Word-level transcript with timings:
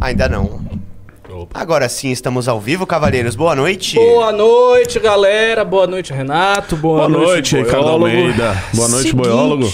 Ainda 0.00 0.28
não. 0.28 0.60
Agora 1.54 1.88
sim, 1.88 2.10
estamos 2.10 2.48
ao 2.48 2.60
vivo, 2.60 2.86
cavaleiros. 2.86 3.36
Boa 3.36 3.54
noite. 3.54 3.94
Boa 3.94 4.32
noite, 4.32 4.98
galera. 4.98 5.64
Boa 5.64 5.86
noite, 5.86 6.12
Renato. 6.12 6.76
Boa, 6.76 7.08
Boa 7.08 7.08
noite, 7.08 7.56
Ricardo 7.56 7.84
boiólogo. 7.84 8.06
Almeida. 8.06 8.64
Boa 8.74 8.88
noite, 8.88 9.10
Seguinte, 9.10 9.28
boiólogo. 9.28 9.72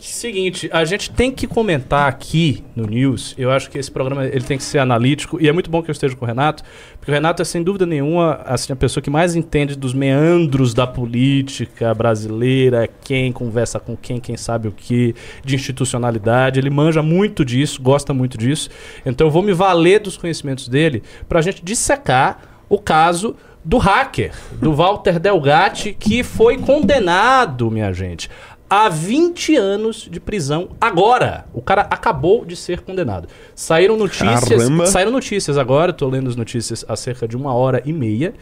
Seguinte, 0.00 0.68
a 0.72 0.84
gente 0.84 1.10
tem 1.10 1.30
que 1.30 1.46
comentar 1.46 2.08
aqui 2.08 2.64
no 2.74 2.86
News. 2.86 3.34
Eu 3.36 3.50
acho 3.50 3.70
que 3.70 3.78
esse 3.78 3.90
programa 3.90 4.24
ele 4.24 4.44
tem 4.44 4.56
que 4.56 4.64
ser 4.64 4.78
analítico 4.78 5.38
e 5.40 5.48
é 5.48 5.52
muito 5.52 5.70
bom 5.70 5.82
que 5.82 5.90
eu 5.90 5.92
esteja 5.92 6.16
com 6.16 6.24
o 6.24 6.28
Renato, 6.28 6.62
porque 6.98 7.10
o 7.10 7.14
Renato 7.14 7.42
é 7.42 7.44
sem 7.44 7.62
dúvida 7.62 7.84
nenhuma 7.84 8.40
assim, 8.46 8.72
a 8.72 8.76
pessoa 8.76 9.02
que 9.02 9.10
mais 9.10 9.36
entende 9.36 9.76
dos 9.76 9.92
meandros 9.92 10.72
da 10.72 10.86
política 10.86 11.92
brasileira, 11.94 12.88
quem 13.04 13.30
conversa 13.30 13.78
com 13.78 13.96
quem, 13.96 14.18
quem 14.18 14.36
sabe 14.36 14.68
o 14.68 14.72
que, 14.72 15.14
de 15.44 15.54
institucionalidade. 15.54 16.58
Ele 16.58 16.70
manja 16.70 17.02
muito 17.02 17.44
disso, 17.44 17.82
gosta 17.82 18.14
muito 18.14 18.38
disso. 18.38 18.70
Então 19.04 19.26
eu 19.26 19.30
vou 19.30 19.42
me 19.42 19.52
valer 19.52 20.00
dos 20.00 20.16
conhecimentos 20.16 20.66
dele 20.66 21.02
para 21.28 21.40
a 21.40 21.42
gente 21.42 21.62
dissecar 21.62 22.42
o 22.68 22.78
caso 22.78 23.36
do 23.64 23.76
hacker, 23.76 24.32
do 24.52 24.72
Walter 24.72 25.18
Delgatti, 25.18 25.92
que 25.92 26.22
foi 26.22 26.56
condenado, 26.56 27.70
minha 27.70 27.92
gente, 27.92 28.30
a 28.70 28.88
20 28.88 29.56
anos 29.56 30.08
de 30.08 30.20
prisão 30.20 30.70
agora. 30.80 31.44
O 31.52 31.60
cara 31.60 31.82
acabou 31.82 32.44
de 32.44 32.54
ser 32.54 32.82
condenado. 32.82 33.26
Saíram 33.52 33.96
notícias, 33.96 34.48
Caramba. 34.48 34.86
saíram 34.86 35.10
notícias 35.10 35.58
agora, 35.58 35.92
tô 35.92 36.08
lendo 36.08 36.28
as 36.28 36.36
notícias 36.36 36.84
há 36.88 36.94
cerca 36.94 37.26
de 37.26 37.36
uma 37.36 37.52
hora 37.52 37.82
e 37.84 37.92
meia. 37.92 38.32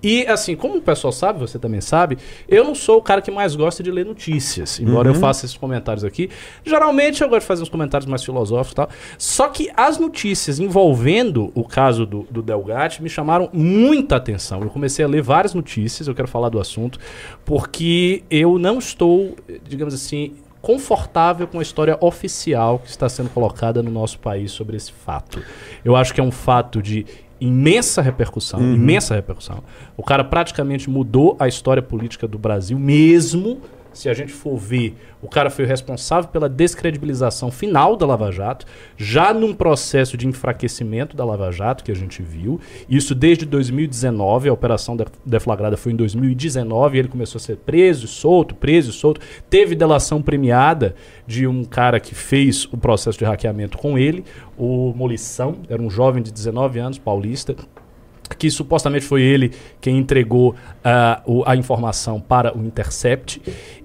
E 0.00 0.24
assim, 0.28 0.54
como 0.54 0.76
o 0.76 0.80
pessoal 0.80 1.12
sabe, 1.12 1.40
você 1.40 1.58
também 1.58 1.80
sabe, 1.80 2.16
eu 2.48 2.62
não 2.62 2.76
sou 2.76 2.98
o 2.98 3.02
cara 3.02 3.20
que 3.20 3.30
mais 3.30 3.56
gosta 3.56 3.82
de 3.82 3.90
ler 3.90 4.06
notícias, 4.06 4.78
embora 4.78 5.08
eu 5.08 5.14
faça 5.14 5.46
esses 5.46 5.56
comentários 5.56 6.04
aqui. 6.04 6.30
Geralmente 6.64 7.20
eu 7.22 7.28
gosto 7.28 7.40
de 7.40 7.46
fazer 7.48 7.62
uns 7.62 7.68
comentários 7.68 8.08
mais 8.08 8.22
filosóficos 8.22 8.72
e 8.72 8.76
tal. 8.76 8.88
Só 9.18 9.48
que 9.48 9.68
as 9.76 9.98
notícias 9.98 10.60
envolvendo 10.60 11.50
o 11.56 11.64
caso 11.64 12.06
do, 12.06 12.24
do 12.30 12.40
Delgatti 12.40 13.02
me 13.02 13.08
chamaram 13.08 13.50
muita 13.52 14.14
atenção. 14.14 14.62
Eu 14.62 14.70
comecei 14.70 15.04
a 15.04 15.08
ler 15.08 15.22
várias 15.22 15.54
notícias, 15.54 16.06
eu 16.06 16.14
quero 16.14 16.28
falar 16.28 16.50
do 16.50 16.60
assunto, 16.60 17.00
porque 17.44 18.22
eu 18.30 18.58
não 18.58 18.78
estou, 18.78 19.34
digamos 19.72 19.94
assim, 19.94 20.34
confortável 20.60 21.46
com 21.48 21.58
a 21.58 21.62
história 21.62 21.98
oficial 22.00 22.78
que 22.78 22.88
está 22.88 23.08
sendo 23.08 23.30
colocada 23.30 23.82
no 23.82 23.90
nosso 23.90 24.18
país 24.18 24.52
sobre 24.52 24.76
esse 24.76 24.92
fato. 24.92 25.42
Eu 25.84 25.96
acho 25.96 26.14
que 26.14 26.20
é 26.20 26.24
um 26.24 26.30
fato 26.30 26.80
de 26.80 27.06
imensa 27.40 28.00
repercussão, 28.00 28.60
imensa 28.60 29.14
repercussão. 29.14 29.64
O 29.96 30.02
cara 30.04 30.22
praticamente 30.22 30.88
mudou 30.88 31.36
a 31.40 31.48
história 31.48 31.82
política 31.82 32.28
do 32.28 32.38
Brasil, 32.38 32.78
mesmo 32.78 33.60
se 33.92 34.08
a 34.08 34.14
gente 34.14 34.32
for 34.32 34.56
ver, 34.56 34.96
o 35.20 35.28
cara 35.28 35.50
foi 35.50 35.64
o 35.64 35.68
responsável 35.68 36.30
pela 36.30 36.48
descredibilização 36.48 37.50
final 37.50 37.96
da 37.96 38.06
Lava 38.06 38.30
Jato, 38.32 38.66
já 38.96 39.32
num 39.32 39.54
processo 39.54 40.16
de 40.16 40.26
enfraquecimento 40.26 41.16
da 41.16 41.24
Lava 41.24 41.50
Jato 41.52 41.84
que 41.84 41.92
a 41.92 41.94
gente 41.96 42.22
viu. 42.22 42.60
Isso 42.88 43.14
desde 43.14 43.44
2019, 43.46 44.48
a 44.48 44.52
operação 44.52 44.96
de- 44.96 45.04
deflagrada 45.24 45.76
foi 45.76 45.92
em 45.92 45.96
2019, 45.96 46.98
ele 46.98 47.08
começou 47.08 47.38
a 47.38 47.40
ser 47.42 47.56
preso, 47.56 48.06
solto, 48.06 48.54
preso, 48.54 48.92
solto. 48.92 49.20
Teve 49.48 49.74
delação 49.74 50.22
premiada 50.22 50.94
de 51.26 51.46
um 51.46 51.64
cara 51.64 52.00
que 52.00 52.14
fez 52.14 52.64
o 52.72 52.76
processo 52.76 53.18
de 53.18 53.24
hackeamento 53.24 53.78
com 53.78 53.98
ele, 53.98 54.24
o 54.56 54.92
Molição, 54.94 55.56
era 55.68 55.80
um 55.80 55.90
jovem 55.90 56.22
de 56.22 56.32
19 56.32 56.78
anos, 56.78 56.98
paulista, 56.98 57.54
que 58.34 58.50
supostamente 58.50 59.04
foi 59.04 59.22
ele 59.22 59.52
quem 59.80 59.98
entregou 59.98 60.54
ah, 60.84 61.22
o- 61.26 61.42
a 61.46 61.54
informação 61.56 62.20
para 62.20 62.56
o 62.56 62.62
Intercept. 62.64 63.40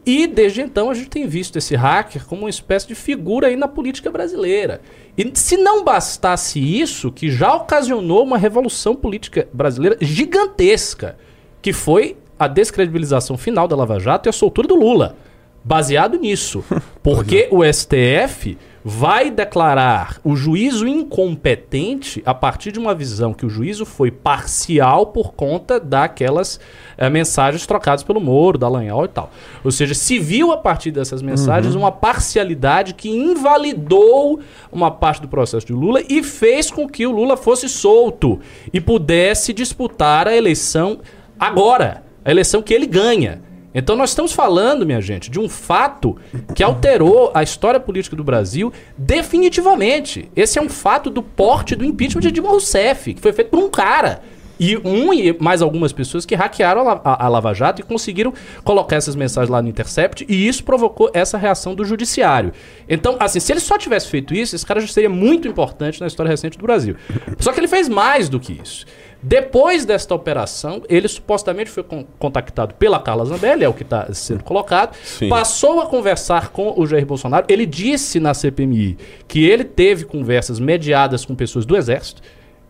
E 0.06 0.26
desde 0.28 0.62
então 0.62 0.90
a 0.90 0.94
gente 0.94 1.10
tem 1.10 1.28
visto 1.28 1.58
esse 1.58 1.76
hacker 1.76 2.26
como 2.26 2.44
uma 2.44 2.50
espécie 2.50 2.88
de 2.88 2.96
figura 2.96 3.48
aí 3.48 3.56
na 3.56 3.68
política 3.68 4.10
brasileira. 4.10 4.82
E 5.18 5.30
se 5.34 5.58
não 5.58 5.84
bastasse 5.84 6.60
isso, 6.60 7.12
que 7.12 7.30
já 7.30 7.54
ocasionou 7.56 8.24
uma 8.24 8.38
revolução 8.38 8.96
política 8.96 9.48
brasileira 9.54 9.98
gigantesca, 10.00 11.18
que 11.62 11.74
foi 11.74 12.16
a 12.40 12.48
descredibilização 12.48 13.36
final 13.38 13.68
da 13.68 13.76
Lava 13.76 14.00
Jato 14.00 14.28
e 14.28 14.30
a 14.30 14.34
soltura 14.34 14.68
do 14.68 14.76
Lula. 14.76 15.16
Baseado 15.64 16.18
nisso. 16.20 16.64
Porque 17.04 17.48
o 17.52 17.62
STF 17.64 18.58
vai 18.90 19.30
declarar 19.30 20.18
o 20.24 20.34
juízo 20.34 20.88
incompetente 20.88 22.24
a 22.26 22.34
partir 22.34 22.72
de 22.72 22.80
uma 22.80 22.96
visão 22.96 23.34
que 23.34 23.46
o 23.46 23.50
juízo 23.50 23.86
foi 23.86 24.10
parcial 24.10 25.08
por 25.08 25.34
conta 25.34 25.78
daquelas 25.78 26.58
eh, 26.98 27.10
mensagens 27.10 27.68
trocadas 27.68 28.02
pelo 28.02 28.22
Moro, 28.22 28.58
Dallagnol 28.58 29.04
e 29.04 29.10
tal. 29.10 29.30
Ou 29.62 29.72
seja, 29.72 29.94
se 29.94 30.18
viu 30.18 30.54
a 30.54 30.58
partir 30.58 30.92
dessas 30.92 31.22
mensagens 31.22 31.76
uma 31.76 31.92
parcialidade 31.92 32.94
que 32.94 33.10
invalidou 33.10 34.40
uma 34.72 34.90
parte 34.90 35.22
do 35.22 35.28
processo 35.28 35.68
de 35.68 35.74
Lula 35.74 36.02
e 36.08 36.24
fez 36.24 36.72
com 36.72 36.88
que 36.88 37.06
o 37.06 37.12
Lula 37.12 37.36
fosse 37.36 37.68
solto 37.68 38.40
e 38.72 38.80
pudesse 38.80 39.52
disputar 39.52 40.30
a 40.30 40.36
eleição 40.36 41.00
agora, 41.38 42.06
a 42.24 42.32
eleição 42.32 42.62
que 42.62 42.74
ele 42.74 42.88
ganha. 42.88 43.47
Então 43.76 43.96
nós 43.96 44.10
estamos 44.10 44.32
falando, 44.32 44.86
minha 44.86 45.02
gente, 45.02 45.30
de 45.30 45.40
um 45.40 45.48
fato 45.48 46.18
que 46.56 46.64
alterou 46.64 47.32
a 47.34 47.44
história 47.44 47.80
política 47.80 48.16
do 48.16 48.24
Brasil 48.24 48.72
definitivamente. 48.98 50.30
Esse 50.36 50.58
é 50.58 50.62
um 50.62 50.70
fato 50.70 51.10
do 51.10 51.22
porte 51.22 51.76
do 51.76 51.86
impeachment 51.86 52.22
de 52.22 52.32
Dilma 52.32 52.50
Rousseff, 52.50 53.14
que 53.14 53.22
foi 53.22 53.34
feito 53.34 53.50
por 53.50 53.60
um 53.60 53.70
cara. 53.70 54.22
E 54.60 54.76
um 54.78 55.14
e 55.14 55.38
mais 55.40 55.62
algumas 55.62 55.94
pessoas 55.94 56.26
que 56.26 56.34
hackearam 56.34 56.90
a, 56.90 56.94
a- 57.04 57.26
a 57.26 57.30
Lava 57.30 57.54
Jato 57.54 57.80
e 57.80 57.84
conseguiram 57.84 58.34
colocar 58.64 58.96
essas 58.96 59.16
mensagens 59.16 59.52
lá 59.52 59.62
no 59.62 59.70
Intercept, 59.70 60.26
e 60.28 60.48
isso 60.48 60.64
provocou 60.64 61.12
essa 61.14 61.38
reação 61.38 61.76
do 61.76 61.86
judiciário. 61.86 62.52
Então, 62.90 63.18
assim, 63.20 63.40
se 63.40 63.54
ele 63.54 63.60
só 63.60 63.78
tivesse 63.78 64.08
feito 64.08 64.34
isso, 64.34 64.56
esse 64.56 64.66
cara 64.66 64.80
já 64.80 64.88
seria 64.88 65.12
muito 65.12 65.48
importante 65.48 66.02
na 66.02 66.08
história 66.08 66.32
recente 66.32 66.58
do 66.58 66.64
Brasil. 66.64 66.96
Só 67.38 67.54
que 67.54 67.60
ele 67.60 67.68
fez 67.68 67.88
mais 67.88 68.30
do 68.30 68.40
que 68.40 68.60
isso. 68.60 68.84
Depois 69.28 69.84
desta 69.84 70.16
operação, 70.16 70.82
ele 70.88 71.06
supostamente 71.08 71.70
foi 71.70 71.84
con- 71.84 72.06
contactado 72.18 72.74
pela 72.76 72.98
Carla 72.98 73.26
Zambelli, 73.26 73.66
é 73.66 73.68
o 73.68 73.74
que 73.74 73.84
está 73.84 74.08
sendo 74.14 74.42
colocado, 74.42 74.96
Sim. 75.04 75.28
passou 75.28 75.82
a 75.82 75.86
conversar 75.86 76.50
com 76.50 76.74
o 76.78 76.88
Jair 76.88 77.06
Bolsonaro. 77.06 77.46
Ele 77.50 77.66
disse 77.66 78.22
na 78.22 78.34
CPMI 78.34 78.98
que 79.28 79.46
ele 79.46 79.66
teve 79.66 80.06
conversas 80.06 80.62
mediadas 80.62 81.26
com 81.26 81.36
pessoas 81.36 81.66
do 81.66 81.76
Exército, 81.76 82.22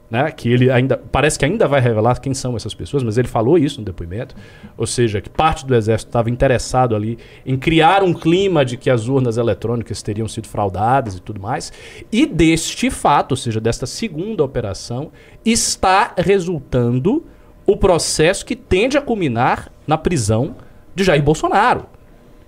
né, 0.09 0.31
que 0.31 0.49
ele 0.49 0.71
ainda 0.71 0.97
parece 0.97 1.37
que 1.37 1.43
ainda 1.43 1.67
vai 1.67 1.81
revelar 1.81 2.19
quem 2.21 2.33
são 2.33 2.55
essas 2.55 2.73
pessoas, 2.73 3.03
mas 3.03 3.17
ele 3.17 3.27
falou 3.27 3.57
isso 3.57 3.79
no 3.79 3.85
depoimento, 3.85 4.35
ou 4.77 4.87
seja, 4.87 5.19
que 5.19 5.29
parte 5.29 5.65
do 5.65 5.75
exército 5.75 6.09
estava 6.09 6.29
interessado 6.29 6.95
ali 6.95 7.17
em 7.45 7.57
criar 7.57 8.03
um 8.03 8.13
clima 8.13 8.63
de 8.63 8.77
que 8.77 8.89
as 8.89 9.07
urnas 9.07 9.37
eletrônicas 9.37 10.01
teriam 10.01 10.27
sido 10.27 10.47
fraudadas 10.47 11.15
e 11.15 11.21
tudo 11.21 11.41
mais. 11.41 11.73
E 12.11 12.25
deste 12.25 12.89
fato, 12.89 13.31
ou 13.33 13.37
seja, 13.37 13.59
desta 13.59 13.85
segunda 13.85 14.43
operação, 14.43 15.11
está 15.43 16.13
resultando 16.17 17.25
o 17.65 17.75
processo 17.75 18.45
que 18.45 18.55
tende 18.55 18.97
a 18.97 19.01
culminar 19.01 19.69
na 19.85 19.97
prisão 19.97 20.55
de 20.95 21.03
Jair 21.03 21.21
Bolsonaro. 21.21 21.85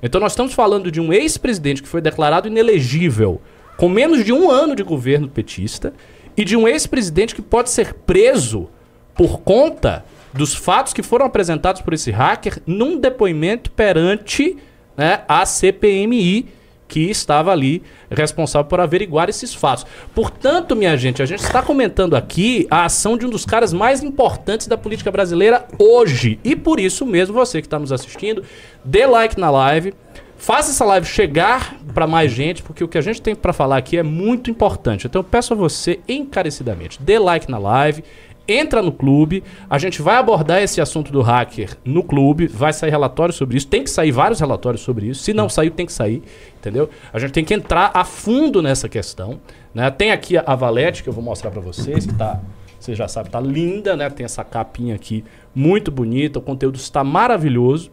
Então 0.02 0.22
nós 0.22 0.32
estamos 0.32 0.54
falando 0.54 0.90
de 0.90 1.02
um 1.02 1.12
ex-presidente 1.12 1.84
que 1.84 1.90
foi 1.90 2.00
declarado 2.00 2.48
inelegível 2.48 3.42
com 3.76 3.88
menos 3.88 4.26
de 4.26 4.34
um 4.34 4.50
ano 4.50 4.76
de 4.76 4.84
governo 4.84 5.30
petista 5.30 5.94
e 6.40 6.46
de 6.46 6.56
um 6.56 6.66
ex-presidente 6.66 7.36
que 7.36 7.42
pode 7.42 7.70
ser 7.70 7.94
preso 7.94 8.70
por 9.14 9.42
conta 9.42 10.06
dos 10.34 10.56
fatos 10.56 10.94
que 10.94 11.04
foram 11.04 11.26
apresentados 11.26 11.82
por 11.82 11.94
esse 11.94 12.12
hacker 12.12 12.62
num 12.66 12.98
depoimento 12.98 13.70
perante 13.72 14.56
né, 14.96 15.20
a 15.28 15.46
CPMI 15.46 16.48
que 16.88 17.02
estava 17.02 17.52
ali 17.52 17.84
responsável 18.10 18.70
por 18.70 18.80
averiguar 18.80 19.28
esses 19.28 19.54
fatos. 19.54 19.86
Portanto, 20.16 20.78
minha 20.78 20.96
gente, 20.96 21.22
a 21.22 21.26
gente 21.26 21.44
está 21.44 21.62
comentando 21.62 22.16
aqui 22.16 22.66
a 22.72 22.86
ação 22.86 23.18
de 23.18 23.26
um 23.26 23.30
dos 23.30 23.46
caras 23.46 23.74
mais 23.74 24.02
importantes 24.02 24.66
da 24.66 24.78
política 24.78 25.12
brasileira 25.12 25.68
hoje. 25.78 26.40
E 26.42 26.56
por 26.56 26.80
isso 26.80 27.06
mesmo, 27.06 27.36
você 27.36 27.60
que 27.60 27.68
está 27.68 27.78
nos 27.78 27.92
assistindo, 27.92 28.46
dê 28.84 29.06
like 29.06 29.38
na 29.38 29.52
live, 29.52 29.94
faça 30.40 30.72
essa 30.72 30.86
live 30.86 31.06
chegar 31.06 31.76
para 31.94 32.08
mais 32.08 32.32
gente, 32.32 32.64
porque 32.64 32.84
o 32.84 32.88
que 32.88 32.98
a 32.98 33.02
gente 33.02 33.22
tem 33.22 33.36
para 33.36 33.54
falar 33.54 33.78
aqui 33.78 33.98
é 33.98 34.04
muito 34.04 34.50
importante. 34.50 35.06
Então 35.06 35.20
eu 35.20 35.24
peço 35.24 35.54
a 35.54 35.56
você 35.56 36.00
encarecidamente, 36.08 37.02
dê 37.02 37.20
like 37.20 37.52
na 37.52 37.60
live, 37.60 38.04
entra 38.48 38.82
no 38.82 38.92
clube, 38.92 39.44
a 39.70 39.78
gente 39.78 40.02
vai 40.02 40.16
abordar 40.16 40.62
esse 40.62 40.82
assunto 40.82 41.12
do 41.12 41.22
hacker 41.22 41.78
no 41.86 42.02
clube, 42.02 42.48
vai 42.48 42.74
sair 42.74 42.90
relatório 42.90 43.34
sobre 43.34 43.58
isso, 43.58 43.68
tem 43.68 43.84
que 43.84 43.90
sair 43.90 44.12
vários 44.12 44.40
relatórios 44.40 44.82
sobre 44.82 45.08
isso, 45.08 45.22
se 45.22 45.34
não 45.34 45.48
saiu, 45.48 45.72
tem 45.72 45.86
que 45.86 45.94
sair, 45.94 46.24
entendeu? 46.58 46.90
A 47.14 47.20
gente 47.20 47.32
tem 47.32 47.46
que 47.46 47.54
entrar 47.54 47.92
a 47.94 48.04
fundo 48.04 48.62
nessa 48.62 48.90
questão, 48.90 49.40
né? 49.74 49.92
Tem 49.92 50.12
aqui 50.12 50.36
a, 50.38 50.44
a 50.48 50.56
Valete, 50.56 51.04
que 51.04 51.10
eu 51.10 51.14
vou 51.14 51.24
mostrar 51.24 51.52
para 51.52 51.62
vocês, 51.62 52.08
que 52.08 52.14
tá, 52.16 52.40
você 52.80 52.96
já 52.96 53.08
sabe, 53.08 53.30
tá 53.30 53.40
linda, 53.40 53.96
né? 53.96 54.10
Tem 54.10 54.26
essa 54.26 54.44
capinha 54.44 54.96
aqui, 54.96 55.24
muito 55.54 55.92
bonita, 55.92 56.40
o 56.40 56.42
conteúdo 56.42 56.78
está 56.78 57.04
maravilhoso. 57.04 57.92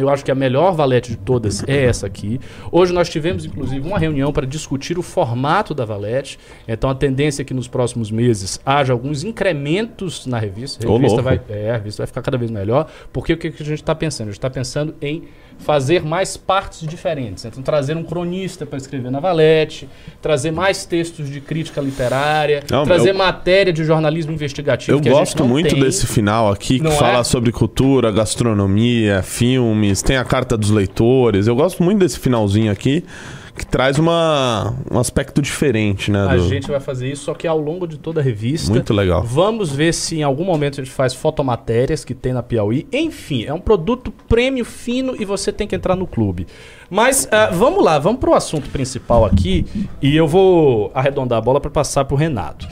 Eu 0.00 0.08
acho 0.08 0.24
que 0.24 0.30
a 0.30 0.34
melhor 0.34 0.72
valete 0.72 1.10
de 1.10 1.16
todas 1.16 1.62
é 1.68 1.84
essa 1.84 2.06
aqui. 2.06 2.40
Hoje 2.72 2.92
nós 2.92 3.08
tivemos, 3.08 3.44
inclusive, 3.44 3.86
uma 3.86 3.98
reunião 3.98 4.32
para 4.32 4.46
discutir 4.46 4.98
o 4.98 5.02
formato 5.02 5.74
da 5.74 5.84
valete. 5.84 6.38
Então 6.66 6.88
a 6.88 6.94
tendência 6.94 7.42
é 7.42 7.44
que 7.44 7.54
nos 7.54 7.68
próximos 7.68 8.10
meses 8.10 8.60
haja 8.64 8.92
alguns 8.92 9.24
incrementos 9.24 10.26
na 10.26 10.38
revista. 10.38 10.86
A 10.86 10.92
revista, 10.92 11.22
vai, 11.22 11.40
é, 11.48 11.70
a 11.70 11.76
revista 11.76 12.02
vai 12.02 12.06
ficar 12.06 12.22
cada 12.22 12.38
vez 12.38 12.50
melhor. 12.50 12.90
Porque 13.12 13.32
o 13.32 13.36
que, 13.36 13.50
que 13.50 13.62
a 13.62 13.66
gente 13.66 13.82
está 13.82 13.94
pensando? 13.94 14.28
A 14.28 14.30
gente 14.30 14.38
está 14.38 14.50
pensando 14.50 14.94
em 15.00 15.24
fazer 15.60 16.02
mais 16.04 16.36
partes 16.36 16.86
diferentes. 16.88 17.44
Então 17.44 17.62
trazer 17.62 17.96
um 17.96 18.02
cronista 18.02 18.64
para 18.66 18.76
escrever 18.78 19.10
na 19.10 19.20
valete, 19.20 19.88
trazer 20.20 20.50
mais 20.50 20.84
textos 20.84 21.28
de 21.30 21.40
crítica 21.40 21.80
literária, 21.80 22.62
Não, 22.70 22.84
trazer 22.84 23.10
eu- 23.10 23.14
matéria 23.14 23.72
de 23.72 23.84
jornalismo 23.84 24.32
investigativo. 24.32 24.96
Eu 24.96 25.00
que 25.00 25.10
gosto 25.10 25.44
muito 25.44 25.70
tem. 25.70 25.80
desse 25.80 26.06
final 26.06 26.50
aqui, 26.50 26.78
que 26.78 26.84
Não 26.84 26.92
fala 26.92 27.20
é? 27.20 27.24
sobre 27.24 27.52
cultura, 27.52 28.10
gastronomia, 28.10 29.22
filmes, 29.22 30.02
tem 30.02 30.16
a 30.16 30.24
carta 30.24 30.56
dos 30.56 30.70
leitores. 30.70 31.46
Eu 31.46 31.54
gosto 31.54 31.82
muito 31.82 31.98
desse 31.98 32.18
finalzinho 32.18 32.72
aqui, 32.72 33.04
que 33.56 33.66
traz 33.66 33.98
uma, 33.98 34.74
um 34.90 34.98
aspecto 34.98 35.42
diferente, 35.42 36.10
né? 36.10 36.26
A 36.28 36.36
do- 36.36 36.48
gente 36.48 36.68
vai 36.70 36.80
fazer 36.80 37.10
isso, 37.10 37.24
só 37.24 37.34
que 37.34 37.46
ao 37.46 37.58
longo 37.58 37.86
de 37.86 37.98
toda 37.98 38.20
a 38.20 38.22
revista. 38.22 38.70
Muito 38.70 38.94
legal. 38.94 39.22
Vamos 39.22 39.70
ver 39.72 39.92
se 39.92 40.16
em 40.18 40.22
algum 40.22 40.44
momento 40.44 40.80
a 40.80 40.84
gente 40.84 40.92
faz 40.94 41.12
fotomatérias 41.14 42.04
que 42.04 42.14
tem 42.14 42.32
na 42.32 42.42
Piauí. 42.42 42.86
Enfim, 42.92 43.44
é 43.44 43.52
um 43.52 43.60
produto 43.60 44.12
prêmio 44.28 44.64
fino 44.64 45.14
e 45.20 45.24
você 45.24 45.52
tem 45.52 45.66
que 45.66 45.74
entrar 45.74 45.96
no 45.96 46.06
clube. 46.06 46.46
Mas 46.88 47.28
ah, 47.30 47.50
vamos 47.52 47.84
lá, 47.84 47.98
vamos 47.98 48.20
para 48.20 48.30
o 48.30 48.34
assunto 48.34 48.68
principal 48.70 49.24
aqui 49.24 49.64
e 50.00 50.16
eu 50.16 50.26
vou 50.26 50.90
arredondar 50.94 51.38
a 51.38 51.40
bola 51.40 51.60
para 51.60 51.70
passar 51.70 52.04
para 52.04 52.14
o 52.14 52.18
Renato. 52.18 52.66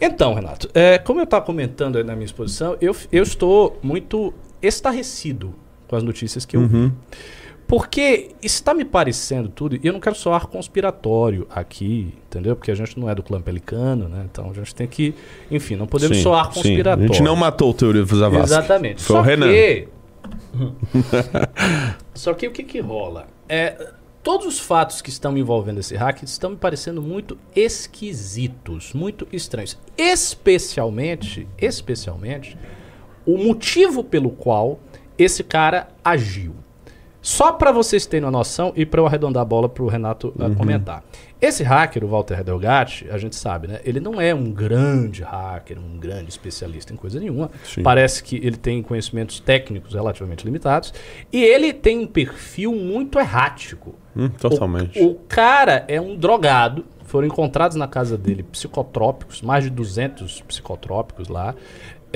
Então, 0.00 0.34
Renato, 0.34 0.68
é, 0.74 0.98
como 0.98 1.20
eu 1.20 1.24
estava 1.24 1.44
comentando 1.44 1.96
aí 1.96 2.04
na 2.04 2.14
minha 2.14 2.26
exposição, 2.26 2.76
eu, 2.80 2.94
eu 3.10 3.22
estou 3.22 3.78
muito 3.82 4.34
estarrecido 4.60 5.54
com 5.88 5.96
as 5.96 6.02
notícias 6.02 6.44
que 6.44 6.56
eu 6.56 6.66
vi. 6.66 6.92
Porque 7.66 8.32
está 8.42 8.74
me 8.74 8.84
parecendo 8.84 9.48
tudo, 9.48 9.76
e 9.76 9.80
eu 9.82 9.92
não 9.92 10.00
quero 10.00 10.14
soar 10.14 10.46
conspiratório 10.46 11.46
aqui, 11.50 12.14
entendeu? 12.26 12.54
Porque 12.54 12.70
a 12.70 12.74
gente 12.74 12.98
não 12.98 13.08
é 13.08 13.14
do 13.14 13.22
clã 13.22 13.40
pelicano, 13.40 14.08
né? 14.08 14.26
Então 14.30 14.50
a 14.50 14.52
gente 14.52 14.74
tem 14.74 14.86
que, 14.86 15.14
enfim, 15.50 15.74
não 15.74 15.86
podemos 15.86 16.18
Sim, 16.18 16.22
soar 16.22 16.46
sim. 16.46 16.54
conspiratório. 16.54 17.10
A 17.10 17.14
gente 17.14 17.22
não 17.22 17.34
matou 17.34 17.70
o 17.70 17.74
Teoria 17.74 18.04
Zavascki. 18.04 18.44
Exatamente. 18.44 19.02
Foi 19.02 19.16
Só 19.16 19.20
o 19.20 19.24
Renan. 19.24 19.48
que. 19.48 19.88
Só 22.14 22.34
que 22.34 22.46
o 22.46 22.50
que, 22.50 22.62
que 22.62 22.80
rola? 22.80 23.26
É, 23.48 23.92
todos 24.22 24.46
os 24.46 24.58
fatos 24.58 25.00
que 25.02 25.10
estão 25.10 25.36
envolvendo 25.36 25.80
esse 25.80 25.94
hack 25.96 26.22
estão 26.22 26.50
me 26.50 26.56
parecendo 26.56 27.00
muito 27.00 27.38
esquisitos, 27.56 28.92
muito 28.92 29.26
estranhos. 29.32 29.78
Especialmente, 29.96 31.48
especialmente, 31.58 32.58
o 33.26 33.38
motivo 33.38 34.04
pelo 34.04 34.30
qual 34.30 34.78
esse 35.18 35.42
cara 35.42 35.88
agiu. 36.04 36.54
Só 37.24 37.52
para 37.52 37.72
vocês 37.72 38.04
terem 38.04 38.26
uma 38.26 38.30
noção 38.30 38.70
e 38.76 38.84
para 38.84 39.00
eu 39.00 39.06
arredondar 39.06 39.40
a 39.40 39.46
bola 39.46 39.66
para 39.66 39.82
o 39.82 39.88
Renato 39.88 40.28
uh, 40.38 40.54
comentar. 40.54 41.02
Esse 41.40 41.62
hacker, 41.62 42.04
o 42.04 42.08
Walter 42.08 42.44
Delgatti, 42.44 43.08
a 43.10 43.16
gente 43.16 43.34
sabe, 43.34 43.66
né? 43.66 43.80
Ele 43.82 43.98
não 43.98 44.20
é 44.20 44.34
um 44.34 44.52
grande 44.52 45.22
hacker, 45.22 45.78
um 45.78 45.98
grande 45.98 46.28
especialista 46.28 46.92
em 46.92 46.96
coisa 46.96 47.18
nenhuma. 47.18 47.50
Sim. 47.64 47.82
Parece 47.82 48.22
que 48.22 48.36
ele 48.36 48.58
tem 48.58 48.82
conhecimentos 48.82 49.40
técnicos 49.40 49.94
relativamente 49.94 50.44
limitados. 50.44 50.92
E 51.32 51.42
ele 51.42 51.72
tem 51.72 51.98
um 51.98 52.06
perfil 52.06 52.74
muito 52.74 53.18
errático. 53.18 53.94
Hum, 54.14 54.28
totalmente. 54.28 55.00
O, 55.00 55.12
o 55.12 55.14
cara 55.26 55.86
é 55.88 55.98
um 55.98 56.14
drogado. 56.16 56.84
Foram 57.04 57.26
encontrados 57.26 57.76
na 57.76 57.88
casa 57.88 58.18
dele 58.18 58.42
psicotrópicos, 58.42 59.40
mais 59.40 59.64
de 59.64 59.70
200 59.70 60.42
psicotrópicos 60.42 61.28
lá. 61.28 61.54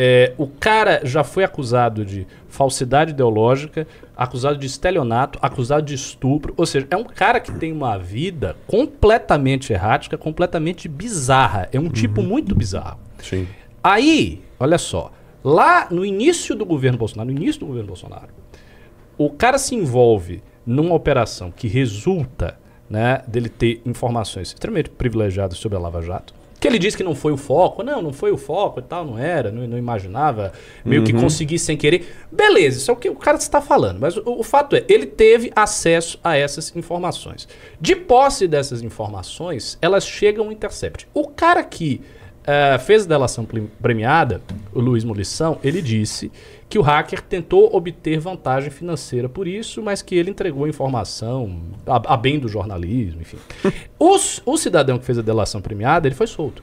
É, 0.01 0.33
o 0.39 0.47
cara 0.47 1.01
já 1.03 1.25
foi 1.25 1.43
acusado 1.43 2.05
de 2.05 2.25
falsidade 2.49 3.11
ideológica, 3.11 3.85
acusado 4.17 4.57
de 4.57 4.65
estelionato, 4.65 5.41
acusado 5.43 5.83
de 5.83 5.95
estupro. 5.95 6.55
Ou 6.57 6.65
seja, 6.65 6.87
é 6.89 6.97
um 6.97 7.03
cara 7.03 7.41
que 7.41 7.51
tem 7.51 7.73
uma 7.73 7.99
vida 7.99 8.57
completamente 8.69 9.73
errática, 9.73 10.17
completamente 10.17 10.87
bizarra. 10.87 11.69
É 11.73 11.81
um 11.81 11.89
tipo 11.89 12.23
muito 12.23 12.55
bizarro. 12.55 13.01
Sim. 13.19 13.49
Aí, 13.83 14.41
olha 14.61 14.79
só, 14.79 15.11
lá 15.43 15.89
no 15.91 16.05
início 16.05 16.55
do 16.55 16.65
governo 16.65 16.97
Bolsonaro, 16.97 17.33
no 17.33 17.37
início 17.37 17.59
do 17.59 17.67
governo 17.67 17.89
Bolsonaro, 17.89 18.29
o 19.19 19.31
cara 19.31 19.59
se 19.59 19.75
envolve 19.75 20.45
numa 20.65 20.95
operação 20.95 21.51
que 21.51 21.67
resulta 21.67 22.57
né, 22.89 23.23
dele 23.27 23.49
ter 23.49 23.83
informações 23.85 24.49
extremamente 24.49 24.91
privilegiadas 24.91 25.59
sobre 25.59 25.77
a 25.77 25.81
Lava 25.81 26.01
Jato. 26.03 26.38
Que 26.61 26.67
ele 26.67 26.79
disse 26.79 26.97
que 26.97 27.05
não 27.05 27.15
foi 27.15 27.33
o 27.33 27.37
foco. 27.37 27.83
Não, 27.83 28.03
não 28.03 28.13
foi 28.13 28.33
o 28.33 28.37
foco 28.37 28.81
e 28.81 28.83
tal, 28.83 29.05
não 29.05 29.19
era, 29.19 29.51
não, 29.51 29.67
não 29.67 29.79
imaginava. 29.79 30.53
Meio 30.85 31.05
que 31.05 31.13
consegui 31.13 31.59
sem 31.59 31.77
querer. 31.77 32.07
Beleza, 32.31 32.79
isso 32.79 32.91
é 32.91 32.95
o 32.95 32.97
que 32.97 33.09
o 33.09 33.15
cara 33.15 33.37
está 33.37 33.61
falando. 33.61 33.99
Mas 34.01 34.17
o, 34.17 34.23
o 34.27 34.43
fato 34.43 34.77
é, 34.77 34.85
ele 34.89 35.07
teve 35.07 35.53
acesso 35.55 36.19
a 36.23 36.37
essas 36.37 36.75
informações. 36.75 37.49
De 37.81 37.95
posse 37.95 38.49
dessas 38.49 38.83
informações, 38.83 39.79
elas 39.81 40.07
chegam 40.07 40.47
ao 40.47 40.53
Intercept. 40.53 41.07
O 41.15 41.29
cara 41.29 41.63
que 41.63 42.01
eh, 42.51 42.79
fez 42.79 43.05
a 43.05 43.09
delação 43.09 43.47
premiada, 43.79 44.41
o 44.73 44.81
Luiz 44.81 45.05
Molição, 45.05 45.59
ele 45.63 45.83
disse 45.83 46.33
que 46.69 46.79
o 46.79 46.83
hacker 46.83 47.23
tentou 47.23 47.75
obter 47.75 48.19
vantagem 48.21 48.71
financeira 48.71 49.29
por 49.29 49.47
isso, 49.49 49.83
mas 49.83 50.03
que 50.03 50.15
ele 50.15 50.31
entregou 50.31 50.65
a 50.65 50.69
informação 50.69 51.61
a, 51.87 52.15
a 52.15 52.17
bem 52.17 52.39
do 52.39 52.47
jornalismo, 52.49 53.21
enfim. 53.23 53.39
Os- 53.99 54.43
o 54.45 54.57
cidadão 54.59 54.99
que 54.99 55.05
fez 55.07 55.19
a 55.19 55.23
delação 55.23 55.61
premiada, 55.63 56.07
ele 56.07 56.15
foi 56.15 56.27
solto. 56.27 56.63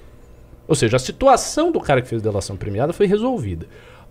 Ou 0.68 0.76
seja, 0.76 0.98
a 0.98 1.00
situação 1.00 1.72
do 1.72 1.80
cara 1.80 2.02
que 2.02 2.08
fez 2.08 2.22
a 2.22 2.24
delação 2.24 2.56
premiada 2.56 2.94
foi 2.94 3.08
resolvida. 3.08 3.66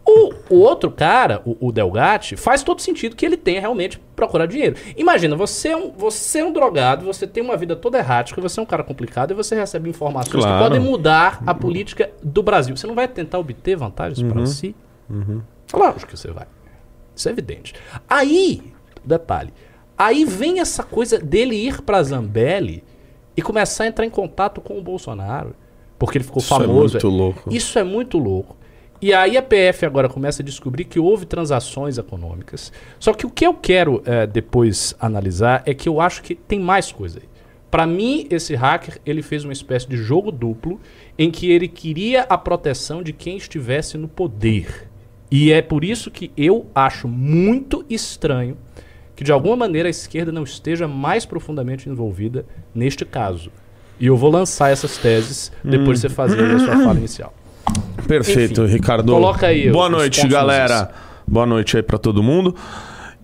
O, 0.07 0.35
o 0.51 0.59
outro 0.59 0.91
cara, 0.91 1.41
o, 1.47 1.57
o 1.69 1.73
Delgatti, 1.73 2.37
faz 2.37 2.63
todo 2.63 2.83
sentido 2.83 3.17
que 3.17 3.25
ele 3.25 3.37
tenha 3.39 3.61
realmente 3.61 3.99
procurado 4.15 4.53
dinheiro. 4.53 4.77
Imagina, 4.97 5.35
você 5.35 5.69
é, 5.71 5.77
um, 5.77 5.91
você 5.93 6.41
é 6.41 6.45
um 6.45 6.53
drogado, 6.53 7.07
você 7.07 7.27
tem 7.27 7.43
uma 7.43 7.57
vida 7.57 7.75
toda 7.75 7.97
errática, 7.99 8.39
você 8.41 8.61
é 8.61 8.63
um 8.63 8.67
cara 8.67 8.85
complicado 8.85 9.31
e 9.31 9.35
você 9.35 9.55
recebe 9.55 9.89
informações 9.89 10.43
Claro. 10.45 10.59
que 10.59 10.63
podem 10.63 10.81
mudar 10.81 11.43
a 11.47 11.55
política 11.55 12.11
do 12.23 12.43
Brasil. 12.43 12.77
Você 12.77 12.87
não 12.87 12.95
vai 12.95 13.09
tentar 13.09 13.39
obter 13.39 13.77
vantagens 13.77 14.23
para 14.31 14.45
si? 14.45 14.75
Lógico 15.75 16.13
que 16.13 16.17
você 16.17 16.31
vai. 16.31 16.47
Isso 17.15 17.29
é 17.29 17.33
evidente. 17.33 17.75
Aí, 18.09 18.73
detalhe, 19.05 19.53
aí 19.97 20.25
vem 20.25 20.61
essa 20.61 20.83
coisa 20.83 21.19
dele 21.19 21.55
ir 21.55 21.83
para 21.83 22.03
Zambelli 22.03 22.83
e 23.37 23.43
começar 23.43 23.85
a 23.85 23.87
entrar 23.87 24.05
em 24.05 24.11
contato 24.11 24.61
com 24.61 24.79
o 24.79 24.83
Bolsonaro, 24.83 25.55
porque 25.99 26.19
ele 26.19 26.25
ficou 26.25 26.41
Isso 26.41 26.55
é 26.55 26.59
famoso. 26.59 26.95
muito 26.95 27.09
louco. 27.09 27.55
Isso 27.55 27.79
é 27.79 27.85
muito 27.85 28.19
louco. 28.19 28.57
E 29.03 29.13
aí 29.13 29.37
a 29.37 29.43
PF 29.43 29.85
agora 29.85 30.09
começa 30.09 30.41
a 30.41 30.45
descobrir 30.45 30.85
que 30.85 30.99
houve 30.99 31.27
transações 31.27 31.99
econômicas. 31.99 32.73
Só 32.99 33.13
que 33.13 33.27
o 33.27 33.31
que 33.31 33.47
eu 33.47 33.53
quero 33.53 34.03
eh, 34.07 34.27
depois 34.27 34.95
analisar 34.99 35.63
é 35.67 35.75
que 35.75 35.89
eu 35.89 36.01
acho 36.01 36.23
que 36.23 36.35
tem 36.35 36.59
mais 36.59 36.91
coisa 36.91 37.19
aí. 37.19 37.29
Para 37.71 37.87
mim, 37.87 38.27
esse 38.31 38.55
hacker 38.55 38.99
ele 39.05 39.21
fez 39.21 39.45
uma 39.45 39.53
espécie 39.53 39.87
de 39.89 39.97
jogo 39.97 40.31
duplo 40.31 40.81
em 41.19 41.31
que 41.31 41.51
ele 41.51 41.69
queria 41.69 42.23
a 42.23 42.39
proteção 42.39 43.03
de 43.03 43.13
quem 43.13 43.37
estivesse 43.37 43.99
no 43.99 44.09
poder. 44.09 44.89
E 45.37 45.51
é 45.51 45.61
por 45.61 45.83
isso 45.83 46.13
que 46.13 46.31
eu 46.37 46.67
acho 46.73 47.09
muito 47.09 47.85
estranho 47.91 48.57
que 49.17 49.25
de 49.25 49.33
alguma 49.33 49.57
maneira 49.57 49.89
a 49.89 49.91
esquerda 49.91 50.31
não 50.31 50.45
esteja 50.45 50.87
mais 50.87 51.27
profundamente 51.27 51.89
envolvida 51.89 52.47
neste 52.73 53.05
caso. 53.05 53.51
E 53.99 54.07
eu 54.07 54.17
vou 54.17 54.31
lançar 54.31 54.71
essas 54.71 54.97
teses 54.97 55.51
depois 55.65 56.01
de 56.01 56.09
você 56.09 56.15
fazer 56.15 56.41
a 56.41 56.59
sua 56.61 56.77
fala 56.85 56.99
inicial. 57.01 57.35
Perfeito, 58.07 58.63
Enfim, 58.63 58.75
Ricardo. 58.75 59.11
coloca 59.11 59.49
aí 59.49 59.73
Boa 59.73 59.89
noite, 59.89 60.25
galera. 60.29 60.93
Boa 61.27 61.47
noite 61.47 61.77
aí 61.79 61.83
pra 61.83 61.99
todo 61.99 62.23
mundo. 62.23 62.55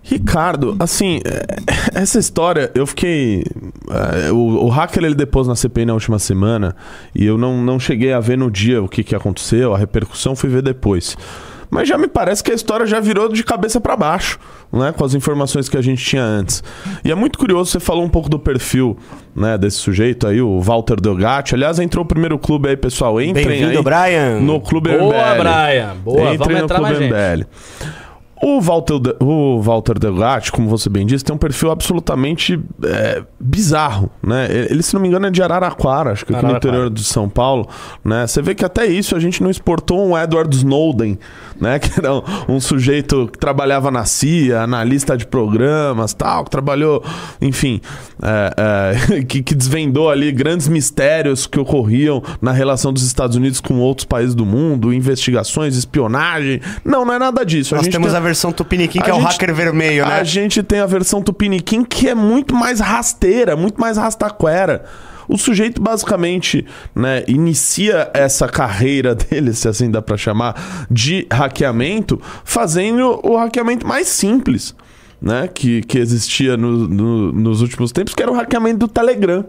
Ricardo, 0.03 0.75
assim, 0.79 1.21
é, 1.23 1.45
essa 1.97 2.19
história, 2.19 2.71
eu 2.75 2.85
fiquei. 2.85 3.45
é, 4.25 4.33
o, 4.33 4.65
o 4.65 4.67
hacker 4.67 5.05
ele 5.05 5.15
depôs 5.15 5.47
na 5.47 5.55
CPI 5.55 5.85
na 5.85 5.93
última 5.93 6.19
semana 6.19 6.75
e 7.15 7.23
eu 7.23 7.37
não, 7.37 7.63
não 7.63 7.79
cheguei 7.79 8.11
a 8.11 8.19
ver 8.19 8.37
no 8.37 8.51
dia 8.51 8.83
o 8.83 8.89
que, 8.89 9.01
que 9.01 9.15
aconteceu, 9.15 9.73
a 9.73 9.77
repercussão 9.77 10.35
fui 10.35 10.49
ver 10.49 10.61
depois. 10.61 11.15
Mas 11.71 11.87
já 11.87 11.97
me 11.97 12.07
parece 12.09 12.43
que 12.43 12.51
a 12.51 12.53
história 12.53 12.85
já 12.85 12.99
virou 12.99 13.29
de 13.29 13.43
cabeça 13.45 13.79
pra 13.79 13.95
baixo, 13.95 14.37
né? 14.73 14.91
Com 14.91 15.05
as 15.05 15.13
informações 15.15 15.69
que 15.69 15.77
a 15.77 15.81
gente 15.81 16.03
tinha 16.03 16.21
antes. 16.21 16.61
E 17.03 17.09
é 17.11 17.15
muito 17.15 17.39
curioso, 17.39 17.71
você 17.71 17.79
falou 17.79 18.03
um 18.03 18.09
pouco 18.09 18.27
do 18.29 18.37
perfil 18.37 18.97
né, 19.33 19.57
desse 19.57 19.77
sujeito 19.77 20.27
aí, 20.27 20.41
o 20.41 20.59
Walter 20.59 20.99
Delgatti. 20.99 21.55
Aliás, 21.55 21.79
entrou 21.79 22.03
o 22.03 22.07
primeiro 22.07 22.37
clube 22.37 22.67
aí, 22.67 22.75
pessoal. 22.75 23.21
Entrem 23.21 23.47
Bem-vindo, 23.47 23.77
aí 23.77 23.83
Brian. 23.83 24.39
no 24.41 24.59
Clube 24.59 24.89
Boa, 24.97 25.13
MBL. 25.15 25.39
Brian. 25.41 25.95
Boa, 26.03 26.21
Entrem 26.33 26.37
vamos 26.37 26.53
no 26.55 26.63
entrar 26.65 26.77
Clube 26.79 26.91
mais 26.91 26.97
gente. 26.99 27.13
MBL. 27.13 27.47
O 28.43 28.59
Walter, 28.59 28.97
De- 28.99 29.15
o 29.19 29.61
Walter 29.61 29.99
Delgatti, 29.99 30.51
como 30.51 30.67
você 30.67 30.89
bem 30.89 31.05
disse, 31.05 31.23
tem 31.23 31.35
um 31.35 31.37
perfil 31.37 31.69
absolutamente 31.69 32.59
é, 32.83 33.21
bizarro, 33.39 34.09
né? 34.25 34.47
Ele, 34.67 34.81
se 34.81 34.95
não 34.95 35.01
me 35.01 35.07
engano, 35.07 35.27
é 35.27 35.29
de 35.29 35.43
Araraquara, 35.43 36.11
acho 36.11 36.25
que 36.25 36.33
aqui 36.33 36.41
no 36.41 36.47
Araraquara. 36.47 36.73
interior 36.73 36.89
de 36.89 37.03
São 37.03 37.29
Paulo, 37.29 37.69
né? 38.03 38.25
Você 38.25 38.41
vê 38.41 38.55
que 38.55 38.65
até 38.65 38.87
isso 38.87 39.15
a 39.15 39.19
gente 39.19 39.43
não 39.43 39.51
exportou 39.51 40.03
um 40.03 40.17
Edward 40.17 40.55
Snowden, 40.55 41.19
né? 41.61 41.79
Que 41.91 41.99
era 41.99 42.13
um, 42.13 42.21
um 42.49 42.59
sujeito 42.59 43.29
que 43.31 43.37
trabalhava 43.37 43.89
na 43.91 44.03
CIA, 44.05 44.61
analista 44.61 45.15
de 45.15 45.25
programas, 45.25 46.13
tal, 46.13 46.43
que 46.43 46.49
trabalhou, 46.49 47.03
enfim, 47.39 47.79
é, 48.21 49.15
é, 49.17 49.23
que, 49.23 49.41
que 49.43 49.55
desvendou 49.55 50.09
ali 50.09 50.31
grandes 50.31 50.67
mistérios 50.67 51.45
que 51.47 51.59
ocorriam 51.59 52.21
na 52.41 52.51
relação 52.51 52.91
dos 52.91 53.03
Estados 53.03 53.35
Unidos 53.35 53.61
com 53.61 53.75
outros 53.79 54.05
países 54.05 54.33
do 54.35 54.45
mundo, 54.45 54.93
investigações, 54.93 55.75
espionagem. 55.77 56.59
Não, 56.83 57.05
não 57.05 57.13
é 57.13 57.19
nada 57.19 57.45
disso. 57.45 57.75
Nós 57.75 57.87
a 57.87 57.91
temos 57.91 58.09
tem- 58.09 58.17
a 58.17 58.19
versão 58.19 58.51
Tupiniquim, 58.51 58.99
que 58.99 59.09
A 59.09 59.13
é 59.13 59.17
o 59.17 59.21
gente- 59.21 59.31
hacker 59.33 59.53
vermelho, 59.53 60.05
né? 60.05 60.15
A 60.19 60.23
gente 60.23 60.63
tem 60.63 60.79
a 60.79 60.85
versão 60.85 61.21
Tupiniquim 61.21 61.83
que 61.83 62.09
é 62.09 62.15
muito 62.15 62.55
mais 62.55 62.79
rasteira, 62.79 63.55
muito 63.55 63.79
mais 63.79 63.97
rastaquera. 63.97 64.83
O 65.31 65.37
sujeito 65.37 65.81
basicamente, 65.81 66.65
né, 66.93 67.23
inicia 67.27 68.09
essa 68.13 68.47
carreira 68.47 69.15
dele, 69.15 69.53
se 69.53 69.67
assim 69.67 69.89
dá 69.89 70.01
pra 70.01 70.17
chamar, 70.17 70.85
de 70.91 71.25
hackeamento, 71.31 72.21
fazendo 72.43 73.19
o 73.23 73.37
hackeamento 73.37 73.87
mais 73.87 74.07
simples, 74.07 74.75
né, 75.21 75.47
que, 75.47 75.81
que 75.83 75.97
existia 75.99 76.57
no- 76.57 76.87
no- 76.87 77.31
nos 77.31 77.61
últimos 77.61 77.91
tempos, 77.91 78.13
que 78.13 78.21
era 78.21 78.31
o 78.31 78.35
hackeamento 78.35 78.79
do 78.79 78.87
Telegram. 78.87 79.45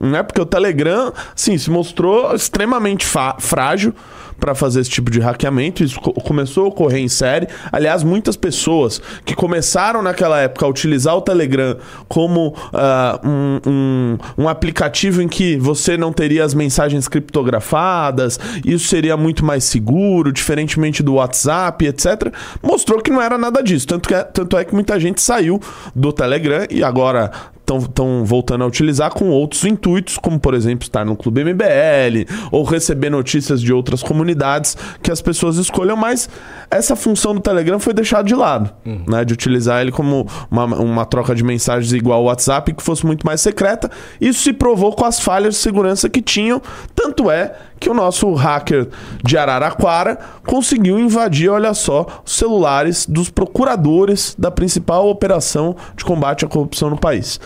Né? 0.00 0.22
Porque 0.22 0.40
o 0.40 0.46
Telegram, 0.46 1.12
sim, 1.36 1.56
se 1.58 1.70
mostrou 1.70 2.34
extremamente 2.34 3.06
frágil 3.38 3.94
para 4.40 4.56
fazer 4.56 4.80
esse 4.80 4.90
tipo 4.90 5.08
de 5.08 5.20
hackeamento. 5.20 5.84
Isso 5.84 6.00
co- 6.00 6.12
começou 6.14 6.64
a 6.64 6.68
ocorrer 6.68 6.98
em 7.00 7.08
série. 7.08 7.46
Aliás, 7.70 8.02
muitas 8.02 8.34
pessoas 8.34 9.00
que 9.24 9.36
começaram 9.36 10.02
naquela 10.02 10.40
época 10.40 10.66
a 10.66 10.68
utilizar 10.68 11.14
o 11.16 11.20
Telegram 11.20 11.76
como 12.08 12.52
ah, 12.72 13.20
um, 13.22 13.60
um- 13.64 14.18
um 14.38 14.48
aplicativo 14.48 15.22
em 15.22 15.28
que 15.28 15.56
você 15.58 15.96
não 15.96 16.12
teria 16.12 16.44
as 16.44 16.54
mensagens 16.54 17.06
criptografadas, 17.06 18.40
isso 18.64 18.88
seria 18.88 19.16
muito 19.16 19.44
mais 19.44 19.62
seguro, 19.62 20.32
diferentemente 20.32 21.04
do 21.04 21.14
WhatsApp, 21.14 21.86
etc., 21.86 22.32
mostrou 22.60 23.00
que 23.00 23.12
não 23.12 23.22
era 23.22 23.38
nada 23.38 23.62
disso. 23.62 23.86
Tanto, 23.86 24.08
que, 24.08 24.14
tanto 24.32 24.56
é 24.56 24.64
que 24.64 24.74
muita 24.74 24.98
gente 24.98 25.20
saiu 25.22 25.60
do 25.94 26.12
Telegram 26.12 26.66
e 26.68 26.82
agora 26.82 27.30
estão 27.62 28.24
voltando 28.24 28.64
a 28.64 28.66
utilizar 28.66 29.12
com 29.12 29.30
outros 29.30 29.64
intuitos, 29.64 30.18
como 30.18 30.38
por 30.38 30.54
exemplo 30.54 30.84
estar 30.84 31.04
no 31.04 31.16
Clube 31.16 31.44
MBL 31.44 32.30
ou 32.50 32.64
receber 32.64 33.10
notícias 33.10 33.60
de 33.60 33.72
outras 33.72 34.02
comunidades 34.02 34.76
que 35.02 35.10
as 35.10 35.22
pessoas 35.22 35.56
escolham, 35.56 35.96
mas 35.96 36.28
essa 36.70 36.96
função 36.96 37.34
do 37.34 37.40
Telegram 37.40 37.78
foi 37.78 37.94
deixada 37.94 38.24
de 38.24 38.34
lado, 38.34 38.70
né, 39.06 39.24
de 39.24 39.32
utilizar 39.32 39.80
ele 39.80 39.92
como 39.92 40.26
uma, 40.50 40.64
uma 40.64 41.06
troca 41.06 41.34
de 41.34 41.42
mensagens 41.42 41.92
igual 41.92 42.18
ao 42.18 42.24
WhatsApp 42.24 42.72
que 42.72 42.82
fosse 42.82 43.06
muito 43.06 43.24
mais 43.24 43.40
secreta. 43.40 43.90
Isso 44.20 44.42
se 44.42 44.52
provou 44.52 44.92
com 44.92 45.04
as 45.04 45.20
falhas 45.20 45.54
de 45.54 45.60
segurança 45.60 46.08
que 46.08 46.20
tinham, 46.20 46.60
tanto 46.94 47.30
é 47.30 47.54
que 47.82 47.90
o 47.90 47.94
nosso 47.94 48.32
hacker 48.32 48.88
de 49.24 49.36
Araraquara 49.36 50.16
conseguiu 50.46 51.00
invadir, 51.00 51.50
olha 51.50 51.74
só, 51.74 52.06
os 52.24 52.32
celulares 52.36 53.04
dos 53.06 53.28
procuradores 53.28 54.36
da 54.38 54.52
principal 54.52 55.08
operação 55.08 55.74
de 55.96 56.04
combate 56.04 56.44
à 56.44 56.48
corrupção 56.48 56.88
no 56.88 56.96
país. 56.96 57.40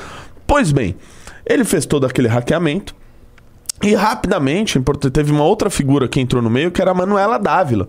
Pois 0.47 0.73
bem, 0.73 0.95
ele 1.47 1.64
fez 1.64 1.87
todo 1.87 2.05
aquele 2.05 2.28
hackeamento 2.28 2.95
e 3.83 3.95
rapidamente 3.95 4.78
import- 4.78 5.11
teve 5.11 5.33
uma 5.33 5.45
outra 5.45 5.71
figura 5.71 6.07
que 6.07 6.21
entrou 6.21 6.43
no 6.43 6.50
meio, 6.50 6.71
que 6.71 6.83
era 6.83 6.90
a 6.90 6.95
Manuela 6.95 7.38
Dávila. 7.38 7.88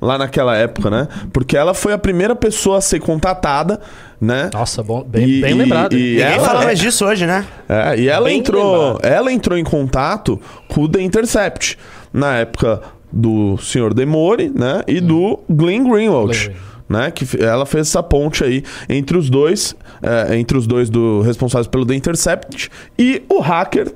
Lá 0.00 0.16
naquela 0.16 0.54
época, 0.54 0.88
né? 0.88 1.08
Porque 1.32 1.56
ela 1.56 1.74
foi 1.74 1.92
a 1.92 1.98
primeira 1.98 2.36
pessoa 2.36 2.78
a 2.78 2.80
ser 2.80 3.00
contatada, 3.00 3.80
né? 4.20 4.50
Nossa, 4.52 4.82
bom, 4.82 5.02
bem, 5.04 5.28
E- 5.28 5.40
bem 5.40 5.50
e- 5.52 5.54
lembrado. 5.54 5.92
e 5.94 5.96
Ninguém 5.96 6.20
ela 6.22 6.44
fala 6.44 6.62
é- 6.62 6.64
mais 6.66 6.78
disso 6.78 7.04
hoje, 7.04 7.26
né? 7.26 7.44
É, 7.68 7.98
e 8.00 8.08
ela 8.08 8.26
Bem 8.26 8.38
entrou, 8.38 8.92
lembrado. 8.94 9.04
ela 9.12 9.32
entrou 9.32 9.56
em 9.58 9.64
contato 9.64 10.40
com 10.68 10.82
o 10.82 10.88
The 10.88 11.00
Intercept 11.02 11.78
na 12.12 12.36
época 12.38 12.80
do 13.12 13.56
Sr. 13.58 13.94
Demore, 13.94 14.50
né, 14.54 14.82
e 14.86 15.00
do 15.00 15.38
Glenn 15.48 15.84
Greenwald. 15.88 16.36
Glenn. 16.46 16.56
Né, 16.88 17.10
que 17.10 17.26
ela 17.42 17.66
fez 17.66 17.86
essa 17.88 18.02
ponte 18.02 18.42
aí 18.42 18.62
entre 18.88 19.18
os 19.18 19.28
dois, 19.28 19.76
é, 20.02 20.36
entre 20.38 20.56
os 20.56 20.66
dois 20.66 20.88
do 20.88 21.20
responsáveis 21.20 21.66
pelo 21.66 21.84
The 21.84 21.94
Intercept 21.94 22.70
e 22.98 23.22
o 23.28 23.40
hacker, 23.40 23.92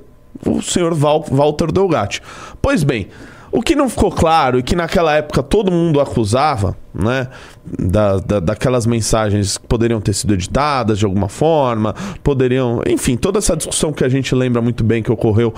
o 0.46 0.60
Sr. 0.60 0.92
Val, 0.92 1.24
Walter 1.30 1.72
Delgatti. 1.72 2.20
Pois 2.60 2.84
bem, 2.84 3.08
o 3.52 3.60
que 3.60 3.76
não 3.76 3.88
ficou 3.88 4.10
claro 4.10 4.58
e 4.58 4.62
que 4.62 4.74
naquela 4.74 5.14
época 5.14 5.42
todo 5.42 5.70
mundo 5.70 6.00
acusava, 6.00 6.74
né, 6.94 7.28
da, 7.78 8.16
da- 8.18 8.40
daquelas 8.40 8.86
mensagens 8.86 9.58
que 9.58 9.66
poderiam 9.66 10.00
ter 10.00 10.14
sido 10.14 10.32
editadas 10.32 10.98
de 10.98 11.04
alguma 11.04 11.28
forma, 11.28 11.94
poderiam, 12.24 12.80
enfim, 12.86 13.14
toda 13.16 13.38
essa 13.38 13.54
discussão 13.54 13.92
que 13.92 14.02
a 14.04 14.08
gente 14.08 14.34
lembra 14.34 14.62
muito 14.62 14.82
bem 14.82 15.02
que 15.02 15.12
ocorreu 15.12 15.52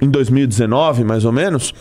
em 0.00 0.08
2019, 0.10 1.04
mais 1.04 1.24
ou 1.24 1.32
menos. 1.32 1.72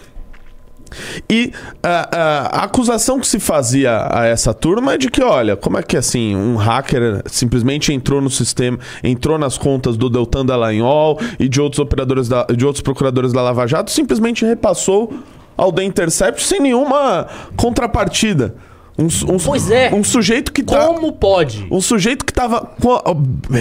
E 1.29 1.51
ah, 1.83 2.49
a 2.53 2.63
acusação 2.63 3.19
que 3.19 3.27
se 3.27 3.39
fazia 3.41 4.07
a 4.09 4.25
essa 4.25 4.53
turma 4.53 4.93
é 4.93 4.97
de 4.97 5.09
que, 5.09 5.21
olha, 5.21 5.57
como 5.57 5.77
é 5.77 5.83
que 5.83 5.97
assim, 5.97 6.33
um 6.33 6.55
hacker 6.55 7.23
simplesmente 7.25 7.91
entrou 7.91 8.21
no 8.21 8.29
sistema, 8.29 8.79
entrou 9.03 9.37
nas 9.37 9.57
contas 9.57 9.97
do 9.97 10.09
Deltan 10.09 10.45
Dallagnol 10.45 11.19
e 11.37 11.49
de 11.49 11.59
outros 11.59 11.79
operadores 11.79 12.29
da, 12.29 12.45
de 12.45 12.65
outros 12.65 12.81
procuradores 12.81 13.33
da 13.33 13.41
Lava 13.41 13.67
Jato, 13.67 13.91
simplesmente 13.91 14.45
repassou 14.45 15.13
ao 15.57 15.71
The 15.73 15.83
Intercept 15.83 16.43
sem 16.43 16.59
nenhuma 16.61 17.27
contrapartida. 17.57 18.55
Um, 18.97 19.05
um 19.33 19.37
Pois 19.37 19.69
é. 19.69 19.93
Um 19.93 20.03
sujeito 20.03 20.51
que 20.51 20.63
tá. 20.63 20.85
Como 20.87 21.11
pode? 21.13 21.67
Um 21.69 21.81
sujeito 21.81 22.25
que 22.25 22.31
estava. 22.31 22.61
com 22.81 22.93
a- 22.93 23.03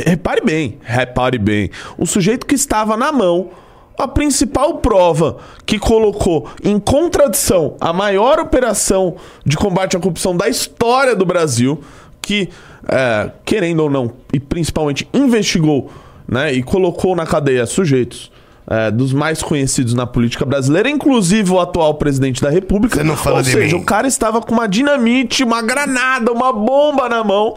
Repare 0.07 0.41
bem, 0.43 0.79
repare 0.83 1.39
bem. 1.39 1.71
Um 1.99 2.07
sujeito 2.07 2.47
que 2.47 2.55
estava 2.55 2.97
na 2.97 3.13
mão 3.13 3.51
a 3.99 4.07
principal 4.07 4.79
prova 4.79 5.39
que 5.65 5.79
colocou 5.79 6.49
em 6.63 6.79
contradição 6.79 7.77
a 7.81 7.93
maior 7.95 8.39
operação 8.39 9.17
de 9.45 9.57
combate 9.57 9.97
à 9.97 10.01
corrupção 10.01 10.37
da 10.37 10.49
história 10.51 11.17
do 11.17 11.25
Brasil, 11.25 11.81
que, 12.21 12.51
é, 12.89 13.31
querendo 13.45 13.81
ou 13.85 13.91
não, 13.91 14.13
e 14.33 14.39
principalmente 14.39 15.09
investigou 15.15 15.91
né, 16.29 16.53
e 16.53 16.63
colocou 16.63 17.17
na 17.17 17.25
cadeia 17.25 17.65
sujeitos. 17.67 18.31
É, 18.69 18.91
dos 18.91 19.13
mais 19.13 19.43
conhecidos 19.43 19.95
na 19.95 20.07
política 20.07 20.45
brasileira, 20.45 20.91
inclusive 20.91 21.51
o 21.53 21.61
atual 21.61 21.95
presidente 21.95 22.43
da 22.43 22.51
República. 22.51 22.97
Você 22.97 23.05
não 23.05 23.17
fala 23.17 23.37
Ou 23.37 23.43
de 23.43 23.51
seja, 23.51 23.77
mim. 23.77 23.83
o 23.83 23.85
cara 23.85 24.09
estava 24.09 24.41
com 24.41 24.53
uma 24.53 24.67
dinamite, 24.67 25.45
uma 25.45 25.63
granada, 25.63 26.33
uma 26.33 26.53
bomba 26.53 27.09
na 27.09 27.23
mão. 27.23 27.57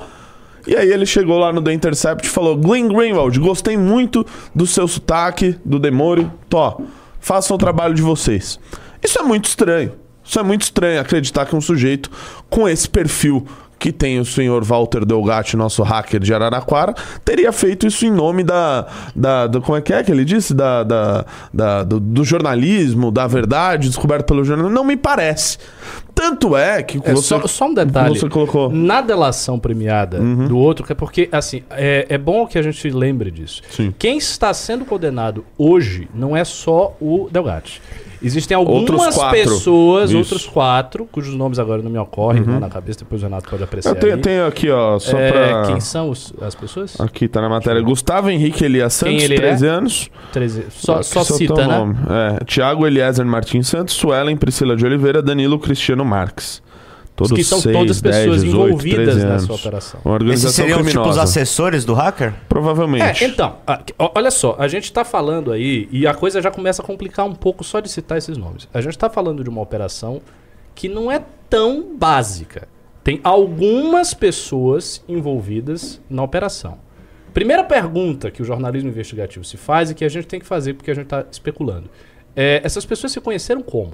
E 0.68 0.76
aí 0.76 0.92
ele 0.92 1.06
chegou 1.06 1.40
lá 1.40 1.52
no 1.52 1.62
The 1.62 1.74
Intercept 1.74 2.28
e 2.28 2.30
falou: 2.30 2.56
Glenn 2.56 2.88
Greenwald, 2.90 3.40
gostei 3.40 3.76
muito 3.76 4.26
do 4.54 4.68
seu 4.68 4.88
sotaque, 4.88 5.56
do 5.66 5.80
Demônio. 5.80 6.32
Tó, 6.48 6.82
façam 7.20 7.56
o 7.56 7.58
trabalho 7.58 7.94
de 7.94 8.02
vocês. 8.02 8.60
Isso 9.04 9.18
é 9.18 9.24
muito 9.24 9.46
estranho. 9.46 9.94
Isso 10.24 10.40
é 10.40 10.44
muito 10.44 10.62
estranho 10.62 11.02
acreditar 11.02 11.46
que 11.48 11.56
um 11.56 11.62
sujeito 11.62 12.12
com 12.50 12.70
esse 12.70 12.88
perfil 12.88 13.48
que 13.80 13.92
tem 13.94 14.20
o 14.20 14.26
senhor 14.26 14.64
Walter 14.64 15.06
Delgatti, 15.06 15.56
nosso 15.56 15.82
hacker 15.84 16.20
de 16.20 16.34
Araraquara, 16.34 16.94
teria 17.24 17.52
feito 17.54 17.88
isso 17.88 18.06
em 18.06 18.12
nome 18.12 18.44
da. 18.44 18.86
da, 19.16 19.48
como 19.64 19.78
é 19.78 19.82
que 19.82 19.94
é 19.94 20.04
que 20.04 20.12
ele 20.12 20.26
disse? 20.26 20.54
Da, 20.54 20.84
da, 20.84 21.26
da- 21.54 21.84
do, 21.86 22.00
do 22.00 22.24
jornalismo, 22.26 23.10
da 23.10 23.26
verdade, 23.26 23.88
descoberto 23.88 24.26
pelo 24.26 24.44
jornalismo. 24.44 24.76
Não 24.76 24.84
me 24.84 24.98
parece. 24.98 25.58
Tanto 26.20 26.58
é 26.58 26.84
que 26.84 26.98
É, 27.04 27.14
você, 27.14 27.28
só, 27.28 27.48
só 27.48 27.68
um 27.68 27.74
detalhe. 27.74 28.20
você 28.20 28.28
colocou. 28.28 28.68
Uhum. 28.68 28.76
Na 28.76 29.00
delação 29.02 29.58
premiada 29.58 30.20
do 30.20 30.58
outro, 30.58 30.86
que 30.86 30.92
é 30.92 30.96
porque, 30.96 31.30
assim, 31.32 31.64
é, 31.72 32.06
é 32.10 32.18
bom 32.18 32.46
que 32.46 32.58
a 32.58 32.62
gente 32.62 32.90
lembre 32.90 33.32
disso. 33.32 33.62
Sim. 33.70 33.94
Quem 33.98 34.18
está 34.18 34.54
sendo 34.54 34.84
condenado 34.84 35.46
hoje 35.58 36.10
não 36.14 36.36
é 36.36 36.44
só 36.44 36.94
o 37.00 37.30
Delgatti. 37.32 37.82
Existem 38.22 38.54
algumas 38.54 39.18
pessoas, 39.32 40.10
Isso. 40.10 40.14
Uhum. 40.14 40.20
outros 40.20 40.46
quatro, 40.46 41.06
cujos 41.10 41.34
nomes 41.34 41.58
agora 41.58 41.82
não 41.82 41.90
me 41.90 41.98
ocorrem 41.98 42.44
lá 42.44 42.60
na 42.60 42.68
cabeça, 42.68 43.00
depois 43.00 43.22
o 43.22 43.26
Renato 43.26 43.50
pode 43.50 43.64
apreciar. 43.64 43.92
Eu 43.92 43.96
tenho, 43.98 44.18
tenho 44.18 44.46
aqui, 44.46 44.70
ó, 44.70 45.00
só 45.00 45.18
É, 45.18 45.32
pra. 45.32 45.62
Quem 45.68 45.80
são 45.80 46.10
os- 46.10 46.34
as 46.42 46.54
pessoas? 46.54 47.00
Aqui 47.00 47.30
tá 47.30 47.40
na 47.40 47.48
matéria. 47.48 47.82
Gustavo 47.82 48.30
Henrique 48.30 48.66
Elias 48.66 48.92
Santos, 48.94 49.24
ele 49.24 49.36
é? 49.36 49.38
13 49.38 49.66
anos. 49.68 50.10
Treze- 50.34 50.66
Só, 50.70 50.96
Aqui 50.96 51.06
só 51.06 51.24
cita, 51.24 51.54
o 51.54 51.58
né? 51.86 51.96
É, 52.42 52.44
Tiago 52.44 52.86
Eliezer 52.86 53.26
Martins 53.26 53.70
Santos, 53.70 53.96
Suelen 53.96 54.36
Priscila 54.36 54.76
de 54.76 54.86
Oliveira, 54.86 55.22
Danilo 55.22 55.58
Cristiano 55.58 56.04
Marques. 56.10 56.62
Todos 57.16 57.34
que 57.34 57.44
são 57.44 57.60
seis, 57.60 57.76
todas 57.76 58.02
10, 58.02 58.16
pessoas 58.16 58.44
18, 58.44 58.68
envolvidas 58.68 59.06
13 59.06 59.26
nessa 59.26 59.44
anos. 59.46 59.50
operação. 59.50 60.00
Uma 60.06 60.16
Esses 60.16 60.22
organização 60.22 60.52
seriam 60.52 60.78
tipo 60.78 60.88
os 60.88 60.94
criminosa. 60.94 61.24
assessores 61.24 61.84
do 61.84 61.94
hacker? 61.94 62.34
Provavelmente. 62.48 63.24
É, 63.24 63.28
então, 63.28 63.58
olha 63.98 64.32
só, 64.32 64.56
a 64.58 64.70
gente 64.70 64.92
tá 64.94 65.04
falando 65.04 65.52
aí, 65.52 65.90
e 65.92 66.08
a 66.08 66.14
coisa 66.14 66.42
já 66.42 66.50
começa 66.50 66.82
a 66.82 66.86
complicar 66.86 67.26
um 67.26 67.36
pouco 67.36 67.62
só 67.62 67.82
de 67.82 67.90
citar 67.90 68.18
esses 68.18 68.38
nomes. 68.38 68.70
A 68.74 68.80
gente 68.80 68.98
tá 68.98 69.10
falando 69.10 69.44
de 69.44 69.50
uma 69.50 69.62
operação 69.62 70.22
que 70.74 70.88
não 70.88 71.12
é 71.12 71.22
tão 71.50 71.94
básica. 71.98 72.70
Tem 73.04 73.20
algumas 73.22 74.14
pessoas 74.14 75.04
envolvidas 75.06 76.00
na 76.10 76.24
operação. 76.24 76.78
Primeira 77.34 77.66
pergunta 77.66 78.32
que 78.32 78.42
o 78.42 78.46
jornalismo 78.46 78.90
investigativo 78.90 79.44
se 79.44 79.58
faz 79.58 79.92
e 79.92 79.94
que 79.96 80.06
a 80.06 80.10
gente 80.10 80.26
tem 80.26 80.40
que 80.40 80.46
fazer 80.46 80.74
porque 80.74 80.90
a 80.90 80.94
gente 80.94 81.08
tá 81.08 81.26
especulando. 81.30 81.90
É, 82.34 82.62
essas 82.64 82.86
pessoas 82.86 83.12
se 83.12 83.20
conheceram 83.20 83.62
como? 83.62 83.92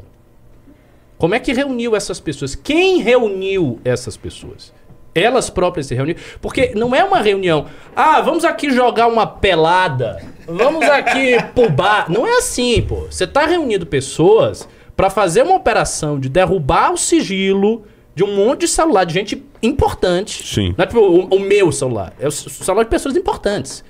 Como 1.17 1.34
é 1.34 1.39
que 1.39 1.53
reuniu 1.53 1.95
essas 1.95 2.19
pessoas? 2.19 2.55
Quem 2.55 3.00
reuniu 3.00 3.79
essas 3.84 4.17
pessoas? 4.17 4.74
Elas 5.13 5.50
próprias 5.50 5.88
se 5.88 5.95
reuniram? 5.95 6.19
Porque 6.41 6.74
não 6.75 6.93
é 6.93 7.01
uma 7.03 7.22
reunião. 7.22 7.67
Ah, 7.95 8.19
vamos 8.19 8.43
aqui 8.43 8.69
jogar 8.69 9.07
uma 9.07 9.25
pelada. 9.25 10.22
Vamos 10.45 10.84
aqui 10.84 11.38
pro 11.55 11.69
bar. 11.69 12.12
Não 12.12 12.27
é 12.27 12.38
assim, 12.39 12.81
pô. 12.81 13.07
Você 13.10 13.25
tá 13.25 13.45
reunindo 13.45 13.86
pessoas 13.86 14.67
pra 14.95 15.10
fazer 15.10 15.43
uma 15.43 15.55
operação 15.55 16.19
de 16.19 16.27
derrubar 16.27 16.91
o 16.91 16.98
sigilo 16.98 17.84
de 18.13 18.24
um 18.24 18.36
monte 18.36 18.62
de 18.62 18.67
celular 18.67 19.05
de 19.05 19.13
gente 19.13 19.45
importante. 19.63 20.45
Sim. 20.45 20.74
Não 20.77 20.84
é 20.84 20.88
tipo 20.88 21.00
o, 21.00 21.25
o 21.27 21.39
meu 21.39 21.72
celular. 21.72 22.13
É 22.19 22.27
o 22.27 22.31
celular 22.31 22.84
de 22.84 22.89
pessoas 22.89 23.15
importantes. 23.15 23.84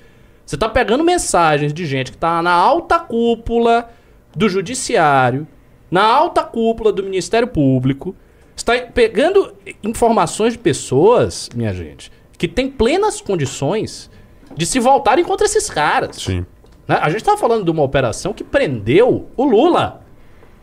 Você 0.44 0.56
tá 0.56 0.68
pegando 0.68 1.02
mensagens 1.02 1.72
de 1.72 1.84
gente 1.86 2.12
que 2.12 2.18
tá 2.18 2.40
na 2.40 2.52
alta 2.52 3.00
cúpula 3.00 3.90
do 4.34 4.48
judiciário, 4.48 5.46
na 5.90 6.04
alta 6.04 6.42
cúpula 6.42 6.92
do 6.92 7.02
Ministério 7.02 7.48
Público, 7.48 8.14
está 8.54 8.78
pegando 8.80 9.54
informações 9.82 10.54
de 10.54 10.58
pessoas, 10.58 11.48
minha 11.54 11.72
gente, 11.72 12.10
que 12.38 12.48
têm 12.48 12.70
plenas 12.70 13.20
condições 13.20 14.10
de 14.56 14.64
se 14.64 14.78
voltarem 14.78 15.24
contra 15.24 15.46
esses 15.46 15.68
caras. 15.68 16.16
Sim. 16.16 16.46
Né? 16.88 16.98
A 17.00 17.08
gente 17.08 17.20
estava 17.20 17.36
falando 17.36 17.64
de 17.64 17.70
uma 17.70 17.82
operação 17.82 18.32
que 18.32 18.44
prendeu 18.44 19.28
o 19.36 19.44
Lula, 19.44 20.02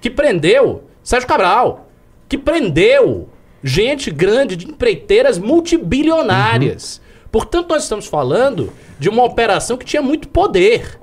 que 0.01 0.09
prendeu 0.09 0.83
Sérgio 1.03 1.27
Cabral, 1.27 1.89
que 2.27 2.37
prendeu 2.37 3.29
gente 3.63 4.11
grande 4.11 4.55
de 4.55 4.67
empreiteiras 4.67 5.37
multibilionárias. 5.37 7.01
Portanto, 7.31 7.69
nós 7.69 7.83
estamos 7.83 8.05
falando 8.05 8.71
de 8.99 9.09
uma 9.09 9.23
operação 9.23 9.77
que 9.77 9.85
tinha 9.85 10.01
muito 10.01 10.27
poder. 10.27 10.99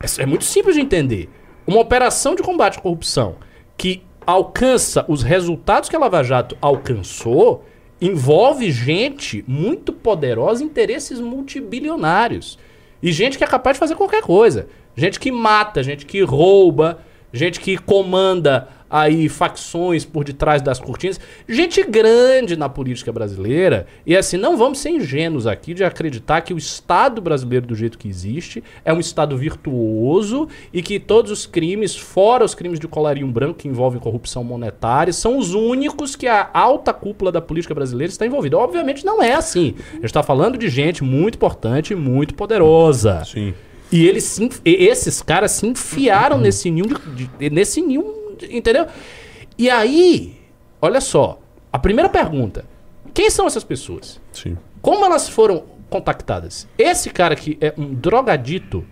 É, 0.00 0.22
é 0.22 0.26
muito 0.26 0.44
simples 0.44 0.76
de 0.76 0.80
entender. 0.80 1.28
Uma 1.66 1.80
operação 1.80 2.34
de 2.34 2.42
combate 2.42 2.78
à 2.78 2.80
corrupção 2.80 3.36
que 3.76 4.02
alcança 4.26 5.04
os 5.08 5.22
resultados 5.22 5.88
que 5.88 5.96
a 5.96 5.98
Lava 5.98 6.22
Jato 6.22 6.56
alcançou 6.60 7.64
envolve 8.00 8.70
gente 8.70 9.44
muito 9.46 9.92
poderosa, 9.92 10.64
interesses 10.64 11.20
multibilionários. 11.20 12.58
E 13.02 13.12
gente 13.12 13.36
que 13.36 13.44
é 13.44 13.46
capaz 13.46 13.76
de 13.76 13.80
fazer 13.80 13.94
qualquer 13.94 14.22
coisa. 14.22 14.68
Gente 14.96 15.20
que 15.20 15.30
mata, 15.30 15.82
gente 15.82 16.06
que 16.06 16.22
rouba, 16.22 17.00
gente 17.32 17.60
que 17.60 17.76
comanda 17.76 18.68
aí 18.90 19.28
facções 19.28 20.04
por 20.04 20.24
detrás 20.24 20.60
das 20.60 20.80
cortinas, 20.80 21.20
gente 21.48 21.82
grande 21.84 22.56
na 22.56 22.68
política 22.68 23.12
brasileira. 23.12 23.86
E 24.04 24.16
assim, 24.16 24.36
não 24.36 24.56
vamos 24.56 24.80
ser 24.80 24.90
ingênuos 24.90 25.46
aqui 25.46 25.72
de 25.72 25.84
acreditar 25.84 26.40
que 26.40 26.52
o 26.52 26.58
Estado 26.58 27.22
brasileiro 27.22 27.66
do 27.66 27.74
jeito 27.74 27.96
que 27.96 28.08
existe 28.08 28.64
é 28.84 28.92
um 28.92 28.98
Estado 28.98 29.36
virtuoso 29.36 30.48
e 30.72 30.82
que 30.82 30.98
todos 30.98 31.30
os 31.30 31.46
crimes, 31.46 31.96
fora 31.96 32.44
os 32.44 32.54
crimes 32.54 32.80
de 32.80 32.88
colarinho 32.88 33.28
branco 33.28 33.60
que 33.60 33.68
envolvem 33.68 34.00
corrupção 34.00 34.42
monetária, 34.42 35.12
são 35.12 35.38
os 35.38 35.54
únicos 35.54 36.16
que 36.16 36.26
a 36.26 36.50
alta 36.52 36.92
cúpula 36.92 37.30
da 37.30 37.40
política 37.40 37.74
brasileira 37.74 38.10
está 38.10 38.26
envolvida. 38.26 38.58
Obviamente 38.58 39.06
não 39.06 39.22
é 39.22 39.34
assim. 39.34 39.76
A 39.90 39.94
gente 39.94 40.06
está 40.06 40.22
falando 40.22 40.58
de 40.58 40.68
gente 40.68 41.04
muito 41.04 41.36
importante 41.36 41.92
e 41.92 41.96
muito 41.96 42.34
poderosa. 42.34 43.22
Sim. 43.24 43.54
E 43.92 44.06
eles 44.06 44.24
se 44.24 44.48
esses 44.64 45.20
caras 45.22 45.50
se 45.52 45.66
enfiaram 45.66 46.38
nesse 46.38 46.70
ninho 46.70 46.86
de, 47.14 47.50
nesse 47.50 47.80
ninho, 47.82 48.04
de- 48.38 48.56
entendeu? 48.56 48.86
E 49.58 49.68
aí, 49.68 50.38
olha 50.80 51.00
só, 51.00 51.40
a 51.72 51.78
primeira 51.78 52.08
pergunta: 52.08 52.64
quem 53.12 53.28
são 53.30 53.46
essas 53.46 53.64
pessoas? 53.64 54.20
Sim. 54.32 54.56
Como 54.80 55.04
elas 55.04 55.28
foram 55.28 55.64
contactadas? 55.90 56.68
Esse 56.78 57.10
cara 57.10 57.34
que 57.34 57.58
é 57.60 57.74
um 57.76 57.92
drogadito, 57.94 58.84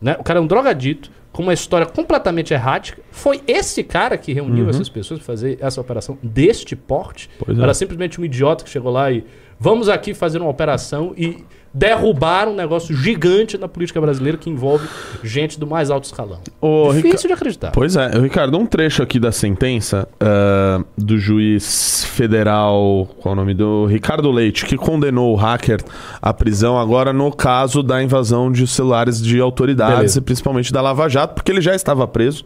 né? 0.00 0.16
O 0.18 0.24
cara 0.24 0.38
é 0.38 0.42
um 0.42 0.46
drogadito 0.46 1.10
com 1.32 1.42
uma 1.42 1.54
história 1.54 1.86
completamente 1.86 2.52
errática. 2.52 3.00
Foi 3.12 3.40
esse 3.46 3.84
cara 3.84 4.18
que 4.18 4.32
reuniu 4.32 4.68
essas 4.68 4.88
pessoas 4.88 5.20
para 5.20 5.26
fazer 5.26 5.58
essa 5.60 5.80
operação 5.80 6.18
deste 6.22 6.74
porte? 6.74 7.30
Pois 7.38 7.56
é. 7.56 7.62
Era 7.62 7.72
simplesmente 7.72 8.20
um 8.20 8.24
idiota 8.24 8.64
que 8.64 8.70
chegou 8.70 8.90
lá 8.90 9.12
e 9.12 9.24
vamos 9.60 9.88
aqui 9.88 10.12
fazer 10.12 10.40
uma 10.40 10.50
operação 10.50 11.14
e 11.16 11.44
derrubar 11.72 12.48
um 12.48 12.54
negócio 12.54 12.94
gigante 12.96 13.56
na 13.58 13.68
política 13.68 14.00
brasileira 14.00 14.38
que 14.38 14.48
envolve 14.50 14.88
gente 15.22 15.58
do 15.60 15.66
mais 15.66 15.90
alto 15.90 16.04
escalão. 16.04 16.40
Ô, 16.60 16.88
Difícil 16.92 17.10
Rica- 17.12 17.26
de 17.28 17.32
acreditar. 17.34 17.70
Pois 17.72 17.96
é, 17.96 18.08
Ricardo, 18.18 18.58
um 18.58 18.66
trecho 18.66 19.02
aqui 19.02 19.20
da 19.20 19.30
sentença 19.32 20.08
ah, 20.20 20.82
do 20.96 21.18
juiz 21.18 22.04
federal, 22.04 23.08
qual 23.20 23.32
é 23.32 23.36
o 23.36 23.36
nome 23.36 23.54
do 23.54 23.86
Ricardo 23.86 24.30
Leite, 24.30 24.64
que 24.66 24.76
condenou 24.76 25.32
o 25.32 25.36
hacker 25.36 25.80
à 26.20 26.32
prisão 26.34 26.78
agora 26.78 27.12
no 27.12 27.30
caso 27.32 27.82
da 27.82 28.02
invasão 28.02 28.50
de 28.50 28.66
celulares 28.66 29.22
de 29.22 29.40
autoridades, 29.40 29.96
Beleza. 29.96 30.18
e 30.18 30.22
principalmente 30.22 30.72
da 30.72 30.80
Lava 30.80 31.08
Jato, 31.08 31.34
porque 31.34 31.52
ele 31.52 31.60
já 31.60 31.74
estava 31.74 32.06
preso, 32.06 32.44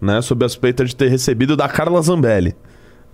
né, 0.00 0.20
sob 0.20 0.44
a 0.44 0.48
suspeita 0.48 0.84
de 0.84 0.94
ter 0.96 1.08
recebido 1.08 1.56
da 1.56 1.68
Carla 1.68 2.00
Zambelli. 2.02 2.54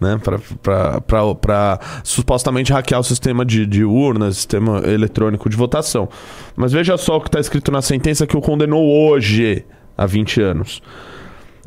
Né, 0.01 0.17
para 0.63 1.81
supostamente 2.05 2.73
hackear 2.73 3.01
o 3.01 3.05
sistema 3.05 3.45
de, 3.45 3.67
de 3.67 3.85
urnas, 3.85 4.37
sistema 4.37 4.79
eletrônico 4.87 5.51
de 5.51 5.57
votação. 5.57 6.09
Mas 6.55 6.73
veja 6.73 6.97
só 6.97 7.17
o 7.17 7.21
que 7.21 7.27
está 7.29 7.41
escrito 7.41 7.73
na 7.73 7.83
sentença 7.83 8.25
que 8.25 8.37
o 8.37 8.41
condenou 8.41 8.87
hoje, 8.87 9.65
há 9.97 10.07
20 10.07 10.41
anos. 10.41 10.81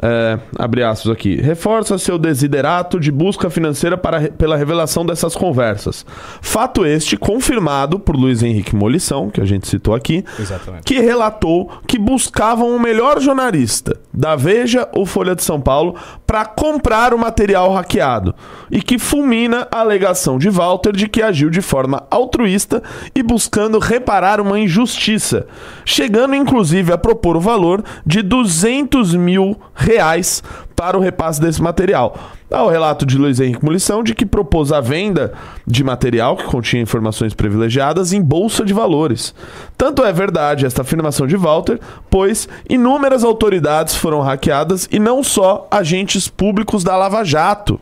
É, 0.01 0.39
abre 0.57 0.83
aspas 0.83 1.11
aqui. 1.11 1.35
Reforça 1.35 1.97
seu 1.97 2.17
desiderato 2.17 2.99
de 2.99 3.11
busca 3.11 3.49
financeira 3.49 3.95
para, 3.95 4.29
pela 4.29 4.57
revelação 4.57 5.05
dessas 5.05 5.35
conversas. 5.35 6.03
Fato 6.41 6.85
este 6.85 7.15
confirmado 7.15 7.99
por 7.99 8.15
Luiz 8.15 8.41
Henrique 8.41 8.75
Molição, 8.75 9.29
que 9.29 9.39
a 9.39 9.45
gente 9.45 9.67
citou 9.67 9.93
aqui, 9.93 10.23
Exatamente. 10.39 10.83
que 10.83 10.99
relatou 10.99 11.71
que 11.85 11.99
buscavam 11.99 12.75
o 12.75 12.79
melhor 12.79 13.19
jornalista 13.21 13.99
da 14.13 14.35
Veja 14.35 14.87
ou 14.93 15.05
Folha 15.05 15.35
de 15.35 15.43
São 15.43 15.59
Paulo 15.59 15.95
para 16.25 16.45
comprar 16.45 17.13
o 17.13 17.17
material 17.17 17.71
hackeado 17.73 18.35
e 18.69 18.81
que 18.81 18.99
fulmina 18.99 19.67
a 19.71 19.79
alegação 19.79 20.37
de 20.37 20.49
Walter 20.49 20.91
de 20.91 21.07
que 21.07 21.21
agiu 21.21 21.49
de 21.49 21.61
forma 21.61 22.03
altruísta 22.09 22.81
e 23.15 23.23
buscando 23.23 23.79
reparar 23.79 24.39
uma 24.39 24.59
injustiça, 24.59 25.47
chegando 25.85 26.35
inclusive 26.35 26.91
a 26.91 26.97
propor 26.97 27.37
o 27.37 27.41
valor 27.41 27.83
de 28.05 28.21
200 28.21 29.15
mil 29.15 29.59
reais 29.73 30.43
para 30.81 30.97
o 30.97 30.99
repasse 30.99 31.39
desse 31.39 31.61
material. 31.61 32.17
Há 32.49 32.63
o 32.63 32.67
relato 32.67 33.05
de 33.05 33.15
Luiz 33.15 33.39
Henrique 33.39 33.63
Munição 33.63 34.01
de 34.01 34.15
que 34.15 34.25
propôs 34.25 34.71
a 34.71 34.81
venda 34.81 35.31
de 35.65 35.83
material 35.83 36.35
que 36.35 36.45
continha 36.45 36.81
informações 36.81 37.35
privilegiadas 37.35 38.13
em 38.13 38.19
bolsa 38.19 38.65
de 38.65 38.73
valores. 38.73 39.31
Tanto 39.77 40.03
é 40.03 40.11
verdade 40.11 40.65
esta 40.65 40.81
afirmação 40.81 41.27
de 41.27 41.37
Walter, 41.37 41.79
pois 42.09 42.49
inúmeras 42.67 43.23
autoridades 43.23 43.95
foram 43.95 44.21
hackeadas 44.21 44.89
e 44.91 44.97
não 44.97 45.21
só 45.21 45.67
agentes 45.69 46.27
públicos 46.27 46.83
da 46.83 46.97
Lava 46.97 47.23
Jato. 47.23 47.79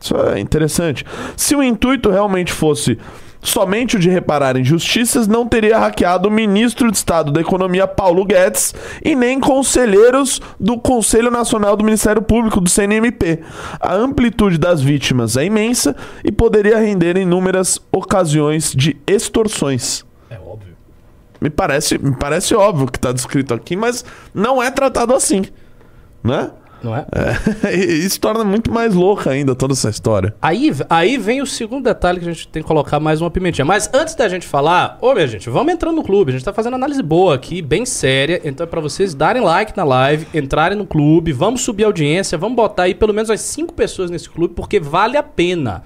Isso 0.00 0.16
é 0.16 0.40
interessante. 0.40 1.04
Se 1.36 1.54
o 1.54 1.62
intuito 1.62 2.08
realmente 2.08 2.54
fosse 2.54 2.98
somente 3.42 3.96
o 3.96 3.98
de 3.98 4.10
reparar 4.10 4.56
injustiças, 4.56 5.26
não 5.26 5.46
teria 5.46 5.78
hackeado 5.78 6.28
o 6.28 6.30
ministro 6.30 6.90
de 6.90 6.96
Estado 6.96 7.32
da 7.32 7.40
Economia, 7.40 7.86
Paulo 7.86 8.24
Guedes, 8.24 8.74
e 9.04 9.14
nem 9.14 9.40
conselheiros 9.40 10.40
do 10.58 10.78
Conselho 10.78 11.30
Nacional 11.30 11.76
do 11.76 11.84
Ministério 11.84 12.22
Público, 12.22 12.60
do 12.60 12.68
CNMP. 12.68 13.40
A 13.80 13.94
amplitude 13.94 14.58
das 14.58 14.82
vítimas 14.82 15.36
é 15.36 15.44
imensa 15.44 15.96
e 16.24 16.30
poderia 16.30 16.78
render 16.78 17.16
inúmeras 17.16 17.80
ocasiões 17.90 18.72
de 18.72 18.96
extorsões. 19.06 20.04
É 20.28 20.38
óbvio. 20.38 20.76
Me 21.40 21.48
parece, 21.48 21.98
me 21.98 22.16
parece 22.16 22.54
óbvio 22.54 22.86
o 22.86 22.90
que 22.90 22.98
está 22.98 23.12
descrito 23.12 23.54
aqui, 23.54 23.74
mas 23.74 24.04
não 24.34 24.62
é 24.62 24.70
tratado 24.70 25.14
assim, 25.14 25.44
né? 26.22 26.50
Não 26.82 26.96
é? 26.96 27.04
É, 27.64 27.74
isso 27.76 28.20
torna 28.20 28.44
muito 28.44 28.72
mais 28.72 28.94
louca 28.94 29.30
ainda 29.30 29.54
toda 29.54 29.72
essa 29.72 29.90
história. 29.90 30.34
Aí, 30.40 30.72
aí 30.88 31.18
vem 31.18 31.42
o 31.42 31.46
segundo 31.46 31.84
detalhe 31.84 32.20
que 32.20 32.28
a 32.28 32.32
gente 32.32 32.48
tem 32.48 32.62
que 32.62 32.68
colocar 32.68 32.98
mais 32.98 33.20
uma 33.20 33.30
pimentinha. 33.30 33.64
Mas 33.64 33.90
antes 33.92 34.14
da 34.14 34.28
gente 34.28 34.46
falar, 34.46 34.98
ô 35.00 35.12
minha 35.12 35.26
gente, 35.26 35.48
vamos 35.50 35.72
entrando 35.72 35.96
no 35.96 36.02
clube. 36.02 36.30
A 36.30 36.32
gente 36.32 36.44
tá 36.44 36.52
fazendo 36.52 36.74
análise 36.74 37.02
boa 37.02 37.34
aqui, 37.34 37.60
bem 37.60 37.84
séria. 37.84 38.40
Então 38.44 38.64
é 38.64 38.66
pra 38.66 38.80
vocês 38.80 39.14
darem 39.14 39.42
like 39.42 39.76
na 39.76 39.84
live, 39.84 40.26
entrarem 40.32 40.76
no 40.76 40.86
clube, 40.86 41.32
vamos 41.32 41.62
subir 41.62 41.84
a 41.84 41.86
audiência, 41.86 42.38
vamos 42.38 42.56
botar 42.56 42.84
aí 42.84 42.94
pelo 42.94 43.12
menos 43.12 43.30
as 43.30 43.40
cinco 43.40 43.74
pessoas 43.74 44.10
nesse 44.10 44.28
clube, 44.28 44.54
porque 44.54 44.80
vale 44.80 45.16
a 45.16 45.22
pena. 45.22 45.82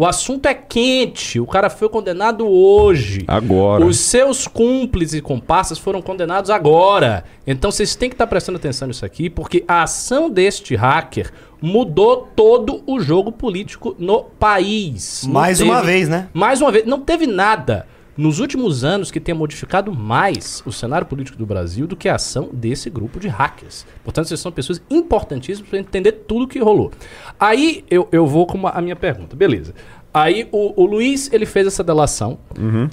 O 0.00 0.06
assunto 0.06 0.46
é 0.46 0.54
quente, 0.54 1.40
o 1.40 1.44
cara 1.46 1.68
foi 1.68 1.88
condenado 1.88 2.46
hoje. 2.46 3.24
Agora. 3.26 3.84
Os 3.84 3.98
seus 3.98 4.46
cúmplices 4.46 5.14
e 5.18 5.20
comparsas 5.20 5.76
foram 5.76 6.00
condenados 6.00 6.50
agora. 6.50 7.24
Então 7.44 7.72
vocês 7.72 7.96
têm 7.96 8.08
que 8.08 8.14
estar 8.14 8.28
prestando 8.28 8.58
atenção 8.58 8.86
nisso 8.86 9.04
aqui, 9.04 9.28
porque 9.28 9.64
a 9.66 9.82
ação 9.82 10.30
deste 10.30 10.76
hacker 10.76 11.32
mudou 11.60 12.28
todo 12.36 12.80
o 12.86 13.00
jogo 13.00 13.32
político 13.32 13.96
no 13.98 14.22
país. 14.22 15.24
Não 15.26 15.32
Mais 15.32 15.58
teve- 15.58 15.68
uma 15.68 15.82
vez, 15.82 16.08
né? 16.08 16.28
Mais 16.32 16.60
uma 16.60 16.70
vez. 16.70 16.86
Não 16.86 17.00
teve 17.00 17.26
nada 17.26 17.84
nos 18.18 18.40
últimos 18.40 18.82
anos 18.84 19.10
que 19.10 19.20
tenha 19.20 19.34
modificado 19.34 19.94
mais 19.94 20.62
o 20.66 20.72
cenário 20.72 21.06
político 21.06 21.38
do 21.38 21.46
Brasil 21.46 21.86
do 21.86 21.96
que 21.96 22.08
a 22.08 22.16
ação 22.16 22.50
desse 22.52 22.90
grupo 22.90 23.18
de 23.20 23.28
hackers. 23.28 23.86
Portanto, 24.04 24.26
vocês 24.26 24.40
são 24.40 24.50
pessoas 24.52 24.82
importantíssimas 24.90 25.70
para 25.70 25.78
entender 25.78 26.12
tudo 26.12 26.44
o 26.44 26.48
que 26.48 26.58
rolou. 26.58 26.90
Aí 27.38 27.84
eu, 27.88 28.08
eu 28.12 28.26
vou 28.26 28.44
com 28.44 28.58
uma- 28.58 28.70
a 28.70 28.82
minha 28.82 28.96
pergunta. 28.96 29.36
Beleza. 29.36 29.72
Aí 30.12 30.48
o, 30.50 30.82
o 30.82 30.84
Luiz, 30.84 31.32
ele 31.32 31.46
fez 31.46 31.66
essa 31.68 31.84
delação. 31.84 32.38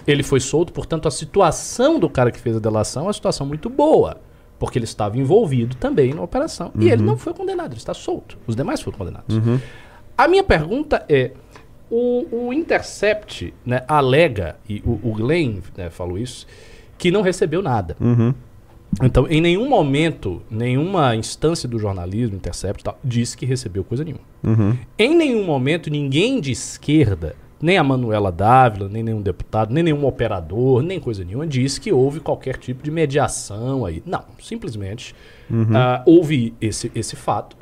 Ele 0.05 0.21
foi 0.21 0.39
solto, 0.39 0.71
portanto, 0.71 1.07
a 1.07 1.11
situação 1.11 1.97
do 1.99 2.07
cara 2.09 2.29
que 2.29 2.39
fez 2.39 2.55
a 2.55 2.59
delação 2.59 3.03
é 3.03 3.07
uma 3.07 3.13
situação 3.13 3.47
muito 3.47 3.67
boa. 3.69 4.17
Porque 4.59 4.77
ele 4.77 4.85
estava 4.85 5.17
envolvido 5.17 5.75
também 5.75 6.13
na 6.13 6.21
operação. 6.21 6.71
E 6.79 6.89
ele 6.89 7.01
não 7.03 7.17
foi 7.17 7.33
condenado, 7.33 7.71
ele 7.71 7.77
está 7.77 7.93
solto. 7.93 8.37
Os 8.45 8.55
demais 8.55 8.79
foram 8.81 8.97
condenados. 8.97 9.35
A 10.17 10.27
minha 10.29 10.43
pergunta 10.43 11.03
é: 11.09 11.31
o, 11.95 12.47
o 12.47 12.53
Intercept 12.53 13.53
né, 13.65 13.83
alega, 13.87 14.57
e 14.67 14.83
o, 14.85 14.99
o 15.01 15.13
Glenn 15.13 15.59
né, 15.77 15.89
falou 15.89 16.17
isso, 16.17 16.45
que 16.97 17.09
não 17.09 17.21
recebeu 17.21 17.61
nada. 17.61 17.95
Então, 19.01 19.27
em 19.29 19.41
nenhum 19.41 19.67
momento, 19.67 20.41
nenhuma 20.49 21.15
instância 21.15 21.67
do 21.67 21.79
jornalismo, 21.79 22.35
Intercept, 22.35 22.83
tal, 22.83 22.99
disse 23.03 23.37
que 23.37 23.45
recebeu 23.45 23.83
coisa 23.83 24.03
nenhuma. 24.03 24.23
Em 24.97 25.15
nenhum 25.15 25.45
momento, 25.45 25.89
ninguém 25.89 26.41
de 26.41 26.51
esquerda, 26.51 27.35
nem 27.61 27.77
a 27.77 27.83
Manuela 27.83 28.31
Dávila, 28.31 28.89
nem 28.89 29.01
nenhum 29.01 29.21
deputado, 29.21 29.73
nem 29.73 29.83
nenhum 29.83 30.05
operador, 30.05 30.81
nem 30.81 30.99
coisa 30.99 31.23
nenhuma, 31.23 31.47
disse 31.47 31.79
que 31.79 31.91
houve 31.91 32.19
qualquer 32.19 32.57
tipo 32.57 32.83
de 32.83 32.91
mediação 32.91 33.85
aí. 33.85 34.03
Não, 34.05 34.23
simplesmente 34.41 35.15
ah, 35.73 36.03
houve 36.05 36.53
esse, 36.59 36.91
esse 36.93 37.15
fato. 37.15 37.57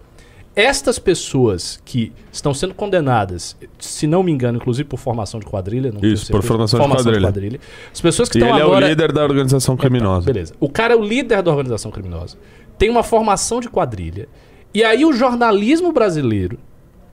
Estas 0.55 0.99
pessoas 0.99 1.81
que 1.83 2.11
estão 2.31 2.53
sendo 2.53 2.73
condenadas, 2.73 3.57
se 3.79 4.05
não 4.05 4.21
me 4.21 4.31
engano, 4.31 4.57
inclusive 4.57 4.87
por 4.87 4.97
formação 4.97 5.39
de 5.39 5.45
quadrilha, 5.45 5.91
não 5.91 6.01
Isso, 6.01 6.31
por 6.31 6.43
formação 6.43 6.79
de 6.79 7.19
quadrilha. 7.19 7.59
As 7.91 7.99
pessoas 7.99 8.29
que 8.29 8.37
E 8.37 8.41
estão 8.41 8.55
ele 8.55 8.63
agora 8.63 8.85
é 8.85 8.87
o 8.87 8.89
líder 8.89 9.11
da 9.11 9.23
organização 9.23 9.75
criminosa. 9.75 10.25
Beleza. 10.25 10.53
O 10.59 10.69
cara 10.69 10.93
é 10.93 10.97
o 10.97 11.03
líder 11.03 11.41
da 11.41 11.49
organização 11.49 11.91
criminosa. 11.91 12.37
Tem 12.77 12.89
uma 12.89 13.03
formação 13.03 13.59
de 13.59 13.69
quadrilha. 13.69 14.27
E 14.73 14.83
aí 14.83 15.05
o 15.05 15.13
jornalismo 15.13 15.91
brasileiro 15.91 16.59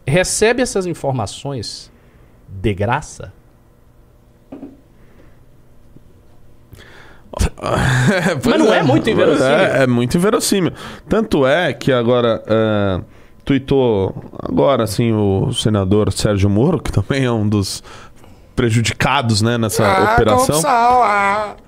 recebe 0.07 0.61
essas 0.63 0.87
informações 0.87 1.91
de 2.49 2.75
graça? 2.75 3.33
Pois 8.43 8.59
não 8.59 8.75
é 8.75 8.83
muito 8.83 9.09
inverossímil? 9.09 9.51
É, 9.51 9.83
é 9.85 9.87
muito 9.87 10.17
inverossímil. 10.17 10.73
Tanto 11.09 11.47
é 11.47 11.73
que 11.73 11.93
agora. 11.93 12.43
É, 12.47 13.01
tuitou 13.45 14.15
agora, 14.39 14.85
assim, 14.85 15.13
o 15.13 15.53
senador 15.53 16.13
Sérgio 16.13 16.49
Moro, 16.51 16.81
que 16.81 16.93
também 16.93 17.25
é 17.25 17.33
um 17.33 17.49
dos 17.49 17.83
prejudicados 18.55 19.41
né, 19.41 19.57
nessa 19.57 19.85
Ah, 19.87 20.13
operação. 20.15 20.61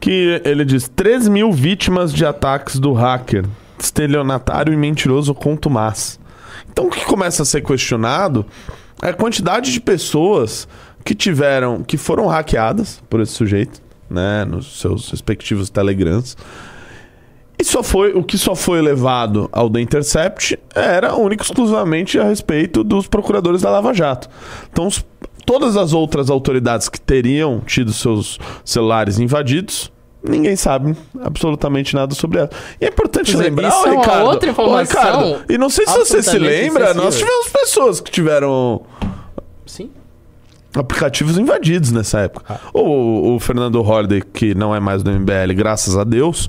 Que 0.00 0.40
ele 0.44 0.64
diz: 0.64 0.88
3 0.94 1.28
mil 1.28 1.52
vítimas 1.52 2.12
de 2.12 2.24
ataques 2.26 2.78
do 2.78 2.92
hacker, 2.92 3.44
estelionatário 3.78 4.72
e 4.72 4.76
mentiroso 4.76 5.34
contumaz. 5.34 6.20
Então 6.70 6.86
o 6.86 6.90
que 6.90 7.04
começa 7.04 7.42
a 7.42 7.46
ser 7.46 7.62
questionado 7.62 8.44
é 9.02 9.08
a 9.08 9.14
quantidade 9.14 9.72
de 9.72 9.80
pessoas 9.80 10.68
que 11.04 11.14
tiveram, 11.14 11.82
que 11.82 11.96
foram 11.96 12.26
hackeadas 12.26 13.02
por 13.10 13.20
esse 13.20 13.32
sujeito, 13.32 13.80
né, 14.08 14.44
nos 14.44 14.80
seus 14.80 15.10
respectivos 15.10 15.68
telegrams. 15.70 16.36
E 17.62 17.64
só 17.64 17.80
foi, 17.80 18.12
o 18.12 18.24
que 18.24 18.36
só 18.36 18.56
foi 18.56 18.82
levado 18.82 19.48
ao 19.52 19.70
The 19.70 19.80
Intercept 19.80 20.58
era 20.74 21.14
único 21.14 21.44
e 21.44 21.46
exclusivamente 21.46 22.18
a 22.18 22.24
respeito 22.24 22.82
dos 22.82 23.06
procuradores 23.06 23.62
da 23.62 23.70
Lava 23.70 23.94
Jato. 23.94 24.28
Então, 24.72 24.88
os- 24.88 25.04
todas 25.46 25.76
as 25.76 25.92
outras 25.92 26.28
autoridades 26.28 26.88
que 26.88 27.00
teriam 27.00 27.60
tido 27.64 27.92
seus 27.92 28.40
celulares 28.64 29.20
invadidos, 29.20 29.92
ninguém 30.24 30.56
sabe 30.56 30.96
absolutamente 31.20 31.94
nada 31.94 32.16
sobre 32.16 32.40
ela. 32.40 32.50
E 32.80 32.84
é 32.84 32.88
importante 32.88 33.36
lembrar, 33.36 33.68
isso 33.68 33.86
é 33.86 33.90
Ricardo, 33.96 34.24
outra 34.26 34.50
informação 34.50 35.00
Ricardo, 35.00 35.44
e 35.48 35.56
não 35.56 35.70
sei 35.70 35.86
se 35.86 35.96
você 35.96 36.20
se 36.20 36.38
lembra, 36.38 36.92
nós 36.94 37.16
tivemos 37.16 37.46
pessoas 37.48 38.00
que 38.00 38.10
tiveram. 38.10 38.82
Aplicativos 40.74 41.38
invadidos 41.38 41.90
nessa 41.90 42.20
época. 42.20 42.60
O, 42.72 43.34
o 43.34 43.40
Fernando 43.40 43.80
Holliday, 43.82 44.22
que 44.22 44.54
não 44.54 44.74
é 44.74 44.80
mais 44.80 45.02
do 45.02 45.10
MBL, 45.10 45.54
graças 45.54 45.96
a 45.96 46.04
Deus, 46.04 46.48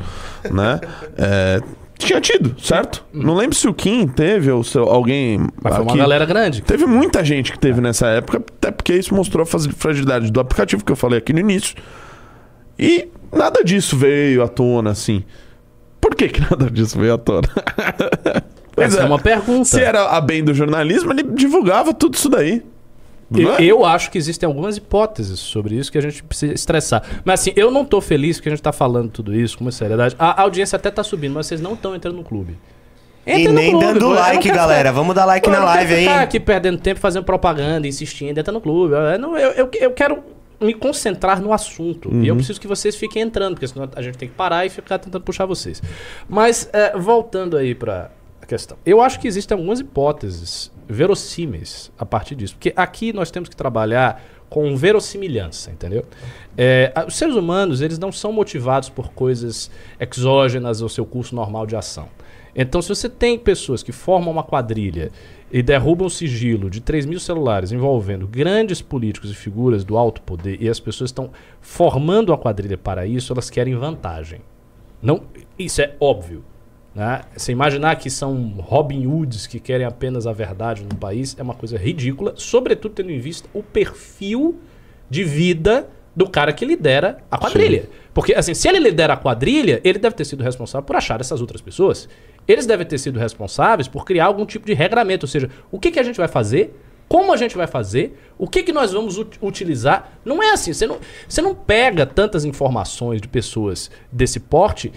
né? 0.49 0.79
é, 1.17 1.61
tinha 1.97 2.19
tido, 2.19 2.55
certo? 2.59 3.03
Não 3.13 3.35
lembro 3.35 3.55
se 3.55 3.67
o 3.67 3.73
Kim 3.73 4.07
teve 4.07 4.51
ou 4.51 4.63
se 4.63 4.77
alguém. 4.77 5.47
Mas 5.61 5.75
foi 5.75 5.85
uma 5.85 5.97
galera 5.97 6.25
grande. 6.25 6.61
Teve 6.61 6.85
muita 6.85 7.23
gente 7.23 7.51
que 7.51 7.59
teve 7.59 7.79
nessa 7.79 8.07
época, 8.07 8.37
até 8.57 8.71
porque 8.71 8.93
isso 8.93 9.13
mostrou 9.13 9.43
a 9.43 9.45
fragilidade 9.45 10.31
do 10.31 10.39
aplicativo 10.39 10.83
que 10.83 10.91
eu 10.91 10.95
falei 10.95 11.19
aqui 11.19 11.31
no 11.31 11.39
início. 11.39 11.75
E 12.77 13.09
nada 13.31 13.63
disso 13.63 13.95
veio 13.95 14.43
à 14.43 14.47
tona, 14.47 14.91
assim. 14.91 15.23
Por 16.01 16.15
que, 16.15 16.27
que 16.27 16.41
nada 16.41 16.69
disso 16.69 16.99
veio 16.99 17.13
à 17.13 17.17
tona? 17.17 17.47
Essa 18.75 19.01
é 19.01 19.05
uma 19.05 19.19
pergunta. 19.19 19.65
Se 19.65 19.79
era 19.79 20.09
a 20.09 20.19
bem 20.19 20.43
do 20.43 20.53
jornalismo, 20.53 21.11
ele 21.11 21.23
divulgava 21.23 21.93
tudo 21.93 22.15
isso 22.15 22.27
daí. 22.27 22.63
Eu, 23.41 23.53
é? 23.55 23.63
eu 23.63 23.85
acho 23.85 24.11
que 24.11 24.17
existem 24.17 24.45
algumas 24.47 24.77
hipóteses 24.77 25.39
sobre 25.39 25.75
isso 25.75 25.91
que 25.91 25.97
a 25.97 26.01
gente 26.01 26.23
precisa 26.23 26.53
estressar. 26.53 27.03
Mas 27.25 27.39
assim, 27.41 27.53
eu 27.55 27.71
não 27.71 27.83
tô 27.85 27.99
feliz 28.01 28.39
que 28.39 28.47
a 28.47 28.51
gente 28.51 28.61
tá 28.61 28.71
falando 28.71 29.09
tudo 29.09 29.33
isso 29.35 29.57
com 29.57 29.63
uma 29.65 29.71
seriedade. 29.71 30.15
A, 30.19 30.41
audiência 30.41 30.75
até 30.75 30.91
tá 30.91 31.03
subindo, 31.03 31.33
mas 31.33 31.47
vocês 31.47 31.61
não 31.61 31.73
estão 31.73 31.95
entrando 31.95 32.15
no 32.17 32.23
clube. 32.23 32.57
E 33.25 33.31
Entrem 33.31 33.47
no 33.47 33.53
nem 33.53 33.69
clube, 33.71 33.85
dando 33.85 33.99
pô. 34.07 34.13
Like, 34.13 34.47
galera. 34.49 34.89
ficar- 34.89 34.91
Vamos 34.91 35.15
dar 35.15 35.25
like 35.25 35.45
Pô, 35.47 35.51
na 35.55 35.63
live 35.63 35.93
aí. 35.93 36.07
aqui 36.09 36.39
perdendo 36.39 36.77
tempo 36.77 36.99
fazendo 36.99 37.23
propaganda, 37.23 37.87
insistindo, 37.87 38.37
entra 38.37 38.51
no 38.51 38.59
clube. 38.59 38.93
Eu, 38.95 39.17
não- 39.19 39.37
eu, 39.37 39.51
eu, 39.51 39.69
eu 39.79 39.91
quero 39.91 40.21
me 40.59 40.73
concentrar 40.73 41.41
no 41.41 41.53
assunto. 41.53 42.09
E 42.09 42.15
Uhum. 42.15 42.25
eu 42.25 42.35
preciso 42.35 42.59
que 42.59 42.67
vocês 42.67 42.95
fiquem 42.95 43.21
entrando, 43.21 43.53
porque 43.55 43.67
senão 43.67 43.89
a 43.95 44.01
gente 44.01 44.17
tem 44.17 44.27
que 44.27 44.35
parar 44.35 44.65
e 44.65 44.69
ficar 44.69 44.97
tentando 44.99 45.21
puxar 45.23 45.45
vocês. 45.45 45.81
Mas, 46.27 46.69
é, 46.73 46.97
voltando 46.97 47.55
aí 47.55 47.73
pra 47.73 48.11
a 48.41 48.45
questão. 48.45 48.77
Eu 48.85 48.99
acho 48.99 49.19
que 49.21 49.27
existem 49.27 49.55
algumas 49.57 49.79
hipóteses 49.79 50.69
verossímeis 50.87 51.91
a 51.97 52.05
partir 52.05 52.35
disso. 52.35 52.55
Porque 52.55 52.73
aqui 52.75 53.13
nós 53.13 53.31
temos 53.31 53.49
que 53.49 53.55
trabalhar 53.55 54.23
com 54.49 54.75
verossimilhança, 54.75 55.71
entendeu? 55.71 56.05
É, 56.57 56.91
a- 56.93 57.05
os 57.05 57.15
seres 57.15 57.35
humanos, 57.35 57.81
eles 57.81 57.97
não 57.97 58.11
são 58.11 58.31
motivados 58.31 58.87
por 58.89 59.11
coisas 59.11 59.71
exógenas 59.99 60.81
ao 60.81 60.89
seu 60.89 61.05
curso 61.05 61.33
normal 61.35 61.65
de 61.65 61.75
ação. 61.75 62.07
Então, 62.55 62.79
se 62.81 62.89
você 62.89 63.09
tem 63.09 63.37
pessoas 63.39 63.81
que 63.81 63.91
formam 63.91 64.31
uma 64.31 64.43
quadrilha 64.43 65.11
e 65.51 65.63
derrubam 65.63 66.05
o 66.05 66.09
sigilo 66.09 66.69
de 66.69 66.81
3 66.81 67.03
mil 67.05 67.19
celulares 67.19 67.71
envolvendo 67.71 68.27
grandes 68.27 68.79
políticos 68.79 69.31
e 69.31 69.35
figuras 69.35 69.83
do 69.83 69.97
alto 69.97 70.21
poder, 70.21 70.61
e 70.61 70.69
as 70.69 70.79
pessoas 70.79 71.09
estão 71.09 71.31
formando 71.59 72.29
uma 72.29 72.37
quadrilha 72.37 72.77
para 72.77 73.07
isso, 73.07 73.33
elas 73.33 73.49
querem 73.49 73.75
vantagem. 73.75 74.41
Não, 75.01 75.23
isso 75.57 75.81
é 75.81 75.95
óbvio. 75.99 76.43
Né? 76.95 77.21
Você 77.35 77.51
imaginar 77.51 77.95
que 77.95 78.09
são 78.09 78.55
Robin 78.59 79.07
Hoods 79.07 79.47
que 79.47 79.59
querem 79.59 79.85
apenas 79.85 80.27
a 80.27 80.33
verdade 80.33 80.83
no 80.83 80.95
país 80.95 81.35
é 81.39 81.43
uma 81.43 81.55
coisa 81.55 81.77
ridícula, 81.77 82.33
sobretudo 82.35 82.93
tendo 82.93 83.11
em 83.11 83.19
vista 83.19 83.49
o 83.53 83.63
perfil 83.63 84.59
de 85.09 85.23
vida 85.23 85.87
do 86.15 86.29
cara 86.29 86.53
que 86.53 86.63
lidera 86.63 87.17
a 87.29 87.37
quadrilha. 87.37 87.89
Porque, 88.13 88.33
assim, 88.35 88.53
se 88.53 88.67
ele 88.67 88.77
lidera 88.77 89.13
a 89.13 89.17
quadrilha, 89.17 89.81
ele 89.83 89.97
deve 89.97 90.15
ter 90.15 90.25
sido 90.25 90.43
responsável 90.43 90.85
por 90.85 90.95
achar 90.95 91.19
essas 91.19 91.41
outras 91.41 91.61
pessoas. 91.61 92.07
Eles 92.47 92.67
devem 92.67 92.85
ter 92.85 92.99
sido 92.99 93.17
responsáveis 93.19 93.87
por 93.87 94.05
criar 94.05 94.25
algum 94.25 94.45
tipo 94.45 94.65
de 94.65 94.73
regramento, 94.73 95.25
ou 95.25 95.27
seja, 95.27 95.49
o 95.71 95.79
que, 95.79 95.89
que 95.89 95.99
a 95.99 96.03
gente 96.03 96.17
vai 96.17 96.27
fazer, 96.27 96.79
como 97.07 97.31
a 97.33 97.37
gente 97.37 97.55
vai 97.55 97.67
fazer, 97.67 98.19
o 98.37 98.47
que, 98.47 98.63
que 98.63 98.71
nós 98.73 98.91
vamos 98.91 99.17
ut- 99.17 99.37
utilizar. 99.41 100.13
Não 100.25 100.41
é 100.41 100.51
assim, 100.51 100.73
você 100.73 100.87
não, 100.87 100.97
você 101.27 101.41
não 101.41 101.53
pega 101.53 102.05
tantas 102.05 102.43
informações 102.45 103.21
de 103.21 103.27
pessoas 103.27 103.91
desse 104.11 104.39
porte, 104.39 104.91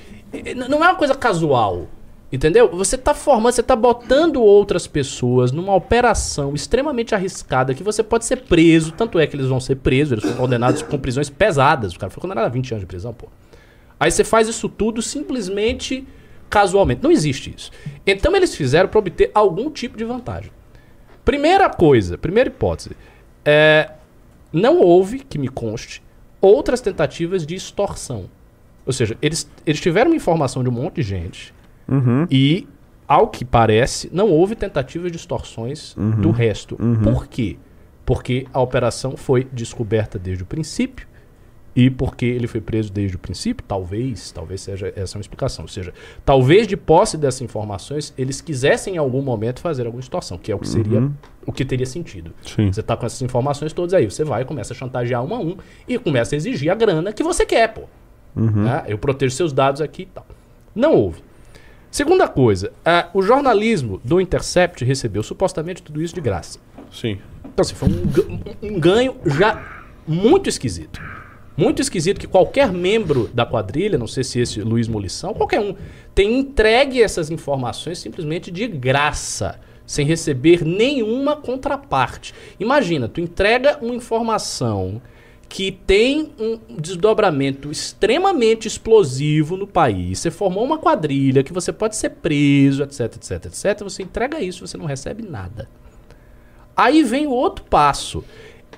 não 0.69 0.83
é 0.85 0.89
uma 0.89 0.95
coisa 0.97 1.15
casual. 1.15 1.89
Entendeu? 2.33 2.69
Você 2.77 2.97
está 2.97 3.15
formando, 3.15 3.53
você 3.55 3.61
está 3.61 3.77
botando 3.77 4.43
outras 4.43 4.87
pessoas 4.89 5.53
numa 5.53 5.73
operação 5.75 6.55
extremamente 6.55 7.15
arriscada 7.15 7.73
que 7.73 7.85
você 7.85 8.03
pode 8.03 8.25
ser 8.25 8.39
preso. 8.43 8.91
Tanto 8.91 9.17
é 9.21 9.27
que 9.29 9.37
eles 9.37 9.47
vão 9.47 9.61
ser 9.61 9.77
presos, 9.77 10.13
eles 10.13 10.25
foram 10.25 10.37
condenados 10.37 10.83
com 10.83 10.99
prisões 10.99 11.31
pesadas. 11.31 11.95
O 11.95 11.99
cara 11.99 12.11
foi 12.11 12.21
condenado 12.21 12.45
a 12.47 12.49
20 12.49 12.73
anos 12.73 12.81
de 12.83 12.87
prisão, 12.87 13.15
pô. 13.15 13.29
Aí 13.99 14.11
você 14.11 14.25
faz 14.25 14.49
isso 14.49 14.69
tudo 14.69 15.01
simplesmente 15.01 16.07
casualmente. 16.51 17.01
Não 17.03 17.13
existe 17.13 17.55
isso. 17.57 17.71
Então 18.05 18.35
eles 18.35 18.55
fizeram 18.57 18.89
para 18.89 18.99
obter 18.99 19.31
algum 19.33 19.71
tipo 19.71 19.97
de 19.97 20.05
vantagem. 20.05 20.51
Primeira 21.27 21.69
coisa, 21.69 22.17
primeira 22.17 22.49
hipótese. 22.49 22.97
É, 23.45 23.91
não 24.53 24.81
houve, 24.81 25.19
que 25.19 25.39
me 25.39 25.49
conste, 25.49 26.03
outras 26.41 26.81
tentativas 26.81 27.45
de 27.45 27.55
extorsão. 27.55 28.31
Ou 28.87 28.93
seja, 28.93 29.17
eles, 29.21 29.51
eles 29.67 29.81
tiveram 29.81 30.15
informação 30.15 30.63
de 30.63 30.69
um 30.69 30.73
monte 30.73 30.97
de 30.97 31.03
gente 31.03 31.53
e, 32.31 32.67
ao 33.07 33.29
que 33.29 33.45
parece, 33.45 34.09
não 34.13 34.31
houve 34.31 34.55
tentativa 34.55 35.11
de 35.11 35.17
extorsões 35.17 35.95
do 36.21 36.31
resto. 36.31 36.77
Por 37.03 37.27
quê? 37.27 37.57
Porque 38.05 38.47
a 38.53 38.61
operação 38.61 39.17
foi 39.17 39.47
descoberta 39.53 40.19
desde 40.19 40.45
o 40.45 40.47
princípio 40.47 41.07
e 41.77 41.91
porque 41.91 42.25
ele 42.25 42.47
foi 42.47 42.61
preso 42.63 42.91
desde 42.91 43.17
o 43.17 43.19
princípio, 43.19 43.63
talvez, 43.69 44.33
talvez 44.33 44.63
seja 44.63 44.91
essa 44.97 45.19
uma 45.19 45.21
explicação. 45.21 45.67
Ou 45.67 45.69
seja, 45.69 45.93
talvez 46.25 46.67
de 46.67 46.75
posse 46.77 47.19
dessas 47.19 47.43
informações, 47.43 48.15
eles 48.17 48.41
quisessem 48.41 48.95
em 48.95 48.99
algum 48.99 49.21
momento 49.21 49.61
fazer 49.61 49.85
alguma 49.85 50.01
extorsão, 50.01 50.39
que 50.39 50.51
é 50.51 50.55
o 50.55 50.59
que 50.59 50.69
seria 50.69 51.11
o 51.47 51.53
que 51.53 51.65
teria 51.65 51.85
sentido. 51.87 52.33
Sim. 52.45 52.73
Você 52.73 52.83
tá 52.83 52.97
com 52.97 53.05
essas 53.07 53.21
informações 53.23 53.73
todas 53.75 53.93
aí, 53.95 54.11
você 54.11 54.25
vai, 54.25 54.45
começa 54.45 54.73
a 54.73 54.77
chantagear 54.77 55.23
um 55.23 55.35
a 55.35 55.39
um 55.39 55.57
e 55.87 55.99
começa 55.99 56.35
a 56.35 56.37
exigir 56.37 56.71
a 56.73 56.75
grana 56.75 57.13
que 57.13 57.23
você 57.23 57.45
quer, 57.47 57.69
pô. 57.75 57.83
Né? 58.35 58.85
Eu 58.89 58.99
protejo 58.99 59.35
seus 59.37 59.53
dados 59.53 59.81
aqui 59.81 60.03
e 60.03 60.07
tal. 60.07 60.27
Não 60.75 60.95
houve. 60.95 61.23
Segunda 61.91 62.27
coisa, 62.29 62.73
ah, 62.85 63.09
o 63.15 63.23
jornalismo 63.23 64.01
do 64.05 64.21
Intercept 64.21 64.85
recebeu 64.85 65.23
supostamente 65.23 65.83
tudo 65.83 66.03
isso 66.03 66.15
de 66.15 66.21
graça. 66.21 66.59
Sim. 66.93 67.19
Então, 67.45 67.63
assim, 67.63 67.75
foi 67.75 67.89
um- 67.89 68.41
um 68.75 68.81
ganho 68.81 69.17
já 69.25 69.63
muito 70.07 70.49
esquisito. 70.49 71.01
Muito 71.57 71.81
esquisito 71.81 72.21
que 72.21 72.27
qualquer 72.27 72.71
membro 72.71 73.31
da 73.33 73.47
quadrilha, 73.47 73.97
não 73.97 74.07
sei 74.07 74.23
se 74.23 74.41
esse 74.41 74.61
Luiz 74.61 74.89
Molição, 74.89 75.33
qualquer 75.33 75.61
um, 75.61 75.75
tenha 76.15 76.39
entregue 76.39 77.03
essas 77.03 77.31
informações 77.31 77.99
simplesmente 77.99 78.51
de 78.51 78.67
graça, 78.67 79.59
sem 79.87 80.05
receber 80.05 80.65
nenhuma 80.65 81.37
contraparte. 81.37 82.35
Imagina, 82.61 83.09
tu 83.09 83.21
entrega 83.21 83.79
uma 83.81 83.95
informação 83.95 85.01
que 85.49 85.71
tem 85.71 86.33
um 86.39 86.59
desdobramento 86.77 87.71
extremamente 87.71 88.67
explosivo 88.67 89.57
no 89.57 89.67
país. 89.67 90.19
Você 90.19 90.31
formou 90.31 90.65
uma 90.65 90.77
quadrilha 90.77 91.43
que 91.43 91.53
você 91.53 91.73
pode 91.73 91.97
ser 91.97 92.11
preso, 92.11 92.83
etc, 92.83 93.01
etc, 93.17 93.47
etc. 93.47 93.83
Você 93.85 94.03
entrega 94.03 94.41
isso, 94.41 94.67
você 94.67 94.77
não 94.77 94.87
recebe 94.87 95.23
nada. 95.23 95.69
Aí 96.77 97.03
vem 97.03 97.27
o 97.27 97.31
outro 97.31 97.65
passo. 97.65 98.23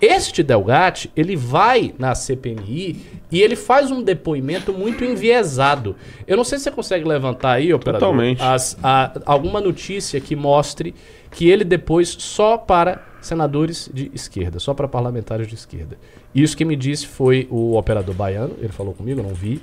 Este 0.01 0.43
Delgatti, 0.43 1.11
ele 1.17 1.35
vai 1.37 1.93
na 1.99 2.15
CPMI 2.15 3.01
e 3.33 3.43
ele 3.43 3.57
faz 3.57 3.91
um 3.91 4.03
depoimento 4.03 4.73
muito 4.73 5.05
enviesado. 5.05 5.97
Eu 6.27 6.37
não 6.37 6.45
sei 6.45 6.59
se 6.59 6.65
você 6.65 6.71
consegue 6.71 7.05
levantar 7.07 7.53
aí, 7.53 7.73
operador, 7.75 8.09
Totalmente. 8.11 8.41
as- 8.43 8.77
a- 8.83 9.13
alguma 9.27 9.61
notícia 9.61 10.21
que 10.21 10.37
mostre 10.37 10.95
que 11.31 11.49
ele 11.49 11.65
depois 11.65 12.09
só 12.09 12.57
para 12.57 13.05
senadores 13.21 13.91
de 13.93 14.11
esquerda, 14.15 14.59
só 14.61 14.73
para 14.73 14.87
parlamentares 14.87 15.49
de 15.49 15.55
esquerda. 15.57 15.99
Isso 16.35 16.57
que 16.57 16.65
me 16.65 16.77
disse 16.77 17.07
foi 17.07 17.49
o 17.51 17.77
operador 17.77 18.15
baiano, 18.15 18.55
ele 18.61 18.69
falou 18.73 18.95
comigo, 18.95 19.19
eu 19.21 19.25
não 19.25 19.35
vi. 19.35 19.61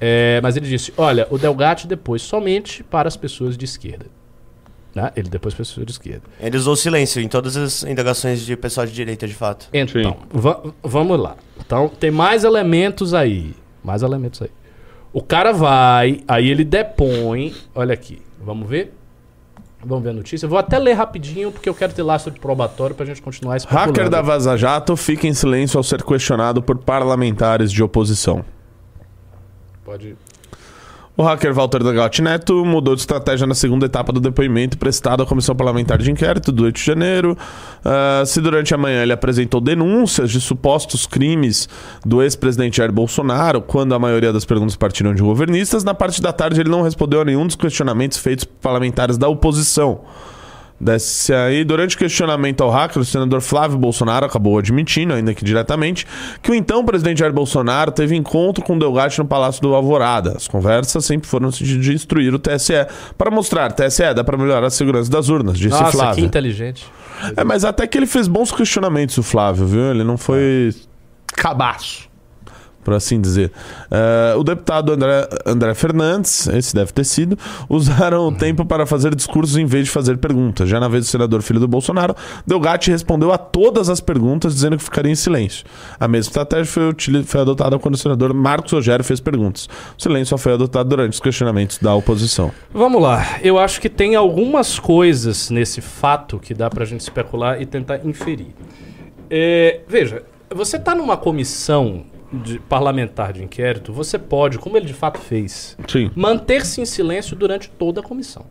É, 0.00 0.40
mas 0.42 0.56
ele 0.56 0.66
disse: 0.66 0.92
olha, 0.96 1.26
o 1.30 1.36
Delgatti 1.36 1.86
depois 1.86 2.22
somente 2.22 2.82
para 2.82 3.06
as 3.06 3.16
pessoas 3.16 3.56
de 3.56 3.64
esquerda. 3.66 4.06
Né? 4.96 5.12
Ele 5.14 5.28
depois 5.28 5.52
as 5.52 5.58
pessoas 5.58 5.84
de 5.84 5.92
esquerda. 5.92 6.22
Ele 6.40 6.56
usou 6.56 6.74
silêncio 6.74 7.20
em 7.20 7.28
todas 7.28 7.54
as 7.54 7.82
indagações 7.82 8.40
de 8.40 8.56
pessoal 8.56 8.86
de 8.86 8.94
direita, 8.94 9.28
de 9.28 9.34
fato. 9.34 9.68
Então, 9.70 10.16
va- 10.30 10.62
vamos 10.82 11.20
lá. 11.20 11.36
Então, 11.60 11.86
tem 12.00 12.10
mais 12.10 12.44
elementos 12.44 13.12
aí. 13.12 13.54
Mais 13.84 14.02
elementos 14.02 14.40
aí. 14.40 14.48
O 15.12 15.22
cara 15.22 15.52
vai, 15.52 16.20
aí 16.26 16.48
ele 16.48 16.64
depõe. 16.64 17.54
Olha 17.74 17.92
aqui, 17.92 18.22
vamos 18.42 18.66
ver? 18.66 18.94
Vamos 19.84 20.02
ver 20.02 20.10
a 20.10 20.12
notícia. 20.14 20.46
Eu 20.46 20.50
vou 20.50 20.58
até 20.58 20.78
ler 20.78 20.94
rapidinho, 20.94 21.52
porque 21.52 21.68
eu 21.68 21.74
quero 21.74 21.92
ter 21.92 22.02
lastro 22.02 22.32
de 22.32 22.40
probatório 22.40 22.96
pra 22.96 23.04
gente 23.04 23.20
continuar 23.20 23.58
especulando. 23.58 23.90
Hacker 23.90 24.08
da 24.08 24.22
Vaza 24.22 24.56
Jato 24.56 24.96
fica 24.96 25.26
em 25.26 25.34
silêncio 25.34 25.76
ao 25.76 25.82
ser 25.84 26.02
questionado 26.02 26.62
por 26.62 26.78
parlamentares 26.78 27.70
de 27.70 27.82
oposição. 27.82 28.42
Pode... 29.84 30.16
O 31.18 31.22
hacker 31.22 31.54
Walter 31.54 31.82
Delgatti 31.82 32.20
Neto 32.20 32.62
mudou 32.62 32.94
de 32.94 33.00
estratégia 33.00 33.46
na 33.46 33.54
segunda 33.54 33.86
etapa 33.86 34.12
do 34.12 34.20
depoimento 34.20 34.76
prestado 34.76 35.22
à 35.22 35.26
Comissão 35.26 35.56
Parlamentar 35.56 35.96
de 35.96 36.10
Inquérito 36.10 36.52
do 36.52 36.64
8 36.64 36.76
de 36.76 36.84
janeiro. 36.84 37.38
Ah, 37.82 38.22
se 38.26 38.38
durante 38.38 38.74
a 38.74 38.76
manhã 38.76 39.02
ele 39.02 39.14
apresentou 39.14 39.58
denúncias 39.58 40.30
de 40.30 40.38
supostos 40.42 41.06
crimes 41.06 41.70
do 42.04 42.22
ex-presidente 42.22 42.76
Jair 42.76 42.92
Bolsonaro, 42.92 43.62
quando 43.62 43.94
a 43.94 43.98
maioria 43.98 44.30
das 44.30 44.44
perguntas 44.44 44.76
partiram 44.76 45.14
de 45.14 45.22
governistas, 45.22 45.82
na 45.82 45.94
parte 45.94 46.20
da 46.20 46.34
tarde 46.34 46.60
ele 46.60 46.68
não 46.68 46.82
respondeu 46.82 47.22
a 47.22 47.24
nenhum 47.24 47.46
dos 47.46 47.56
questionamentos 47.56 48.18
feitos 48.18 48.44
por 48.44 48.56
parlamentares 48.60 49.16
da 49.16 49.26
oposição. 49.26 50.02
Desce 50.78 51.32
aí, 51.32 51.64
durante 51.64 51.96
o 51.96 51.98
questionamento 51.98 52.62
ao 52.62 52.70
hacker, 52.70 53.00
o 53.00 53.04
senador 53.04 53.40
Flávio 53.40 53.78
Bolsonaro 53.78 54.26
acabou 54.26 54.58
admitindo, 54.58 55.14
ainda 55.14 55.32
que 55.32 55.44
diretamente, 55.44 56.06
que 56.42 56.50
o 56.50 56.54
então 56.54 56.84
presidente 56.84 57.20
Jair 57.20 57.32
Bolsonaro 57.32 57.90
teve 57.90 58.14
encontro 58.14 58.62
com 58.62 58.76
o 58.76 58.78
Delgatti 58.78 59.18
no 59.18 59.24
Palácio 59.24 59.62
do 59.62 59.74
Alvorada. 59.74 60.34
As 60.36 60.46
conversas 60.46 61.04
sempre 61.04 61.26
foram 61.26 61.46
no 61.46 61.52
sentido 61.52 61.80
de 61.80 61.94
instruir 61.94 62.34
o 62.34 62.38
TSE 62.38 62.86
para 63.16 63.30
mostrar, 63.30 63.72
TSE, 63.72 64.12
dá 64.14 64.22
para 64.22 64.36
melhorar 64.36 64.66
a 64.66 64.70
segurança 64.70 65.10
das 65.10 65.28
urnas, 65.30 65.58
disse 65.58 65.70
Nossa, 65.70 65.84
que 65.84 65.96
Flávio. 65.96 66.24
inteligente. 66.24 66.84
É, 67.34 67.42
mas 67.42 67.64
até 67.64 67.86
que 67.86 67.96
ele 67.96 68.06
fez 68.06 68.28
bons 68.28 68.52
questionamentos, 68.52 69.16
o 69.16 69.22
Flávio, 69.22 69.66
viu? 69.66 69.90
Ele 69.90 70.04
não 70.04 70.18
foi 70.18 70.74
cabaço, 71.34 72.05
por 72.86 72.94
assim 72.94 73.20
dizer. 73.20 73.50
É, 73.90 74.36
o 74.36 74.44
deputado 74.44 74.92
André, 74.92 75.28
André 75.44 75.74
Fernandes, 75.74 76.46
esse 76.46 76.72
deve 76.72 76.92
ter 76.92 77.02
sido, 77.02 77.36
usaram 77.68 78.28
o 78.28 78.32
tempo 78.32 78.64
para 78.64 78.86
fazer 78.86 79.12
discursos 79.12 79.56
em 79.56 79.66
vez 79.66 79.86
de 79.86 79.90
fazer 79.90 80.18
perguntas. 80.18 80.68
Já 80.68 80.78
na 80.78 80.86
vez 80.86 81.04
do 81.04 81.08
senador 81.08 81.42
filho 81.42 81.58
do 81.58 81.66
Bolsonaro, 81.66 82.14
Delgatti 82.46 82.92
respondeu 82.92 83.32
a 83.32 83.38
todas 83.38 83.90
as 83.90 84.00
perguntas, 84.00 84.54
dizendo 84.54 84.76
que 84.76 84.84
ficaria 84.84 85.10
em 85.10 85.16
silêncio. 85.16 85.66
A 85.98 86.06
mesma 86.06 86.28
estratégia 86.28 86.66
foi, 86.66 87.24
foi 87.24 87.40
adotada 87.40 87.76
quando 87.80 87.96
o 87.96 87.98
senador 87.98 88.32
Marcos 88.32 88.70
Rogério 88.70 89.04
fez 89.04 89.18
perguntas. 89.18 89.68
O 89.98 90.00
silêncio 90.00 90.26
só 90.26 90.38
foi 90.38 90.52
adotado 90.52 90.88
durante 90.88 91.14
os 91.14 91.20
questionamentos 91.20 91.78
da 91.78 91.92
oposição. 91.92 92.52
Vamos 92.72 93.02
lá. 93.02 93.40
Eu 93.42 93.58
acho 93.58 93.80
que 93.80 93.88
tem 93.88 94.14
algumas 94.14 94.78
coisas 94.78 95.50
nesse 95.50 95.80
fato 95.80 96.38
que 96.38 96.54
dá 96.54 96.70
pra 96.70 96.84
gente 96.84 97.00
especular 97.00 97.60
e 97.60 97.66
tentar 97.66 98.06
inferir. 98.06 98.54
É, 99.28 99.80
veja, 99.88 100.22
você 100.54 100.78
tá 100.78 100.94
numa 100.94 101.16
comissão 101.16 102.04
de 102.32 102.58
parlamentar 102.58 103.32
de 103.32 103.42
inquérito, 103.42 103.92
você 103.92 104.18
pode, 104.18 104.58
como 104.58 104.76
ele 104.76 104.86
de 104.86 104.94
fato 104.94 105.18
fez, 105.18 105.76
manter-se 106.14 106.80
em 106.80 106.84
silêncio 106.84 107.36
durante 107.36 107.68
toda 107.70 108.00
a 108.00 108.02
comissão. 108.02 108.44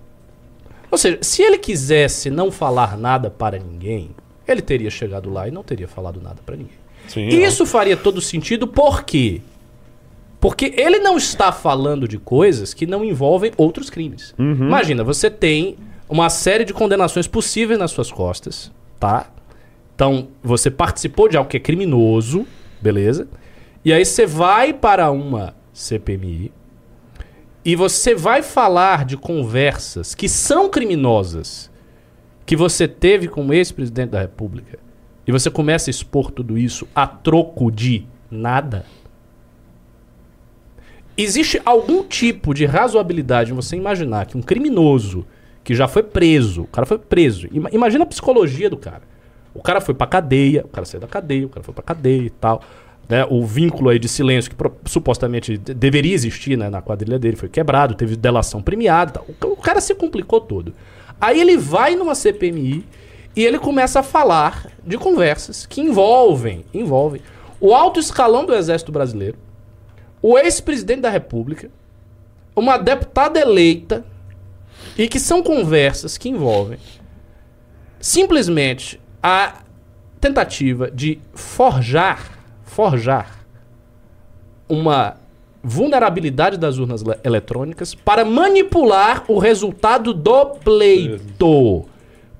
Ou 0.90 0.98
seja, 0.98 1.18
se 1.22 1.42
ele 1.42 1.58
quisesse 1.58 2.30
não 2.30 2.52
falar 2.52 2.98
nada 2.98 3.30
para 3.30 3.60
ninguém, 3.60 4.12
ele 4.48 4.62
teria 4.62 4.90
chegado 4.90 5.30
lá 5.30 5.48
e 5.48 5.52
não 5.52 5.64
teria 5.64 5.88
falado 5.88 6.22
nada 6.22 6.38
para 6.46 6.56
ninguém. 6.56 6.78
Sim, 7.08 7.28
Isso 7.28 7.66
faria 7.66 7.98
todo 7.98 8.22
sentido 8.22 8.68
por 8.68 9.04
quê? 9.04 9.42
Porque 10.40 10.74
ele 10.78 11.00
não 11.00 11.18
está 11.18 11.52
falando 11.52 12.08
de 12.08 12.18
coisas 12.18 12.74
que 12.74 12.86
não 12.86 13.04
envolvem 13.04 13.52
outros 13.58 13.90
crimes. 13.90 14.34
Imagina, 14.38 15.04
você 15.04 15.30
tem 15.30 15.78
uma 16.08 16.30
série 16.30 16.64
de 16.64 16.74
condenações 16.74 17.28
possíveis 17.28 17.80
nas 17.80 17.92
suas 17.92 18.12
costas, 18.12 18.72
tá? 19.00 19.28
Então, 19.96 20.28
você 20.44 20.70
participou 20.70 21.28
de 21.28 21.38
algo 21.38 21.50
que 21.50 21.58
é 21.58 21.60
criminoso, 21.60 22.46
beleza? 22.82 23.28
E 23.86 23.94
aí 23.94 24.04
você 24.04 24.26
vai 24.26 24.74
para 24.74 25.12
uma 25.12 25.56
CPMI 25.72 26.52
e 27.64 27.76
você 27.76 28.16
vai 28.16 28.42
falar 28.42 29.06
de 29.06 29.16
conversas 29.16 30.16
que 30.16 30.28
são 30.28 30.70
criminosas 30.70 31.72
que 32.46 32.56
você 32.56 32.88
teve 32.88 33.28
com 33.28 33.46
o 33.46 33.54
ex-presidente 33.54 34.10
da 34.10 34.22
República 34.22 34.80
e 35.28 35.32
você 35.32 35.50
começa 35.52 35.90
a 35.90 35.92
expor 35.92 36.32
tudo 36.32 36.58
isso 36.58 36.88
a 36.96 37.06
troco 37.08 37.72
de 37.72 38.08
nada. 38.30 38.86
Existe 41.18 41.62
algum 41.66 42.04
tipo 42.04 42.54
de 42.54 42.66
razoabilidade 42.66 43.52
em 43.52 43.56
você 43.56 43.76
imaginar 43.76 44.26
que 44.26 44.38
um 44.38 44.42
criminoso 44.42 45.26
que 45.64 45.74
já 45.74 45.88
foi 45.88 46.04
preso, 46.04 46.64
o 46.64 46.68
cara 46.68 46.86
foi 46.86 46.98
preso, 47.00 47.48
ima- 47.52 47.70
imagina 47.72 48.04
a 48.04 48.08
psicologia 48.08 48.70
do 48.70 48.78
cara. 48.78 49.02
O 49.54 49.62
cara 49.62 49.80
foi 49.80 49.94
pra 49.96 50.06
cadeia, 50.06 50.64
o 50.66 50.68
cara 50.68 50.86
saiu 50.86 51.00
da 51.02 51.08
cadeia, 51.08 51.46
o 51.46 51.50
cara 51.50 51.64
foi 51.64 51.74
pra 51.74 51.84
cadeia 51.84 52.24
e 52.24 52.30
tal. 52.30 52.62
Né? 53.08 53.26
O 53.30 53.46
vínculo 53.46 53.90
aí 53.90 54.00
de 54.00 54.08
silêncio 54.08 54.50
que 54.52 54.90
supostamente 54.90 55.58
de- 55.58 55.74
deveria 55.74 56.14
existir 56.14 56.58
né, 56.58 56.70
na 56.70 56.82
quadrilha 56.82 57.20
dele 57.20 57.36
foi 57.36 57.50
quebrado, 57.50 57.94
teve 57.94 58.16
delação 58.16 58.62
premiada. 58.62 59.22
O, 59.22 59.48
o 59.48 59.56
cara 59.58 59.80
se 59.80 59.94
complicou 59.94 60.42
todo. 60.42 60.74
Aí 61.20 61.40
ele 61.40 61.58
vai 61.58 61.96
numa 61.96 62.16
CPMI 62.16 62.86
e 63.36 63.44
ele 63.44 63.60
começa 63.60 64.00
a 64.00 64.04
falar 64.04 64.68
de 64.86 64.98
conversas 64.98 65.66
que 65.66 65.82
envolvem, 65.82 66.66
envolvem 66.74 67.22
o 67.60 67.74
alto 67.74 68.00
escalão 68.00 68.46
do 68.46 68.54
Exército 68.54 68.92
Brasileiro, 68.92 69.38
o 70.22 70.38
ex-presidente 70.38 71.02
da 71.02 71.10
República, 71.10 71.70
uma 72.56 72.78
deputada 72.78 73.40
eleita, 73.40 74.06
e 74.98 75.08
que 75.08 75.20
são 75.20 75.44
conversas 75.44 76.18
que 76.18 76.30
envolvem 76.30 76.78
simplesmente 78.00 79.00
a 79.22 79.62
tentativa 80.22 80.90
de 80.92 81.20
forjar, 81.34 82.32
forjar 82.76 83.40
uma 84.68 85.16
vulnerabilidade 85.64 86.58
das 86.58 86.78
urnas 86.78 87.02
le- 87.02 87.18
eletrônicas 87.24 87.96
para 87.96 88.26
manipular 88.26 89.24
o 89.30 89.40
resultado 89.40 90.14
do 90.14 90.46
pleito. 90.64 91.86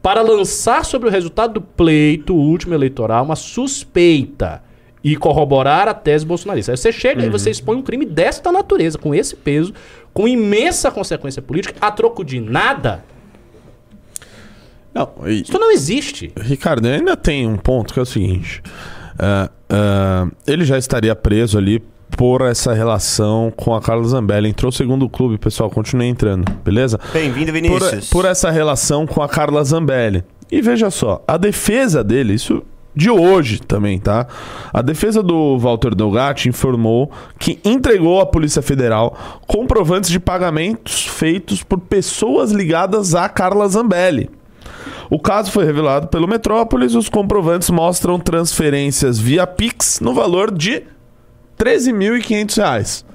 Para 0.02 0.22
lançar 0.22 0.84
sobre 0.84 1.08
o 1.08 1.12
resultado 1.12 1.54
do 1.54 1.62
pleito 1.62 2.36
último 2.36 2.74
eleitoral 2.74 3.24
uma 3.24 3.36
suspeita 3.38 4.62
e 5.02 5.16
corroborar 5.16 5.88
a 5.88 5.94
tese 5.94 6.26
bolsonarista. 6.26 6.74
Aí 6.74 6.78
você 6.78 6.92
chega 6.92 7.26
e 7.26 7.30
você 7.30 7.50
expõe 7.50 7.78
um 7.78 7.82
crime 7.82 8.06
desta 8.06 8.52
natureza, 8.52 8.98
com 8.98 9.16
esse 9.16 9.36
peso, 9.36 9.74
com 10.14 10.28
imensa 10.28 10.92
consequência 10.92 11.42
política, 11.42 11.76
a 11.80 11.92
troco 11.92 12.24
de 12.26 12.42
nada. 12.42 13.04
Não, 14.94 15.12
e- 15.26 15.42
Isso 15.42 15.58
não 15.58 15.72
existe. 15.72 16.32
Ricardo, 16.38 16.86
ainda 16.88 17.16
tem 17.18 17.48
um 17.48 17.58
ponto 17.58 17.94
que 17.94 18.00
é 18.00 18.04
o 18.04 18.06
seguinte: 18.06 18.62
ah, 19.20 20.28
ele 20.48 20.66
já 20.66 20.78
estaria 20.78 21.16
preso 21.16 21.58
ali 21.58 21.82
por 22.18 22.42
essa 22.42 22.74
relação 22.74 23.52
com 23.56 23.74
a 23.74 23.82
Carla 23.82 24.04
Zambelli. 24.06 24.50
Entrou 24.50 24.72
segundo 24.72 25.06
o 25.06 25.10
clube, 25.10 25.38
pessoal, 25.38 25.70
continue 25.70 26.08
entrando, 26.08 26.50
beleza? 26.64 27.00
Bem-vindo, 27.12 27.52
Por, 27.52 27.54
Vinícius. 27.54 28.10
por 28.10 28.26
essa 28.26 28.50
relação 28.50 29.06
com 29.06 29.22
a 29.22 29.28
Carla 29.28 29.64
Zambelli. 29.64 30.24
E 30.52 30.62
veja 30.62 30.90
só, 30.92 31.24
a 31.28 31.38
defesa 31.38 32.04
dele, 32.04 32.34
isso 32.34 32.64
de 32.96 33.10
hoje 33.10 33.60
também, 33.60 34.00
tá? 34.00 34.26
A 34.72 34.82
defesa 34.82 35.22
do 35.22 35.58
Walter 35.58 35.94
Delgatti 35.94 36.48
informou 36.48 37.12
que 37.38 37.60
entregou 37.66 38.22
à 38.22 38.26
Polícia 38.26 38.62
Federal 38.62 39.18
comprovantes 39.46 40.10
de 40.10 40.20
pagamentos 40.20 41.06
feitos 41.06 41.62
por 41.62 41.80
pessoas 41.80 42.52
ligadas 42.52 43.14
a 43.14 43.28
Carla 43.28 43.68
Zambelli. 43.68 44.30
O 45.10 45.20
caso 45.20 45.52
foi 45.52 45.66
revelado 45.66 46.08
pelo 46.08 46.28
Metrópolis 46.28 46.94
e 46.94 46.98
os 46.98 47.10
comprovantes 47.10 47.70
mostram 47.70 48.20
transferências 48.20 49.20
via 49.20 49.46
Pix 49.48 50.00
no 50.00 50.14
valor 50.14 50.52
de 50.52 50.84
13.500 51.58 52.58
reais. 52.58 53.06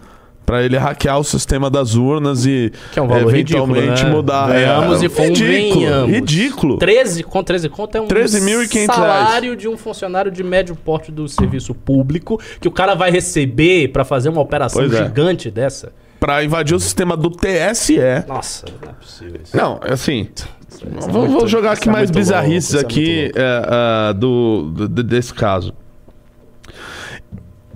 Pra 0.46 0.64
ele 0.64 0.76
hackear 0.76 1.16
o 1.16 1.22
sistema 1.22 1.70
das 1.70 1.94
urnas 1.94 2.44
e 2.44 2.72
Que 2.92 2.98
é 2.98 3.02
um 3.02 3.06
valor 3.06 3.30
eventualmente 3.32 3.86
ridículo, 3.86 4.08
né? 4.10 4.16
mudar. 4.16 4.48
Ganhamos 4.48 5.00
É, 5.00 5.04
e 5.04 5.08
ridículo, 5.08 6.06
ridículo. 6.06 6.78
13, 6.78 7.22
com 7.22 7.44
13 7.44 7.68
conto 7.68 7.94
é 7.96 8.00
um 8.00 8.08
13.500 8.08 8.86
salário 8.86 9.54
de 9.54 9.68
um 9.68 9.76
funcionário 9.76 10.28
de 10.30 10.42
médio 10.42 10.74
porte 10.74 11.12
do 11.12 11.28
serviço 11.28 11.72
público 11.72 12.40
que 12.60 12.66
o 12.66 12.70
cara 12.72 12.94
vai 12.96 13.12
receber 13.12 13.88
pra 13.92 14.04
fazer 14.04 14.28
uma 14.28 14.40
operação 14.40 14.82
Pois 14.82 14.92
é. 14.92 15.04
gigante 15.04 15.52
dessa. 15.52 15.92
Pra 16.20 16.44
invadir 16.44 16.74
o 16.76 16.80
sistema 16.80 17.16
do 17.16 17.30
TSE. 17.30 17.98
Nossa, 18.28 18.66
não 18.82 18.90
é 18.90 18.92
possível 18.92 19.40
isso. 19.42 19.56
Não, 19.56 19.80
assim. 19.82 20.28
Isso 20.68 20.84
é 20.86 21.10
Vou, 21.10 21.26
muito- 21.26 21.48
jogar 21.48 21.72
aqui 21.72 21.88
é 21.88 21.92
mais 21.92 22.10
bizarrices 22.10 22.74
louco, 22.74 22.86
é 22.86 22.92
aqui 22.92 23.32
é, 23.34 23.62
ah, 23.66 24.12
do, 24.12 24.70
do- 24.88 25.02
desse 25.02 25.32
caso. 25.34 25.72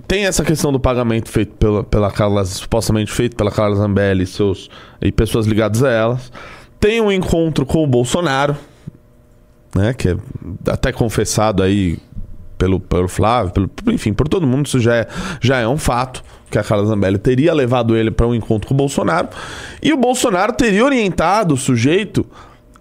Tem 0.07 0.25
essa 0.25 0.43
questão 0.43 0.71
do 0.71 0.79
pagamento 0.79 1.29
feito 1.29 1.55
pela, 1.55 1.83
pela 1.83 2.11
Carla, 2.11 2.45
supostamente 2.45 3.11
feito 3.11 3.35
pela 3.35 3.49
Carla 3.49 3.75
Zambelli 3.75 4.23
e, 4.23 4.27
seus, 4.27 4.69
e 5.01 5.11
pessoas 5.11 5.47
ligadas 5.47 5.83
a 5.83 5.89
elas. 5.89 6.31
Tem 6.79 7.01
um 7.01 7.11
encontro 7.11 7.65
com 7.65 7.83
o 7.83 7.87
Bolsonaro, 7.87 8.55
né? 9.75 9.93
Que 9.95 10.09
é 10.09 10.17
até 10.67 10.91
confessado 10.91 11.63
aí 11.63 11.97
pelo, 12.65 12.79
pelo 12.79 13.07
Flávio, 13.07 13.51
pelo, 13.51 13.69
enfim, 13.93 14.11
por 14.11 14.27
todo 14.27 14.47
mundo, 14.47 14.65
isso 14.65 14.79
já 14.79 14.95
é, 14.95 15.07
já 15.39 15.59
é 15.59 15.67
um 15.67 15.77
fato. 15.77 16.23
Que 16.49 16.59
a 16.59 16.63
Carla 16.63 16.85
Zambelli 16.85 17.17
teria 17.17 17.53
levado 17.53 17.97
ele 17.97 18.11
para 18.11 18.25
um 18.27 18.33
encontro 18.33 18.67
com 18.67 18.73
o 18.73 18.77
Bolsonaro. 18.77 19.27
E 19.81 19.91
o 19.91 19.97
Bolsonaro 19.97 20.53
teria 20.53 20.85
orientado 20.85 21.53
o 21.53 21.57
sujeito 21.57 22.25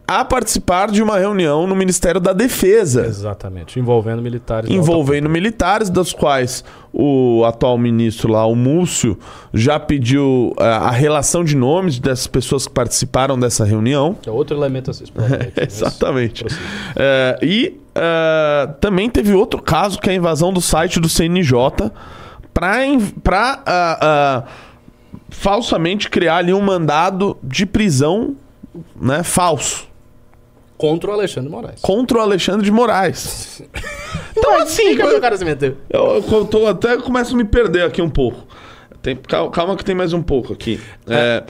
a 0.07 0.23
participar 0.23 0.91
de 0.91 1.03
uma 1.03 1.19
reunião 1.19 1.67
no 1.67 1.75
Ministério 1.75 2.21
da 2.21 2.35
Defesa 2.35 3.07
Exatamente, 3.07 3.79
envolvendo 3.81 4.21
militares. 4.21 4.69
da 4.69 4.77
envolvendo 4.77 5.31
militares, 5.31 5.89
das 5.89 6.13
quais 6.13 6.63
o 6.93 7.43
atual 7.45 7.79
ministro 7.79 8.31
lá, 8.31 8.45
o 8.47 8.55
Múcio, 8.55 9.19
já 9.53 9.81
pediu 9.81 10.55
eh, 10.61 10.65
a 10.65 10.91
relação 10.91 11.43
de 11.43 11.57
nomes 11.57 11.99
dessas 11.99 12.27
pessoas 12.27 12.67
que 12.67 12.73
participaram 12.73 13.39
dessa 13.41 13.65
reunião. 13.65 14.17
É 14.27 14.31
outro 14.31 14.57
elemento 14.57 14.91
a 14.91 14.95
ser 14.95 15.05
explorado 15.05 15.35
aqui, 15.37 15.53
mas 15.57 15.73
Exatamente. 15.75 16.45
Eh, 16.95 17.39
e 17.43 17.81
eh, 17.95 18.69
também 18.81 19.09
teve 19.09 19.33
outro 19.33 19.63
caso 19.63 19.99
que 19.99 20.11
é 20.11 20.13
a 20.13 20.17
invasão 20.17 20.53
do 20.53 20.61
site 20.61 21.01
do 21.01 21.09
CNJ 21.09 21.91
para 22.53 24.45
falsamente 25.31 26.11
criar 26.11 26.37
ali 26.37 26.53
um 26.53 26.61
mandado 26.61 27.37
de 27.43 27.65
prisão 27.65 28.37
né, 29.01 29.23
falso 29.23 29.94
Contra 30.77 31.11
o 31.11 31.13
Alexandre 31.15 31.49
de 31.49 31.55
Moraes. 31.55 31.81
contra 31.81 32.19
o 32.19 32.21
Alexandre 32.21 32.65
de 32.65 32.71
Moraes. 32.73 33.63
Então, 34.37 34.59
assim, 34.59 34.97
Por 34.97 35.09
que 35.11 35.15
o 35.15 35.21
cara 35.21 35.37
se 35.37 35.45
meteu? 35.45 35.77
Eu, 35.89 36.23
eu 36.31 36.45
tô 36.45 36.67
até 36.67 36.97
começo 36.97 37.35
a 37.35 37.37
me 37.37 37.45
perder 37.45 37.83
aqui 37.85 38.03
um 38.03 38.11
pouco. 38.11 38.45
Tem- 39.01 39.15
cal- 39.17 39.49
calma 39.51 39.77
que 39.77 39.85
tem 39.85 39.95
mais 39.95 40.13
um 40.13 40.21
pouco 40.21 40.53
aqui. 40.53 40.81
É, 41.09 41.45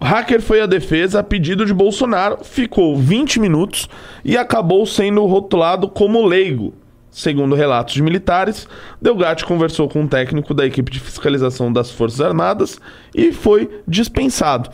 o 0.00 0.04
hacker 0.04 0.40
foi 0.40 0.60
à 0.60 0.66
defesa 0.66 1.18
a 1.18 1.22
pedido 1.24 1.66
de 1.66 1.74
Bolsonaro, 1.74 2.38
ficou 2.44 2.96
20 2.96 3.40
minutos 3.40 3.88
e 4.24 4.36
acabou 4.36 4.86
sendo 4.86 5.26
rotulado 5.26 5.88
como 5.88 6.24
leigo. 6.24 6.72
Segundo 7.10 7.56
relatos 7.56 7.94
de 7.94 8.02
militares, 8.02 8.68
Delgatti 9.02 9.44
conversou 9.44 9.88
com 9.88 10.02
um 10.02 10.06
técnico 10.06 10.54
da 10.54 10.64
equipe 10.64 10.92
de 10.92 11.00
fiscalização 11.00 11.72
das 11.72 11.90
Forças 11.90 12.20
Armadas 12.20 12.78
e 13.12 13.32
foi 13.32 13.68
dispensado. 13.86 14.70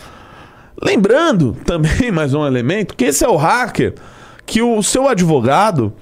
Lembrando 0.80 1.56
também 1.64 2.10
mais 2.12 2.34
um 2.34 2.46
elemento 2.46 2.96
que 2.96 3.04
esse 3.04 3.24
é 3.24 3.28
o 3.28 3.36
hacker 3.36 3.94
que 4.46 4.60
o 4.60 4.82
seu 4.82 5.08
advogado 5.08 5.92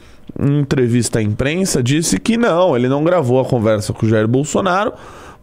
em 0.40 0.60
entrevista 0.60 1.18
à 1.18 1.22
imprensa 1.22 1.82
disse 1.82 2.18
que 2.18 2.36
não, 2.36 2.74
ele 2.76 2.88
não 2.88 3.04
gravou 3.04 3.38
a 3.38 3.44
conversa 3.44 3.92
com 3.92 4.06
o 4.06 4.08
Jair 4.08 4.26
Bolsonaro 4.26 4.92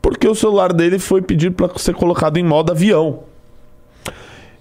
porque 0.02 0.28
o 0.28 0.36
celular 0.36 0.74
dele 0.74 0.98
foi 0.98 1.22
pedido 1.22 1.56
para 1.56 1.78
ser 1.78 1.94
colocado 1.94 2.38
em 2.38 2.44
modo 2.44 2.72
avião. 2.72 3.29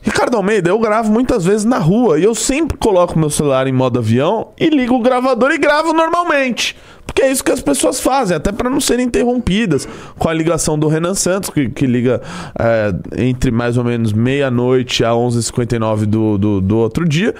Ricardo 0.01 0.37
Almeida, 0.37 0.71
eu 0.71 0.79
gravo 0.79 1.11
muitas 1.11 1.45
vezes 1.45 1.65
na 1.65 1.79
rua 1.79 2.19
e 2.19 2.25
eu 2.25 2.35
sempre 2.35 2.77
coloco 2.77 3.19
meu 3.19 3.31
celular 3.31 3.67
em 3.67 3.73
modo 3.73 3.99
avião 3.99 4.49
e 4.59 4.69
ligo 4.69 4.95
o 4.95 5.03
gravador 5.03 5.51
e 5.51 5.59
gravo 5.59 5.93
normalmente. 5.93 6.77
Porque 7.05 7.23
é 7.23 7.33
isso 7.33 7.43
que 7.43 7.51
as 7.51 7.61
pessoas 7.61 7.99
fazem, 8.01 8.37
até 8.37 8.53
para 8.53 8.71
não 8.71 8.81
serem 8.81 9.07
interrompidas 9.07 9.89
com 10.19 10.29
a 10.29 10.33
ligação 10.33 10.79
do 10.79 10.87
Renan 10.87 11.15
Santos, 11.15 11.51
que, 11.51 11.69
que 11.69 11.87
liga 11.87 12.23
é, 12.59 12.95
entre 13.25 13.51
mais 13.51 13.77
ou 13.77 13.83
menos 13.83 14.13
meia-noite 14.13 15.05
a 15.05 15.11
11h59 15.11 16.05
do, 16.05 16.39
do, 16.39 16.61
do 16.61 16.79
outro 16.79 17.09
dia. 17.09 17.35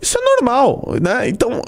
Isso 0.00 0.18
é 0.18 0.20
normal, 0.36 0.94
né? 1.00 1.28
Então, 1.28 1.62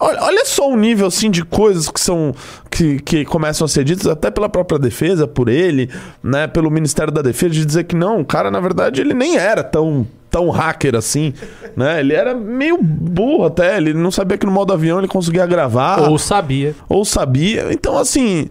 olha, 0.00 0.22
olha 0.22 0.44
só 0.44 0.70
o 0.70 0.76
nível 0.76 1.06
assim 1.06 1.30
de 1.30 1.44
coisas 1.44 1.88
que 1.88 2.00
são 2.00 2.34
que, 2.70 3.00
que 3.00 3.24
começam 3.24 3.64
a 3.64 3.68
ser 3.68 3.84
ditas 3.84 4.06
até 4.06 4.30
pela 4.30 4.48
própria 4.48 4.78
defesa, 4.78 5.26
por 5.26 5.48
ele, 5.48 5.90
né, 6.22 6.46
pelo 6.46 6.70
Ministério 6.70 7.12
da 7.12 7.22
Defesa 7.22 7.54
de 7.54 7.66
dizer 7.66 7.84
que 7.84 7.96
não, 7.96 8.20
o 8.20 8.24
cara 8.24 8.50
na 8.50 8.60
verdade 8.60 9.00
ele 9.00 9.14
nem 9.14 9.36
era 9.36 9.62
tão 9.62 10.06
tão 10.30 10.50
hacker 10.50 10.94
assim, 10.94 11.32
né? 11.74 12.00
Ele 12.00 12.12
era 12.12 12.34
meio 12.34 12.78
burro 12.82 13.46
até, 13.46 13.78
ele 13.78 13.94
não 13.94 14.10
sabia 14.10 14.36
que 14.36 14.44
no 14.44 14.52
modo 14.52 14.72
avião 14.72 14.98
ele 14.98 15.08
conseguia 15.08 15.46
gravar 15.46 16.02
Ou 16.02 16.18
sabia. 16.18 16.74
ou 16.86 17.02
sabia. 17.04 17.68
Então, 17.72 17.96
assim, 17.96 18.50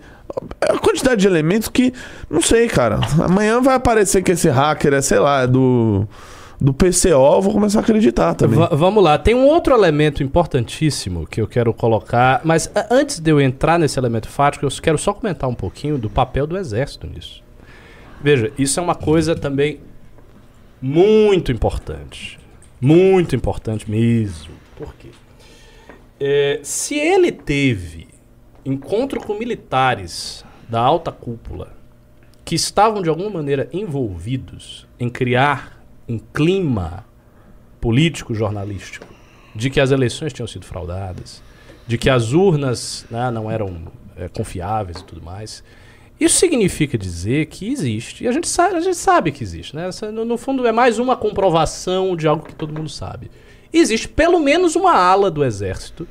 é 0.62 0.72
a 0.74 0.78
quantidade 0.78 1.22
de 1.22 1.28
elementos 1.28 1.68
que. 1.68 1.94
Não 2.30 2.42
sei, 2.42 2.68
cara. 2.68 3.00
Amanhã 3.24 3.62
vai 3.62 3.76
aparecer 3.76 4.22
que 4.24 4.32
esse 4.32 4.50
hacker 4.50 4.94
é, 4.94 5.02
sei 5.02 5.20
lá, 5.20 5.44
é 5.44 5.48
do. 5.48 6.08
Do 6.60 6.74
PCO, 6.74 7.10
eu 7.36 7.42
vou 7.42 7.54
começar 7.54 7.80
a 7.80 7.82
acreditar 7.84 8.34
também. 8.34 8.58
Va- 8.58 8.70
vamos 8.74 9.04
lá, 9.04 9.18
tem 9.18 9.36
um 9.36 9.46
outro 9.46 9.76
elemento 9.76 10.24
importantíssimo 10.24 11.28
que 11.28 11.40
eu 11.40 11.48
quero 11.48 11.72
colocar, 11.72 12.42
mas 12.44 12.70
antes 12.90 13.20
de 13.20 13.30
eu 13.32 13.40
entrar 13.40 13.78
nesse 13.78 14.00
elemento 14.00 14.28
fático, 14.28 14.66
eu 14.66 14.70
quero 14.82 14.98
só 14.98 15.14
comentar 15.14 15.48
um 15.48 15.54
pouquinho 15.54 16.00
do 16.00 16.10
papel 16.10 16.48
do 16.48 16.58
exército 16.58 17.06
nisso. 17.06 17.44
Veja, 18.20 18.52
isso 18.58 18.80
é 18.80 18.84
uma 18.84 18.96
coisa 18.96 19.36
também 19.36 19.80
muito 20.82 21.52
importante. 21.52 22.40
Muito 22.82 23.36
importante 23.36 23.90
mesmo. 23.90 24.54
Por 24.76 24.96
quê? 24.96 25.10
É, 26.20 26.60
se 26.64 26.96
ele 26.98 27.32
teve 27.32 28.08
encontro 28.66 29.20
com 29.22 29.36
militares 29.38 30.44
da 30.68 30.80
alta 30.82 31.12
cúpula 31.12 31.74
que 32.44 32.56
estavam 32.56 33.04
de 33.04 33.10
alguma 33.10 33.30
maneira 33.30 33.70
envolvidos 33.72 34.88
em 35.00 35.08
criar 35.10 35.77
um 36.08 36.18
clima 36.18 37.06
político 37.82 38.34
jornalístico 38.34 39.08
de 39.56 39.70
que 39.70 39.80
as 39.80 39.92
eleições 39.92 40.34
tinham 40.34 40.48
sido 40.48 40.66
fraudadas, 40.66 41.42
de 41.88 41.98
que 41.98 42.10
as 42.10 42.34
urnas 42.34 43.06
né, 43.10 43.32
não 43.32 43.50
eram 43.50 43.84
é, 44.16 44.28
confiáveis 44.28 45.00
e 45.00 45.04
tudo 45.04 45.22
mais. 45.22 45.64
Isso 46.20 46.38
significa 46.38 46.98
dizer 46.98 47.48
que 47.48 47.72
existe, 47.72 48.24
e 48.24 48.28
a 48.28 48.32
gente 48.32 48.48
sabe, 48.48 48.76
a 48.76 48.80
gente 48.80 48.98
sabe 48.98 49.32
que 49.32 49.44
existe, 49.44 49.76
né? 49.76 49.88
Essa, 49.88 50.12
no, 50.12 50.26
no 50.26 50.38
fundo 50.38 50.66
é 50.66 50.72
mais 50.72 50.98
uma 50.98 51.16
comprovação 51.16 52.16
de 52.16 52.28
algo 52.28 52.46
que 52.46 52.56
todo 52.56 52.74
mundo 52.74 52.90
sabe. 52.90 53.30
Existe 53.72 54.08
pelo 54.08 54.40
menos 54.40 54.76
uma 54.76 54.94
ala 54.94 55.30
do 55.30 55.44
exército 55.44 56.08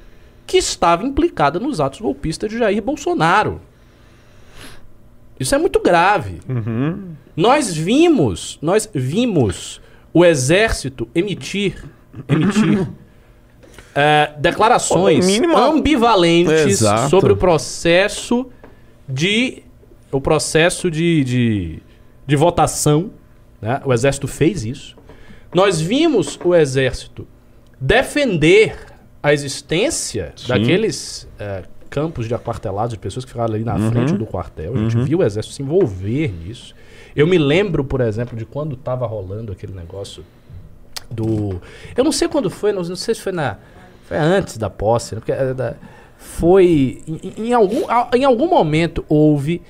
que 0.47 0.59
estava 0.59 1.05
implicada 1.05 1.59
nos 1.59 1.81
atos 1.81 2.01
golpistas 2.01 2.51
de 2.51 2.59
Jair 2.59 2.81
Bolsonaro. 2.81 3.61
Isso 5.39 5.55
é 5.55 5.59
muito 5.59 5.81
grave. 5.81 6.41
Nós 7.37 7.75
vimos, 7.75 8.59
nós 8.63 8.89
vimos 8.95 9.81
o 10.19 10.25
exército 10.25 11.07
emitir, 11.15 11.85
emitir 12.29 12.89
eh, 13.95 14.33
declarações 14.39 15.27
mínimo- 15.27 15.57
ambivalentes 15.57 16.67
Exato. 16.67 17.11
sobre 17.11 17.33
o 17.33 17.37
processo 17.37 18.47
de 19.09 19.63
o 20.11 20.21
processo 20.21 20.91
de, 20.91 21.23
de, 21.25 21.79
de 22.27 22.37
votação. 22.37 23.11
né? 23.61 23.81
O 23.85 23.93
exército 23.93 24.27
fez 24.27 24.65
isso. 24.65 24.97
Nós 25.55 25.81
vimos 25.81 26.39
o 26.43 26.55
exército 26.55 27.27
defender 27.79 28.75
a 29.23 29.35
existência 29.35 30.33
Sim. 30.37 30.49
daqueles 30.49 31.29
eh, 31.39 31.65
campos 31.91 32.27
de 32.29 32.35
aquartelados 32.35 32.95
de 32.95 32.99
pessoas 32.99 33.25
que 33.25 33.31
ficaram 33.33 33.53
ali 33.55 33.65
na 33.65 33.75
Uhum. 33.77 33.91
frente 33.91 34.13
do 34.15 34.25
quartel. 34.25 34.75
A 34.75 34.79
gente 34.79 34.97
viu 35.05 35.19
o 35.19 35.23
exército 35.25 35.55
se 35.55 35.63
envolver 35.63 36.33
nisso. 36.33 36.75
Eu 37.17 37.27
me 37.27 37.39
lembro, 37.39 37.83
por 37.85 38.01
exemplo, 38.01 38.37
de 38.37 38.45
quando 38.45 38.75
estava 38.75 39.07
rolando 39.07 39.51
aquele 39.51 39.73
negócio 39.73 40.23
do. 41.11 41.61
Eu 41.97 42.05
não 42.05 42.13
sei 42.13 42.29
quando 42.29 42.51
foi, 42.51 42.73
não, 42.73 42.85
sei 42.85 43.15
se 43.15 43.21
foi 43.21 43.33
na. 43.33 43.57
Foi 44.05 44.17
antes 44.17 44.57
da 44.59 44.69
posse, 44.71 45.15
né? 45.15 45.21
Porque, 45.21 45.33
eh, 45.33 45.55
da- 45.55 45.75
foi. 46.19 47.03
Em, 47.09 47.49
em 47.49 47.53
algum, 47.53 47.83
em 48.15 48.25
algum 48.25 48.49
momento 48.49 49.05
houve. 49.09 49.63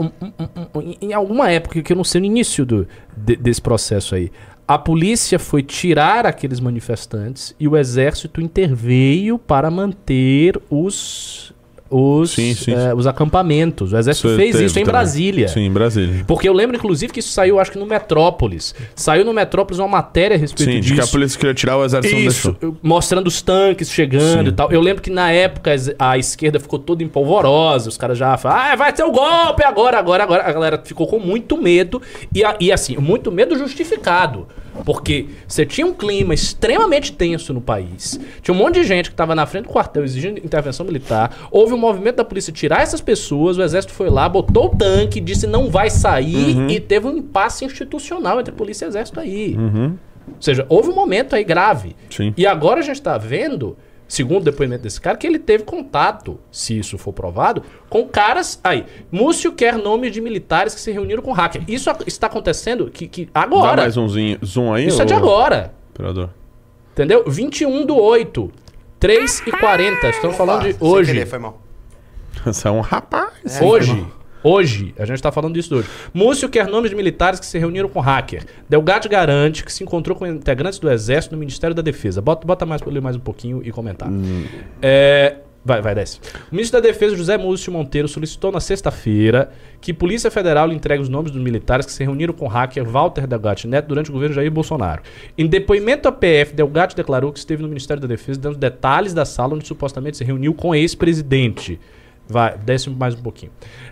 um- 0.00 0.26
um- 0.26 0.32
um- 0.38 0.80
um- 0.80 0.94
em 1.02 1.12
alguma 1.12 1.50
época, 1.50 1.82
que 1.82 1.92
eu 1.92 1.96
não 1.96 2.02
sei, 2.04 2.22
no 2.22 2.26
início 2.26 2.64
do, 2.64 2.88
de- 3.14 3.36
desse 3.36 3.60
processo 3.60 4.14
aí, 4.14 4.32
a 4.66 4.78
polícia 4.78 5.38
foi 5.38 5.62
tirar 5.62 6.24
aqueles 6.24 6.58
manifestantes 6.58 7.54
e 7.60 7.68
o 7.68 7.76
exército 7.76 8.40
interveio 8.40 9.38
para 9.38 9.70
manter 9.70 10.58
os. 10.70 11.52
Os, 11.90 12.32
Sim, 12.32 12.54
sim, 12.54 12.72
eh, 12.74 12.94
os 12.94 13.06
acampamentos. 13.06 13.92
O 13.92 13.96
exército 13.96 14.36
fez 14.36 14.54
isso 14.56 14.78
em 14.78 14.82
também. 14.82 14.92
Brasília. 14.92 15.48
Sim, 15.48 15.60
em 15.60 15.70
Brasília. 15.72 16.24
Porque 16.26 16.46
eu 16.48 16.52
lembro, 16.52 16.76
inclusive, 16.76 17.12
que 17.12 17.20
isso 17.20 17.30
saiu, 17.30 17.58
acho 17.58 17.72
que 17.72 17.78
no 17.78 17.86
Metrópolis. 17.86 18.74
Saiu 18.94 19.24
no 19.24 19.32
Metrópolis 19.32 19.78
uma 19.78 19.88
matéria 19.88 20.36
a 20.36 20.38
respeito 20.38 20.70
Sim, 20.70 20.80
de 20.80 20.88
disso. 20.88 20.94
que 20.94 21.00
a 21.00 21.06
polícia 21.06 21.38
queria 21.38 21.54
tirar 21.54 21.78
o 21.78 21.84
exército 21.84 22.14
Isso, 22.16 22.56
mostrando 22.82 23.26
os 23.26 23.40
tanques 23.40 23.90
chegando 23.90 24.44
Sim. 24.44 24.48
e 24.48 24.52
tal. 24.52 24.70
Eu 24.70 24.80
lembro 24.80 25.02
que 25.02 25.10
na 25.10 25.30
época 25.30 25.74
a 25.98 26.18
esquerda 26.18 26.60
ficou 26.60 26.78
toda 26.78 27.02
empolvorosa, 27.02 27.88
os 27.88 27.96
caras 27.96 28.18
já 28.18 28.36
falaram, 28.36 28.72
ah, 28.72 28.76
vai 28.76 28.92
ter 28.92 29.04
o 29.04 29.10
golpe 29.10 29.64
agora, 29.64 29.98
agora, 29.98 30.22
agora. 30.22 30.42
A 30.44 30.52
galera 30.52 30.80
ficou 30.84 31.06
com 31.06 31.18
muito 31.18 31.56
medo, 31.56 32.02
e, 32.34 32.42
e 32.60 32.70
assim, 32.70 32.96
muito 32.98 33.32
medo 33.32 33.56
justificado. 33.56 34.46
Porque 34.84 35.26
você 35.46 35.64
tinha 35.66 35.86
um 35.86 35.92
clima 35.92 36.34
extremamente 36.34 37.12
tenso 37.12 37.52
no 37.52 37.60
país. 37.60 38.18
Tinha 38.42 38.54
um 38.54 38.58
monte 38.58 38.74
de 38.74 38.84
gente 38.84 39.10
que 39.10 39.14
estava 39.14 39.34
na 39.34 39.46
frente 39.46 39.64
do 39.64 39.70
quartel 39.70 40.04
exigindo 40.04 40.38
intervenção 40.38 40.84
militar. 40.84 41.48
Houve 41.50 41.74
um 41.74 41.78
movimento 41.78 42.16
da 42.16 42.24
polícia 42.24 42.52
tirar 42.52 42.82
essas 42.82 43.00
pessoas. 43.00 43.58
O 43.58 43.62
exército 43.62 43.92
foi 43.92 44.10
lá, 44.10 44.28
botou 44.28 44.66
o 44.66 44.76
tanque, 44.76 45.20
disse 45.20 45.46
não 45.46 45.70
vai 45.70 45.90
sair. 45.90 46.56
Uhum. 46.56 46.68
E 46.68 46.80
teve 46.80 47.06
um 47.06 47.16
impasse 47.16 47.64
institucional 47.64 48.40
entre 48.40 48.52
polícia 48.52 48.84
e 48.84 48.88
exército 48.88 49.20
aí. 49.20 49.54
Uhum. 49.56 49.96
Ou 50.28 50.42
seja, 50.42 50.66
houve 50.68 50.90
um 50.90 50.94
momento 50.94 51.34
aí 51.34 51.44
grave. 51.44 51.96
Sim. 52.10 52.34
E 52.36 52.46
agora 52.46 52.80
a 52.80 52.82
gente 52.82 52.96
está 52.96 53.16
vendo, 53.16 53.76
segundo 54.08 54.40
o 54.40 54.44
depoimento 54.44 54.82
desse 54.82 55.00
cara, 55.00 55.16
que 55.16 55.26
ele 55.26 55.38
teve 55.38 55.62
contato, 55.62 56.40
se 56.50 56.76
isso 56.78 56.96
for 56.98 57.12
provado, 57.12 57.62
com 57.88 58.08
caras. 58.08 58.58
Aí, 58.64 58.86
Múcio 59.12 59.52
quer 59.52 59.76
nomes 59.76 60.10
de 60.10 60.20
militares 60.20 60.74
que 60.74 60.80
se 60.80 60.90
reuniram 60.90 61.22
com 61.22 61.30
hacker. 61.32 61.62
Isso 61.68 61.90
está 62.06 62.26
acontecendo 62.26 62.90
que, 62.90 63.06
que 63.06 63.26
Dá 63.26 63.42
agora. 63.42 63.82
mais 63.82 63.96
umzinho, 63.96 64.38
zoom 64.44 64.72
aí, 64.72 64.88
Isso 64.88 65.02
é 65.02 65.04
de 65.04 65.14
agora. 65.14 65.74
Operador. 65.90 66.30
Entendeu? 66.92 67.22
21 67.28 67.86
do 67.86 67.96
8. 67.96 68.50
3 68.98 69.42
e 69.46 69.52
40. 69.52 70.08
Estamos 70.08 70.36
falando 70.36 70.62
de 70.64 70.76
hoje. 70.80 71.12
querer, 71.12 71.26
foi 71.26 71.38
mal. 71.38 71.62
Você 72.44 72.66
é 72.66 72.70
um 72.70 72.80
rapaz. 72.80 73.60
É, 73.60 73.64
Hoje. 73.64 74.04
Hoje, 74.42 74.94
a 74.98 75.04
gente 75.04 75.16
está 75.16 75.32
falando 75.32 75.54
disso 75.54 75.74
hoje. 75.74 75.88
Múcio 76.14 76.48
quer 76.48 76.68
nomes 76.68 76.90
de 76.90 76.96
militares 76.96 77.40
que 77.40 77.46
se 77.46 77.58
reuniram 77.58 77.88
com 77.88 78.00
hacker. 78.00 78.44
Delgado 78.68 79.08
garante 79.08 79.64
que 79.64 79.72
se 79.72 79.82
encontrou 79.82 80.16
com 80.16 80.26
integrantes 80.26 80.78
do 80.78 80.90
Exército 80.90 81.34
no 81.34 81.38
Ministério 81.38 81.74
da 81.74 81.82
Defesa. 81.82 82.20
Bota, 82.20 82.46
bota 82.46 82.64
mais 82.64 82.80
para 82.80 82.92
ler 82.92 83.02
mais 83.02 83.16
um 83.16 83.20
pouquinho 83.20 83.60
e 83.64 83.72
comentar. 83.72 84.08
É, 84.80 85.38
vai, 85.64 85.82
vai, 85.82 85.94
desce. 85.94 86.20
O 86.52 86.54
ministro 86.54 86.80
da 86.80 86.86
Defesa, 86.86 87.16
José 87.16 87.36
Múcio 87.36 87.72
Monteiro, 87.72 88.06
solicitou 88.06 88.52
na 88.52 88.60
sexta-feira 88.60 89.50
que 89.80 89.92
Polícia 89.92 90.30
Federal 90.30 90.68
lhe 90.68 90.74
entregue 90.74 91.02
os 91.02 91.08
nomes 91.08 91.32
dos 91.32 91.42
militares 91.42 91.84
que 91.84 91.92
se 91.92 92.04
reuniram 92.04 92.32
com 92.32 92.44
o 92.44 92.48
hacker 92.48 92.84
Walter 92.88 93.26
Delgatti 93.26 93.66
Neto 93.66 93.88
durante 93.88 94.10
o 94.10 94.12
governo 94.12 94.36
Jair 94.36 94.52
Bolsonaro. 94.52 95.02
Em 95.36 95.46
depoimento 95.48 96.08
à 96.08 96.12
PF, 96.12 96.54
Delgatti 96.54 96.94
declarou 96.94 97.32
que 97.32 97.40
esteve 97.40 97.62
no 97.62 97.68
Ministério 97.68 98.00
da 98.00 98.06
Defesa 98.06 98.38
dando 98.38 98.56
detalhes 98.56 99.12
da 99.12 99.24
sala 99.24 99.54
onde 99.54 99.66
supostamente 99.66 100.16
se 100.16 100.22
reuniu 100.22 100.54
com 100.54 100.74
ex-presidente. 100.74 101.80
Vai, 102.28 102.58
desce 102.58 102.90
mais 102.90 103.14
um 103.14 103.22
pouquinho. 103.22 103.50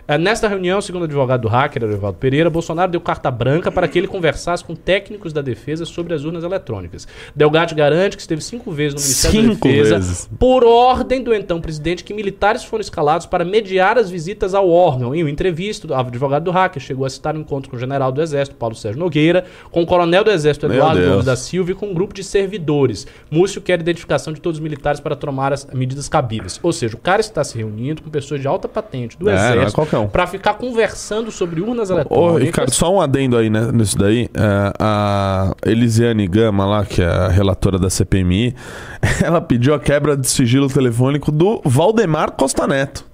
Eh, 0.08 0.16
nesta 0.16 0.46
reunião, 0.46 0.80
segundo 0.80 1.02
o 1.02 1.04
advogado 1.06 1.40
do 1.40 1.48
hacker, 1.48 1.82
Evaldo 1.82 2.18
Pereira, 2.18 2.48
Bolsonaro 2.48 2.92
deu 2.92 3.00
carta 3.00 3.28
branca 3.28 3.72
para 3.72 3.88
que 3.88 3.98
ele 3.98 4.06
conversasse 4.06 4.64
com 4.64 4.74
técnicos 4.74 5.32
da 5.32 5.42
defesa 5.42 5.84
sobre 5.84 6.14
as 6.14 6.24
urnas 6.24 6.44
eletrônicas. 6.44 7.08
Delgado 7.34 7.74
garante 7.74 8.16
que 8.16 8.22
esteve 8.22 8.40
cinco 8.40 8.70
vezes 8.70 8.94
no 8.94 9.00
Ministério 9.00 9.40
Cinco 9.52 9.68
da 9.68 9.74
Defesa 9.74 9.94
vezes. 9.96 10.30
por 10.38 10.64
ordem 10.64 11.22
do 11.22 11.34
então 11.34 11.60
presidente 11.60 12.04
que 12.04 12.14
militares 12.14 12.62
foram 12.62 12.82
escalados 12.82 13.26
para 13.26 13.44
mediar 13.44 13.98
as 13.98 14.08
visitas 14.08 14.54
ao 14.54 14.70
órgão. 14.70 15.12
Em 15.14 15.22
uma 15.22 15.30
entrevista, 15.30 15.88
o 15.88 15.94
advogado 15.94 16.44
do 16.44 16.50
hacker 16.52 16.80
chegou 16.80 17.04
a 17.04 17.10
citar 17.10 17.34
um 17.36 17.40
encontro 17.40 17.68
com 17.68 17.76
o 17.76 17.78
general 17.78 18.12
do 18.12 18.22
Exército, 18.22 18.56
Paulo 18.56 18.76
Sérgio 18.76 19.00
Nogueira, 19.00 19.44
com 19.72 19.82
o 19.82 19.86
coronel 19.86 20.22
do 20.22 20.30
Exército, 20.30 20.66
Eduardo. 20.66 21.00
Gomes 21.06 21.24
da 21.24 21.36
Silva 21.36 21.72
e 21.72 21.74
com 21.74 21.86
um 21.86 21.94
grupo 21.94 22.14
de 22.14 22.22
servidores. 22.22 23.06
Múcio 23.30 23.60
quer 23.60 23.80
identificação 23.80 24.32
de 24.32 24.40
todos 24.40 24.58
os 24.58 24.62
militares 24.62 25.00
para 25.00 25.16
tomar 25.16 25.52
as 25.52 25.66
medidas 25.66 26.08
cabíveis. 26.08 26.60
Ou 26.62 26.72
seja, 26.72 26.94
o 26.94 27.00
cara 27.00 27.20
está 27.20 27.42
se 27.42 27.58
reunindo 27.58 28.02
com 28.02 28.10
pessoas 28.10 28.40
de 28.40 28.46
alta 28.46 28.68
patente 28.68 29.18
do 29.18 29.28
É, 29.28 29.32
é 29.32 29.36
Exército 29.36 29.95
um. 29.98 30.08
para 30.08 30.26
ficar 30.26 30.54
conversando 30.54 31.30
sobre 31.30 31.60
urnas 31.60 31.90
Ô, 31.90 31.94
eletrônicas. 31.94 32.42
Ricardo, 32.42 32.70
só 32.72 32.94
um 32.94 33.00
adendo 33.00 33.36
aí 33.36 33.50
né, 33.50 33.70
nisso 33.72 33.96
daí. 33.98 34.28
É, 34.34 34.72
a 34.78 35.54
Elisiane 35.64 36.26
Gama 36.26 36.66
lá, 36.66 36.84
que 36.84 37.02
é 37.02 37.06
a 37.06 37.28
relatora 37.28 37.78
da 37.78 37.90
CPMI, 37.90 38.54
ela 39.22 39.40
pediu 39.40 39.74
a 39.74 39.80
quebra 39.80 40.16
de 40.16 40.28
sigilo 40.28 40.68
telefônico 40.68 41.30
do 41.30 41.60
Valdemar 41.64 42.32
Costa 42.32 42.66
Neto. 42.66 43.04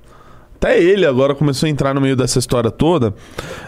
Até 0.56 0.80
ele 0.80 1.04
agora 1.04 1.34
começou 1.34 1.66
a 1.66 1.70
entrar 1.70 1.92
no 1.92 2.00
meio 2.00 2.14
dessa 2.14 2.38
história 2.38 2.70
toda, 2.70 3.12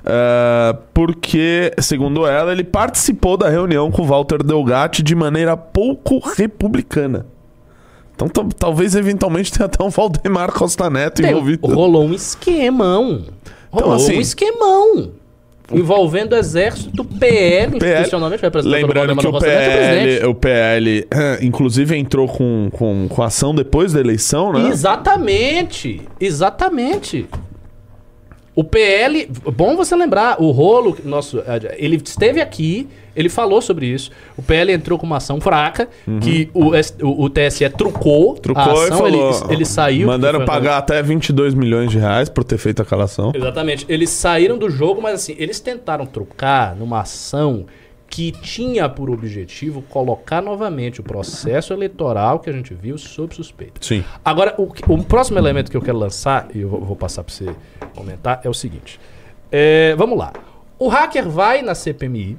é, 0.04 0.76
porque, 0.94 1.72
segundo 1.80 2.24
ela, 2.24 2.52
ele 2.52 2.62
participou 2.62 3.36
da 3.36 3.48
reunião 3.48 3.90
com 3.90 4.04
Walter 4.04 4.44
Delgatti 4.44 5.02
de 5.02 5.12
maneira 5.12 5.56
pouco 5.56 6.20
republicana. 6.20 7.26
Então 8.14 8.28
tal- 8.28 8.48
talvez 8.56 8.94
eventualmente 8.94 9.52
tenha 9.52 9.66
até 9.66 9.82
um 9.82 9.88
Valdemar 9.90 10.52
Costa 10.52 10.88
Neto 10.88 11.20
Tem- 11.22 11.30
envolvido. 11.30 11.66
rolou 11.66 12.04
um 12.04 12.14
esquemão. 12.14 13.22
Então, 13.72 13.88
Rolou 13.88 13.96
assim- 13.96 14.16
um 14.16 14.20
esquemão. 14.20 15.10
Envolvendo 15.72 16.34
o 16.34 16.36
exército, 16.36 17.02
PL, 17.04 17.78
institucionalmente, 17.78 18.42
representado 18.42 18.86
pelo 18.86 19.00
Lembrando 19.00 19.18
que 19.18 19.26
o 19.26 19.32
Costa 19.32 19.48
Neto, 19.48 20.22
é 20.22 20.26
o 20.26 20.34
PL, 20.34 21.06
o 21.06 21.08
PL, 21.08 21.08
inclusive 21.40 21.96
entrou 21.96 22.28
com, 22.28 22.68
com, 22.70 23.06
com 23.08 23.22
ação 23.22 23.54
depois 23.54 23.94
da 23.94 23.98
eleição, 24.00 24.52
né? 24.52 24.68
Exatamente, 24.68 26.02
exatamente. 26.20 27.26
O 28.56 28.62
PL, 28.62 29.28
bom 29.56 29.74
você 29.76 29.96
lembrar, 29.96 30.40
o 30.40 30.50
rolo, 30.52 30.96
nosso, 31.04 31.40
eh, 31.40 31.74
ele 31.76 31.96
esteve 31.96 32.40
aqui, 32.40 32.86
ele 33.16 33.28
falou 33.28 33.60
sobre 33.60 33.86
isso. 33.86 34.10
O 34.36 34.42
PL 34.42 34.72
entrou 34.72 34.96
com 34.96 35.04
uma 35.06 35.16
ação 35.16 35.40
fraca, 35.40 35.88
que 36.20 36.50
o, 36.54 36.70
o, 36.70 37.24
o 37.24 37.30
TSE 37.30 37.68
trucou, 37.70 38.30
Uhum. 38.30 38.34
Trucou 38.34 38.62
a 38.62 38.68
e 38.68 38.84
ação, 38.84 38.98
falou. 38.98 39.30
ele, 39.44 39.54
ele 39.54 39.64
saiu. 39.64 40.06
Mandaram 40.06 40.44
pagar 40.44 40.78
até 40.78 41.02
22 41.02 41.52
milhões 41.54 41.90
de 41.90 41.98
reais 41.98 42.28
por 42.28 42.44
ter 42.44 42.58
feito 42.58 42.80
aquela 42.80 43.04
ação. 43.04 43.32
Exatamente. 43.34 43.86
Eles 43.88 44.10
saíram 44.10 44.56
do 44.56 44.70
jogo, 44.70 45.02
mas 45.02 45.14
assim, 45.14 45.34
eles 45.38 45.58
tentaram 45.58 46.06
trocar 46.06 46.76
numa 46.76 47.00
ação 47.00 47.66
que 48.14 48.30
tinha 48.30 48.88
por 48.88 49.10
objetivo 49.10 49.82
colocar 49.82 50.40
novamente 50.40 51.00
o 51.00 51.02
processo 51.02 51.72
eleitoral 51.72 52.38
que 52.38 52.48
a 52.48 52.52
gente 52.52 52.72
viu 52.72 52.96
sob 52.96 53.34
suspeita. 53.34 53.80
Sim. 53.80 54.04
Agora, 54.24 54.54
o, 54.56 54.72
o 54.86 55.02
próximo 55.02 55.36
elemento 55.36 55.68
que 55.68 55.76
eu 55.76 55.82
quero 55.82 55.98
lançar, 55.98 56.46
e 56.54 56.60
eu 56.60 56.68
vou, 56.68 56.80
vou 56.80 56.94
passar 56.94 57.24
para 57.24 57.34
você 57.34 57.52
comentar, 57.92 58.40
é 58.44 58.48
o 58.48 58.54
seguinte. 58.54 59.00
É, 59.50 59.96
vamos 59.96 60.16
lá. 60.16 60.32
O 60.78 60.86
hacker 60.86 61.28
vai 61.28 61.60
na 61.60 61.74
CPMI, 61.74 62.38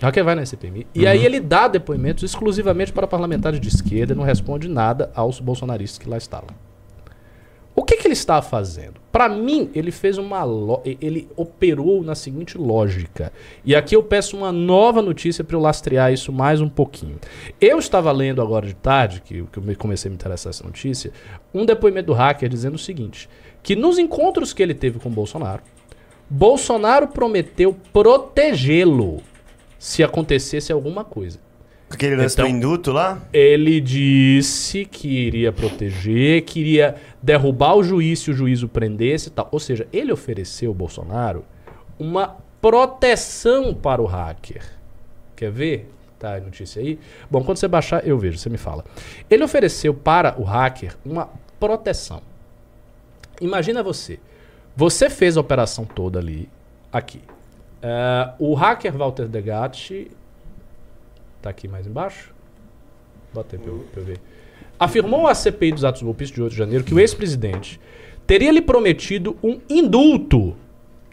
o 0.00 0.04
hacker 0.04 0.24
vai 0.24 0.34
na 0.34 0.44
CPMI, 0.44 0.88
e 0.92 1.06
aí 1.06 1.24
ele 1.24 1.38
dá 1.38 1.68
depoimentos 1.68 2.24
exclusivamente 2.24 2.92
para 2.92 3.06
parlamentares 3.06 3.60
de 3.60 3.68
esquerda 3.68 4.14
e 4.14 4.16
não 4.16 4.24
responde 4.24 4.68
nada 4.68 5.12
aos 5.14 5.38
bolsonaristas 5.38 5.98
que 5.98 6.08
lá 6.08 6.16
estavam. 6.16 6.48
O 7.82 7.84
que, 7.84 7.96
que 7.96 8.06
ele 8.06 8.12
está 8.14 8.40
fazendo? 8.40 8.94
Para 9.10 9.28
mim, 9.28 9.68
ele 9.74 9.90
fez 9.90 10.16
uma. 10.16 10.44
lo- 10.44 10.80
Ele 10.84 11.28
operou 11.36 12.00
na 12.04 12.14
seguinte 12.14 12.56
lógica. 12.56 13.32
E 13.64 13.74
aqui 13.74 13.96
eu 13.96 14.04
peço 14.04 14.36
uma 14.36 14.52
nova 14.52 15.02
notícia 15.02 15.42
para 15.42 15.56
eu 15.56 15.60
lastrear 15.60 16.12
isso 16.12 16.32
mais 16.32 16.60
um 16.60 16.68
pouquinho. 16.68 17.18
Eu 17.60 17.80
estava 17.80 18.12
lendo 18.12 18.40
agora 18.40 18.68
de 18.68 18.74
tarde, 18.74 19.20
que, 19.20 19.42
que 19.50 19.58
eu 19.58 19.62
me- 19.64 19.74
comecei 19.74 20.08
a 20.08 20.10
me 20.10 20.14
interessar 20.14 20.50
essa 20.50 20.62
notícia, 20.64 21.10
um 21.52 21.66
depoimento 21.66 22.06
do 22.06 22.12
hacker 22.12 22.48
dizendo 22.48 22.76
o 22.76 22.78
seguinte: 22.78 23.28
que 23.64 23.74
nos 23.74 23.98
encontros 23.98 24.52
que 24.52 24.62
ele 24.62 24.74
teve 24.74 25.00
com 25.00 25.10
Bolsonaro, 25.10 25.62
Bolsonaro 26.30 27.08
prometeu 27.08 27.76
protegê-lo 27.92 29.20
se 29.76 30.04
acontecesse 30.04 30.70
alguma 30.72 31.02
coisa. 31.04 31.40
Aquele 31.92 32.16
lance 32.16 32.34
Então- 32.34 32.46
do 32.50 32.56
induto 32.56 32.90
lá? 32.92 33.20
Ele 33.32 33.80
disse 33.80 34.84
que 34.84 35.08
iria 35.08 35.52
proteger, 35.52 36.42
queria 36.42 36.94
derrubar 37.22 37.74
o 37.76 37.82
juiz 37.82 38.20
se 38.20 38.30
o 38.30 38.34
juiz 38.34 38.62
o 38.62 38.68
prendesse 38.68 39.28
e 39.28 39.30
tal. 39.30 39.48
Ou 39.52 39.60
seja, 39.60 39.86
ele 39.92 40.10
ofereceu 40.12 40.70
ao 40.70 40.74
Bolsonaro 40.74 41.44
uma 41.98 42.36
proteção 42.60 43.74
para 43.74 44.00
o 44.00 44.06
hacker. 44.06 44.62
Quer 45.36 45.50
ver? 45.50 45.90
Tá 46.18 46.36
a 46.36 46.40
notícia 46.40 46.80
aí? 46.80 46.98
Bom, 47.30 47.42
quando 47.42 47.58
você 47.58 47.66
baixar, 47.68 48.06
eu 48.06 48.16
vejo, 48.16 48.38
você 48.38 48.48
me 48.48 48.56
fala. 48.56 48.84
Ele 49.28 49.42
ofereceu 49.42 49.92
para 49.92 50.34
o 50.40 50.44
hacker 50.44 50.96
uma 51.04 51.28
proteção. 51.58 52.22
Imagina 53.40 53.82
você. 53.82 54.18
Você 54.76 55.10
fez 55.10 55.36
a 55.36 55.40
operação 55.40 55.84
toda 55.84 56.18
ali, 56.18 56.48
aqui. 56.92 57.20
Eh, 57.82 58.30
o 58.38 58.54
hacker 58.54 58.96
Walter 58.96 59.26
Degatti 59.26 60.10
Tá 61.42 61.50
aqui 61.50 61.66
mais 61.66 61.86
embaixo. 61.86 62.32
Bota 63.34 63.56
aí 63.56 63.60
pra 63.60 63.72
eu, 63.72 63.84
pra 63.92 64.00
eu 64.00 64.04
ver. 64.06 64.20
Afirmou 64.78 65.26
à 65.26 65.34
CPI 65.34 65.72
dos 65.72 65.84
atos 65.84 66.02
golpistas 66.02 66.34
de 66.36 66.42
8 66.42 66.52
de 66.52 66.58
janeiro 66.58 66.84
que 66.84 66.94
o 66.94 67.00
ex-presidente 67.00 67.80
teria 68.26 68.52
lhe 68.52 68.62
prometido 68.62 69.36
um 69.42 69.60
indulto. 69.68 70.56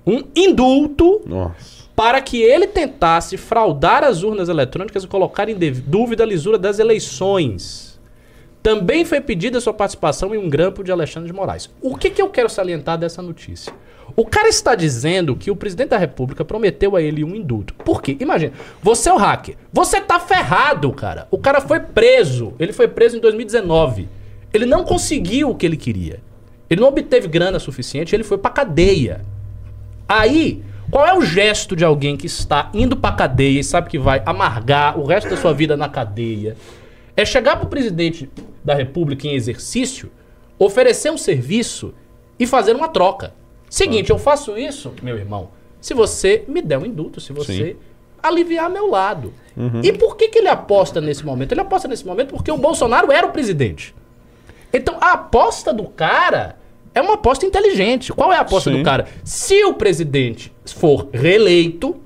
Um 0.06 0.24
indulto 0.36 1.22
Nossa. 1.26 1.86
para 1.96 2.22
que 2.22 2.42
ele 2.42 2.68
tentasse 2.68 3.38
fraudar 3.38 4.04
as 4.04 4.24
urnas 4.24 4.50
eletrônicas 4.50 5.04
e 5.04 5.08
colocar 5.08 5.50
em 5.50 5.58
dúvida 5.86 6.24
a 6.24 6.28
lisura 6.28 6.58
das 6.58 6.80
eleições. 6.80 8.00
Também 8.62 9.06
foi 9.06 9.22
pedida 9.22 9.60
sua 9.60 9.74
participação 9.74 10.34
em 10.36 10.38
um 10.38 10.50
grampo 10.50 10.84
de 10.84 10.92
Alexandre 10.92 11.28
de 11.28 11.36
Moraes. 11.36 11.70
O 11.82 11.96
que, 11.96 12.10
que 12.10 12.22
eu 12.22 12.30
quero 12.30 12.50
salientar 12.50 12.98
dessa 12.98 13.22
notícia? 13.22 13.74
O 14.20 14.26
cara 14.26 14.50
está 14.50 14.76
dizendo 14.76 15.34
que 15.34 15.50
o 15.50 15.56
presidente 15.56 15.92
da 15.92 15.98
República 15.98 16.44
prometeu 16.44 16.94
a 16.98 17.02
ele 17.02 17.24
um 17.24 17.34
indulto. 17.34 17.74
Por 17.74 18.02
quê? 18.02 18.18
Imagina, 18.20 18.52
você 18.84 19.08
é 19.08 19.14
o 19.14 19.16
hacker. 19.16 19.56
Você 19.72 20.02
tá 20.02 20.20
ferrado, 20.20 20.92
cara. 20.92 21.26
O 21.32 21.38
cara 21.38 21.62
foi 21.62 21.80
preso. 21.80 22.54
Ele 22.60 22.74
foi 22.74 22.90
preso 22.90 23.16
em 23.16 23.22
2019. 23.22 24.10
Ele 24.54 24.66
não 24.66 24.84
conseguiu 24.84 25.50
o 25.52 25.56
que 25.56 25.66
ele 25.66 25.78
queria. 25.78 26.20
Ele 26.70 26.82
não 26.82 26.90
obteve 26.90 27.30
grana 27.30 27.60
suficiente, 27.60 28.14
ele 28.14 28.26
foi 28.26 28.38
pra 28.38 28.52
cadeia. 28.52 29.22
Aí, 30.06 30.62
qual 30.92 31.08
é 31.08 31.18
o 31.18 31.22
gesto 31.22 31.74
de 31.74 31.86
alguém 31.86 32.18
que 32.18 32.28
está 32.28 32.70
indo 32.74 32.98
pra 32.98 33.14
cadeia 33.14 33.62
e 33.62 33.64
sabe 33.64 33.90
que 33.90 33.98
vai 33.98 34.22
amargar 34.26 35.00
o 35.00 35.06
resto 35.06 35.30
da 35.30 35.38
sua 35.38 35.54
vida 35.54 35.78
na 35.78 35.88
cadeia? 35.88 36.58
É 37.16 37.24
chegar 37.24 37.56
pro 37.56 37.70
presidente 37.70 38.30
da 38.66 38.74
República 38.74 39.26
em 39.30 39.36
exercício, 39.36 40.12
oferecer 40.60 41.10
um 41.10 41.18
serviço 41.18 41.94
e 42.38 42.46
fazer 42.46 42.76
uma 42.76 42.90
troca. 42.90 43.39
Seguinte, 43.70 44.10
eu 44.10 44.18
faço 44.18 44.58
isso, 44.58 44.94
meu 45.02 45.18
irmão, 45.18 45.50
se 45.80 45.94
você 45.94 46.44
me 46.48 46.62
der 46.62 46.78
um 46.78 46.86
indulto, 46.86 47.22
se 47.22 47.32
você 47.32 47.78
aliviar 48.22 48.70
meu 48.70 48.90
lado. 48.90 49.34
E 49.84 49.92
por 49.94 50.16
que, 50.16 50.30
que 50.30 50.40
ele 50.40 50.48
aposta 50.48 51.02
nesse 51.02 51.26
momento? 51.26 51.52
Ele 51.52 51.62
aposta 51.62 51.88
nesse 51.88 52.06
momento 52.06 52.34
porque 52.34 52.52
o 52.52 52.58
Bolsonaro 52.58 53.12
era 53.12 53.28
o 53.28 53.32
presidente. 53.32 53.96
Então 54.74 54.98
a 55.00 55.14
aposta 55.14 55.74
do 55.74 55.86
cara 55.86 56.58
é 56.94 57.02
uma 57.02 57.16
aposta 57.16 57.46
inteligente. 57.46 58.14
Qual 58.14 58.32
é 58.32 58.38
a 58.38 58.42
aposta 58.42 58.72
Sim. 58.72 58.78
do 58.78 58.84
cara? 58.84 59.08
Se 59.24 59.64
o 59.66 59.74
presidente 59.74 60.52
for 60.66 61.10
reeleito, 61.12 61.98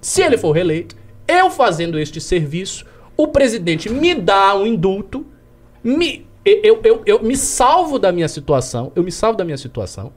se 0.00 0.22
ele 0.22 0.36
for 0.36 0.52
reeleito, 0.52 0.96
eu 1.26 1.50
fazendo 1.50 1.98
este 1.98 2.20
serviço, 2.20 2.84
o 3.16 3.28
presidente 3.28 3.88
me 3.88 4.14
dá 4.14 4.54
um 4.54 4.66
indulto, 4.66 5.26
me, 5.82 6.26
eu, 6.44 6.80
eu, 6.82 7.02
eu 7.06 7.22
me 7.22 7.36
salvo 7.36 7.98
da 7.98 8.12
minha 8.12 8.28
situação, 8.28 8.92
eu 8.94 9.02
me 9.02 9.12
salvo 9.12 9.38
da 9.38 9.44
minha 9.44 9.56
situação, 9.56 10.12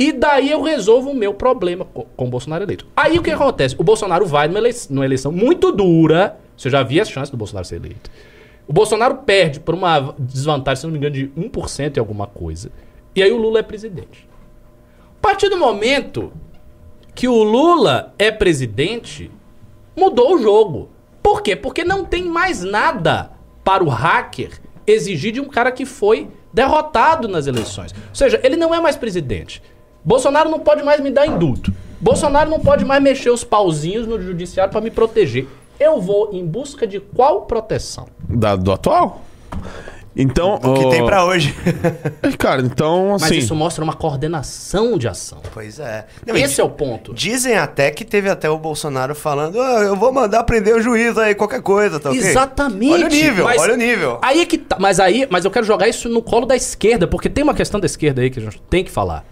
e 0.00 0.12
daí 0.12 0.50
eu 0.50 0.62
resolvo 0.62 1.10
o 1.10 1.14
meu 1.14 1.34
problema 1.34 1.84
co- 1.84 2.06
com 2.16 2.24
o 2.26 2.30
Bolsonaro 2.30 2.64
eleito. 2.64 2.86
Aí 2.96 3.18
o 3.18 3.22
que 3.22 3.30
acontece? 3.30 3.76
O 3.78 3.84
Bolsonaro 3.84 4.24
vai 4.24 4.48
numa 4.48 4.60
numa 4.88 5.04
eleição 5.04 5.30
muito 5.30 5.70
dura, 5.70 6.38
você 6.56 6.70
já 6.70 6.82
viu 6.82 7.02
as 7.02 7.10
chances 7.10 7.30
do 7.30 7.36
Bolsonaro 7.36 7.66
ser 7.66 7.76
eleito. 7.76 8.10
O 8.66 8.72
Bolsonaro 8.72 9.16
perde 9.16 9.60
por 9.60 9.74
uma 9.74 10.14
desvantagem, 10.18 10.80
se 10.80 10.86
não 10.86 10.92
me 10.92 10.98
engano, 10.98 11.14
de 11.14 11.28
1% 11.36 11.96
em 11.96 12.00
alguma 12.00 12.26
coisa. 12.26 12.70
E 13.14 13.22
aí 13.22 13.30
o 13.30 13.36
Lula 13.36 13.58
é 13.58 13.62
presidente. 13.62 14.26
A 15.18 15.20
partir 15.20 15.48
do 15.50 15.56
momento 15.58 16.32
que 17.14 17.28
o 17.28 17.42
Lula 17.42 18.14
é 18.18 18.30
presidente, 18.30 19.30
mudou 19.94 20.34
o 20.36 20.38
jogo. 20.38 20.88
Por 21.22 21.42
quê? 21.42 21.54
Porque 21.54 21.84
não 21.84 22.04
tem 22.06 22.24
mais 22.24 22.62
nada 22.62 23.32
para 23.62 23.84
o 23.84 23.88
hacker 23.88 24.58
exigir 24.86 25.32
de 25.32 25.40
um 25.40 25.48
cara 25.48 25.70
que 25.70 25.84
foi 25.84 26.28
derrotado 26.52 27.28
nas 27.28 27.46
eleições. 27.46 27.92
Ou 27.92 28.14
seja, 28.14 28.40
ele 28.42 28.56
não 28.56 28.74
é 28.74 28.80
mais 28.80 28.96
presidente. 28.96 29.62
Bolsonaro 30.04 30.48
não 30.50 30.58
pode 30.60 30.82
mais 30.82 31.00
me 31.00 31.10
dar 31.10 31.26
indulto. 31.26 31.72
Bolsonaro 32.00 32.48
não 32.48 32.60
pode 32.60 32.84
mais 32.84 33.02
mexer 33.02 33.30
os 33.30 33.44
pauzinhos 33.44 34.06
no 34.06 34.20
judiciário 34.20 34.72
para 34.72 34.80
me 34.80 34.90
proteger. 34.90 35.46
Eu 35.78 36.00
vou 36.00 36.30
em 36.32 36.44
busca 36.46 36.86
de 36.86 37.00
qual 37.00 37.42
proteção? 37.42 38.06
Da- 38.28 38.56
do 38.56 38.72
atual? 38.72 39.22
Então. 40.16 40.56
O 40.62 40.74
que 40.74 40.90
tem 40.90 41.04
pra 41.04 41.24
hoje. 41.24 41.54
Cara, 42.36 42.60
então, 42.62 43.10
Mas 43.12 43.24
assim. 43.24 43.38
isso 43.38 43.54
mostra 43.54 43.82
uma 43.84 43.92
coordenação 43.94 44.98
de 44.98 45.06
ação. 45.06 45.38
pois 45.54 45.78
é. 45.78 46.06
Não, 46.26 46.36
Esse 46.36 46.60
é 46.60 46.64
o 46.64 46.68
ponto. 46.68 47.14
Dizem 47.14 47.56
até 47.56 47.90
que 47.92 48.04
teve 48.04 48.28
até 48.28 48.50
o 48.50 48.58
Bolsonaro 48.58 49.14
falando: 49.14 49.60
"Ah, 49.60 49.82
eu 49.82 49.94
vou 49.96 50.12
mandar 50.12 50.42
prender 50.44 50.74
o 50.74 50.82
juiz 50.82 51.16
aí, 51.16 51.34
qualquer 51.34 51.62
coisa, 51.62 52.00
tá 52.00 52.10
ok?" 52.10 52.20
Exatamente. 52.20 52.92
Olha 52.92 53.06
o 53.06 53.08
nível, 53.08 53.44
Mas 53.44 53.62
olha 53.62 53.74
o 53.74 53.76
nível. 53.76 54.18
Aí 54.20 54.40
é 54.40 54.46
que 54.46 54.58
tá, 54.58 54.76
mas 54.80 54.98
aí, 54.98 55.26
mas 55.30 55.44
eu 55.44 55.50
quero 55.50 55.64
jogar 55.64 55.86
isso 55.88 56.08
no 56.08 56.20
colo 56.22 56.44
da 56.44 56.56
esquerda, 56.56 57.06
porque 57.06 57.28
tem 57.28 57.44
uma 57.44 57.54
questão 57.54 57.78
da 57.78 57.86
esquerda 57.86 58.20
aí 58.20 58.30
que 58.30 58.40
a 58.40 58.42
gente 58.42 58.60
tem 58.68 58.82
que 58.84 58.90
falar. 58.90 59.24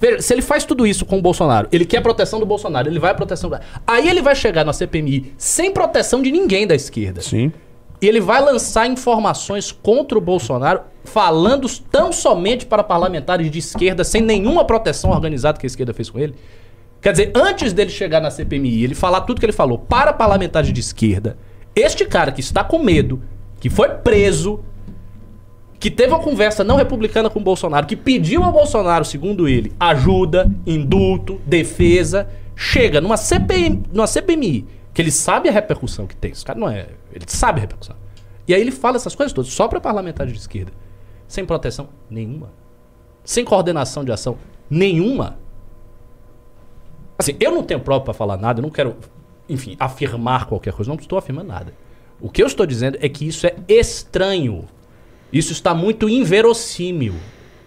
Veja, 0.00 0.22
se 0.22 0.32
ele 0.32 0.40
faz 0.40 0.64
tudo 0.64 0.86
isso 0.86 1.04
com 1.04 1.18
o 1.18 1.22
Bolsonaro, 1.22 1.68
ele 1.70 1.84
quer 1.84 1.98
a 1.98 2.02
proteção 2.02 2.40
do 2.40 2.46
Bolsonaro, 2.46 2.88
ele 2.88 2.98
vai 2.98 3.10
a 3.10 3.14
proteção 3.14 3.50
do... 3.50 3.58
Aí 3.86 4.08
ele 4.08 4.22
vai 4.22 4.34
chegar 4.34 4.64
na 4.64 4.72
CPMI 4.72 5.34
sem 5.36 5.70
proteção 5.70 6.22
de 6.22 6.32
ninguém 6.32 6.66
da 6.66 6.74
esquerda. 6.74 7.20
Sim. 7.20 7.52
E 8.00 8.08
ele 8.08 8.18
vai 8.18 8.40
lançar 8.40 8.86
informações 8.86 9.70
contra 9.70 10.16
o 10.16 10.20
Bolsonaro, 10.22 10.80
falando 11.04 11.68
tão 11.90 12.10
somente 12.10 12.64
para 12.64 12.82
parlamentares 12.82 13.50
de 13.50 13.58
esquerda, 13.58 14.02
sem 14.02 14.22
nenhuma 14.22 14.64
proteção 14.64 15.10
organizada 15.10 15.58
que 15.58 15.66
a 15.66 15.68
esquerda 15.68 15.92
fez 15.92 16.08
com 16.08 16.18
ele. 16.18 16.34
Quer 17.02 17.12
dizer, 17.12 17.32
antes 17.34 17.74
dele 17.74 17.90
chegar 17.90 18.20
na 18.20 18.30
CPMI, 18.30 18.84
ele 18.84 18.94
falar 18.94 19.20
tudo 19.22 19.38
que 19.38 19.44
ele 19.44 19.52
falou 19.52 19.78
para 19.78 20.14
parlamentares 20.14 20.72
de 20.72 20.80
esquerda, 20.80 21.36
este 21.76 22.06
cara 22.06 22.32
que 22.32 22.40
está 22.40 22.64
com 22.64 22.78
medo, 22.78 23.22
que 23.58 23.68
foi 23.68 23.90
preso, 23.90 24.60
que 25.80 25.90
teve 25.90 26.12
uma 26.12 26.22
conversa 26.22 26.62
não 26.62 26.76
republicana 26.76 27.30
com 27.30 27.40
o 27.40 27.42
Bolsonaro, 27.42 27.86
que 27.86 27.96
pediu 27.96 28.44
ao 28.44 28.52
Bolsonaro, 28.52 29.04
segundo 29.04 29.48
ele, 29.48 29.72
ajuda, 29.80 30.48
indulto, 30.66 31.40
defesa, 31.46 32.28
chega 32.54 33.00
numa 33.00 33.16
numa 33.90 34.06
CPMI 34.06 34.66
que 34.92 35.00
ele 35.00 35.10
sabe 35.10 35.48
a 35.48 35.52
repercussão 35.52 36.06
que 36.06 36.14
tem. 36.14 36.32
Esse 36.32 36.44
cara 36.44 36.58
não 36.58 36.68
é. 36.68 36.88
Ele 37.12 37.24
sabe 37.26 37.58
a 37.58 37.62
repercussão. 37.62 37.96
E 38.46 38.52
aí 38.52 38.60
ele 38.60 38.70
fala 38.70 38.96
essas 38.96 39.14
coisas 39.14 39.32
todas 39.32 39.50
só 39.50 39.68
para 39.68 39.80
parlamentares 39.80 40.32
de 40.32 40.38
esquerda. 40.38 40.72
Sem 41.26 41.46
proteção 41.46 41.88
nenhuma. 42.10 42.52
Sem 43.24 43.44
coordenação 43.44 44.04
de 44.04 44.12
ação 44.12 44.36
nenhuma. 44.68 45.38
Assim, 47.18 47.36
eu 47.40 47.52
não 47.52 47.62
tenho 47.62 47.80
prova 47.80 48.04
para 48.04 48.14
falar 48.14 48.36
nada, 48.36 48.60
eu 48.60 48.62
não 48.62 48.70
quero, 48.70 48.96
enfim, 49.48 49.76
afirmar 49.78 50.46
qualquer 50.46 50.74
coisa. 50.74 50.90
Não 50.90 50.98
estou 50.98 51.18
afirmando 51.18 51.48
nada. 51.48 51.72
O 52.20 52.28
que 52.28 52.42
eu 52.42 52.46
estou 52.46 52.66
dizendo 52.66 52.98
é 53.00 53.08
que 53.08 53.26
isso 53.26 53.46
é 53.46 53.54
estranho. 53.68 54.66
Isso 55.32 55.52
está 55.52 55.74
muito 55.74 56.08
inverossímil. 56.08 57.14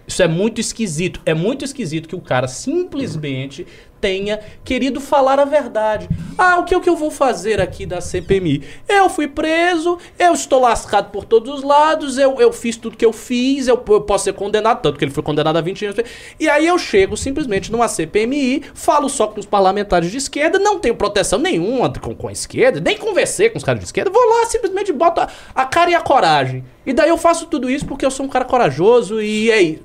Isso 0.06 0.22
é 0.22 0.28
muito 0.28 0.60
esquisito. 0.60 1.20
É 1.24 1.32
muito 1.32 1.64
esquisito 1.64 2.08
que 2.08 2.16
o 2.16 2.20
cara 2.20 2.46
simplesmente 2.46 3.66
tenha 4.04 4.38
querido 4.62 5.00
falar 5.00 5.40
a 5.40 5.46
verdade. 5.46 6.06
Ah, 6.36 6.58
o 6.58 6.64
que, 6.64 6.76
o 6.76 6.80
que 6.82 6.90
eu 6.90 6.94
vou 6.94 7.10
fazer 7.10 7.58
aqui 7.58 7.86
da 7.86 8.02
CPMI? 8.02 8.62
Eu 8.86 9.08
fui 9.08 9.26
preso, 9.26 9.96
eu 10.18 10.34
estou 10.34 10.60
lascado 10.60 11.10
por 11.10 11.24
todos 11.24 11.54
os 11.54 11.62
lados, 11.62 12.18
eu, 12.18 12.38
eu 12.38 12.52
fiz 12.52 12.76
tudo 12.76 12.98
que 12.98 13.06
eu 13.06 13.14
fiz, 13.14 13.66
eu, 13.66 13.82
eu 13.88 14.00
posso 14.02 14.24
ser 14.24 14.34
condenado, 14.34 14.82
tanto 14.82 14.98
que 14.98 15.06
ele 15.06 15.10
foi 15.10 15.22
condenado 15.22 15.56
a 15.56 15.62
20 15.62 15.86
anos. 15.86 16.00
E 16.38 16.50
aí 16.50 16.66
eu 16.66 16.78
chego 16.78 17.16
simplesmente 17.16 17.72
numa 17.72 17.88
CPMI, 17.88 18.62
falo 18.74 19.08
só 19.08 19.26
com 19.26 19.40
os 19.40 19.46
parlamentares 19.46 20.10
de 20.10 20.18
esquerda, 20.18 20.58
não 20.58 20.78
tenho 20.78 20.96
proteção 20.96 21.38
nenhuma 21.38 21.90
com, 21.90 22.14
com 22.14 22.28
a 22.28 22.32
esquerda, 22.32 22.80
nem 22.80 22.98
conversei 22.98 23.48
com 23.48 23.56
os 23.56 23.64
caras 23.64 23.80
de 23.80 23.86
esquerda, 23.86 24.10
vou 24.10 24.22
lá 24.22 24.44
simplesmente 24.44 24.92
boto 24.92 25.22
a, 25.22 25.28
a 25.54 25.64
cara 25.64 25.90
e 25.90 25.94
a 25.94 26.02
coragem. 26.02 26.62
E 26.86 26.92
daí 26.92 27.08
eu 27.08 27.16
faço 27.16 27.46
tudo 27.46 27.70
isso 27.70 27.86
porque 27.86 28.04
eu 28.04 28.10
sou 28.10 28.26
um 28.26 28.28
cara 28.28 28.44
corajoso 28.44 29.20
e 29.20 29.50
é 29.50 29.60
isso. 29.62 29.82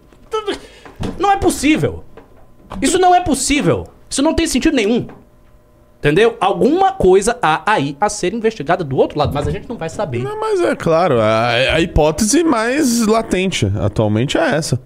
Não 1.17 1.31
é 1.31 1.37
possível. 1.37 2.03
Isso 2.81 2.99
não 2.99 3.15
é 3.15 3.21
possível. 3.21 3.87
Isso 4.09 4.21
não 4.21 4.33
tem 4.33 4.47
sentido 4.47 4.75
nenhum. 4.75 5.07
Entendeu? 5.99 6.37
Alguma 6.39 6.93
coisa 6.93 7.37
há 7.41 7.61
aí 7.69 7.97
a 7.99 8.07
ser 8.07 8.33
investigada 8.33 8.85
do 8.85 8.95
outro 8.95 9.19
lado, 9.19 9.33
mas 9.33 9.47
a 9.47 9.51
gente 9.51 9.67
não 9.67 9.77
vai 9.77 9.89
saber. 9.89 10.19
Não, 10.19 10.39
mas 10.39 10.61
é 10.61 10.73
claro, 10.73 11.19
a, 11.19 11.49
a 11.49 11.81
hipótese 11.81 12.41
mais 12.41 13.05
latente 13.05 13.69
atualmente 13.81 14.37
é 14.37 14.55
essa. 14.55 14.81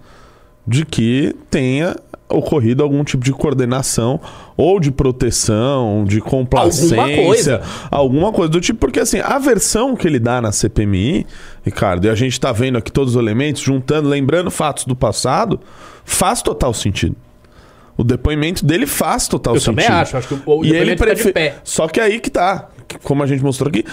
De 0.66 0.86
que 0.86 1.36
tenha 1.52 1.96
ocorrido 2.30 2.82
algum 2.82 3.04
tipo 3.04 3.24
de 3.24 3.32
coordenação 3.32 4.20
ou 4.58 4.80
de 4.80 4.92
proteção, 4.92 6.04
de 6.06 6.20
complacência, 6.22 7.00
Alguma 7.00 7.26
coisa. 7.26 7.62
alguma 7.92 8.32
coisa 8.32 8.52
do 8.52 8.60
tipo, 8.62 8.80
porque 8.80 9.00
assim, 9.00 9.20
a 9.20 9.38
versão 9.38 9.96
que 9.96 10.08
ele 10.08 10.20
dá 10.20 10.42
na 10.42 10.52
CPMI, 10.52 11.26
Ricardo, 11.64 12.06
e 12.06 12.10
a 12.10 12.16
gente 12.16 12.40
tá 12.40 12.52
vendo 12.52 12.78
aqui 12.78 12.92
todos 12.92 13.16
os 13.16 13.22
elementos, 13.22 13.62
juntando, 13.62 14.10
lembrando 14.10 14.50
fatos 14.50 14.86
do 14.86 14.96
passado, 14.96 15.60
faz 16.06 16.42
total 16.42 16.74
sentido. 16.74 17.16
O 17.96 18.04
depoimento 18.04 18.66
dele 18.66 18.88
faz 18.88 19.28
total 19.28 19.54
Eu 19.56 19.60
sentido. 19.62 19.84
também 19.84 20.00
acho, 20.02 20.18
acho 20.18 20.28
que 20.28 20.34
o- 20.46 20.66
e 20.66 20.70
ele 20.70 20.92
depoimento 20.96 21.04
fica 21.04 21.16
de 21.16 21.22
prefe- 21.22 21.34
pé. 21.34 21.56
Só 21.64 21.88
que 21.88 22.00
aí 22.00 22.20
que 22.20 22.32
tá, 22.32 22.70
como 23.04 23.22
a 23.22 23.28
gente 23.28 23.44
mostrou 23.44 23.70
aqui, 23.70 23.84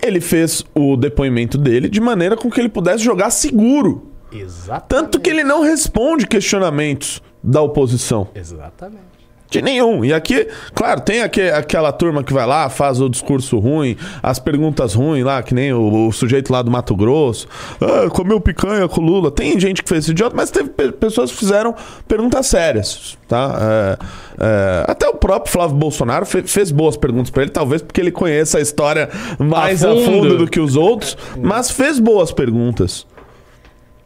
ele 0.00 0.20
fez 0.20 0.64
o 0.74 0.96
depoimento 0.96 1.58
dele 1.58 1.88
de 1.88 2.00
maneira 2.00 2.36
com 2.36 2.48
que 2.48 2.60
ele 2.60 2.68
pudesse 2.68 3.02
jogar 3.02 3.30
seguro. 3.30 4.10
Exatamente. 4.30 4.84
Tanto 4.88 5.20
que 5.20 5.30
ele 5.30 5.42
não 5.42 5.62
responde 5.62 6.26
questionamentos 6.26 7.20
da 7.44 7.60
oposição. 7.62 8.28
Exatamente. 8.34 9.14
De 9.50 9.62
nenhum. 9.62 10.04
E 10.04 10.12
aqui, 10.12 10.48
claro, 10.74 11.00
tem 11.02 11.22
aque- 11.22 11.42
aquela 11.50 11.92
turma 11.92 12.24
que 12.24 12.32
vai 12.32 12.44
lá, 12.44 12.68
faz 12.68 13.00
o 13.00 13.08
discurso 13.08 13.56
ruim, 13.60 13.96
as 14.20 14.40
perguntas 14.40 14.94
ruins 14.94 15.22
lá, 15.24 15.40
que 15.44 15.54
nem 15.54 15.72
o, 15.72 16.08
o 16.08 16.12
sujeito 16.12 16.50
lá 16.52 16.60
do 16.60 16.72
Mato 16.72 16.96
Grosso. 16.96 17.46
Ah, 17.80 18.10
comeu 18.10 18.40
picanha 18.40 18.88
com 18.88 19.00
Lula. 19.00 19.30
Tem 19.30 19.60
gente 19.60 19.80
que 19.80 19.88
fez 19.88 20.04
esse 20.04 20.10
idiota, 20.10 20.34
mas 20.34 20.50
teve 20.50 20.70
pe- 20.70 20.90
pessoas 20.90 21.30
que 21.30 21.36
fizeram 21.36 21.72
perguntas 22.08 22.48
sérias, 22.48 23.16
tá? 23.28 23.56
É, 23.60 23.98
é, 24.40 24.84
até 24.90 25.06
o 25.08 25.14
próprio 25.14 25.52
Flávio 25.52 25.76
Bolsonaro 25.76 26.26
fe- 26.26 26.42
fez 26.42 26.72
boas 26.72 26.96
perguntas 26.96 27.30
pra 27.30 27.42
ele, 27.42 27.52
talvez 27.52 27.80
porque 27.80 28.00
ele 28.00 28.10
conheça 28.10 28.58
a 28.58 28.60
história 28.60 29.08
mais 29.38 29.84
A 29.84 29.92
a 29.92 29.94
fundo. 29.94 30.04
fundo 30.04 30.38
do 30.38 30.48
que 30.48 30.58
os 30.58 30.74
outros, 30.74 31.16
mas 31.40 31.70
fez 31.70 32.00
boas 32.00 32.32
perguntas. 32.32 33.06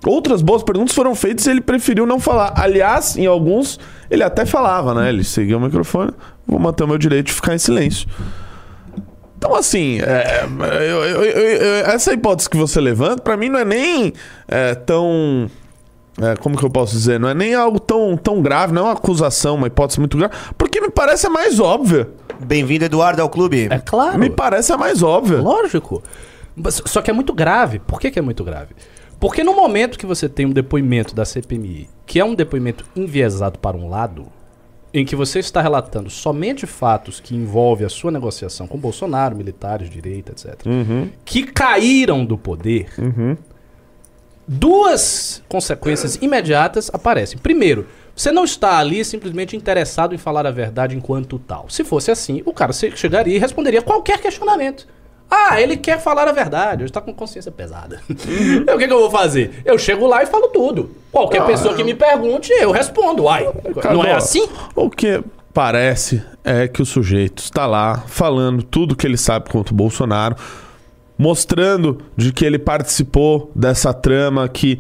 Outras 0.07 0.43
boas 0.43 0.63
perguntas 0.63 0.95
foram 0.95 1.15
feitas 1.15 1.47
e 1.47 1.51
ele 1.51 1.61
preferiu 1.61 2.07
não 2.07 2.21
falar. 2.21 2.53
Aliás, 2.57 3.17
em 3.17 3.27
alguns, 3.27 3.81
ele 4.11 4.23
até 4.23 4.47
falava, 4.47 4.95
né? 4.95 5.09
Ele 5.09 5.25
seguia 5.25 5.57
o 5.57 5.61
microfone, 5.61 6.13
vou 6.47 6.59
manter 6.61 6.85
o 6.85 6.89
meu 6.89 6.99
direito 6.99 7.27
de 7.27 7.33
ficar 7.33 7.55
em 7.55 7.59
silêncio. 7.59 8.09
Então, 9.37 9.55
assim, 9.55 10.01
é, 10.01 10.45
eu- 10.91 11.05
eu- 11.05 11.23
eu- 11.25 11.63
eu- 11.63 11.87
essa 11.87 12.13
hipótese 12.13 12.49
que 12.51 12.57
você 12.57 12.81
levanta, 12.81 13.23
pra 13.23 13.37
mim, 13.37 13.49
não 13.49 13.59
é 13.59 13.65
nem 13.65 14.13
é, 14.49 14.75
tão. 14.75 15.49
é, 16.21 16.35
como 16.37 16.57
que 16.57 16.65
eu 16.65 16.71
posso 16.71 16.93
dizer? 16.93 17.21
Não 17.21 17.29
é 17.29 17.35
nem 17.35 17.55
algo 17.55 17.79
tão, 17.79 18.17
tão 18.17 18.43
grave, 18.43 18.73
não 18.73 18.83
é 18.83 18.85
uma 18.87 18.93
acusação, 18.95 19.55
uma 19.55 19.69
hipótese 19.69 20.01
muito 20.01 20.17
grave, 20.19 20.35
porque 20.57 20.81
me 20.81 20.91
parece 20.91 21.27
a 21.27 21.31
mais 21.31 21.61
óbvia. 21.61 22.09
Bem-vindo, 22.41 22.85
Eduardo, 22.85 23.23
ao 23.23 23.29
clube. 23.29 23.69
É 23.71 23.79
claro. 23.79 24.19
Me 24.19 24.29
parece 24.31 24.73
a 24.73 24.77
mais 24.77 25.03
óbvia. 25.03 25.39
Lógico. 25.41 26.03
Mas- 26.57 26.83
Só 26.87 27.01
que 27.03 27.11
é 27.11 27.15
muito 27.15 27.33
grave. 27.33 27.79
Por 27.81 28.01
que, 28.01 28.11
que 28.11 28.19
é 28.19 28.23
muito 28.23 28.43
grave? 28.43 28.75
Porque 29.21 29.43
no 29.43 29.55
momento 29.55 29.99
que 29.99 30.07
você 30.07 30.29
tem 30.29 30.47
um 30.47 30.53
depoimento 30.53 31.15
da 31.15 31.25
CPMI, 31.25 31.89
que 32.07 32.21
é 32.21 32.25
um 32.25 32.35
depoimento 32.35 32.85
enviesado 32.95 33.59
para 33.59 33.77
um 33.77 33.89
lado, 33.89 34.27
em 34.95 35.05
que 35.05 35.17
você 35.17 35.39
está 35.39 35.61
relatando 35.61 36.09
somente 36.09 36.67
fatos 36.67 37.21
que 37.21 37.35
envolvem 37.35 37.85
a 37.87 37.91
sua 37.91 38.11
negociação 38.11 38.67
com 38.67 38.79
Bolsonaro, 38.79 39.37
militares, 39.37 39.91
direita, 39.91 40.33
etc., 40.33 40.65
que 41.25 41.43
caíram 41.43 42.25
do 42.25 42.39
poder, 42.39 42.89
duas 44.47 45.43
consequências 45.49 46.17
imediatas 46.17 46.89
aparecem. 46.93 47.39
Primeiro, 47.39 47.87
Você 48.19 48.33
não 48.33 48.43
está 48.43 48.79
ali 48.79 49.05
simplesmente 49.05 49.57
interessado 49.57 50.13
em 50.13 50.19
falar 50.19 50.45
a 50.45 50.51
verdade 50.51 50.97
enquanto 50.97 51.39
tal. 51.39 51.71
Se 51.71 51.85
fosse 51.85 52.11
assim, 52.11 52.43
o 52.45 52.53
cara 52.53 52.73
chegaria 52.73 53.37
e 53.37 53.39
responderia 53.39 53.81
qualquer 53.81 54.21
questionamento. 54.21 54.89
Ah, 55.31 55.61
ele 55.61 55.77
quer 55.77 56.01
falar 56.01 56.27
a 56.27 56.33
verdade, 56.33 56.83
ele 56.83 56.89
está 56.89 57.01
com 57.01 57.13
consciência 57.13 57.53
pesada. 57.53 58.01
o 58.09 58.79
que, 58.79 58.87
que 58.87 58.93
eu 58.93 59.01
vou 59.01 59.11
fazer? 59.11 59.63
Eu 59.65 59.79
chego 59.79 60.07
lá 60.07 60.23
e 60.23 60.27
falo 60.27 60.49
tudo. 60.49 60.91
Qualquer 61.13 61.45
pessoa 61.45 61.75
que 61.75 61.85
me 61.85 61.95
pergunte, 61.95 62.51
eu 62.53 62.71
respondo. 62.71 63.25
Uai, 63.25 63.47
não 63.93 64.03
é 64.05 64.13
assim? 64.15 64.49
O 64.75 64.89
que 64.89 65.23
parece 65.53 66.23
é 66.45 66.67
que 66.69 66.81
o 66.81 66.87
sujeito 66.87 67.43
está 67.43 67.67
lá 67.67 68.05
falando 68.07 68.63
tudo 68.63 68.97
que 68.97 69.07
ele 69.07 69.19
sabe 69.19 69.51
contra 69.51 69.73
o 69.75 69.77
Bolsonaro, 69.77 70.35
mostrando 71.17 71.99
de 72.17 72.33
que 72.33 72.45
ele 72.45 72.59
participou 72.59 73.51
dessa 73.55 73.93
trama 73.93 74.49
que 74.49 74.79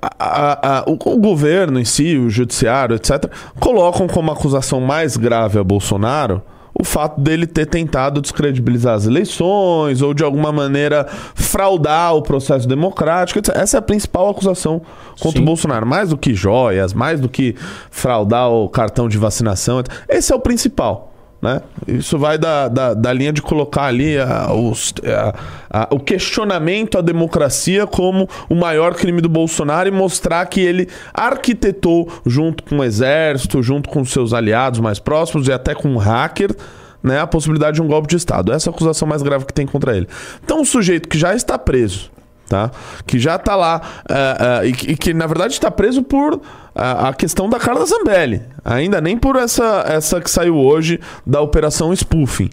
a- 0.00 0.10
a- 0.18 0.78
a- 0.78 0.84
o, 0.86 0.92
o 0.92 1.16
governo 1.18 1.78
em 1.78 1.84
si, 1.84 2.16
o 2.16 2.30
judiciário, 2.30 2.96
etc., 2.96 3.30
colocam 3.60 4.06
como 4.06 4.30
acusação 4.30 4.80
mais 4.80 5.16
grave 5.16 5.58
a 5.58 5.64
Bolsonaro 5.64 6.40
o 6.74 6.84
fato 6.84 7.20
dele 7.20 7.46
ter 7.46 7.66
tentado 7.66 8.20
descredibilizar 8.20 8.94
as 8.94 9.06
eleições 9.06 10.00
ou 10.00 10.14
de 10.14 10.24
alguma 10.24 10.50
maneira 10.50 11.06
fraudar 11.34 12.14
o 12.14 12.22
processo 12.22 12.66
democrático. 12.66 13.38
etc. 13.38 13.54
Essa 13.56 13.76
é 13.76 13.78
a 13.78 13.82
principal 13.82 14.28
acusação 14.30 14.80
contra 15.20 15.38
Sim. 15.38 15.42
o 15.42 15.46
Bolsonaro. 15.46 15.86
Mais 15.86 16.10
do 16.10 16.16
que 16.16 16.34
joias, 16.34 16.92
mais 16.92 17.20
do 17.20 17.28
que 17.28 17.54
fraudar 17.90 18.50
o 18.50 18.68
cartão 18.68 19.08
de 19.08 19.18
vacinação. 19.18 19.80
etc. 19.80 19.92
Esse 20.08 20.32
é 20.32 20.36
o 20.36 20.40
principal. 20.40 21.11
Né? 21.42 21.60
Isso 21.88 22.16
vai 22.16 22.38
da, 22.38 22.68
da, 22.68 22.94
da 22.94 23.12
linha 23.12 23.32
de 23.32 23.42
colocar 23.42 23.86
ali 23.86 24.16
a- 24.16 24.52
os- 24.54 24.94
a- 25.04 25.34
a- 25.68 25.88
o 25.90 25.98
questionamento 25.98 26.96
à 26.96 27.00
democracia 27.00 27.84
como 27.84 28.28
o 28.48 28.54
maior 28.54 28.94
crime 28.94 29.20
do 29.20 29.28
Bolsonaro 29.28 29.88
e 29.88 29.90
mostrar 29.90 30.46
que 30.46 30.60
ele 30.60 30.88
arquitetou, 31.12 32.08
junto 32.24 32.62
com 32.62 32.78
o 32.78 32.84
exército, 32.84 33.60
junto 33.60 33.88
com 33.88 34.04
seus 34.04 34.32
aliados 34.32 34.78
mais 34.78 35.00
próximos 35.00 35.48
e 35.48 35.52
até 35.52 35.74
com 35.74 35.88
um 35.88 35.96
hacker, 35.98 36.54
né, 37.02 37.18
a 37.18 37.26
possibilidade 37.26 37.74
de 37.74 37.82
um 37.82 37.88
golpe 37.88 38.06
de 38.06 38.16
Estado. 38.16 38.52
Essa 38.52 38.68
é 38.68 38.70
a 38.70 38.74
acusação 38.74 39.08
mais 39.08 39.20
grave 39.22 39.44
que 39.44 39.52
tem 39.52 39.66
contra 39.66 39.96
ele. 39.96 40.06
Então, 40.44 40.60
um 40.60 40.64
sujeito 40.64 41.08
que 41.08 41.18
já 41.18 41.34
está 41.34 41.58
preso, 41.58 42.08
tá? 42.52 42.70
que 43.06 43.18
já 43.18 43.36
está 43.36 43.56
lá 43.56 43.80
eh, 44.08 44.36
eh, 44.64 44.66
e, 44.68 44.72
que- 44.72 44.90
e 44.92 44.96
que, 44.96 45.14
na 45.14 45.26
verdade, 45.26 45.54
está 45.54 45.70
preso 45.70 46.02
por 46.02 46.40
a, 46.74 47.08
a 47.08 47.14
questão 47.14 47.48
da 47.48 47.58
Carla 47.58 47.84
Zambelli. 47.86 48.42
Ainda 48.64 49.00
nem 49.00 49.16
por 49.16 49.36
essa, 49.36 49.84
essa 49.88 50.20
que 50.20 50.30
saiu 50.30 50.56
hoje 50.56 51.00
da 51.26 51.40
Operação 51.40 51.94
Spoofing. 51.94 52.50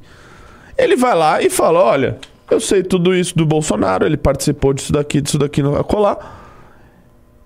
Ele 0.78 0.96
vai 0.96 1.14
lá 1.16 1.42
e 1.42 1.50
fala: 1.50 1.80
Olha, 1.84 2.18
eu 2.50 2.60
sei 2.62 2.82
tudo 2.82 3.14
isso 3.14 3.36
do 3.38 3.46
Bolsonaro, 3.46 4.06
ele 4.06 4.18
participou 4.18 4.74
disso 4.74 4.94
daqui, 4.94 5.20
disso 5.22 5.38
daqui, 5.38 5.62
no 5.62 5.84
colar. 5.84 6.38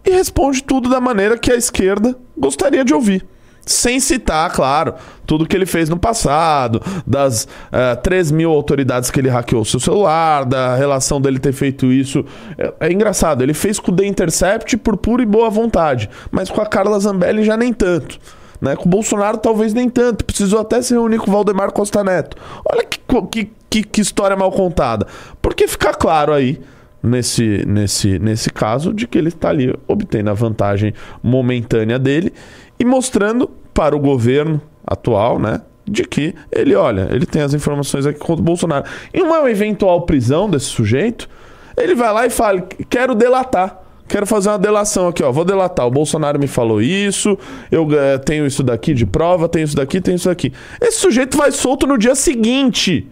E 0.06 0.12
responde 0.12 0.64
tudo 0.64 0.90
da 0.90 1.00
maneira 1.02 1.38
que 1.38 1.52
a 1.52 1.56
esquerda 1.56 2.16
gostaria 2.38 2.84
de 2.86 2.94
ouvir. 2.94 3.26
Sem 3.66 4.00
citar, 4.00 4.52
claro, 4.52 4.94
tudo 5.26 5.46
que 5.46 5.56
ele 5.56 5.66
fez 5.66 5.88
no 5.88 5.98
passado, 5.98 6.82
das 7.08 7.48
eh, 7.72 7.96
3 7.96 8.32
mil 8.32 8.52
autoridades 8.52 9.10
que 9.10 9.20
ele 9.20 9.30
hackeou 9.30 9.62
o 9.62 9.66
seu 9.66 9.80
celular, 9.80 10.44
da 10.44 10.76
relação 10.76 11.22
dele 11.22 11.40
ter 11.40 11.54
feito 11.54 11.92
isso. 11.92 12.26
É, 12.58 12.74
é 12.88 12.92
engraçado, 12.92 13.42
ele 13.42 13.54
fez 13.54 13.80
com 13.80 13.92
o 13.92 13.96
The 13.96 14.06
Intercept 14.06 14.76
por 14.78 14.98
pura 14.98 15.24
e 15.24 15.26
boa 15.26 15.50
vontade, 15.50 16.10
mas 16.30 16.50
com 16.50 16.62
a 16.62 16.66
Carla 16.66 17.00
Zambelli 17.00 17.44
já 17.44 17.56
nem 17.56 17.72
tanto. 17.72 18.20
Né? 18.60 18.76
Com 18.76 18.86
o 18.86 18.90
Bolsonaro 18.90 19.38
talvez 19.38 19.74
nem 19.74 19.90
tanto, 19.90 20.26
precisou 20.26 20.60
até 20.60 20.82
se 20.82 20.94
reunir 20.94 21.20
com 21.20 21.30
o 21.30 21.34
Valdemar 21.34 21.72
Costa 21.72 22.04
Neto. 22.04 22.36
Olha 22.66 22.84
que, 22.84 23.00
que, 23.32 23.52
que, 23.70 23.84
que 23.84 24.02
história 24.02 24.36
mal 24.36 24.52
contada. 24.52 25.08
Porque 25.42 25.68
fica 25.68 25.94
claro 25.94 26.34
aí 26.34 26.60
nesse, 27.04 27.66
nesse, 27.68 28.18
nesse 28.18 28.50
caso 28.50 28.94
de 28.94 29.06
que 29.06 29.18
ele 29.18 29.28
está 29.28 29.50
ali 29.50 29.78
obtendo 29.86 30.30
a 30.30 30.34
vantagem 30.34 30.94
momentânea 31.22 32.00
dele 32.00 32.34
e 32.80 32.86
mostrando 32.86 33.50
para 33.74 33.96
o 33.96 34.00
governo 34.00 34.62
atual, 34.86 35.40
né? 35.40 35.62
De 35.86 36.04
que 36.04 36.34
ele, 36.52 36.76
olha, 36.76 37.10
ele 37.12 37.26
tem 37.26 37.42
as 37.42 37.54
informações 37.54 38.06
aqui 38.06 38.20
contra 38.20 38.42
o 38.42 38.46
Bolsonaro. 38.46 38.86
Em 39.14 39.22
uma 39.22 39.50
eventual 39.50 40.02
prisão 40.04 40.50
desse 40.50 40.68
sujeito, 40.68 41.30
ele 41.76 41.96
vai 41.96 42.14
lá 42.14 42.26
e 42.26 42.30
fala: 42.30 42.62
quero 42.90 43.16
delatar. 43.16 43.80
Quero 44.08 44.28
fazer 44.28 44.50
uma 44.50 44.60
delação 44.60 45.08
aqui, 45.08 45.24
ó. 45.24 45.32
Vou 45.32 45.46
delatar. 45.46 45.88
O 45.88 45.92
Bolsonaro 45.92 46.38
me 46.38 46.46
falou 46.46 46.82
isso, 46.82 47.38
eu 47.72 47.88
eh, 47.92 48.18
tenho 48.18 48.46
isso 48.46 48.62
daqui 48.62 48.94
de 48.94 49.06
prova, 49.06 49.48
tenho 49.48 49.64
isso 49.64 49.76
daqui, 49.76 50.02
tenho 50.02 50.16
isso 50.16 50.28
daqui. 50.28 50.52
Esse 50.80 51.00
sujeito 51.00 51.38
vai 51.38 51.52
solto 51.52 51.88
no 51.88 51.98
dia 51.98 52.14
seguinte. 52.14 53.08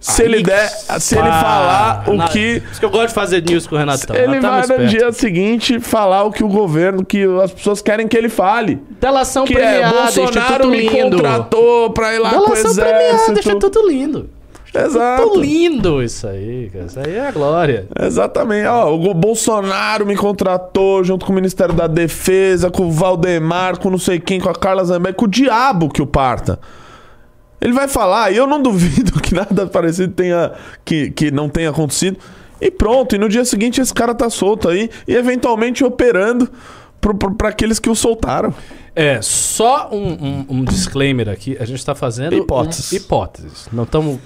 Se 0.00 0.22
ele 0.22 0.42
der, 0.42 0.66
se 0.98 1.14
ele 1.14 1.28
falar 1.28 2.04
o 2.08 2.26
que 2.30 2.62
Isso 2.72 2.80
que 2.80 2.86
eu 2.86 2.90
gosto 2.90 3.08
de 3.08 3.14
fazer 3.14 3.42
news 3.42 3.66
com 3.66 3.74
o 3.74 3.78
Renatão. 3.78 4.16
ele 4.16 4.34
Renatão 4.36 4.48
é 4.48 4.66
vai 4.66 4.78
no 4.78 4.84
esperto. 4.84 4.88
dia 4.88 5.12
seguinte 5.12 5.78
falar 5.78 6.24
o 6.24 6.32
que 6.32 6.42
o 6.42 6.48
governo, 6.48 7.04
que 7.04 7.22
as 7.42 7.52
pessoas 7.52 7.82
querem 7.82 8.08
que 8.08 8.16
ele 8.16 8.30
fale. 8.30 8.80
Delação 8.98 9.44
Que 9.44 9.52
é, 9.52 9.56
premiada, 9.56 9.90
Bolsonaro 9.94 10.40
Instituto 10.40 10.68
me 10.68 10.80
Lindo. 10.88 11.16
contratou 11.16 11.90
pra 11.90 12.14
ir 12.14 12.18
lá 12.18 12.30
com 12.30 12.36
o 12.38 12.44
Delação 12.46 12.74
premiada, 12.74 13.02
exército. 13.08 13.38
Instituto 13.40 13.86
Lindo. 13.88 14.30
Exato. 14.72 15.22
Instituto 15.22 15.40
Lindo 15.40 16.02
isso 16.02 16.26
aí, 16.28 16.70
cara. 16.72 16.84
Isso 16.86 17.00
aí 17.00 17.14
é 17.16 17.26
a 17.26 17.30
glória. 17.32 17.86
Exatamente. 18.00 18.66
Ó, 18.68 18.94
o 18.94 19.12
Bolsonaro 19.12 20.06
me 20.06 20.16
contratou 20.16 21.04
junto 21.04 21.26
com 21.26 21.32
o 21.32 21.34
Ministério 21.34 21.74
da 21.74 21.86
Defesa, 21.86 22.70
com 22.70 22.84
o 22.84 22.90
Valdemar, 22.90 23.78
com 23.78 23.90
não 23.90 23.98
sei 23.98 24.18
quem, 24.18 24.40
com 24.40 24.48
a 24.48 24.54
Carla 24.54 24.82
Zambelli, 24.84 25.14
com 25.14 25.26
o 25.26 25.28
diabo 25.28 25.88
que 25.90 26.00
o 26.00 26.06
parta. 26.06 26.58
Ele 27.60 27.72
vai 27.72 27.86
falar, 27.88 28.30
e 28.32 28.36
eu 28.36 28.46
não 28.46 28.60
duvido 28.62 29.20
que 29.20 29.34
nada 29.34 29.66
parecido 29.66 30.12
tenha 30.14 30.52
que, 30.84 31.10
que 31.10 31.30
não 31.30 31.48
tenha 31.48 31.70
acontecido. 31.70 32.18
E 32.60 32.70
pronto, 32.70 33.14
e 33.14 33.18
no 33.18 33.28
dia 33.28 33.44
seguinte 33.44 33.80
esse 33.80 33.92
cara 33.94 34.14
tá 34.14 34.28
solto 34.30 34.68
aí 34.68 34.90
e 35.08 35.14
eventualmente 35.14 35.82
operando 35.84 36.50
pra 37.38 37.48
aqueles 37.48 37.78
que 37.78 37.88
o 37.88 37.94
soltaram. 37.94 38.52
É, 38.94 39.22
só 39.22 39.88
um, 39.92 40.12
um- 40.12 40.46
um 40.50 40.64
disclaimer 40.64 41.28
aqui. 41.28 41.56
A 41.60 41.64
gente 41.64 41.84
tá 41.84 41.94
fazendo. 41.94 42.34
Hipóteses. 42.34 42.92
um- 42.92 42.96
hipóteses. 42.96 43.68
Não 43.72 43.84
estamos. 43.84 44.18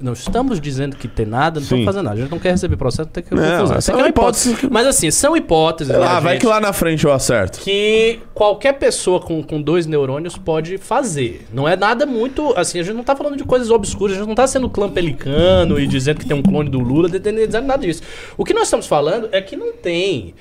Não 0.00 0.14
estamos 0.14 0.60
dizendo 0.60 0.96
que 0.96 1.06
tem 1.06 1.26
nada, 1.26 1.60
não 1.60 1.64
estamos 1.64 1.84
fazendo 1.84 2.04
nada. 2.04 2.16
A 2.16 2.20
gente 2.22 2.30
não 2.30 2.38
quer 2.38 2.52
receber 2.52 2.76
processo, 2.76 3.02
não 3.08 3.12
tem 3.12 3.22
que 3.22 3.34
Não, 3.34 3.42
confusão. 3.42 3.76
é 3.76 3.80
só 3.80 3.92
aqui 3.92 4.00
é 4.00 4.02
uma 4.04 4.08
hipótese 4.08 4.48
hipótese. 4.50 4.72
Mas 4.72 4.86
assim, 4.86 5.10
são 5.10 5.36
hipóteses. 5.36 5.92
Lá, 5.94 5.98
minha 6.08 6.20
vai 6.20 6.32
gente, 6.34 6.40
que 6.40 6.46
lá 6.46 6.58
na 6.60 6.72
frente 6.72 7.04
eu 7.04 7.12
acerto. 7.12 7.60
que 7.60 8.18
qualquer 8.32 8.72
pessoa 8.78 9.20
com, 9.20 9.42
com 9.42 9.60
dois 9.60 9.86
neurônios 9.86 10.38
pode 10.38 10.78
fazer. 10.78 11.46
Não 11.52 11.68
é 11.68 11.76
nada 11.76 12.06
muito. 12.06 12.54
Assim, 12.56 12.78
a 12.80 12.82
gente 12.82 12.94
não 12.96 13.04
tá 13.04 13.14
falando 13.14 13.36
de 13.36 13.44
coisas 13.44 13.70
obscuras, 13.70 14.16
a 14.16 14.18
gente 14.20 14.28
não 14.28 14.34
tá 14.34 14.46
sendo 14.46 14.70
clã 14.70 14.88
pelicano 14.90 15.78
e 15.78 15.86
dizendo 15.86 16.18
que 16.20 16.26
tem 16.26 16.36
um 16.36 16.42
clone 16.42 16.70
do 16.70 16.80
Lula, 16.80 17.08
dizendo 17.08 17.66
nada 17.66 17.78
disso. 17.86 18.02
O 18.38 18.44
que 18.44 18.54
nós 18.54 18.64
estamos 18.64 18.86
falando 18.86 19.28
é 19.32 19.42
que 19.42 19.54
não 19.56 19.72
tem. 19.74 20.34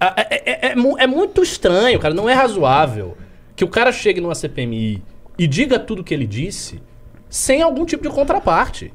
É, 0.00 0.06
é- 0.06 0.42
é- 0.68 0.72
é 0.72 0.76
mu- 0.76 0.96
é 0.98 1.06
muito 1.06 1.42
estranho, 1.42 1.98
cara. 1.98 2.14
Não 2.14 2.28
é 2.28 2.32
razoável 2.32 3.16
que 3.56 3.64
o 3.64 3.68
cara 3.68 3.90
chegue 3.92 4.20
numa 4.20 4.34
CPMI 4.34 5.02
e 5.38 5.46
diga 5.46 5.78
tudo 5.78 6.02
que 6.04 6.14
ele 6.14 6.26
disse 6.26 6.80
sem 7.28 7.60
algum 7.62 7.84
tipo 7.84 8.02
de 8.02 8.08
contraparte. 8.08 8.92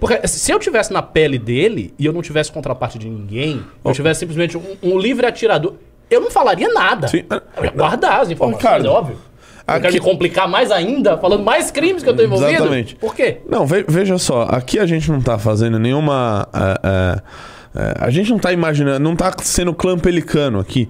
Porque 0.00 0.26
se 0.28 0.50
eu 0.52 0.58
tivesse 0.58 0.92
na 0.92 1.02
pele 1.02 1.38
dele 1.38 1.92
e 1.98 2.06
eu 2.06 2.12
não 2.12 2.22
tivesse 2.22 2.50
contraparte 2.52 2.98
de 2.98 3.08
ninguém, 3.08 3.62
eu 3.84 3.92
tivesse 3.92 4.20
simplesmente 4.20 4.56
um, 4.56 4.76
um 4.82 4.98
livre 4.98 5.26
atirador, 5.26 5.74
eu 6.10 6.20
não 6.20 6.30
falaria 6.30 6.68
nada. 6.72 7.08
Sim. 7.08 7.24
Eu 7.56 7.64
ia 7.64 7.70
guardar 7.70 8.20
as 8.20 8.30
informações, 8.30 8.84
é 8.84 8.88
óbvio. 8.88 9.16
Eu 9.66 9.80
quero 9.82 9.92
me 9.92 10.00
complicar 10.00 10.48
mais 10.48 10.70
ainda, 10.70 11.18
falando 11.18 11.42
mais 11.44 11.70
crimes 11.70 12.02
que 12.02 12.08
eu 12.08 12.16
tô 12.16 12.22
envolvido. 12.22 12.50
Exatamente. 12.52 12.96
Por 12.96 13.14
quê? 13.14 13.38
Não, 13.46 13.66
ve- 13.66 13.84
veja 13.86 14.16
só, 14.16 14.42
aqui 14.44 14.78
a 14.78 14.86
gente 14.86 15.10
não 15.10 15.20
tá 15.20 15.38
fazendo 15.38 15.78
nenhuma. 15.78 16.48
é, 16.54 16.80
é, 16.88 17.22
é, 17.82 17.94
a 18.00 18.08
gente 18.08 18.30
não 18.30 18.38
tá 18.38 18.50
imaginando, 18.50 18.98
não 19.00 19.14
tá 19.14 19.30
sendo 19.42 19.74
clã 19.74 19.98
pelicano 19.98 20.58
aqui. 20.58 20.88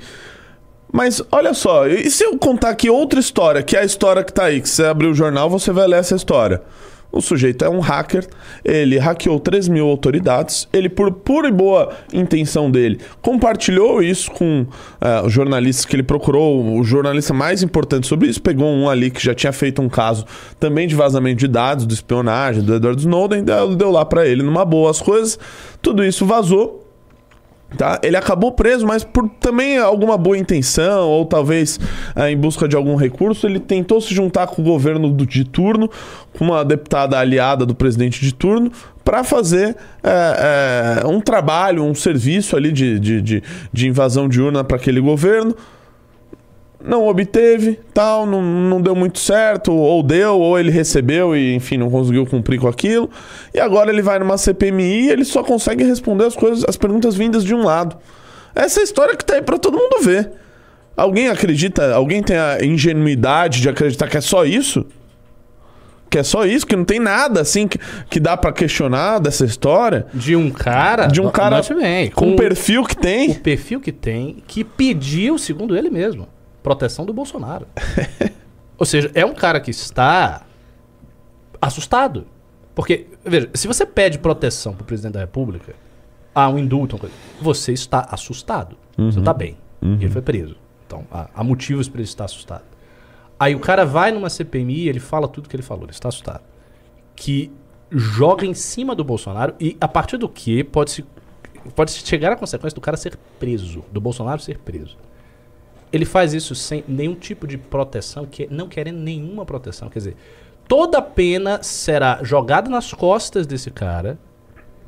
Mas 0.93 1.21
olha 1.33 1.53
só, 1.55 1.87
e 1.89 2.09
se 2.09 2.23
eu 2.25 2.39
contar 2.39 2.71
aqui 2.71 2.89
outra 2.89 3.19
história, 3.19 3.63
que 3.63 3.77
é 3.77 3.81
a 3.81 3.85
história 3.85 4.23
que 4.23 4.33
tá 4.33 4.45
aí, 4.45 4.61
que 4.61 4.69
você 4.69 4.85
abrir 4.85 5.09
o 5.09 5.15
jornal, 5.15 5.51
você 5.51 5.73
vai 5.73 5.87
ler 5.89 5.99
essa 5.99 6.15
história. 6.15 6.63
O 7.11 7.23
sujeito 7.23 7.65
é 7.65 7.71
um 7.71 7.81
hacker, 7.81 8.27
ele 8.63 8.99
hackeou 8.99 9.41
3 9.41 9.67
mil 9.69 9.87
autoridades, 9.89 10.69
ele, 10.73 10.89
por 10.91 11.11
pura 11.11 11.49
e 11.49 11.53
boa 11.53 11.93
intenção 12.13 12.71
dele, 12.71 13.01
compartilhou 13.23 14.03
isso 14.03 14.31
com 14.31 14.67
os 15.25 15.33
jornalistas 15.33 15.87
que 15.87 15.97
ele 15.97 16.03
procurou, 16.03 16.79
o 16.79 16.85
jornalista 16.85 17.33
mais 17.33 17.63
importante 17.63 18.07
sobre 18.07 18.29
isso, 18.29 18.43
pegou 18.43 18.69
um 18.69 18.91
ali 18.91 19.11
que 19.11 19.25
já 19.25 19.35
tinha 19.35 19.53
feito 19.53 19.81
um 19.81 19.89
caso 19.89 20.27
também 20.61 20.87
de 20.87 20.95
vazamento 20.95 21.39
de 21.39 21.49
dados, 21.49 21.87
de 21.87 21.95
espionagem, 21.95 22.63
do 22.63 22.75
Edward 22.75 23.01
Snowden, 23.01 23.43
deu, 23.43 23.75
deu 23.75 23.91
lá 23.91 24.05
pra 24.05 24.27
ele 24.27 24.43
numa 24.43 24.65
boa 24.65 24.91
as 24.91 25.01
coisas, 25.01 25.39
tudo 25.81 26.05
isso 26.05 26.27
vazou, 26.27 26.88
Tá? 27.77 28.01
Ele 28.03 28.16
acabou 28.16 28.53
preso, 28.53 28.87
mas 28.87 29.05
por 29.05 29.29
também 29.41 29.77
alguma 29.77 30.16
boa 30.16 30.39
intenção, 30.39 31.07
ou 31.07 31.27
talvez 31.27 31.79
eh, 32.16 32.31
em 32.31 32.37
busca 32.37 32.66
de 32.66 32.75
algum 32.75 32.97
recurso, 32.97 33.47
ele 33.47 33.61
tentou 33.61 34.01
se 34.01 34.14
juntar 34.14 34.47
com 34.47 34.62
o 34.62 34.64
governo 34.64 35.11
do, 35.11 35.27
de 35.27 35.45
turno, 35.45 35.91
com 36.37 36.47
uma 36.47 36.64
deputada 36.64 37.19
aliada 37.19 37.66
do 37.66 37.75
presidente 37.75 38.21
de 38.25 38.33
turno, 38.33 38.73
para 39.05 39.23
fazer 39.23 39.77
eh, 40.03 41.03
eh, 41.03 41.07
um 41.07 41.21
trabalho, 41.21 41.85
um 41.85 41.95
serviço 41.95 42.57
ali 42.57 42.73
de, 42.73 42.99
de, 42.99 43.21
de, 43.21 43.43
de 43.71 43.87
invasão 43.87 44.29
de 44.29 44.41
urna 44.41 44.64
para 44.64 44.77
aquele 44.77 45.01
governo. 45.01 45.55
Não 46.89 47.07
obteve, 47.07 47.78
tal, 47.93 48.24
não, 48.24 48.41
não 48.41 48.80
deu 48.80 48.95
muito 48.95 49.18
certo, 49.18 49.74
ou 49.74 50.03
deu, 50.03 50.39
ou 50.39 50.59
ele 50.59 50.70
recebeu 50.70 51.36
e, 51.36 51.55
enfim, 51.55 51.76
não 51.76 51.91
conseguiu 51.91 52.24
cumprir 52.24 52.59
com 52.59 52.66
aquilo. 52.66 53.11
E 53.53 53.61
agora 53.61 53.91
ele 53.93 54.01
vai 54.01 54.18
numa 54.18 54.39
CPMI 54.39 55.03
e 55.05 55.11
ele 55.11 55.22
só 55.26 55.43
consegue 55.45 55.84
responder 55.84 56.24
as 56.24 56.34
coisas, 56.34 56.64
as 56.66 56.78
perguntas 56.78 57.14
vindas 57.14 57.45
de 57.45 57.55
um 57.55 57.62
lado. 57.62 57.99
Essa 58.55 58.80
é 58.80 58.82
a 58.82 58.84
história 58.84 59.14
que 59.14 59.22
tá 59.22 59.34
aí 59.34 59.43
pra 59.43 59.59
todo 59.59 59.76
mundo 59.76 60.01
ver. 60.01 60.30
Alguém 60.97 61.28
acredita, 61.28 61.95
alguém 61.95 62.22
tem 62.22 62.39
a 62.39 62.64
ingenuidade 62.64 63.61
de 63.61 63.68
acreditar 63.68 64.09
que 64.09 64.16
é 64.16 64.20
só 64.22 64.47
isso? 64.47 64.86
Que 66.11 66.18
é 66.18 66.22
só 66.22 66.47
isso, 66.47 66.66
que 66.66 66.74
não 66.74 66.86
tem 66.86 66.99
nada 66.99 67.43
assim 67.43 67.68
que, 67.68 67.78
que 68.09 68.18
dá 68.18 68.34
pra 68.34 68.51
questionar 68.51 69.18
dessa 69.18 69.45
história? 69.45 70.07
De 70.14 70.34
um 70.34 70.51
cara. 70.51 71.07
De 71.07 71.20
um 71.20 71.30
cara 71.30 71.61
bem, 71.78 72.11
Com 72.11 72.28
o 72.28 72.30
com 72.30 72.36
perfil 72.36 72.82
que 72.82 72.95
o 72.95 72.99
tem? 72.99 73.34
perfil 73.34 73.78
que 73.78 73.93
tem, 73.93 74.43
que 74.47 74.64
pediu, 74.64 75.36
segundo 75.36 75.76
ele 75.76 75.91
mesmo, 75.91 76.26
proteção 76.63 77.05
do 77.05 77.13
Bolsonaro. 77.13 77.67
Ou 78.79 78.87
seja, 78.87 79.11
é 79.15 79.25
um 79.25 79.35
cara 79.35 79.61
que 79.61 79.71
está 79.71 80.47
assustado. 81.61 82.27
Porque, 82.75 83.07
veja, 83.25 83.51
se 83.55 83.67
você 83.67 83.85
pede 83.85 84.19
proteção 84.19 84.73
pro 84.73 84.85
presidente 84.85 85.15
da 85.15 85.21
República, 85.21 85.75
há 86.35 86.49
um 86.49 86.59
indulto, 86.59 86.95
uma 86.95 87.01
coisa, 87.01 87.15
você 87.41 87.73
está 87.73 88.07
assustado. 88.11 88.77
Você 88.97 89.17
não 89.17 89.23
está 89.23 89.35
bem. 89.35 89.57
E 89.83 90.05
ele 90.05 90.11
foi 90.11 90.23
preso. 90.23 90.57
Então, 90.87 91.05
há, 91.11 91.29
há 91.35 91.45
motivos 91.45 91.89
para 91.89 92.01
ele 92.01 92.09
estar 92.09 92.25
assustado. 92.25 92.65
Aí 93.39 93.55
o 93.55 93.61
cara 93.61 93.85
vai 93.85 94.11
numa 94.11 94.29
CPMI 94.29 94.85
e 94.85 94.89
ele 94.89 95.01
fala 95.01 95.29
tudo 95.29 95.49
que 95.49 95.55
ele 95.55 95.63
falou, 95.63 95.85
ele 95.85 95.93
está 95.93 96.09
assustado. 96.09 96.43
Que 97.15 97.53
joga 97.91 98.45
em 98.45 98.55
cima 98.55 98.95
do 98.95 99.05
Bolsonaro 99.05 99.55
e 99.61 99.77
a 99.81 99.89
partir 99.89 100.17
do 100.17 100.29
que 100.29 100.63
pode 100.65 100.91
se 100.91 101.05
pode 101.75 101.91
-se 101.91 102.07
chegar 102.07 102.33
à 102.33 102.37
consequência 102.37 102.75
do 102.75 102.81
cara 102.81 102.97
ser 102.97 103.17
preso, 103.39 103.85
do 103.93 104.01
Bolsonaro 104.01 104.41
ser 104.41 104.59
preso. 104.59 104.97
Ele 105.93 106.05
faz 106.05 106.34
isso 106.34 106.55
sem 106.55 106.84
nenhum 106.86 107.14
tipo 107.14 107.47
de 107.47 107.57
proteção, 107.57 108.26
que 108.26 108.47
não 108.51 108.68
querendo 108.68 108.99
nenhuma 108.99 109.45
proteção, 109.45 109.89
quer 109.89 109.99
dizer, 110.01 110.16
toda 110.66 110.99
a 110.99 111.03
pena 111.03 111.62
será 111.62 112.20
jogada 112.22 112.68
nas 112.68 112.93
costas 112.93 113.47
desse 113.47 113.70
cara, 113.70 114.18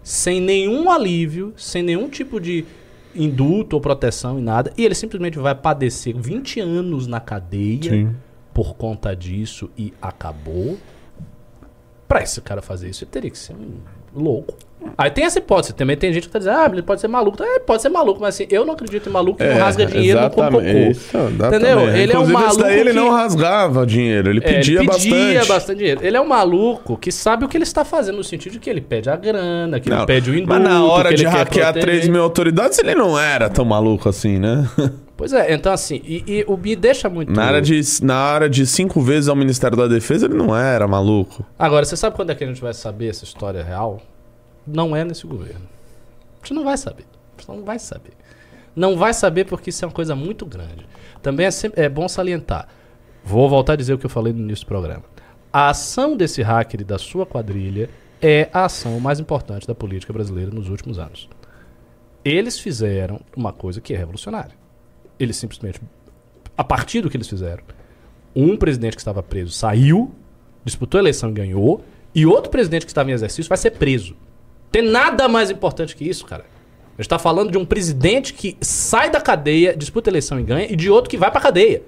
sem 0.03 0.40
nenhum 0.40 0.90
alívio, 0.90 1.55
sem 1.57 1.82
nenhum 1.82 2.09
tipo 2.09 2.40
de 2.40 2.64
indulto 3.14 3.76
ou 3.76 3.80
proteção 3.80 4.38
e 4.38 4.42
nada, 4.42 4.72
e 4.76 4.84
ele 4.84 4.94
simplesmente 4.94 5.38
vai 5.38 5.55
padecer 5.55 6.16
20 6.16 6.61
anos 6.61 7.07
na 7.07 7.20
cadeia 7.20 7.90
Sim. 7.90 8.16
por 8.53 8.76
conta 8.76 9.14
disso 9.16 9.70
e 9.76 9.92
acabou. 10.01 10.78
Pra 12.07 12.22
esse 12.22 12.40
cara 12.40 12.61
fazer 12.61 12.88
isso, 12.90 13.05
ele 13.05 13.11
teria 13.11 13.30
que 13.30 13.38
ser 13.38 13.55
um 13.55 13.78
louco. 14.14 14.55
Aí 14.97 15.11
tem 15.11 15.24
essa 15.24 15.39
hipótese, 15.39 15.72
também 15.74 15.97
tem 15.97 16.12
gente 16.12 16.26
que 16.26 16.33
tá 16.33 16.39
dizendo, 16.39 16.57
ah, 16.59 16.68
ele 16.72 16.83
pode 16.83 17.01
ser 17.01 17.09
maluco. 17.09 17.43
É, 17.43 17.59
pode 17.59 17.83
ser 17.83 17.89
maluco, 17.89 18.20
mas 18.20 18.35
assim, 18.35 18.47
eu 18.51 18.64
não 18.64 18.74
acredito 18.74 19.09
em 19.09 19.12
maluco 19.12 19.39
que 19.39 19.45
não 19.45 19.57
rasga 19.59 19.87
dinheiro. 19.87 20.18
É, 20.18 20.91
Isso, 20.91 21.16
exatamente. 21.16 21.57
Entendeu? 21.57 21.81
Ele 21.89 22.12
é 22.12 22.18
um 22.18 22.22
Inclusive, 22.22 22.33
maluco 22.33 22.62
daí 22.62 22.81
ele 22.81 22.91
que- 22.91 22.97
não 22.97 23.11
rasgava 23.11 23.87
dinheiro, 23.87 24.31
ele 24.31 24.41
É, 24.43 24.53
pedia, 24.55 24.81
ele 24.81 24.89
pedia 24.91 25.45
bastante. 25.45 25.78
dinheiro. 25.78 26.01
Ele 26.03 26.16
é 26.16 26.20
um 26.20 26.26
maluco 26.26 26.97
que 26.97 27.11
sabe 27.12 27.45
o 27.45 27.49
que 27.49 27.57
ele 27.57 27.64
está 27.64 27.85
fazendo, 27.85 28.16
no 28.16 28.24
sentido 28.24 28.53
de 28.53 28.59
que 28.59 28.68
ele 28.70 28.81
pede 28.81 29.09
a 29.11 29.16
grana, 29.16 29.78
que 29.81 29.89
ele 29.89 29.97
Não, 29.97 30.07
pede 30.07 30.31
o 30.31 30.35
indulto. 30.35 30.49
mas 30.49 30.62
na 30.62 30.85
hora 30.85 31.14
de 31.14 31.22
ele 31.24 31.31
hackear 31.31 31.72
proteger. 31.72 31.83
3 32.01 32.09
mil 32.09 32.22
autoridades, 32.22 32.78
ele 32.78 32.95
não 32.95 33.18
era 33.18 33.49
tão 33.49 33.64
maluco 33.64 34.09
assim, 34.09 34.39
né? 34.39 34.68
Pois 35.20 35.35
é, 35.35 35.53
então 35.53 35.70
assim, 35.70 36.01
e, 36.03 36.24
e 36.26 36.45
o 36.49 36.57
me 36.57 36.74
deixa 36.74 37.07
muito. 37.11 37.31
Na 37.31 37.45
área, 37.45 37.61
de, 37.61 37.78
na 38.03 38.16
área 38.16 38.49
de 38.49 38.66
cinco 38.66 39.03
vezes 39.03 39.28
ao 39.28 39.37
Ministério 39.37 39.76
da 39.76 39.87
Defesa, 39.87 40.24
ele 40.24 40.33
não 40.35 40.57
era 40.57 40.89
maluco. 40.89 41.45
Agora, 41.59 41.85
você 41.85 41.95
sabe 41.95 42.16
quando 42.16 42.31
é 42.31 42.35
que 42.35 42.43
a 42.43 42.47
gente 42.47 42.59
vai 42.62 42.72
saber 42.72 43.09
essa 43.11 43.22
história 43.24 43.62
real? 43.62 44.01
Não 44.73 44.95
é 44.95 45.05
nesse 45.05 45.27
governo. 45.27 45.68
A 46.43 46.47
gente 46.47 46.55
não 46.55 46.64
vai 46.64 46.77
saber. 46.77 47.05
A 47.37 47.41
gente 47.41 47.49
não 47.49 47.64
vai 47.64 47.79
saber. 47.79 48.12
Não 48.75 48.97
vai 48.97 49.12
saber 49.12 49.45
porque 49.45 49.71
isso 49.71 49.85
é 49.85 49.89
uma 49.89 49.95
coisa 49.95 50.14
muito 50.14 50.47
grande. 50.47 50.87
Também 51.23 51.47
é, 51.47 51.51
sempre- 51.51 51.83
é 51.83 51.89
bom 51.89 52.09
salientar. 52.09 52.68
Vou 53.25 53.49
voltar 53.49 53.75
a 53.75 53.77
dizer 53.77 53.95
o 53.95 53.99
que 53.99 54.07
eu 54.07 54.11
falei 54.11 54.33
no 54.33 54.41
início 54.41 54.64
do 54.64 54.68
programa. 54.68 55.03
A 55.53 55.68
ação 55.71 56.16
desse 56.16 56.41
hacker 56.43 56.81
e 56.81 56.85
da 56.85 56.99
sua 56.99 57.27
quadrilha 57.27 57.91
é 58.23 58.49
a 58.53 58.64
ação 58.66 58.99
mais 59.01 59.18
importante 59.18 59.66
da 59.66 59.75
política 59.75 60.12
brasileira 60.12 60.51
nos 60.51 60.68
últimos 60.68 60.99
anos. 60.99 61.29
Eles 62.25 62.59
fizeram 62.59 63.21
uma 63.37 63.53
coisa 63.53 63.81
que 63.81 63.93
é 63.95 63.97
revolucionária. 63.97 64.55
Eles 65.18 65.37
simplesmente, 65.37 65.81
a 66.57 66.62
partir 66.64 67.01
do 67.01 67.11
que 67.11 67.16
eles 67.16 67.29
fizeram, 67.29 67.62
um 68.37 68.57
presidente 68.57 68.95
que 68.95 69.01
estava 69.01 69.23
preso 69.23 69.51
saiu, 69.53 70.14
disputou 70.64 70.99
a 70.99 71.03
eleição 71.03 71.31
e 71.31 71.33
ganhou, 71.33 71.83
e 72.14 72.25
outro 72.27 72.51
presidente 72.51 72.85
que 72.87 72.91
estava 72.91 73.11
em 73.11 73.14
exercício 73.14 73.49
vai 73.49 73.59
ser 73.59 73.73
preso. 73.73 74.14
Tem 74.71 74.83
nada 74.83 75.29
mais 75.29 75.51
importante 75.51 75.97
que 75.97 76.09
isso, 76.09 76.25
cara. 76.25 76.45
A 76.45 77.03
gente 77.03 77.07
está 77.07 77.18
falando 77.18 77.51
de 77.51 77.59
um 77.59 77.64
presidente 77.64 78.35
que 78.35 78.57
sai 78.61 79.11
da 79.11 79.21
cadeia, 79.21 79.75
disputa 79.77 80.11
eleição 80.11 80.39
e 80.39 80.43
ganha, 80.43 80.71
e 80.71 80.77
de 80.77 80.91
outro 80.91 81.09
que 81.09 81.16
vai 81.16 81.31
pra 81.31 81.41
cadeia. 81.41 81.83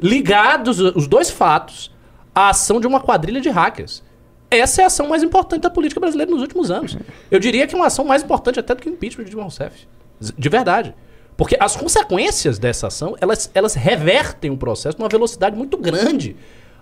Ligados 0.00 0.78
os 0.78 1.06
dois 1.06 1.30
fatos 1.30 1.90
à 2.34 2.50
ação 2.50 2.80
de 2.80 2.86
uma 2.86 3.00
quadrilha 3.00 3.40
de 3.40 3.50
hackers. 3.50 4.02
Essa 4.50 4.82
é 4.82 4.84
a 4.84 4.86
ação 4.86 5.08
mais 5.08 5.22
importante 5.22 5.62
da 5.62 5.70
política 5.70 6.00
brasileira 6.00 6.30
nos 6.30 6.40
últimos 6.40 6.70
anos. 6.70 6.96
Eu 7.30 7.40
diria 7.40 7.66
que 7.66 7.74
é 7.74 7.76
uma 7.76 7.86
ação 7.86 8.04
mais 8.04 8.22
importante 8.22 8.60
até 8.60 8.74
do 8.74 8.80
que 8.80 8.88
o 8.88 8.92
impeachment 8.92 9.24
de 9.24 9.30
Dilma 9.30 9.44
Rousseff. 9.44 9.88
De 10.20 10.48
verdade. 10.48 10.94
Porque 11.36 11.56
as 11.58 11.74
consequências 11.74 12.58
dessa 12.58 12.86
ação, 12.86 13.16
elas, 13.20 13.50
elas 13.54 13.74
revertem 13.74 14.50
o 14.50 14.56
processo 14.56 14.98
numa 14.98 15.08
velocidade 15.08 15.56
muito 15.56 15.76
grande. 15.76 16.36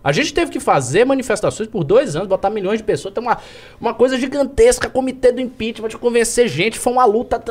A 0.05 0.11
gente 0.12 0.34
teve 0.34 0.50
que 0.50 0.59
fazer 0.59 1.05
manifestações 1.05 1.68
por 1.68 1.84
dois 1.84 2.16
anos, 2.16 2.28
botar 2.28 2.50
milhões 2.50 2.78
de 2.78 2.84
pessoas, 2.84 3.14
tem 3.14 3.22
uma, 3.22 3.38
uma 3.80 3.94
coisa 3.94 4.18
gigantesca, 4.18 4.88
comitê 4.88 5.30
do 5.30 5.40
impeachment, 5.40 5.88
de 5.88 5.98
convencer 5.98 6.48
gente, 6.48 6.78
foi 6.78 6.92
uma 6.92 7.05
luta 7.05 7.42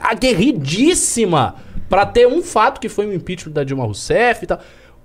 aguerridíssima 0.00 1.56
pra 1.88 2.06
ter 2.06 2.26
um 2.26 2.42
fato 2.42 2.80
que 2.80 2.88
foi 2.88 3.06
o 3.06 3.12
impeachment 3.12 3.52
da 3.52 3.64
Dilma 3.64 3.84
Rousseff 3.84 4.44
e 4.44 4.46
tal. 4.46 4.58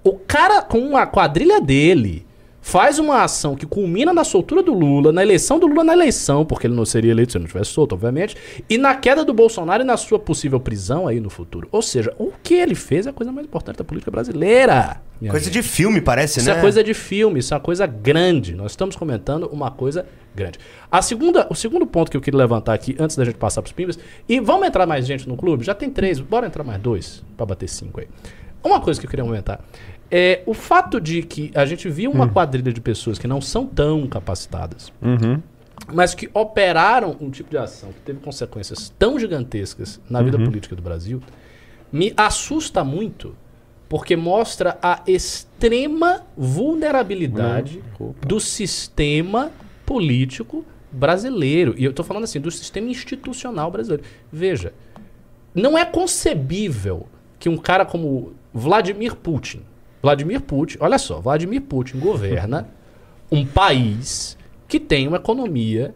O 0.03 0.13
cara 0.13 0.61
com 0.61 0.97
a 0.97 1.05
quadrilha 1.05 1.61
dele 1.61 2.25
faz 2.63 2.97
uma 2.97 3.23
ação 3.23 3.55
que 3.55 3.65
culmina 3.65 4.13
na 4.13 4.23
soltura 4.23 4.63
do 4.63 4.73
Lula, 4.73 5.11
na 5.11 5.21
eleição 5.21 5.59
do 5.59 5.67
Lula 5.67 5.83
na 5.83 5.91
eleição, 5.91 6.45
porque 6.45 6.65
ele 6.65 6.73
não 6.73 6.85
seria 6.85 7.11
eleito 7.11 7.33
se 7.33 7.37
ele 7.37 7.43
não 7.43 7.49
tivesse 7.49 7.71
solto, 7.71 7.93
obviamente, 7.93 8.37
e 8.69 8.77
na 8.77 8.95
queda 8.95 9.25
do 9.25 9.33
Bolsonaro 9.33 9.83
e 9.83 9.85
na 9.85 9.97
sua 9.97 10.17
possível 10.17 10.61
prisão 10.61 11.05
aí 11.05 11.19
no 11.19 11.29
futuro. 11.29 11.67
Ou 11.73 11.81
seja, 11.81 12.13
o 12.17 12.31
que 12.41 12.53
ele 12.53 12.73
fez 12.73 13.05
é 13.05 13.09
a 13.09 13.13
coisa 13.13 13.33
mais 13.33 13.45
importante 13.45 13.77
da 13.77 13.83
política 13.83 14.09
brasileira. 14.09 15.01
Coisa 15.19 15.45
gente. 15.45 15.53
de 15.53 15.61
filme, 15.61 16.01
parece, 16.01 16.39
Isso 16.39 16.49
né? 16.49 16.57
é 16.57 16.61
coisa 16.61 16.81
de 16.83 16.93
filme, 16.93 17.39
isso 17.39 17.53
é 17.53 17.57
uma 17.57 17.63
coisa 17.63 17.85
grande. 17.85 18.55
Nós 18.55 18.71
estamos 18.71 18.95
comentando 18.95 19.47
uma 19.51 19.69
coisa 19.69 20.05
grande. 20.33 20.57
A 20.89 21.01
segunda, 21.01 21.45
o 21.49 21.55
segundo 21.55 21.85
ponto 21.85 22.09
que 22.09 22.15
eu 22.15 22.21
queria 22.21 22.37
levantar 22.37 22.73
aqui, 22.73 22.95
antes 22.97 23.17
da 23.17 23.25
gente 23.25 23.35
passar 23.35 23.61
para 23.61 23.67
os 23.67 23.73
pimbas, 23.73 23.99
e 24.27 24.39
vamos 24.39 24.65
entrar 24.65 24.85
mais 24.85 25.05
gente 25.05 25.27
no 25.27 25.35
clube? 25.35 25.65
Já 25.65 25.75
tem 25.75 25.89
três, 25.89 26.19
bora 26.19 26.47
entrar 26.47 26.63
mais 26.63 26.81
dois, 26.81 27.23
para 27.35 27.45
bater 27.45 27.67
cinco 27.67 27.99
aí. 27.99 28.07
Uma 28.63 28.79
coisa 28.79 28.97
que 28.97 29.05
eu 29.05 29.09
queria 29.09 29.25
comentar 29.25 29.59
é 30.11 30.43
o 30.45 30.53
fato 30.53 30.99
de 31.01 31.23
que 31.23 31.51
a 31.55 31.65
gente 31.65 31.89
viu 31.89 32.11
uma 32.11 32.27
quadrilha 32.29 32.71
de 32.71 32.81
pessoas 32.81 33.17
que 33.17 33.27
não 33.27 33.41
são 33.41 33.65
tão 33.65 34.07
capacitadas, 34.07 34.91
mas 35.91 36.13
que 36.13 36.29
operaram 36.33 37.17
um 37.19 37.29
tipo 37.29 37.49
de 37.49 37.57
ação 37.57 37.91
que 37.91 37.99
teve 38.01 38.19
consequências 38.19 38.93
tão 38.97 39.19
gigantescas 39.19 39.99
na 40.09 40.21
vida 40.21 40.37
política 40.37 40.75
do 40.75 40.81
Brasil, 40.81 41.21
me 41.91 42.13
assusta 42.15 42.83
muito, 42.83 43.35
porque 43.89 44.15
mostra 44.15 44.77
a 44.81 45.01
extrema 45.05 46.23
vulnerabilidade 46.37 47.83
do 48.25 48.39
sistema 48.39 49.51
político 49.85 50.65
brasileiro. 50.91 51.75
E 51.77 51.83
eu 51.83 51.89
estou 51.89 52.05
falando 52.05 52.23
assim, 52.23 52.39
do 52.39 52.51
sistema 52.51 52.89
institucional 52.89 53.69
brasileiro. 53.69 54.03
Veja, 54.31 54.73
não 55.53 55.77
é 55.77 55.85
concebível 55.85 57.07
que 57.39 57.49
um 57.49 57.57
cara 57.57 57.85
como 57.85 58.33
Vladimir 58.53 59.15
Putin, 59.15 59.61
Vladimir 60.03 60.41
Putin, 60.41 60.77
olha 60.81 60.97
só, 60.97 61.21
Vladimir 61.21 61.61
Putin 61.61 61.97
governa 61.97 62.67
um 63.31 63.45
país 63.45 64.37
que 64.67 64.77
tem 64.77 65.07
uma 65.07 65.15
economia 65.15 65.95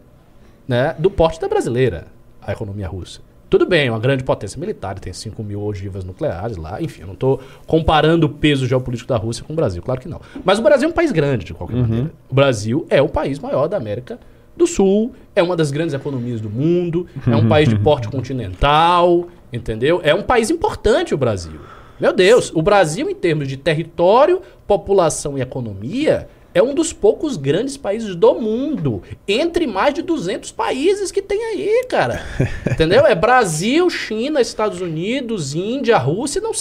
né, 0.66 0.96
do 0.98 1.10
porte 1.10 1.38
da 1.38 1.46
brasileira, 1.46 2.06
a 2.40 2.52
economia 2.52 2.88
russa. 2.88 3.20
Tudo 3.50 3.66
bem, 3.66 3.88
é 3.88 3.90
uma 3.90 3.98
grande 3.98 4.24
potência 4.24 4.58
militar, 4.58 4.98
tem 4.98 5.12
5 5.12 5.42
mil 5.44 5.60
ogivas 5.62 6.04
nucleares 6.04 6.56
lá, 6.56 6.80
enfim, 6.80 7.02
eu 7.02 7.06
não 7.06 7.14
estou 7.14 7.40
comparando 7.66 8.26
o 8.26 8.30
peso 8.30 8.66
geopolítico 8.66 9.08
da 9.10 9.18
Rússia 9.18 9.44
com 9.44 9.52
o 9.52 9.56
Brasil, 9.56 9.82
claro 9.82 10.00
que 10.00 10.08
não. 10.08 10.22
Mas 10.42 10.58
o 10.58 10.62
Brasil 10.62 10.88
é 10.88 10.90
um 10.90 10.94
país 10.94 11.12
grande, 11.12 11.44
de 11.44 11.52
qualquer 11.52 11.76
maneira. 11.76 12.10
O 12.30 12.34
Brasil 12.34 12.86
é 12.88 13.02
o 13.02 13.08
país 13.10 13.38
maior 13.38 13.68
da 13.68 13.76
América 13.76 14.18
do 14.56 14.66
Sul, 14.66 15.12
é 15.36 15.42
uma 15.42 15.54
das 15.54 15.70
grandes 15.70 15.94
economias 15.94 16.40
do 16.40 16.48
mundo, 16.48 17.06
é 17.26 17.36
um 17.36 17.46
país 17.46 17.68
de 17.68 17.78
porte 17.78 18.08
continental, 18.08 19.28
entendeu? 19.52 20.00
É 20.02 20.14
um 20.14 20.22
país 20.22 20.48
importante 20.50 21.14
o 21.14 21.18
Brasil. 21.18 21.60
Meu 22.00 22.12
Deus, 22.12 22.52
o 22.54 22.62
Brasil, 22.62 23.10
em 23.10 23.14
termos 23.14 23.48
de 23.48 23.56
território, 23.56 24.40
população 24.66 25.36
e 25.36 25.40
economia, 25.40 26.28
é 26.54 26.62
um 26.62 26.74
dos 26.74 26.92
poucos 26.92 27.36
grandes 27.36 27.76
países 27.76 28.14
do 28.14 28.34
mundo. 28.34 29.02
Entre 29.26 29.66
mais 29.66 29.94
de 29.94 30.02
200 30.02 30.50
países 30.52 31.12
que 31.12 31.20
tem 31.20 31.42
aí, 31.44 31.84
cara. 31.88 32.22
Entendeu? 32.70 33.06
É 33.06 33.14
Brasil, 33.14 33.88
China, 33.90 34.40
Estados 34.40 34.80
Unidos, 34.80 35.54
Índia, 35.54 35.98
Rússia. 35.98 36.40
Não, 36.40 36.52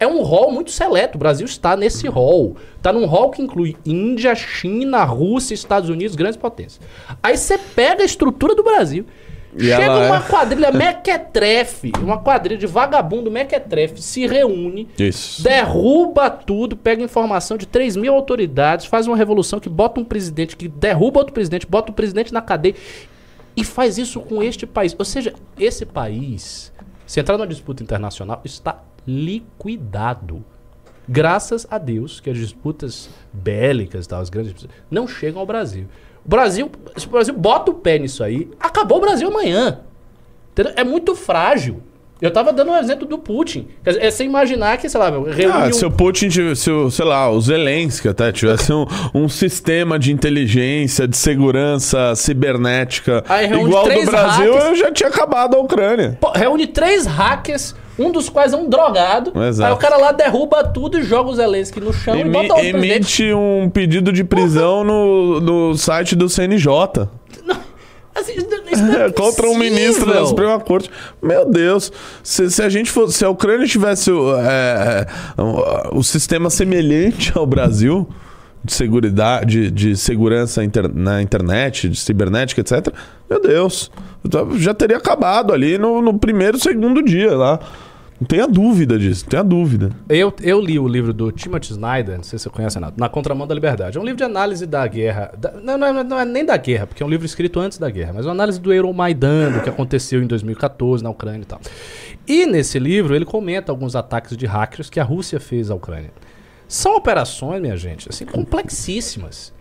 é 0.00 0.06
um 0.06 0.22
rol 0.22 0.50
muito 0.50 0.70
seleto. 0.70 1.16
O 1.16 1.18
Brasil 1.18 1.46
está 1.46 1.76
nesse 1.76 2.08
rol. 2.08 2.56
Está 2.76 2.92
num 2.92 3.06
rol 3.06 3.30
que 3.30 3.42
inclui 3.42 3.76
Índia, 3.86 4.34
China, 4.34 5.04
Rússia, 5.04 5.54
Estados 5.54 5.88
Unidos, 5.88 6.16
grandes 6.16 6.36
potências. 6.36 6.80
Aí 7.22 7.36
você 7.36 7.56
pega 7.56 8.02
a 8.02 8.06
estrutura 8.06 8.54
do 8.54 8.62
Brasil. 8.62 9.06
E 9.56 9.64
chega 9.64 9.82
ela 9.82 10.04
é- 10.04 10.10
uma 10.10 10.20
quadrilha 10.20 10.70
mequetrefe, 10.72 11.92
uma 12.00 12.18
quadrilha 12.18 12.58
de 12.58 12.66
vagabundo 12.66 13.30
mequetrefe, 13.30 14.02
se 14.02 14.26
reúne, 14.26 14.88
Isso. 14.98 15.42
derruba 15.42 16.28
tudo, 16.30 16.76
pega 16.76 17.02
informação 17.02 17.56
de 17.56 17.66
3 17.66 17.96
mil 17.96 18.12
autoridades, 18.14 18.86
faz 18.86 19.06
uma 19.06 19.16
revolução 19.16 19.58
que 19.58 19.68
bota 19.68 20.00
um 20.00 20.04
presidente, 20.04 20.56
que 20.56 20.68
derruba 20.68 21.20
outro 21.20 21.32
presidente, 21.32 21.66
bota 21.66 21.90
o 21.90 21.94
presidente 21.94 22.32
na 22.32 22.42
cadeia 22.42 22.74
e 23.56 23.64
faz 23.64 23.98
isso 23.98 24.20
com 24.20 24.42
este 24.42 24.66
país. 24.66 24.94
Ou 24.98 25.04
seja, 25.04 25.32
esse 25.58 25.84
país, 25.86 26.72
se 27.06 27.18
entrar 27.18 27.36
numa 27.36 27.46
disputa 27.46 27.82
internacional, 27.82 28.40
está 28.44 28.82
liquidado. 29.06 30.44
Graças 31.08 31.66
a 31.70 31.78
Deus 31.78 32.20
que 32.20 32.28
as 32.28 32.36
disputas 32.36 33.08
bélicas, 33.32 34.06
tal, 34.06 34.20
as 34.20 34.28
grandes 34.28 34.52
disputas, 34.52 34.76
não 34.90 35.08
chegam 35.08 35.40
ao 35.40 35.46
Brasil. 35.46 35.86
Brasil, 36.28 36.70
se 36.94 37.06
o 37.06 37.10
Brasil 37.10 37.34
bota 37.34 37.70
o 37.70 37.74
pé 37.74 37.98
nisso 37.98 38.22
aí, 38.22 38.50
acabou 38.60 38.98
o 38.98 39.00
Brasil 39.00 39.28
amanhã. 39.28 39.80
Entendeu? 40.52 40.74
É 40.76 40.84
muito 40.84 41.16
frágil. 41.16 41.82
Eu 42.20 42.32
tava 42.32 42.52
dando 42.52 42.72
um 42.72 42.76
exemplo 42.76 43.06
do 43.06 43.16
Putin. 43.16 43.68
Dizer, 43.84 44.02
é 44.02 44.10
sem 44.10 44.26
imaginar 44.26 44.76
que, 44.78 44.88
sei 44.88 44.98
lá, 44.98 45.08
reúne 45.10 45.44
Ah, 45.52 45.68
um- 45.68 45.72
se 45.72 45.86
o 45.86 45.90
Putin, 45.90 46.28
tivesse- 46.28 46.62
se 46.62 46.70
o, 46.70 46.90
sei 46.90 47.04
lá, 47.04 47.30
o 47.30 47.40
Zelensky 47.40 48.08
até 48.08 48.32
tivesse 48.32 48.72
um, 48.72 48.84
um 49.14 49.28
sistema 49.28 49.98
de 49.98 50.12
inteligência, 50.12 51.06
de 51.06 51.16
segurança 51.16 52.14
cibernética 52.16 53.24
Aí 53.28 53.46
igual 53.46 53.84
do 53.88 54.04
Brasil, 54.04 54.52
hackers. 54.52 54.64
eu 54.64 54.74
já 54.76 54.90
tinha 54.90 55.08
acabado 55.08 55.54
a 55.56 55.60
Ucrânia. 55.60 56.18
Pô, 56.20 56.30
reúne 56.34 56.66
três 56.66 57.06
hackers, 57.06 57.74
um 57.98 58.10
dos 58.10 58.28
quais 58.28 58.52
é 58.52 58.56
um 58.56 58.68
drogado. 58.68 59.32
Exato. 59.40 59.68
Aí 59.68 59.72
o 59.74 59.76
cara 59.78 59.96
lá 59.96 60.12
derruba 60.12 60.64
tudo 60.64 60.98
e 60.98 61.02
joga 61.02 61.30
o 61.30 61.34
Zelensky 61.34 61.80
no 61.80 61.92
chão 61.92 62.16
e 62.16 62.20
Emi- 62.20 62.30
bota 62.30 62.54
outro 62.54 62.70
presidente. 62.70 63.22
emite 63.22 63.32
um 63.34 63.68
pedido 63.70 64.12
de 64.12 64.24
prisão 64.24 64.82
no, 64.84 65.40
no 65.40 65.74
site 65.76 66.14
do 66.16 66.28
CNJ. 66.28 67.08
Assim, 68.18 68.32
é 68.96 69.10
Contra 69.12 69.48
um 69.48 69.56
ministro 69.56 70.06
da 70.12 70.26
Suprema 70.26 70.58
Corte. 70.60 70.90
Meu 71.22 71.44
Deus, 71.48 71.92
se, 72.22 72.50
se 72.50 72.62
a 72.62 72.68
gente 72.68 72.90
fosse, 72.90 73.14
se 73.18 73.24
a 73.24 73.30
Ucrânia 73.30 73.66
tivesse 73.66 74.10
o, 74.10 74.34
é, 74.36 75.06
é, 75.36 75.42
o, 75.42 75.98
o 75.98 76.02
sistema 76.04 76.50
semelhante 76.50 77.32
ao 77.36 77.46
Brasil 77.46 78.08
de 78.64 78.72
seguridade, 78.72 79.70
de, 79.70 79.70
de 79.70 79.96
segurança 79.96 80.64
inter- 80.64 80.90
na 80.92 81.22
internet, 81.22 81.88
de 81.88 81.98
cibernética, 81.98 82.60
etc. 82.60 82.92
Meu 83.30 83.40
Deus, 83.40 83.90
já 84.56 84.74
teria 84.74 84.96
acabado 84.96 85.52
ali 85.52 85.78
no, 85.78 86.02
no 86.02 86.18
primeiro, 86.18 86.58
segundo 86.58 87.02
dia 87.02 87.36
lá. 87.36 87.60
Não 88.20 88.26
tenha 88.26 88.48
dúvida 88.48 88.98
disso, 88.98 89.22
não 89.24 89.30
tenha 89.30 89.44
dúvida. 89.44 89.90
Eu, 90.08 90.34
eu 90.42 90.60
li 90.60 90.76
o 90.76 90.88
livro 90.88 91.12
do 91.12 91.30
Timothy 91.30 91.70
Snyder, 91.70 92.16
não 92.16 92.24
sei 92.24 92.36
se 92.36 92.42
você 92.44 92.50
conhece, 92.50 92.74
Renato, 92.76 92.98
Na 92.98 93.08
Contramão 93.08 93.46
da 93.46 93.54
Liberdade. 93.54 93.96
É 93.96 94.00
um 94.00 94.04
livro 94.04 94.16
de 94.18 94.24
análise 94.24 94.66
da 94.66 94.84
guerra. 94.88 95.32
da- 95.38 95.52
não, 95.52 95.78
não, 95.78 95.86
é- 95.86 96.02
não 96.04 96.18
é 96.18 96.24
nem 96.24 96.44
da 96.44 96.56
guerra, 96.56 96.88
porque 96.88 97.00
é 97.00 97.06
um 97.06 97.08
livro 97.08 97.24
escrito 97.24 97.60
antes 97.60 97.78
da 97.78 97.88
guerra, 97.88 98.12
mas 98.14 98.24
é 98.24 98.28
uma 98.28 98.34
análise 98.34 98.60
do 98.60 98.72
Euromaidan, 98.72 99.52
do 99.52 99.60
que 99.62 99.68
aconteceu 99.68 100.20
em 100.20 100.26
2014 100.26 101.02
na 101.04 101.10
Ucrânia 101.10 101.42
e 101.42 101.44
tal. 101.44 101.60
E 102.26 102.44
nesse 102.44 102.78
livro 102.80 103.14
ele 103.14 103.24
comenta 103.24 103.70
alguns 103.70 103.94
ataques 103.94 104.36
de 104.36 104.46
hackers 104.46 104.90
que 104.90 104.98
a 104.98 105.04
Rússia 105.04 105.38
fez 105.38 105.70
à 105.70 105.74
Ucrânia. 105.76 106.10
São 106.66 106.96
operações, 106.96 107.62
minha 107.62 107.76
gente, 107.76 108.08
assim, 108.10 108.26
complexíssimas. 108.26 109.54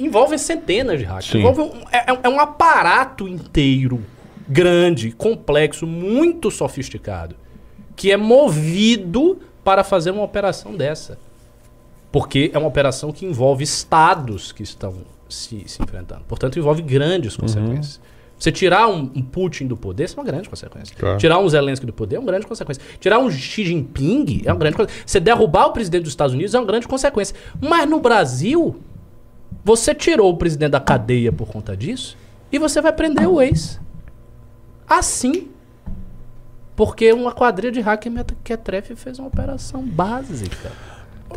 Envolvem 0.00 0.38
centenas 0.38 0.98
de 0.98 1.04
hackers. 1.04 1.26
Sim. 1.30 1.38
Envolvem 1.40 1.66
um, 1.66 1.82
é, 1.92 2.06
é 2.22 2.28
um 2.28 2.40
aparato 2.40 3.28
inteiro, 3.28 4.00
grande, 4.48 5.12
complexo, 5.12 5.86
muito 5.86 6.50
sofisticado 6.50 7.36
que 7.96 8.10
é 8.10 8.16
movido 8.16 9.38
para 9.62 9.82
fazer 9.82 10.10
uma 10.10 10.22
operação 10.22 10.76
dessa. 10.76 11.18
Porque 12.12 12.50
é 12.54 12.58
uma 12.58 12.68
operação 12.68 13.12
que 13.12 13.26
envolve 13.26 13.64
estados 13.64 14.52
que 14.52 14.62
estão 14.62 14.94
se, 15.28 15.64
se 15.66 15.82
enfrentando. 15.82 16.22
Portanto, 16.28 16.58
envolve 16.58 16.82
grandes 16.82 17.36
consequências. 17.36 18.00
Você 18.38 18.52
tirar 18.52 18.88
um, 18.88 19.10
um 19.14 19.22
Putin 19.22 19.66
do 19.66 19.76
poder, 19.76 20.04
isso 20.04 20.18
é 20.18 20.20
uma 20.20 20.26
grande 20.26 20.48
consequência. 20.48 20.94
Claro. 20.96 21.18
Tirar 21.18 21.38
um 21.38 21.48
Zelensky 21.48 21.86
do 21.86 21.92
poder 21.92 22.16
é 22.16 22.18
uma 22.18 22.26
grande 22.26 22.46
consequência. 22.46 22.82
Tirar 23.00 23.18
um 23.18 23.30
Xi 23.30 23.64
Jinping 23.64 24.42
é 24.44 24.52
uma 24.52 24.58
grande 24.58 24.76
consequência. 24.76 25.04
Você 25.06 25.20
derrubar 25.20 25.66
o 25.66 25.72
presidente 25.72 26.02
dos 26.02 26.12
Estados 26.12 26.34
Unidos 26.34 26.54
é 26.54 26.58
uma 26.58 26.66
grande 26.66 26.86
consequência. 26.86 27.34
Mas 27.60 27.88
no 27.88 28.00
Brasil, 28.00 28.76
você 29.64 29.94
tirou 29.94 30.30
o 30.32 30.36
presidente 30.36 30.72
da 30.72 30.80
cadeia 30.80 31.32
por 31.32 31.48
conta 31.48 31.76
disso 31.76 32.16
e 32.50 32.58
você 32.58 32.80
vai 32.80 32.92
prender 32.92 33.28
o 33.28 33.40
ex. 33.40 33.80
Assim. 34.86 35.48
Porque 36.76 37.12
uma 37.12 37.32
quadrilha 37.32 37.70
de 37.72 37.80
hacker 37.80 38.10
mequetrefe 38.10 38.96
fez 38.96 39.18
uma 39.18 39.28
operação 39.28 39.82
básica. 39.82 40.72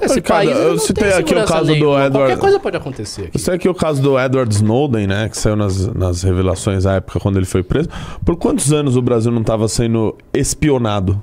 Esse 0.02 0.22
país 0.22 0.52
eu 0.56 0.72
não 0.72 0.78
citei 0.78 1.10
tem 1.10 1.18
aqui 1.18 1.34
o 1.34 1.46
caso 1.46 1.66
do 1.66 1.72
nenhuma. 1.72 2.06
Edward- 2.06 2.12
Qualquer 2.12 2.38
coisa 2.38 2.60
pode 2.60 2.78
acontecer 2.78 3.26
aqui. 3.26 3.38
Isso 3.38 3.52
aqui 3.52 3.68
é 3.68 3.72
o 3.72 3.74
caso 3.74 4.00
do 4.02 4.20
Edward 4.20 4.54
Snowden, 4.54 5.08
né? 5.08 5.28
Que 5.30 5.38
saiu 5.38 5.56
nas, 5.56 5.88
nas 5.94 6.22
revelações 6.22 6.86
à 6.86 6.94
época 6.96 7.20
quando 7.20 7.38
ele 7.38 7.46
foi 7.48 7.64
preso. 7.64 7.90
Por 8.24 8.36
quantos 8.36 8.72
anos 8.72 8.96
o 8.96 9.02
Brasil 9.02 9.32
não 9.32 9.42
estava 9.42 9.68
sendo 9.68 10.16
espionado 10.34 11.22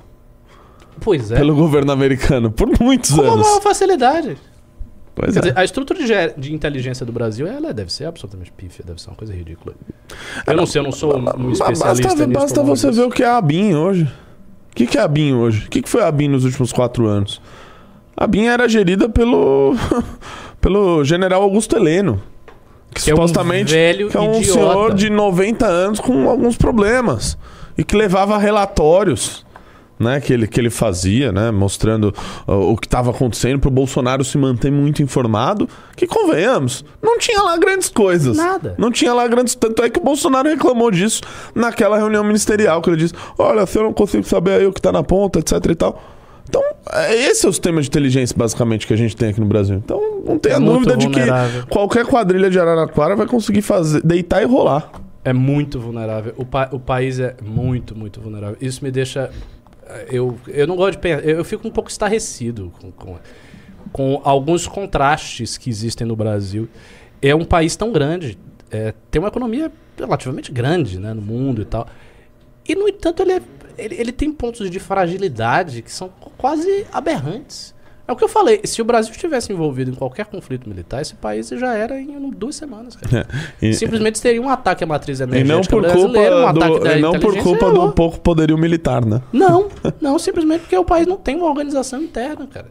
Pois 0.99 1.31
é. 1.31 1.35
pelo 1.37 1.55
governo 1.55 1.91
americano? 1.91 2.51
Por 2.51 2.69
muitos 2.79 3.11
Com 3.11 3.21
uma 3.21 3.33
anos. 3.33 3.45
maior 3.47 3.61
facilidade. 3.61 4.37
Pois 5.15 5.33
Quer 5.33 5.39
é. 5.39 5.41
dizer, 5.43 5.57
a 5.57 5.63
estrutura 5.63 5.99
de, 6.03 6.41
de 6.41 6.53
inteligência 6.53 7.05
do 7.05 7.11
Brasil, 7.13 7.47
ela 7.47 7.73
deve 7.73 7.91
ser 7.91 8.05
absolutamente 8.05 8.51
pífia, 8.51 8.83
deve 8.85 9.01
ser 9.01 9.09
uma 9.09 9.15
coisa 9.15 9.33
ridícula. 9.33 9.73
Eu 10.45 10.57
não 10.57 10.65
sei, 10.65 10.81
eu 10.81 10.83
não 10.83 10.91
sou 10.91 11.17
um 11.17 11.21
Mas 11.21 11.59
especialista 11.61 12.07
basta, 12.09 12.27
nisso. 12.27 12.39
basta 12.39 12.63
você 12.63 12.91
ver 12.91 13.03
o 13.03 13.09
que 13.09 13.23
é 13.23 13.27
a 13.27 13.37
ABIN 13.37 13.75
hoje. 13.75 14.03
O 14.03 14.75
que, 14.75 14.85
que 14.85 14.97
é 14.97 15.01
a 15.01 15.05
ABIN 15.05 15.33
hoje? 15.35 15.67
O 15.67 15.69
que, 15.69 15.81
que 15.81 15.87
foi 15.89 16.01
a 16.03 16.07
ABIN 16.07 16.27
nos 16.27 16.43
últimos 16.43 16.73
quatro 16.73 17.07
anos? 17.07 17.41
A 18.17 18.25
ABIN 18.25 18.47
era 18.47 18.67
gerida 18.67 19.07
pelo, 19.07 19.73
pelo 20.59 21.01
general 21.05 21.41
Augusto 21.43 21.77
Heleno. 21.77 22.21
Que, 22.93 23.03
Que 23.03 23.11
é 23.11 23.13
um 23.13 23.17
supostamente 23.17 23.71
velho 23.73 24.09
que 24.09 24.17
é 24.17 24.19
um 24.19 24.35
idiota. 24.41 24.51
senhor 24.51 24.93
de 24.93 25.09
90 25.09 25.65
anos 25.65 25.99
com 26.01 26.29
alguns 26.29 26.57
problemas. 26.57 27.37
E 27.77 27.85
que 27.85 27.95
levava 27.95 28.37
relatórios 28.37 29.45
né, 29.99 30.19
que, 30.19 30.33
ele, 30.33 30.45
que 30.47 30.59
ele 30.59 30.69
fazia, 30.69 31.31
né, 31.31 31.51
mostrando 31.51 32.13
uh, 32.47 32.51
o 32.53 32.77
que 32.77 32.85
estava 32.87 33.11
acontecendo 33.11 33.59
para 33.59 33.67
o 33.69 33.71
Bolsonaro 33.71 34.23
se 34.23 34.37
manter 34.37 34.71
muito 34.71 35.01
informado. 35.01 35.67
Que 35.95 36.05
convenhamos, 36.05 36.83
não 37.01 37.17
tinha 37.17 37.41
lá 37.41 37.57
grandes 37.57 37.89
coisas. 37.89 38.35
Nada. 38.37 38.75
Não 38.77 38.91
tinha 38.91 39.13
lá 39.13 39.25
grandes. 39.27 39.55
Tanto 39.55 39.81
é 39.83 39.89
que 39.89 39.99
o 39.99 40.03
Bolsonaro 40.03 40.49
reclamou 40.49 40.91
disso 40.91 41.21
naquela 41.53 41.97
reunião 41.97 42.23
ministerial, 42.23 42.81
que 42.81 42.89
ele 42.89 42.97
disse: 42.97 43.13
Olha, 43.37 43.65
se 43.65 43.77
eu 43.77 43.83
não 43.83 43.93
consigo 43.93 44.23
saber 44.23 44.59
aí 44.59 44.65
o 44.67 44.73
que 44.73 44.81
tá 44.81 44.91
na 44.91 45.03
ponta, 45.03 45.39
etc 45.39 45.53
e 45.69 45.75
tal. 45.75 46.03
Então, 46.47 46.61
é- 46.91 47.15
esse 47.29 47.45
é 47.45 47.49
o 47.49 47.51
sistema 47.51 47.81
de 47.81 47.87
inteligência, 47.87 48.35
basicamente, 48.37 48.85
que 48.85 48.93
a 48.93 48.97
gente 48.97 49.15
tem 49.15 49.29
aqui 49.29 49.39
no 49.39 49.47
Brasil. 49.47 49.77
Então, 49.83 49.99
não 50.25 50.37
tenha 50.37 50.57
É 50.57 50.59
dúvida 50.59 50.95
de 50.95 51.07
que 51.09 51.19
qualquer 51.69 52.05
quadrilha 52.05 52.49
de 52.51 52.59
Araraquara 52.59 53.15
vai 53.15 53.25
conseguir 53.25 53.61
fazer, 53.63 54.01
deitar 54.03 54.43
e 54.43 54.45
rolar. 54.45 54.91
É 55.23 55.33
muito 55.33 55.79
vulnerável. 55.79 56.33
O, 56.37 56.45
pa- 56.45 56.69
o 56.71 56.79
país 56.79 57.19
é 57.19 57.35
muito, 57.43 57.97
muito 57.97 58.21
vulnerável. 58.21 58.57
Isso 58.61 58.83
me 58.83 58.91
deixa. 58.91 59.31
Eu, 60.09 60.37
eu 60.47 60.65
não 60.65 60.75
gosto 60.75 60.93
de 60.93 60.97
pensar. 60.99 61.23
Eu 61.25 61.43
fico 61.45 61.67
um 61.67 61.71
pouco 61.71 61.89
estarrecido 61.89 62.71
com, 62.79 62.91
com, 62.91 63.17
com 63.91 64.21
alguns 64.23 64.67
contrastes 64.67 65.57
que 65.57 65.69
existem 65.69 66.07
no 66.07 66.15
Brasil. 66.15 66.67
É 67.21 67.35
um 67.35 67.45
país 67.45 67.75
tão 67.75 67.91
grande, 67.91 68.37
é, 68.71 68.93
tem 69.11 69.19
uma 69.21 69.27
economia 69.27 69.71
relativamente 69.97 70.51
grande 70.51 70.99
né, 70.99 71.13
no 71.13 71.21
mundo 71.21 71.61
e 71.61 71.65
tal. 71.65 71.87
E, 72.67 72.73
no 72.75 72.87
entanto, 72.87 73.21
ele, 73.21 73.33
é- 73.33 73.41
ele, 73.77 73.95
ele 73.95 74.11
tem 74.11 74.31
pontos 74.31 74.69
de 74.69 74.79
fragilidade 74.79 75.81
que 75.81 75.91
são 75.91 76.09
quase 76.37 76.85
aberrantes. 76.91 77.74
É 78.07 78.11
o 78.11 78.15
que 78.15 78.23
eu 78.23 78.29
falei. 78.29 78.61
Se 78.63 78.81
o 78.81 78.85
Brasil 78.85 79.11
estivesse 79.11 79.51
envolvido 79.51 79.89
em 79.89 79.95
qualquer 79.95 80.25
conflito 80.27 80.69
militar, 80.69 81.01
esse 81.01 81.15
país 81.15 81.49
já 81.49 81.73
era 81.73 81.99
em 81.99 82.29
duas 82.29 82.55
semanas, 82.55 82.95
cara. 82.95 83.27
E, 83.61 83.73
Simplesmente 83.73 84.21
teria 84.21 84.41
um 84.41 84.49
ataque 84.49 84.83
à 84.83 84.87
matriz 84.87 85.19
e 85.19 85.23
energética 85.23 85.55
não 85.55 85.61
por 85.63 85.91
culpa, 85.91 86.19
um 86.19 86.53
do, 86.53 86.79
da 86.79 86.97
e 86.97 87.01
não 87.01 87.19
por 87.19 87.37
culpa 87.41 87.65
e 87.67 87.73
do 87.73 87.91
pouco 87.93 88.19
poderio 88.19 88.57
militar, 88.57 89.03
né? 89.03 89.21
Não, 89.33 89.69
não, 89.99 90.19
simplesmente 90.19 90.61
porque 90.61 90.77
o 90.77 90.85
país 90.85 91.07
não 91.07 91.17
tem 91.17 91.35
uma 91.35 91.47
organização 91.47 92.01
interna, 92.01 92.45
cara. 92.45 92.67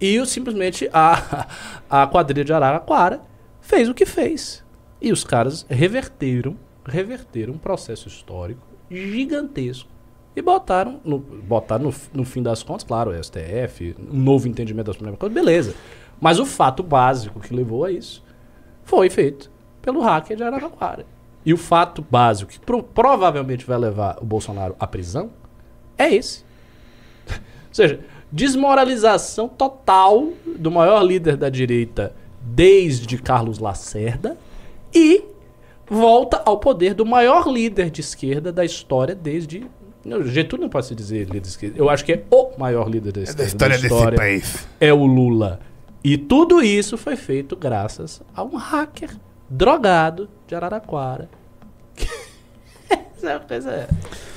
E 0.00 0.18
o- 0.20 0.26
simplesmente 0.26 0.88
a, 0.92 1.46
a 1.90 2.06
quadrilha 2.06 2.44
de 2.44 2.52
Araraquara 2.52 3.20
fez 3.60 3.88
o 3.88 3.94
que 3.94 4.06
fez. 4.06 4.62
E 5.00 5.10
os 5.10 5.24
caras 5.24 5.66
reverteram, 5.68 6.56
reverteram 6.86 7.54
um 7.54 7.58
processo 7.58 8.06
histórico 8.06 8.62
gigantesco 8.88 9.88
e 10.34 10.40
botaram, 10.42 11.00
no, 11.04 11.18
botaram 11.18 11.84
no, 11.84 11.94
no 12.14 12.24
fim 12.24 12.42
das 12.42 12.62
contas, 12.62 12.84
claro, 12.84 13.10
o 13.10 13.24
STF, 13.24 13.94
um 14.10 14.18
novo 14.18 14.48
entendimento 14.48 14.86
das 14.86 14.96
primeiras 14.96 15.18
coisas, 15.18 15.34
beleza. 15.34 15.74
Mas 16.20 16.38
o 16.38 16.46
fato 16.46 16.82
básico 16.82 17.40
que 17.40 17.54
levou 17.54 17.84
a 17.84 17.90
isso 17.90 18.22
foi 18.84 19.10
feito 19.10 19.50
pelo 19.82 20.00
hacker 20.00 20.36
de 20.36 20.42
Araraquara. 20.42 21.04
E 21.44 21.52
o 21.52 21.56
fato 21.56 22.04
básico 22.08 22.52
que 22.52 22.60
pro- 22.60 22.82
provavelmente 22.82 23.66
vai 23.66 23.76
levar 23.76 24.18
o 24.20 24.24
Bolsonaro 24.24 24.76
à 24.78 24.86
prisão 24.86 25.30
é 25.98 26.14
esse. 26.14 26.44
Ou 27.28 27.34
seja, 27.72 28.00
desmoralização 28.30 29.48
total 29.48 30.28
do 30.56 30.70
maior 30.70 31.02
líder 31.02 31.36
da 31.36 31.48
direita 31.48 32.14
desde 32.40 33.18
Carlos 33.18 33.58
Lacerda 33.58 34.36
e 34.94 35.24
volta 35.88 36.40
ao 36.46 36.58
poder 36.58 36.94
do 36.94 37.04
maior 37.04 37.48
líder 37.48 37.90
de 37.90 38.00
esquerda 38.00 38.52
da 38.52 38.64
história 38.64 39.14
desde. 39.14 39.66
Não, 40.04 40.22
Getúlio 40.24 40.62
não 40.64 40.70
pode 40.70 40.86
se 40.86 40.94
dizer 40.94 41.24
líder 41.26 41.40
de 41.40 41.48
esquerda. 41.48 41.78
Eu 41.78 41.88
acho 41.88 42.04
que 42.04 42.12
é 42.12 42.24
o 42.30 42.50
maior 42.58 42.88
líder 42.88 43.12
da 43.12 43.20
É 43.20 43.22
esquerda. 43.22 43.42
da 43.42 43.46
história 43.48 43.76
da 43.76 43.82
desse 43.82 43.94
história 43.94 44.18
país. 44.18 44.68
é 44.80 44.92
o 44.92 45.04
Lula. 45.06 45.60
E 46.02 46.18
tudo 46.18 46.60
isso 46.62 46.98
foi 46.98 47.14
feito 47.16 47.54
graças 47.54 48.20
a 48.34 48.42
um 48.42 48.56
hacker 48.56 49.10
drogado 49.48 50.28
de 50.48 50.54
Araraquara. 50.54 51.28
Isso 53.16 53.26
é 53.28 53.36
uma 53.36 53.40
coisa 53.46 53.88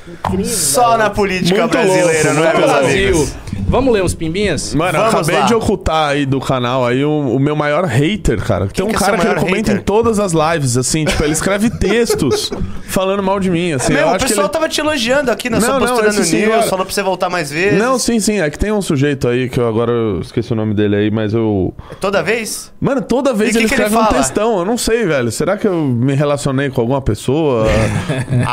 incrível. 0.07 0.45
Só 0.45 0.97
na 0.97 1.09
política 1.09 1.59
Muito 1.61 1.71
brasileira, 1.71 2.33
louco, 2.33 2.39
não 2.41 2.45
é, 2.45 2.53
meus 2.57 2.71
louco. 2.71 2.85
amigos? 2.85 3.29
Brasil. 3.29 3.45
Vamos 3.67 3.93
ler 3.93 4.03
uns 4.03 4.13
pimbinhas? 4.13 4.75
Mano, 4.75 4.97
eu 4.97 5.01
Vamos 5.05 5.15
acabei 5.15 5.39
lá. 5.39 5.45
de 5.47 5.55
ocultar 5.55 6.09
aí 6.09 6.25
do 6.25 6.39
canal 6.39 6.85
aí 6.85 7.03
o, 7.03 7.09
o 7.35 7.39
meu 7.39 7.55
maior 7.55 7.85
hater, 7.85 8.39
cara. 8.43 8.67
Tem 8.67 8.85
um 8.85 8.89
que 8.89 8.95
é 8.95 8.99
cara 8.99 9.13
seu 9.13 9.19
que 9.21 9.25
ele 9.27 9.33
maior 9.35 9.45
comenta 9.47 9.71
hater? 9.71 9.81
em 9.81 9.83
todas 9.83 10.19
as 10.19 10.33
lives, 10.33 10.77
assim, 10.77 11.03
tipo, 11.03 11.23
ele 11.23 11.33
escreve 11.33 11.69
textos 11.71 12.51
falando 12.87 13.23
mal 13.23 13.39
de 13.39 13.49
mim, 13.49 13.71
assim. 13.71 13.93
Meu, 13.93 14.07
eu 14.09 14.13
o 14.13 14.19
pessoal 14.19 14.45
ele... 14.45 14.53
tava 14.53 14.69
te 14.69 14.79
elogiando 14.81 15.31
aqui 15.31 15.49
na 15.49 15.59
Não, 15.59 15.65
sua 15.67 15.79
não, 15.79 15.87
postura 15.87 16.09
esse 16.09 16.19
no 16.19 16.25
sim, 16.25 16.45
News, 16.45 16.65
falou 16.65 16.85
pra 16.85 16.93
você 16.93 17.01
voltar 17.01 17.29
mais 17.29 17.49
vezes. 17.49 17.79
Não, 17.79 17.97
sim, 17.97 18.19
sim. 18.19 18.39
É 18.39 18.49
que 18.51 18.59
tem 18.59 18.71
um 18.71 18.81
sujeito 18.83 19.27
aí 19.27 19.49
que 19.49 19.59
eu 19.59 19.67
agora 19.67 19.91
eu 19.91 20.19
esqueci 20.19 20.53
o 20.53 20.55
nome 20.55 20.75
dele 20.75 20.95
aí, 20.97 21.09
mas 21.09 21.33
eu. 21.33 21.73
Toda 21.99 22.21
vez? 22.21 22.71
Mano, 22.79 23.01
toda 23.01 23.33
vez 23.33 23.49
E 23.49 23.53
que 23.53 23.57
ele 23.59 23.67
que 23.67 23.73
ele 23.73 23.83
escreve 23.83 23.95
um 23.99 24.05
fala? 24.05 24.17
textão. 24.19 24.59
Eu 24.59 24.65
não 24.65 24.77
sei, 24.77 25.05
velho. 25.05 25.31
Será 25.31 25.57
que 25.57 25.65
eu 25.67 25.73
me 25.73 26.13
relacionei 26.13 26.69
com 26.69 26.81
alguma 26.81 27.01
pessoa? 27.01 27.65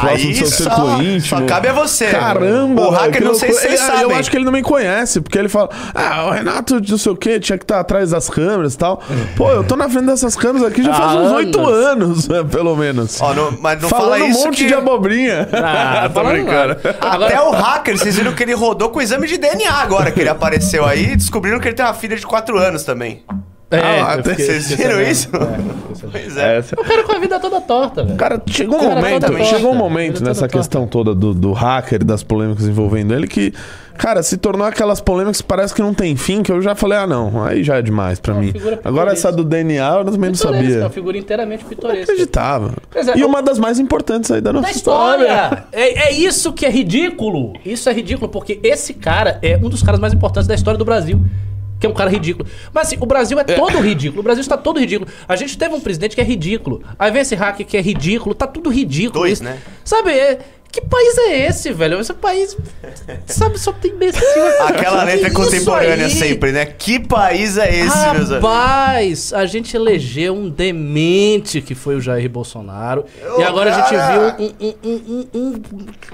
próximo 0.01 0.31
do 0.31 0.37
seu 0.37 0.47
círculo 0.47 1.03
íntimo? 1.03 1.42
Cabe 1.47 1.69
a 1.69 1.73
você. 1.73 2.07
Caramba, 2.07 2.83
O 2.83 2.91
hacker 2.91 3.25
não 3.25 3.35
sei 3.35 3.53
se 3.53 3.61
vocês 3.61 3.81
Ele- 3.81 3.93
Eu 3.93 3.99
sabem. 4.01 4.17
acho 4.19 4.31
que 4.31 4.37
ele 4.37 4.45
não 4.45 4.53
me 4.53 4.63
conhece, 4.63 5.21
porque 5.21 5.39
ele 5.39 5.49
fala: 5.49 5.69
Ah, 5.95 6.27
o 6.27 6.31
Renato 6.31 6.81
não 6.89 6.99
sei 6.99 7.13
o 7.13 7.17
quê, 7.17 7.39
tinha 7.41 7.59
que 7.59 7.65
estar 7.65 7.81
atrás 7.81 8.11
das 8.11 8.29
câmeras 8.29 8.75
e 8.75 8.79
tal. 8.79 9.03
Pô, 9.37 9.51
eu 9.51 9.65
tô 9.65 9.77
na 9.77 9.89
frente 9.89 10.07
dessas 10.07 10.35
câmeras 10.37 10.69
aqui 10.69 10.83
já 10.83 10.93
faz 10.95 11.13
Há 11.13 11.15
uns 11.21 11.33
oito 11.33 11.61
anos. 11.67 12.29
pelo 12.51 12.77
menos. 12.77 13.21
Ó, 13.21 13.35
não- 13.35 13.53
mas 13.61 13.81
não 13.81 13.89
Falando 13.89 14.11
fala 14.13 14.25
um 14.25 14.29
isso 14.29 14.45
monte 14.47 14.57
que... 14.59 14.67
de 14.67 14.75
abobrinha. 14.75 15.49
Ah, 15.53 16.09
tô 16.13 16.23
brincando. 16.25 16.53
nada. 16.83 16.97
Até 17.01 17.37
Agora, 17.37 17.45
o 17.45 17.51
hacker, 17.51 17.99
vocês 17.99 18.17
viram 18.17 18.33
que 18.33 18.43
ele 18.43 18.55
rodou 18.55 18.91
com 18.91 18.99
o 18.99 19.03
exame 19.03 19.27
de 19.27 19.39
DNA 19.39 19.73
agora 19.73 20.11
que 20.11 20.21
ele 20.21 20.29
apareceu 20.29 20.85
aí 20.85 21.13
e 21.13 21.17
descobriram 21.17 21.59
que 21.61 21.69
ele 21.69 21.75
tem 21.75 21.85
uma 21.85 21.95
filha 21.95 22.17
de 22.17 22.27
4 22.27 22.59
anos 22.59 22.85
também. 22.85 23.23
É, 23.77 24.01
Ah, 24.03 24.15
eu 24.19 24.25
fiquei- 24.25 24.45
Vocês 24.47 24.71
viram 24.73 25.03
isso? 25.03 25.29
É. 25.35 25.83
Pois 26.11 26.37
é. 26.37 26.59
Essa- 26.59 26.75
O 26.79 26.85
cara 26.85 27.05
com 27.05 27.13
a 27.13 27.19
vida 27.19 27.39
toda 27.39 27.61
torta, 27.61 28.03
velho. 28.03 28.17
Cara, 28.17 28.43
chegou 28.49 28.79
um 28.81 28.91
momento, 28.91 29.27
torta. 29.27 29.45
chegou 29.45 29.71
um 29.73 29.75
momento 29.75 30.15
toda 30.15 30.29
nessa 30.31 30.41
torta. 30.41 30.59
questão 30.59 30.87
toda 30.87 31.15
do, 31.15 31.33
do 31.33 31.53
hacker, 31.53 32.05
das 32.05 32.23
polêmicas 32.23 32.67
envolvendo 32.67 33.15
ele, 33.15 33.27
que, 33.29 33.53
cara, 33.97 34.23
se 34.23 34.37
tornou 34.37 34.67
aquelas 34.67 35.01
polêmicas 35.01 35.41
que 35.41 35.47
parece 35.47 35.73
que 35.75 35.81
não 35.81 35.95
tem 35.95 36.17
fim, 36.17 36.43
que 36.43 36.51
eu 36.51 36.61
já 36.61 36.75
falei, 36.75 36.99
ah, 36.99 37.07
não, 37.07 37.45
aí 37.45 37.63
já 37.63 37.77
é 37.77 37.83
demais 37.83 38.19
pra 38.19 38.35
É 38.35 38.39
mim. 38.39 38.53
Agora 38.85 39.13
essa 39.13 39.31
do 39.31 39.45
DNA 39.45 39.87
eu 39.99 40.05
também 40.07 40.31
não 40.31 40.33
Pitoresca, 40.33 40.49
É 40.49 40.69
sabia. 40.71 40.81
uma 40.81 40.91
figura 40.91 41.17
inteiramente 41.19 41.65
pitoresca. 41.65 42.03
Acreditava. 42.13 42.75
Pois 42.91 43.09
é, 43.09 43.17
e 43.17 43.21
eu- 43.21 43.29
uma 43.29 43.43
das 43.43 43.59
mais 43.59 43.79
importantes 43.79 44.31
aí 44.31 44.41
da 44.41 44.53
nossa 44.53 44.67
Da 44.67 44.71
história! 44.73 45.65
É, 45.73 46.09
é 46.09 46.13
isso 46.13 46.53
que 46.53 46.67
é 46.67 46.71
ridículo. 46.71 47.53
Isso 47.65 47.89
é 47.89 47.93
ridículo, 47.93 48.29
porque 48.29 48.59
esse 48.65 48.93
cara 48.95 49.39
é 49.41 49.57
um 49.57 49.69
dos 49.69 49.83
caras 49.83 50.01
mais 50.01 50.13
importantes 50.13 50.49
da 50.49 50.55
história 50.55 50.77
do 50.79 50.85
Brasil. 50.85 51.21
Que 51.83 51.87
é 51.87 51.91
um 51.91 51.95
cara 51.95 52.09
ridículo. 52.09 52.49
Mas 52.73 52.87
assim, 52.87 52.97
o 53.01 53.07
Brasil 53.07 53.37
é 53.41 53.43
todo 53.43 53.81
ridículo. 53.81 54.21
O 54.21 54.23
Brasil 54.23 54.41
está 54.41 54.57
todo 54.57 54.79
ridículo. 54.79 55.11
A 55.27 55.35
gente 55.35 55.59
teve 55.59 55.75
um 55.75 55.81
presidente 55.81 56.15
que 56.15 56.21
é 56.21 56.25
ridículo. 56.25 56.81
Aí 56.97 57.11
vem 57.11 57.23
esse 57.23 57.35
hacker 57.35 57.67
que 57.67 57.77
é 57.77 57.81
ridículo. 57.81 58.37
Tá 58.37 58.47
tudo 58.47 58.71
ridículo. 58.71 59.19
Dois, 59.25 59.33
Isso- 59.33 59.43
né? 59.43 59.59
Sabe, 59.85 60.13
é- 60.13 60.39
que 60.73 60.81
país 60.81 61.19
é 61.19 61.47
esse, 61.49 61.71
velho? 61.73 62.01
Esse 62.01 62.15
país. 62.15 62.57
Sabe, 63.27 63.59
só 63.61 63.73
tem 63.73 63.91
imbecil. 63.93 64.23
Aquela 64.67 65.01
Que 65.01 65.05
letra 65.07 65.29
isso 65.29 65.37
contemporânea 65.37 66.07
aí? 66.07 66.11
sempre, 66.11 66.51
né? 66.51 66.65
Que 66.65 66.99
país 66.99 67.59
é 67.59 67.69
esse, 67.69 67.97
meus 68.15 68.31
amigos? 68.31 68.31
Rapaz, 68.31 69.33
a 69.35 69.45
gente 69.45 69.77
elegeu 69.77 70.35
um 70.35 70.49
demente 70.49 71.61
que 71.61 71.75
foi 71.75 71.95
o 71.97 72.01
Jair 72.01 72.29
Bolsonaro. 72.31 73.05
e 73.23 73.43
Ô, 73.43 73.45
agora 73.45 73.71
a 73.75 73.79
gente 73.81 73.91
cara! 73.91 74.37
viu 74.39 74.47
um, 74.47 74.67
um, 74.67 74.75
um, 74.91 75.27
um, 75.35 75.63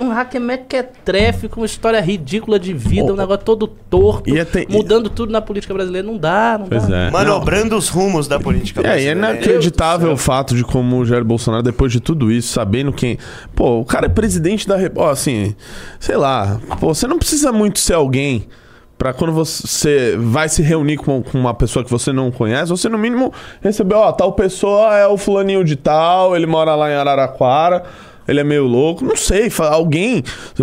um, 0.00 0.06
um 0.06 0.08
hacker 0.10 0.40
mequetrefe 0.40 1.48
com 1.48 1.60
uma 1.60 1.66
história 1.66 2.00
ridícula 2.00 2.58
de 2.58 2.72
vida, 2.74 3.12
Ô, 3.12 3.14
um 3.14 3.16
negócio 3.16 3.44
todo 3.44 3.66
torto, 3.68 4.28
e 4.28 4.38
é 4.38 4.46
mudando 4.68 5.08
tudo 5.08 5.30
na 5.32 5.40
política 5.40 5.72
brasileira. 5.72 6.06
Não 6.06 6.16
dá, 6.18 6.56
não 6.58 6.66
Pois 6.66 6.86
dá. 6.88 6.96
é. 6.96 7.10
Manobrando 7.10 7.76
os 7.76 7.88
rumos 7.88 8.26
da 8.26 8.40
política 8.40 8.80
É, 8.80 8.82
e 8.82 8.86
é 8.86 9.14
brasileira. 9.14 9.20
né? 9.20 9.30
inacreditável 9.36 10.10
o 10.12 10.16
fato 10.16 10.54
de 10.56 10.64
como 10.64 10.98
o 10.98 11.06
Jair 11.06 11.24
Bolsonaro, 11.24 11.62
depois 11.62 11.92
de 11.92 12.00
tudo 12.00 12.32
isso, 12.32 12.52
sabendo 12.52 12.92
quem. 12.92 13.18
Pô, 13.54 13.78
o 13.80 13.84
cara 13.84 14.06
é 14.06 14.08
presidente 14.08 14.47
da 14.66 14.76
República. 14.76 15.12
Assim, 15.12 15.54
sei 15.98 16.16
lá. 16.16 16.60
Pô, 16.80 16.94
você 16.94 17.06
não 17.06 17.18
precisa 17.18 17.52
muito 17.52 17.78
ser 17.78 17.94
alguém 17.94 18.48
pra 18.96 19.12
quando 19.12 19.32
você 19.32 20.16
vai 20.18 20.48
se 20.48 20.60
reunir 20.60 20.96
com, 20.96 21.22
uma 21.32 21.54
pessoa 21.54 21.84
que 21.84 21.90
você 21.90 22.12
não 22.12 22.32
conhece, 22.32 22.70
você 22.70 22.88
no 22.88 22.98
mínimo 22.98 23.32
receber, 23.60 23.94
ó, 23.94 24.10
tal 24.10 24.32
pessoa 24.32 24.96
é 24.96 25.06
o 25.06 25.16
fulaninho 25.16 25.62
de 25.62 25.76
tal, 25.76 26.34
ele 26.34 26.46
mora 26.46 26.74
lá 26.74 26.90
em 26.90 26.94
Araraquara. 26.94 27.84
Ele 28.28 28.40
é 28.40 28.44
meio 28.44 28.64
louco, 28.66 29.04
não 29.04 29.16
sei, 29.16 29.50
alguém 29.58 30.22
eh, 30.60 30.62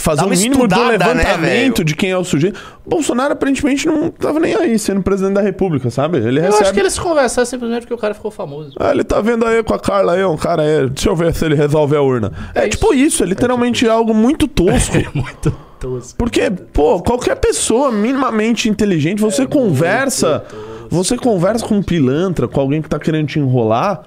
fazer 0.00 0.22
Dá 0.22 0.26
um 0.26 0.30
mínimo 0.30 0.66
de 0.66 0.74
estudada, 0.74 1.14
né, 1.14 1.22
levantamento 1.22 1.76
velho? 1.78 1.84
de 1.84 1.94
quem 1.94 2.10
é 2.10 2.16
o 2.16 2.24
sujeito. 2.24 2.58
Bolsonaro 2.86 3.34
aparentemente 3.34 3.86
não 3.86 4.10
tava 4.10 4.40
nem 4.40 4.54
aí 4.54 4.78
sendo 4.78 5.02
presidente 5.02 5.34
da 5.34 5.40
República, 5.42 5.90
sabe? 5.90 6.18
Ele 6.18 6.38
Eu 6.38 6.44
recebe 6.44 6.62
acho 6.64 6.72
que 6.72 6.80
eles 6.80 6.98
conversaram 6.98 7.46
simplesmente 7.46 7.82
porque 7.82 7.94
o 7.94 7.98
cara 7.98 8.14
ficou 8.14 8.30
famoso. 8.30 8.72
ah, 8.80 8.90
ele 8.90 9.04
tá 9.04 9.20
vendo 9.20 9.44
aí 9.46 9.62
com 9.62 9.74
a 9.74 9.78
Carla 9.78 10.14
aí, 10.14 10.24
um 10.24 10.36
cara 10.36 10.62
aí. 10.62 10.88
Deixa 10.88 11.08
eu 11.10 11.16
ver 11.16 11.34
se 11.34 11.44
ele 11.44 11.54
resolve 11.54 11.94
a 11.94 12.00
urna. 12.02 12.32
É, 12.54 12.64
É 12.64 12.68
tipo 12.68 12.94
isso, 12.94 13.22
é 13.22 13.26
literalmente 13.26 13.86
algo 13.88 14.14
muito 14.14 14.48
tosco. 14.48 14.96
Muito 15.14 15.54
tosco. 15.78 16.16
Porque, 16.16 16.50
pô, 16.50 17.02
qualquer 17.02 17.36
pessoa 17.36 17.92
minimamente 17.92 18.68
inteligente, 18.68 19.22
É 19.22 19.30
você 19.30 19.46
conversa. 19.46 20.42
Você 20.90 21.16
conversa 21.16 21.66
com 21.66 21.76
um 21.76 21.82
pilantra, 21.82 22.46
com 22.48 22.60
alguém 22.60 22.80
que 22.80 22.88
tá 22.88 22.98
querendo 22.98 23.26
te 23.26 23.38
enrolar. 23.38 24.02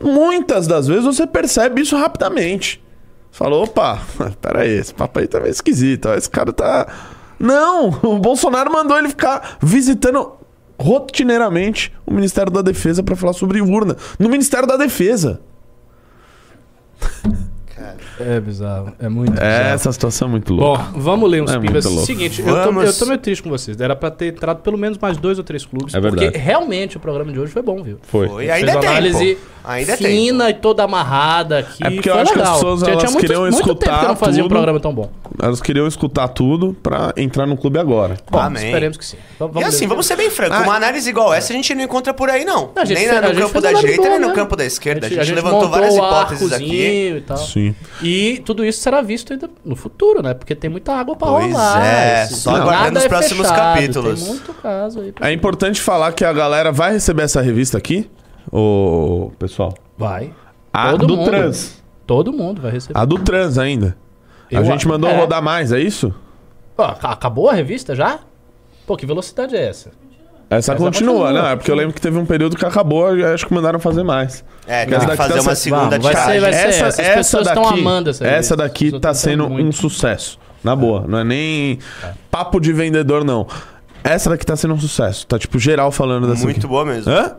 Muitas 0.00 0.66
das 0.66 0.86
vezes 0.86 1.04
você 1.04 1.26
percebe 1.26 1.82
isso 1.82 1.96
rapidamente. 1.96 2.82
Falou, 3.30 3.64
opa, 3.64 4.00
pera 4.40 4.60
aí, 4.62 4.70
esse 4.78 4.94
papo 4.94 5.18
aí 5.18 5.26
tá 5.26 5.40
meio 5.40 5.50
esquisito. 5.50 6.06
ó, 6.08 6.14
Esse 6.14 6.30
cara 6.30 6.52
tá. 6.52 6.86
Não! 7.38 7.90
O 8.02 8.18
Bolsonaro 8.18 8.72
mandou 8.72 8.96
ele 8.96 9.08
ficar 9.08 9.58
visitando 9.60 10.32
rotineiramente 10.78 11.92
o 12.06 12.14
Ministério 12.14 12.50
da 12.52 12.62
Defesa 12.62 13.02
pra 13.02 13.16
falar 13.16 13.32
sobre 13.32 13.60
urna. 13.60 13.96
No 14.18 14.28
Ministério 14.28 14.66
da 14.68 14.76
Defesa. 14.76 15.40
É 18.18 18.38
bizarro, 18.40 18.92
é 19.00 19.08
muito 19.08 19.38
É, 19.40 19.72
essa 19.72 19.90
situação 19.92 20.28
é 20.28 20.30
muito 20.30 20.54
Bom, 20.54 20.62
louca. 20.62 20.84
vamos 20.94 21.28
ler 21.28 21.42
uns 21.42 21.50
É 21.50 21.58
louco. 21.58 22.06
Seguinte, 22.06 22.40
eu 22.40 22.46
tô, 22.46 22.80
eu 22.82 22.92
tô 22.92 23.06
meio 23.06 23.18
triste 23.18 23.42
com 23.42 23.50
vocês. 23.50 23.80
Era 23.80 23.96
pra 23.96 24.10
ter 24.10 24.26
entrado 24.26 24.62
pelo 24.62 24.78
menos 24.78 24.96
mais 24.98 25.16
dois 25.16 25.38
ou 25.38 25.44
três 25.44 25.66
clubes. 25.66 25.92
É 25.92 26.00
verdade. 26.00 26.26
Porque 26.26 26.38
realmente 26.38 26.96
o 26.96 27.00
programa 27.00 27.32
de 27.32 27.40
hoje 27.40 27.52
foi 27.52 27.62
bom, 27.62 27.82
viu? 27.82 27.98
Foi. 28.02 28.28
Foi, 28.28 28.50
ainda 28.50 28.70
é 28.70 28.76
uma 28.76 28.80
tempo. 28.80 29.38
Ainda 29.64 29.96
fina 29.96 30.50
e 30.50 30.54
toda 30.54 30.82
amarrada 30.82 31.60
aqui. 31.60 31.82
É 31.82 31.90
porque 31.90 32.10
eu 32.10 32.14
acho 32.14 32.32
que 32.32 32.38
as 32.38 32.44
legal. 32.44 32.54
pessoas, 32.54 32.82
elas 32.82 32.98
tinha 32.98 33.10
muito, 33.10 33.20
queriam 33.22 33.42
muito 33.42 33.56
tempo 33.56 33.70
escutar 33.72 34.00
que 34.00 34.06
não 34.08 34.16
fazia 34.16 34.42
um 34.42 34.44
tudo. 34.44 34.52
programa 34.54 34.78
tão 34.80 34.94
bom. 34.94 35.10
Elas 35.42 35.60
queriam 35.60 35.86
escutar 35.86 36.28
tudo 36.28 36.76
pra 36.82 37.12
entrar 37.16 37.46
no 37.46 37.56
clube 37.56 37.78
agora. 37.78 38.16
Bom, 38.30 38.38
Amém. 38.38 38.66
esperemos 38.66 38.96
que 38.98 39.04
sim. 39.06 39.16
Vamos, 39.38 39.56
E 39.60 39.64
assim, 39.64 39.80
ler. 39.80 39.88
vamos 39.88 40.06
ser 40.06 40.16
bem 40.16 40.28
francos, 40.30 40.58
Ah. 40.58 40.62
uma 40.62 40.74
análise 40.76 41.08
igual 41.08 41.32
essa 41.32 41.52
a 41.52 41.56
gente 41.56 41.74
não 41.74 41.82
encontra 41.82 42.12
por 42.12 42.28
aí, 42.28 42.44
não. 42.44 42.70
A 42.76 42.84
gente 42.84 42.98
nem 42.98 43.08
fez- 43.08 43.20
no 43.20 43.26
a 43.26 43.32
gente 43.32 43.42
campo 43.42 43.60
da 43.60 43.72
direita, 43.72 44.00
nem 44.02 44.10
boa, 44.10 44.20
no 44.20 44.28
né? 44.28 44.34
campo 44.34 44.56
da 44.56 44.64
esquerda. 44.66 45.06
A 45.06 45.10
gente, 45.10 45.32
levantou 45.32 45.62
montou 45.62 45.70
várias 45.70 45.94
o 45.94 45.96
hipóteses 45.96 46.52
aqui. 46.52 47.14
E, 47.16 47.20
tal. 47.22 47.36
Sim. 47.38 47.74
e 48.02 48.42
tudo 48.44 48.64
isso 48.64 48.80
será 48.80 49.00
visto 49.00 49.32
ainda 49.32 49.48
no 49.64 49.74
futuro, 49.74 50.22
né? 50.22 50.34
Porque 50.34 50.54
tem 50.54 50.68
muita 50.70 50.92
água 50.92 51.16
pra 51.16 51.26
Pois 51.28 51.46
rolar. 51.46 51.84
é, 51.84 52.26
só 52.26 52.54
aguardando 52.56 52.98
os 52.98 53.04
é 53.04 53.08
próximos 53.08 53.50
capítulos. 53.50 54.22
Tem 54.22 55.28
É 55.28 55.32
importante 55.32 55.80
falar 55.80 56.12
que 56.12 56.24
a 56.24 56.32
galera 56.32 56.70
vai 56.70 56.92
receber 56.92 57.22
essa 57.22 57.40
revista 57.40 57.78
aqui, 57.78 58.08
ô 58.58 59.32
pessoal. 59.38 59.74
Vai. 59.98 60.32
A 60.72 60.90
Todo 60.92 61.06
do 61.06 61.16
mundo. 61.16 61.30
Trans. 61.30 61.82
Todo 62.06 62.32
mundo 62.32 62.60
vai 62.62 62.70
receber. 62.72 62.98
A 62.98 63.04
do 63.04 63.18
Trans 63.18 63.58
ainda. 63.58 63.96
a 64.50 64.54
Eu 64.56 64.64
gente 64.64 64.86
a- 64.86 64.88
mandou 64.88 65.08
é. 65.10 65.16
rodar 65.16 65.42
mais, 65.42 65.72
é 65.72 65.80
isso? 65.80 66.12
Ó, 66.76 66.94
acabou 67.02 67.48
a 67.48 67.54
revista 67.54 67.94
já? 67.94 68.18
Pô, 68.86 68.96
que 68.96 69.06
velocidade 69.06 69.56
é 69.56 69.68
essa? 69.68 69.90
Essa, 70.50 70.72
Essa 70.72 70.76
continua, 70.76 71.26
continua. 71.28 71.42
né? 71.42 71.52
É 71.52 71.56
porque 71.56 71.70
eu 71.70 71.74
lembro 71.74 71.94
que 71.94 72.00
teve 72.00 72.18
um 72.18 72.26
período 72.26 72.54
que 72.56 72.64
acabou 72.66 73.16
e 73.16 73.24
acho 73.24 73.46
que 73.46 73.54
mandaram 73.54 73.80
fazer 73.80 74.02
mais. 74.02 74.44
É, 74.66 74.84
tem 74.84 74.98
que 74.98 75.06
daqui 75.06 75.16
fazer 75.16 75.34
tá 75.34 75.40
uma 75.40 75.54
se- 75.54 75.62
segunda 75.62 75.82
Vamos, 75.88 76.04
vai 76.04 76.12
tiragem. 76.14 76.32
ser- 76.34 76.40
vai 76.40 76.52
ser- 76.52 76.68
essa 76.68 76.84
essas 76.86 76.98
essa 76.98 77.14
pessoas 77.16 77.44
daqui, 77.46 77.60
estão 77.60 77.74
amando 77.78 78.10
essa 78.10 78.24
revista. 78.24 78.38
essa 78.40 78.56
daqui 78.56 79.00
tá 79.00 79.14
sendo 79.14 79.48
muito. 79.48 79.68
um 79.68 79.72
sucesso. 79.72 80.38
Na 80.62 80.76
boa. 80.76 81.04
Não 81.08 81.18
é 81.18 81.24
nem 81.24 81.78
papo 82.30 82.60
de 82.60 82.72
vendedor, 82.72 83.24
não. 83.24 83.46
Essa 84.02 84.28
daqui 84.30 84.44
tá 84.44 84.54
sendo 84.54 84.74
um 84.74 84.78
sucesso. 84.80 85.26
Tá, 85.26 85.38
tipo, 85.38 85.58
geral 85.58 85.90
falando 85.90 86.26
dessa 86.28 86.44
Muito 86.44 86.58
aqui. 86.58 86.66
boa 86.66 86.84
mesmo. 86.84 87.10
Hã? 87.10 87.36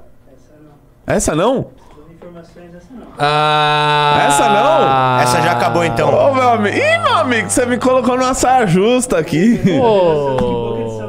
Essa 1.07 1.35
não? 1.35 1.67
Ah, 3.17 4.25
Essa 4.27 4.49
não? 4.49 5.21
Essa 5.21 5.41
já 5.41 5.51
acabou 5.53 5.83
então. 5.85 6.09
Ô, 6.13 6.33
meu 6.33 6.49
amigo. 6.49 6.75
Ih, 6.77 6.97
meu 6.99 7.13
amigo, 7.15 7.49
você 7.49 7.65
me 7.65 7.77
colocou 7.77 8.17
numa 8.17 8.33
saia 8.33 8.67
justa 8.67 9.17
aqui. 9.17 9.59
Pô. 9.77 10.85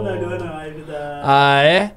Ah, 1.28 1.60
é? 1.60 1.90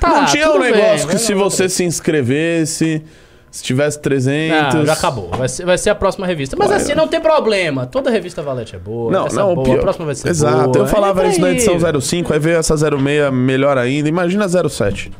Tá, 0.00 0.08
não 0.08 0.24
tinha 0.26 0.50
um 0.50 0.58
bem, 0.58 0.72
negócio 0.72 1.06
que 1.06 1.16
se 1.16 1.32
você 1.34 1.68
se 1.68 1.84
inscrevesse, 1.84 3.00
se 3.48 3.62
tivesse 3.62 4.00
300... 4.00 4.74
Não, 4.74 4.84
já 4.84 4.94
acabou. 4.94 5.28
Vai 5.30 5.48
ser, 5.48 5.64
vai 5.64 5.78
ser 5.78 5.90
a 5.90 5.94
próxima 5.94 6.26
revista. 6.26 6.56
Mas 6.58 6.66
Vai. 6.68 6.78
assim, 6.78 6.92
não 6.92 7.06
tem 7.06 7.20
problema. 7.20 7.86
Toda 7.86 8.10
revista 8.10 8.42
Valete 8.42 8.74
é 8.74 8.80
boa. 8.80 9.12
Não, 9.12 9.26
essa 9.28 9.36
não, 9.40 9.52
é 9.52 9.54
boa, 9.54 9.64
pior- 9.64 9.78
a 9.78 9.82
próxima 9.82 10.06
vai 10.06 10.16
ser 10.16 10.28
Exato, 10.28 10.70
boa. 10.72 10.78
eu 10.84 10.88
falava 10.88 11.20
Entra 11.20 11.30
isso 11.30 11.40
na 11.40 11.50
edição 11.52 12.00
05, 12.00 12.32
aí 12.32 12.40
veio 12.40 12.56
essa 12.58 12.76
06 12.76 12.98
melhor 13.32 13.78
ainda. 13.78 14.08
Imagina 14.08 14.46
a 14.46 14.68
07. 14.68 15.12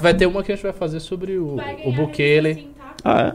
Vai 0.00 0.14
ter 0.14 0.26
uma 0.26 0.42
que 0.42 0.50
a 0.52 0.54
gente 0.54 0.64
vai 0.64 0.72
fazer 0.72 1.00
sobre 1.00 1.36
o, 1.36 1.56
Vai 1.56 1.74
o 1.74 1.76
ganhar 1.78 1.96
Bukele. 1.96 2.48
revista 2.48 2.68
sim, 2.68 2.74
tá? 2.78 2.94
Ah, 3.04 3.20
é? 3.20 3.32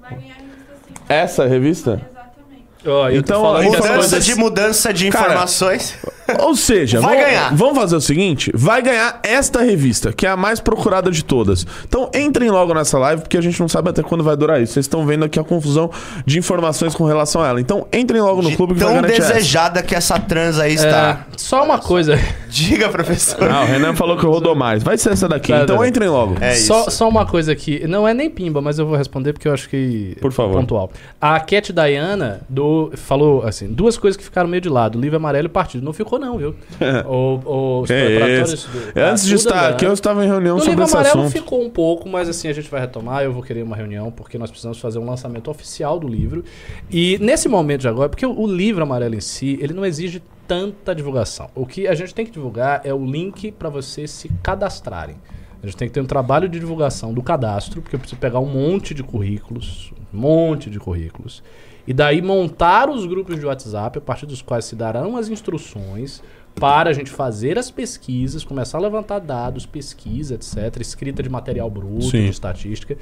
Vai 0.00 0.10
ganhar 0.18 0.34
revista 0.34 0.74
sim. 0.86 0.94
Essa 1.08 1.46
revista? 1.46 1.90
Exatamente. 2.10 2.64
Tô 2.84 3.08
Então, 3.08 3.62
mudança 3.62 4.20
de 4.20 4.34
mudança 4.34 4.92
de 4.94 5.10
Cara, 5.10 5.26
informações. 5.26 5.98
Ou 6.40 6.54
seja, 6.54 7.00
Vai 7.00 7.16
vamos, 7.16 7.30
ganhar. 7.30 7.54
vamos 7.54 7.78
fazer 7.78 7.96
o 7.96 8.00
seguinte: 8.00 8.50
vai 8.54 8.82
ganhar 8.82 9.20
esta 9.22 9.62
revista, 9.62 10.12
que 10.12 10.26
é 10.26 10.30
a 10.30 10.36
mais 10.36 10.60
procurada 10.60 11.10
de 11.10 11.24
todas. 11.24 11.66
Então 11.86 12.10
entrem 12.14 12.50
logo 12.50 12.72
nessa 12.74 12.98
live, 12.98 13.22
porque 13.22 13.36
a 13.36 13.40
gente 13.40 13.58
não 13.60 13.68
sabe 13.68 13.90
até 13.90 14.02
quando 14.02 14.22
vai 14.24 14.36
durar 14.36 14.60
isso. 14.60 14.74
Vocês 14.74 14.84
estão 14.84 15.06
vendo 15.06 15.24
aqui 15.24 15.38
a 15.38 15.44
confusão 15.44 15.90
de 16.24 16.38
informações 16.38 16.94
com 16.94 17.04
relação 17.04 17.42
a 17.42 17.48
ela. 17.48 17.60
Então 17.60 17.86
entrem 17.92 18.20
logo 18.20 18.42
no 18.42 18.50
De 18.50 18.56
clube 18.56 18.74
que 18.74 18.80
vai 18.80 18.92
tão 18.92 19.02
garantir 19.02 19.20
essa. 19.22 19.34
desejada 19.34 19.82
que 19.82 19.94
essa 19.94 20.18
trans 20.18 20.58
aí 20.58 20.74
está. 20.74 21.26
É, 21.32 21.36
só 21.36 21.64
uma 21.64 21.78
coisa. 21.78 22.18
Diga, 22.48 22.88
professor. 22.88 23.50
Ah, 23.50 23.62
o 23.62 23.66
Renan 23.66 23.94
falou 23.94 24.16
que 24.16 24.26
rodou 24.26 24.54
mais. 24.54 24.82
Vai 24.82 24.98
ser 24.98 25.10
essa 25.12 25.28
daqui. 25.28 25.52
Tá, 25.52 25.62
então 25.62 25.78
tá. 25.78 25.88
entrem 25.88 26.08
logo. 26.08 26.36
É 26.40 26.54
isso. 26.54 26.66
Só, 26.66 26.90
só 26.90 27.08
uma 27.08 27.24
coisa 27.26 27.52
aqui. 27.52 27.86
Não 27.86 28.06
é 28.06 28.12
nem 28.14 28.28
pimba, 28.28 28.60
mas 28.60 28.78
eu 28.78 28.86
vou 28.86 28.96
responder 28.96 29.32
porque 29.32 29.48
eu 29.48 29.52
acho 29.52 29.68
que. 29.68 30.16
Por 30.20 30.32
favor. 30.32 30.60
Pontual. 30.60 30.90
A 31.20 31.38
Cat 31.40 31.72
Diana 31.72 32.40
do, 32.48 32.90
falou 32.94 33.42
assim: 33.44 33.68
duas 33.68 33.96
coisas 33.96 34.16
que 34.16 34.24
ficaram 34.24 34.48
meio 34.48 34.60
de 34.60 34.68
lado: 34.68 35.00
livro 35.00 35.16
amarelo 35.16 35.46
e 35.46 35.48
partido. 35.48 35.84
Não 35.84 35.92
ficou, 35.92 36.18
não, 36.20 36.38
viu? 36.38 36.54
o, 37.08 37.80
os 37.80 37.88
Que 37.88 37.94
preparatórios 37.94 38.64
do- 38.64 39.00
Antes 39.00 39.24
de 39.24 39.30
da 39.30 39.36
estar 39.36 39.68
aqui, 39.70 39.84
eu 39.86 39.92
estava 39.92 40.24
em 40.24 40.28
reunião 40.28 40.56
No 40.56 40.60
sobre 40.60 40.72
livro 40.72 40.84
esse 40.84 40.94
amarelo 40.94 41.20
assunto. 41.22 41.32
ficou 41.32 41.64
um 41.64 41.70
pouco, 41.70 42.08
mas 42.08 42.28
assim, 42.28 42.48
a 42.48 42.52
gente 42.52 42.70
vai 42.70 42.80
retomar. 42.80 43.22
Eu 43.24 43.32
vou 43.32 43.42
querer 43.42 43.62
uma 43.62 43.74
reunião, 43.76 44.10
porque 44.12 44.36
nós 44.38 44.50
precisamos 44.50 44.78
fazer 44.78 44.98
um 44.98 45.06
lançamento 45.06 45.50
oficial 45.50 45.98
do 45.98 46.06
livro. 46.06 46.44
E 46.90 47.18
nesse 47.20 47.48
momento 47.48 47.80
de 47.80 47.88
agora, 47.88 48.08
porque 48.08 48.26
o, 48.26 48.38
o 48.38 48.46
livro 48.46 48.82
amarelo 48.82 49.14
em 49.14 49.20
si, 49.20 49.58
ele 49.60 49.72
não 49.72 49.84
exige 49.84 50.22
tanta 50.46 50.94
divulgação. 50.94 51.48
O 51.54 51.64
que 51.64 51.86
a 51.88 51.94
gente 51.94 52.14
tem 52.14 52.24
que 52.26 52.32
divulgar 52.32 52.80
é 52.84 52.92
o 52.92 53.04
link 53.04 53.52
para 53.52 53.68
vocês 53.68 54.10
se 54.10 54.28
cadastrarem. 54.42 55.16
A 55.62 55.66
gente 55.66 55.76
tem 55.76 55.86
que 55.88 55.94
ter 55.94 56.00
um 56.00 56.06
trabalho 56.06 56.48
de 56.48 56.58
divulgação 56.58 57.12
do 57.12 57.22
cadastro, 57.22 57.82
porque 57.82 57.94
eu 57.94 58.00
preciso 58.00 58.18
pegar 58.20 58.40
um 58.40 58.46
monte 58.46 58.94
de 58.94 59.02
currículos, 59.02 59.92
um 60.12 60.18
monte 60.18 60.70
de 60.70 60.78
currículos, 60.80 61.42
e 61.90 61.92
daí 61.92 62.22
montar 62.22 62.88
os 62.88 63.04
grupos 63.04 63.36
de 63.36 63.44
WhatsApp, 63.44 63.98
a 63.98 64.00
partir 64.00 64.24
dos 64.24 64.40
quais 64.40 64.64
se 64.64 64.76
darão 64.76 65.16
as 65.16 65.28
instruções 65.28 66.22
para 66.54 66.88
a 66.88 66.92
gente 66.92 67.10
fazer 67.10 67.58
as 67.58 67.68
pesquisas, 67.68 68.44
começar 68.44 68.78
a 68.78 68.80
levantar 68.80 69.18
dados, 69.18 69.66
pesquisa, 69.66 70.36
etc., 70.36 70.80
escrita 70.80 71.20
de 71.20 71.28
material 71.28 71.68
bruto, 71.68 72.02
Sim. 72.02 72.26
de 72.26 72.30
estatística. 72.30 72.96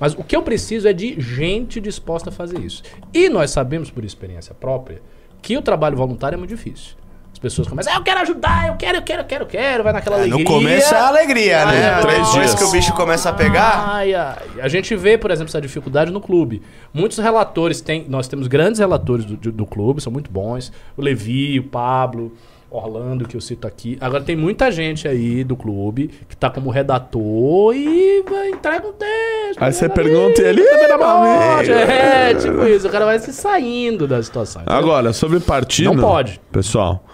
Mas 0.00 0.14
o 0.14 0.24
que 0.24 0.34
eu 0.34 0.42
preciso 0.42 0.88
é 0.88 0.92
de 0.92 1.20
gente 1.20 1.80
disposta 1.80 2.30
a 2.30 2.32
fazer 2.32 2.58
isso. 2.58 2.82
E 3.14 3.28
nós 3.28 3.52
sabemos, 3.52 3.92
por 3.92 4.04
experiência 4.04 4.52
própria, 4.52 5.00
que 5.40 5.56
o 5.56 5.62
trabalho 5.62 5.96
voluntário 5.96 6.34
é 6.34 6.38
muito 6.38 6.50
difícil. 6.50 6.96
As 7.42 7.50
pessoas 7.50 7.66
começam, 7.66 7.92
ah, 7.92 7.96
eu 7.96 8.02
quero 8.04 8.20
ajudar, 8.20 8.68
eu 8.68 8.74
quero, 8.76 8.98
eu 8.98 9.02
quero, 9.02 9.22
eu 9.22 9.26
quero, 9.26 9.42
eu 9.42 9.48
quero, 9.48 9.82
vai 9.82 9.92
naquela 9.92 10.14
É, 10.16 10.20
alegria. 10.20 10.38
no 10.38 10.44
começo 10.48 10.94
é 10.94 10.98
alegria, 11.00 11.66
né? 11.66 11.86
É, 11.98 12.00
três 12.00 12.16
Depois 12.18 12.32
dias. 12.34 12.54
que 12.54 12.62
o 12.64 12.70
bicho 12.70 12.92
começa 12.94 13.30
a 13.30 13.32
pegar. 13.32 13.84
Ai, 13.88 14.14
ai. 14.14 14.36
A 14.60 14.68
gente 14.68 14.94
vê, 14.94 15.18
por 15.18 15.28
exemplo, 15.32 15.50
essa 15.50 15.60
dificuldade 15.60 16.12
no 16.12 16.20
clube. 16.20 16.62
Muitos 16.94 17.18
relatores 17.18 17.80
têm. 17.80 18.06
Nós 18.08 18.28
temos 18.28 18.46
grandes 18.46 18.78
relatores 18.78 19.24
do, 19.24 19.36
do, 19.36 19.50
do 19.50 19.66
clube, 19.66 20.00
são 20.00 20.12
muito 20.12 20.30
bons. 20.30 20.70
O 20.96 21.02
Levi, 21.02 21.58
o 21.58 21.64
Pablo, 21.64 22.32
Orlando, 22.70 23.26
que 23.26 23.36
eu 23.36 23.40
cito 23.40 23.66
aqui. 23.66 23.98
Agora 24.00 24.22
tem 24.22 24.36
muita 24.36 24.70
gente 24.70 25.08
aí 25.08 25.42
do 25.42 25.56
clube 25.56 26.10
que 26.28 26.36
tá 26.36 26.48
como 26.48 26.70
redator 26.70 27.74
e 27.74 28.22
vai, 28.22 28.50
entrega 28.50 28.86
um 28.86 28.92
texto. 28.92 29.60
Aí 29.60 29.72
você 29.72 29.88
pergunta 29.88 30.40
e 30.40 30.44
ele, 30.44 30.62
tá 30.64 31.58
a. 31.58 31.64
É, 31.64 32.34
tipo 32.34 32.64
isso. 32.66 32.86
O 32.86 32.90
cara 32.90 33.04
vai 33.04 33.18
se 33.18 33.32
saindo 33.32 34.06
da 34.06 34.22
situação. 34.22 34.62
entendeu? 34.62 34.78
Agora, 34.78 35.12
sobre 35.12 35.40
partido. 35.40 35.92
Não 35.92 36.00
pode. 36.00 36.40
Pessoal, 36.50 37.04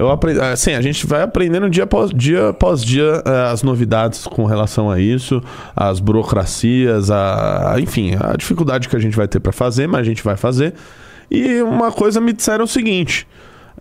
eu 0.00 0.10
aprendi. 0.10 0.40
Assim, 0.40 0.72
a 0.74 0.80
gente 0.80 1.06
vai 1.06 1.22
aprendendo 1.22 1.68
dia 1.70 1.84
após 1.84 2.10
dia, 2.10 2.48
após 2.48 2.82
dia 2.84 3.22
eh, 3.24 3.50
as 3.52 3.62
novidades 3.62 4.26
com 4.26 4.44
relação 4.44 4.90
a 4.90 4.98
isso, 4.98 5.42
as 5.76 6.00
burocracias, 6.00 7.10
a, 7.10 7.74
enfim, 7.78 8.16
a 8.18 8.36
dificuldade 8.36 8.88
que 8.88 8.96
a 8.96 8.98
gente 8.98 9.16
vai 9.16 9.28
ter 9.28 9.40
pra 9.40 9.52
fazer, 9.52 9.86
mas 9.86 10.00
a 10.00 10.04
gente 10.04 10.22
vai 10.22 10.36
fazer. 10.36 10.74
E 11.30 11.60
uma 11.62 11.92
coisa 11.92 12.20
me 12.20 12.32
disseram 12.32 12.64
o 12.64 12.68
seguinte: 12.68 13.26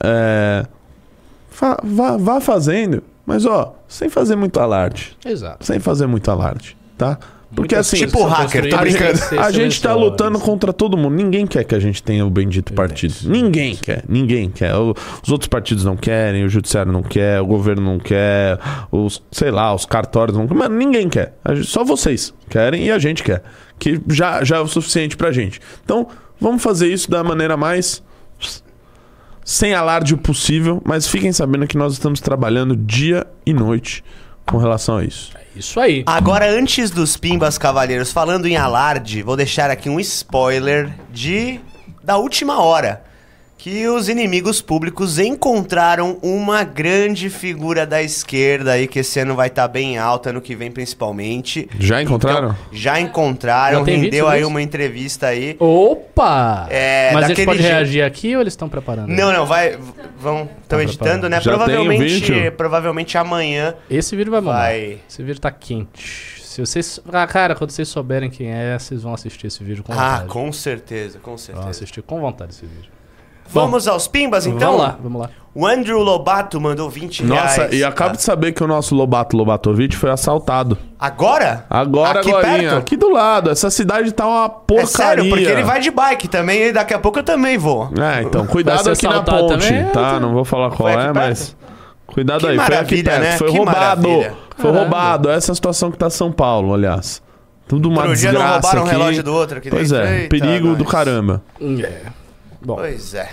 é, 0.03 0.65
fa- 1.49 1.79
vá, 1.83 2.17
vá 2.17 2.39
fazendo, 2.41 3.01
mas 3.25 3.45
ó, 3.45 3.75
sem 3.87 4.09
fazer 4.09 4.35
muito 4.35 4.59
alarde. 4.59 5.17
Exato. 5.25 5.65
Sem 5.65 5.79
fazer 5.79 6.05
muito 6.07 6.29
alarde, 6.29 6.77
tá? 6.97 7.17
Porque 7.53 7.73
Muitas 7.73 7.87
assim, 7.87 8.05
tipo 8.05 8.23
hacker, 8.23 8.69
tá 8.69 8.77
brincando? 8.77 9.17
ser 9.17 9.39
a 9.39 9.49
gente 9.49 9.81
tá 9.81 9.93
lutando 9.95 10.39
contra 10.39 10.71
todo 10.71 10.95
mundo. 10.95 11.15
Ninguém 11.15 11.47
quer 11.47 11.63
que 11.63 11.73
a 11.73 11.79
gente 11.79 12.01
tenha 12.03 12.23
o 12.23 12.29
bendito 12.29 12.73
partido. 12.73 13.15
Ninguém 13.23 13.75
quer. 13.75 14.03
Ninguém 14.07 14.51
quer. 14.51 14.73
Os 14.75 15.29
outros 15.29 15.47
partidos 15.47 15.83
não 15.83 15.97
querem, 15.97 16.45
o 16.45 16.49
judiciário 16.49 16.91
não 16.91 17.01
quer, 17.01 17.41
o 17.41 17.47
governo 17.47 17.81
não 17.81 17.97
quer, 17.97 18.59
os, 18.91 19.23
sei 19.31 19.49
lá, 19.49 19.73
os 19.73 19.83
cartórios 19.83 20.37
não 20.37 20.47
querem. 20.47 20.61
Mano, 20.61 20.75
ninguém 20.75 21.09
quer. 21.09 21.33
Só 21.63 21.83
vocês 21.83 22.33
querem 22.49 22.85
e 22.85 22.91
a 22.91 22.99
gente 22.99 23.23
quer. 23.23 23.41
Que 23.79 23.99
já, 24.09 24.43
já 24.43 24.57
é 24.57 24.59
o 24.59 24.67
suficiente 24.67 25.17
pra 25.17 25.31
gente. 25.31 25.59
Então, 25.83 26.07
vamos 26.39 26.61
fazer 26.61 26.87
isso 26.87 27.09
da 27.09 27.23
maneira 27.23 27.57
mais 27.57 28.03
sem 29.43 29.73
alarde 29.73 30.15
possível, 30.15 30.79
mas 30.85 31.07
fiquem 31.07 31.33
sabendo 31.33 31.65
que 31.65 31.75
nós 31.75 31.93
estamos 31.93 32.19
trabalhando 32.19 32.75
dia 32.75 33.25
e 33.43 33.51
noite 33.51 34.03
com 34.45 34.57
relação 34.57 34.97
a 34.97 35.03
isso. 35.03 35.31
Isso 35.59 35.77
aí. 35.77 36.03
Agora, 36.05 36.49
antes 36.49 36.89
dos 36.89 37.17
Pimbas 37.17 37.57
Cavaleiros, 37.57 38.13
falando 38.13 38.47
em 38.47 38.55
alarde, 38.55 39.21
vou 39.21 39.35
deixar 39.35 39.69
aqui 39.69 39.89
um 39.89 39.99
spoiler 39.99 40.89
de 41.11 41.59
da 42.01 42.15
última 42.17 42.61
hora. 42.61 43.03
Que 43.61 43.85
os 43.89 44.07
inimigos 44.07 44.61
públicos 44.61 45.19
encontraram 45.19 46.17
uma 46.23 46.63
grande 46.63 47.29
figura 47.29 47.85
da 47.85 48.01
esquerda 48.01 48.71
aí, 48.71 48.87
que 48.87 48.99
esse 48.99 49.19
ano 49.19 49.35
vai 49.35 49.47
estar 49.47 49.67
bem 49.67 49.97
alta, 49.97 50.29
ano 50.29 50.39
que 50.39 50.55
vem 50.55 50.71
principalmente. 50.71 51.67
Já 51.77 52.01
encontraram? 52.01 52.51
Então, 52.51 52.55
já 52.71 53.01
encontraram, 53.01 53.85
Já 53.85 53.91
rendeu 53.91 54.29
aí 54.29 54.45
uma 54.45 54.61
entrevista 54.61 55.27
aí. 55.27 55.57
Opa! 55.59 56.67
É, 56.69 57.11
Mas 57.13 57.25
a 57.25 57.27
gente 57.27 57.29
daquele 57.31 57.45
pode 57.47 57.61
jeito. 57.61 57.73
reagir 57.73 58.01
aqui 58.05 58.33
ou 58.33 58.41
eles 58.41 58.53
estão 58.53 58.69
preparando? 58.69 59.09
Não, 59.09 59.33
não, 59.33 59.45
vai. 59.45 59.77
Vão. 60.17 60.43
Estão 60.61 60.79
Tá 60.79 60.83
editando, 60.83 61.27
né? 61.27 61.41
Já 61.41 61.51
provavelmente, 61.51 62.03
vídeo? 62.31 62.51
provavelmente 62.53 63.17
amanhã. 63.17 63.75
Esse 63.89 64.15
vídeo 64.15 64.31
vai 64.31 64.39
bombar. 64.39 64.57
Vai. 64.67 64.99
Esse 65.09 65.21
vídeo 65.21 65.41
tá 65.41 65.51
quente. 65.51 66.39
Se 66.45 66.61
vocês. 66.61 67.01
Ah, 67.11 67.27
cara, 67.27 67.55
quando 67.55 67.71
vocês 67.71 67.89
souberem 67.89 68.29
quem 68.29 68.49
é, 68.49 68.79
vocês 68.79 69.03
vão 69.03 69.13
assistir 69.13 69.47
esse 69.47 69.61
vídeo 69.65 69.83
com 69.83 69.91
Ah, 69.91 69.95
vontade. 69.95 70.27
com 70.29 70.53
certeza, 70.53 71.19
com 71.19 71.31
Vão 71.31 71.37
certeza. 71.37 71.69
assistir 71.69 72.01
com 72.01 72.21
vontade 72.21 72.53
esse 72.53 72.65
vídeo. 72.65 72.89
Vamos 73.51 73.87
aos 73.87 74.07
Pimbas 74.07 74.45
então? 74.45 74.71
Vamos 74.73 74.81
lá, 74.81 74.97
vamos 75.01 75.21
lá. 75.21 75.29
O 75.55 75.65
Andrew 75.65 75.99
Lobato 75.99 76.61
mandou 76.61 76.89
20 76.89 77.23
reais. 77.25 77.57
Nossa, 77.57 77.75
e 77.75 77.83
acabo 77.83 78.15
de 78.15 78.21
saber 78.21 78.51
que 78.51 78.63
o 78.63 78.67
nosso 78.67 78.93
Lobato 78.93 79.35
Lobatovic 79.35 79.95
foi 79.97 80.11
assaltado. 80.11 80.77
Agora? 80.99 81.65
Agora, 81.69 82.19
Aqui 82.19 82.29
agora, 82.29 82.47
perto? 82.47 82.77
aqui 82.77 82.95
do 82.95 83.09
lado. 83.11 83.49
Essa 83.49 83.69
cidade 83.71 84.11
tá 84.11 84.27
uma 84.27 84.45
É 84.45 84.49
porcaria. 84.49 84.87
sério, 84.87 85.29
porque 85.29 85.43
ele 85.45 85.63
vai 85.63 85.79
de 85.79 85.89
bike 85.89 86.27
também 86.27 86.67
e 86.67 86.71
daqui 86.71 86.93
a 86.93 86.99
pouco 86.99 87.19
eu 87.19 87.23
também 87.23 87.57
vou. 87.57 87.91
É, 87.99 88.21
então, 88.21 88.43
Vai 88.43 88.51
cuidado 88.51 88.83
ser 88.83 88.91
aqui 88.91 89.03
na 89.05 89.09
assaltado 89.11 89.47
ponte, 89.47 89.67
também? 89.67 89.85
tá? 89.91 90.19
Não 90.19 90.33
vou 90.33 90.45
falar 90.45 90.69
qual 90.69 90.87
aqui 90.87 90.99
é, 90.99 91.03
perto? 91.11 91.15
mas... 91.15 91.55
Cuidado 92.05 92.39
Que 92.41 92.47
aí, 92.47 92.55
foi 92.55 92.63
aqui 92.65 92.73
maravilha, 92.73 93.03
perto. 93.11 93.21
né? 93.23 93.37
Foi 93.37 93.51
Que 93.51 93.57
roubado. 93.57 93.77
maravilha. 94.07 94.33
Foi 94.55 94.63
Caramba. 94.71 94.79
roubado. 94.81 95.29
Essa 95.29 95.51
é 95.51 95.53
a 95.53 95.55
situação 95.55 95.91
que 95.91 95.97
tá 95.97 96.09
São 96.09 96.31
Paulo, 96.31 96.73
aliás. 96.73 97.21
Tudo 97.67 97.87
uma 97.89 98.01
Outro 98.01 98.15
dia 98.15 98.31
não 98.31 98.39
desgraça 98.41 98.67
roubaram 98.67 98.81
o 98.81 98.85
aqui. 98.85 98.91
relógio 98.97 99.23
do 99.23 99.33
outro 99.33 99.57
aqui 99.59 99.69
Pois 99.69 99.89
dentro. 99.91 100.05
é, 100.07 100.17
Eita, 100.21 100.29
perigo 100.29 100.75
do 100.75 100.83
nós. 100.83 100.91
caramba. 100.91 101.43
É. 101.61 102.01
Bom, 102.61 102.75
Pois 102.75 103.13
é. 103.13 103.31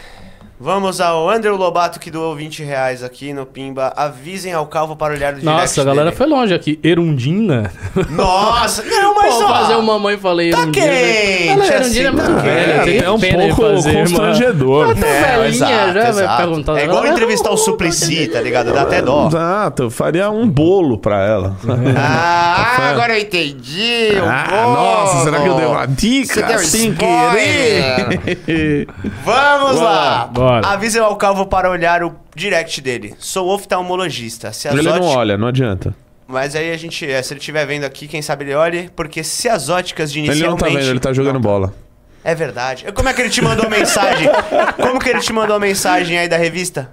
Vamos 0.58 1.02
ao 1.02 1.28
Andrew 1.28 1.54
Lobato 1.54 2.00
que 2.00 2.10
doou 2.10 2.34
20 2.34 2.62
reais 2.64 3.02
aqui 3.04 3.30
no 3.34 3.44
Pimba. 3.44 3.92
Avisem 3.94 4.54
ao 4.54 4.66
calvo 4.66 4.96
para 4.96 5.12
olhar 5.12 5.34
do 5.34 5.40
direct 5.40 5.60
nossa, 5.60 5.82
a 5.82 5.84
galera 5.84 6.04
dele. 6.06 6.16
foi 6.16 6.26
longe 6.26 6.54
aqui. 6.54 6.80
Erundina. 6.82 7.70
Nossa, 8.08 8.82
não, 8.88 9.14
mas 9.14 9.34
Pô, 9.34 9.44
ó. 9.44 9.48
fazer 9.48 9.74
o 9.74 9.82
mamãe 9.82 10.16
falei 10.16 10.50
tá 10.50 10.60
Erundina. 10.62 10.86
quente, 10.86 11.48
Ela, 11.48 11.66
Erundina 11.66 11.76
é 11.76 11.80
assim, 11.80 12.02
muito 12.22 12.34
tá 12.36 12.40
velha. 12.40 12.90
É, 12.90 12.96
é 13.04 13.10
um 13.10 13.20
pouco 13.20 13.54
fazer 13.74 13.90
uma- 13.90 14.00
constrangedor. 14.00 14.84
Ela 14.86 14.94
tá 14.94 15.06
É, 15.06 15.22
velhinha 15.36 15.48
exato, 15.48 15.72
já, 15.92 15.92
vai 15.92 16.08
exato. 16.08 16.36
perguntando. 16.38 16.78
É 16.78 16.84
igual 16.84 17.04
Ela- 17.04 17.12
entrevistar 17.12 17.50
o 17.50 17.56
Suplicy, 17.58 18.26
tá 18.28 18.40
ligado? 18.40 18.72
Dá 18.72 18.80
até 18.82 19.02
dó. 19.02 19.26
Exato, 19.28 19.82
eu 19.82 19.90
faria 19.90 20.30
um 20.30 20.48
bolo 20.48 20.96
pra 20.96 21.22
ela. 21.22 21.56
Ah, 21.98 22.90
agora 22.92 23.16
eu 23.18 23.22
entendi. 23.22 24.10
o 24.14 24.24
Ah, 24.24 24.46
bolo. 24.50 24.72
nossa, 24.74 25.24
será 25.24 25.40
que 25.40 25.48
eu 25.48 25.54
dei 25.54 25.66
uma 25.66 25.86
dica 25.86 26.34
Você 26.34 26.42
deu 26.42 26.58
sem 26.60 26.90
spoiler. 26.92 28.18
querer? 28.20 28.88
Vamos 29.24 29.80
lá. 29.80 30.28
Bora. 30.46 30.64
Avisem 30.68 31.02
ao 31.02 31.16
calvo 31.16 31.44
para 31.46 31.68
olhar 31.68 32.04
o 32.04 32.14
direct 32.32 32.80
dele. 32.80 33.16
Sou 33.18 33.48
oftalmologista. 33.48 34.52
Se 34.52 34.68
as 34.68 34.74
Ele 34.74 34.88
não 34.88 35.02
olha, 35.02 35.36
não 35.36 35.48
adianta. 35.48 35.92
Mas 36.28 36.54
aí 36.54 36.70
a 36.70 36.76
gente, 36.76 37.04
é, 37.04 37.20
se 37.20 37.32
ele 37.32 37.40
estiver 37.40 37.66
vendo 37.66 37.82
aqui, 37.82 38.06
quem 38.06 38.22
sabe 38.22 38.44
ele 38.44 38.54
olhe, 38.54 38.88
porque 38.94 39.24
se 39.24 39.48
as 39.48 39.68
óticas 39.68 40.12
de 40.12 40.20
Ele 40.20 40.28
inicialmente... 40.28 40.62
não 40.62 40.68
tá 40.70 40.78
vendo, 40.78 40.90
ele 40.90 41.00
tá 41.00 41.12
jogando 41.12 41.40
bola. 41.40 41.74
É 42.22 42.32
verdade. 42.32 42.86
Como 42.92 43.08
é 43.08 43.12
que 43.12 43.22
ele 43.22 43.30
te 43.30 43.42
mandou 43.42 43.66
a 43.66 43.68
mensagem? 43.68 44.28
Como 44.80 45.00
que 45.00 45.08
ele 45.08 45.20
te 45.20 45.32
mandou 45.32 45.56
a 45.56 45.58
mensagem 45.58 46.16
aí 46.16 46.28
da 46.28 46.36
revista? 46.36 46.92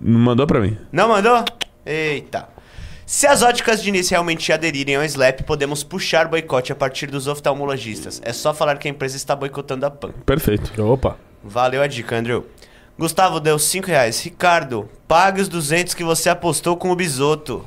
Não 0.00 0.20
mandou 0.20 0.46
pra 0.46 0.60
mim. 0.60 0.76
Não 0.92 1.08
mandou? 1.08 1.44
Eita. 1.84 2.48
Se 3.04 3.26
as 3.26 3.42
óticas 3.42 3.82
de 3.82 3.88
início 3.88 4.12
realmente 4.12 4.52
aderirem 4.52 4.94
ao 4.94 5.04
SLAP, 5.04 5.42
podemos 5.42 5.82
puxar 5.82 6.28
boicote 6.28 6.70
a 6.70 6.76
partir 6.76 7.08
dos 7.08 7.26
oftalmologistas. 7.26 8.20
É 8.24 8.32
só 8.32 8.54
falar 8.54 8.76
que 8.76 8.86
a 8.86 8.90
empresa 8.90 9.16
está 9.16 9.34
boicotando 9.34 9.84
a 9.84 9.90
PAN. 9.90 10.12
Perfeito. 10.24 10.80
Opa. 10.84 11.16
Valeu 11.42 11.80
a 11.80 11.86
dica, 11.86 12.16
Andrew. 12.16 12.44
Gustavo 12.98 13.38
deu 13.38 13.60
5 13.60 13.86
reais. 13.86 14.20
Ricardo, 14.20 14.88
pague 15.06 15.40
os 15.40 15.48
200 15.48 15.94
que 15.94 16.02
você 16.02 16.28
apostou 16.28 16.76
com 16.76 16.90
o 16.90 16.96
Bisoto. 16.96 17.64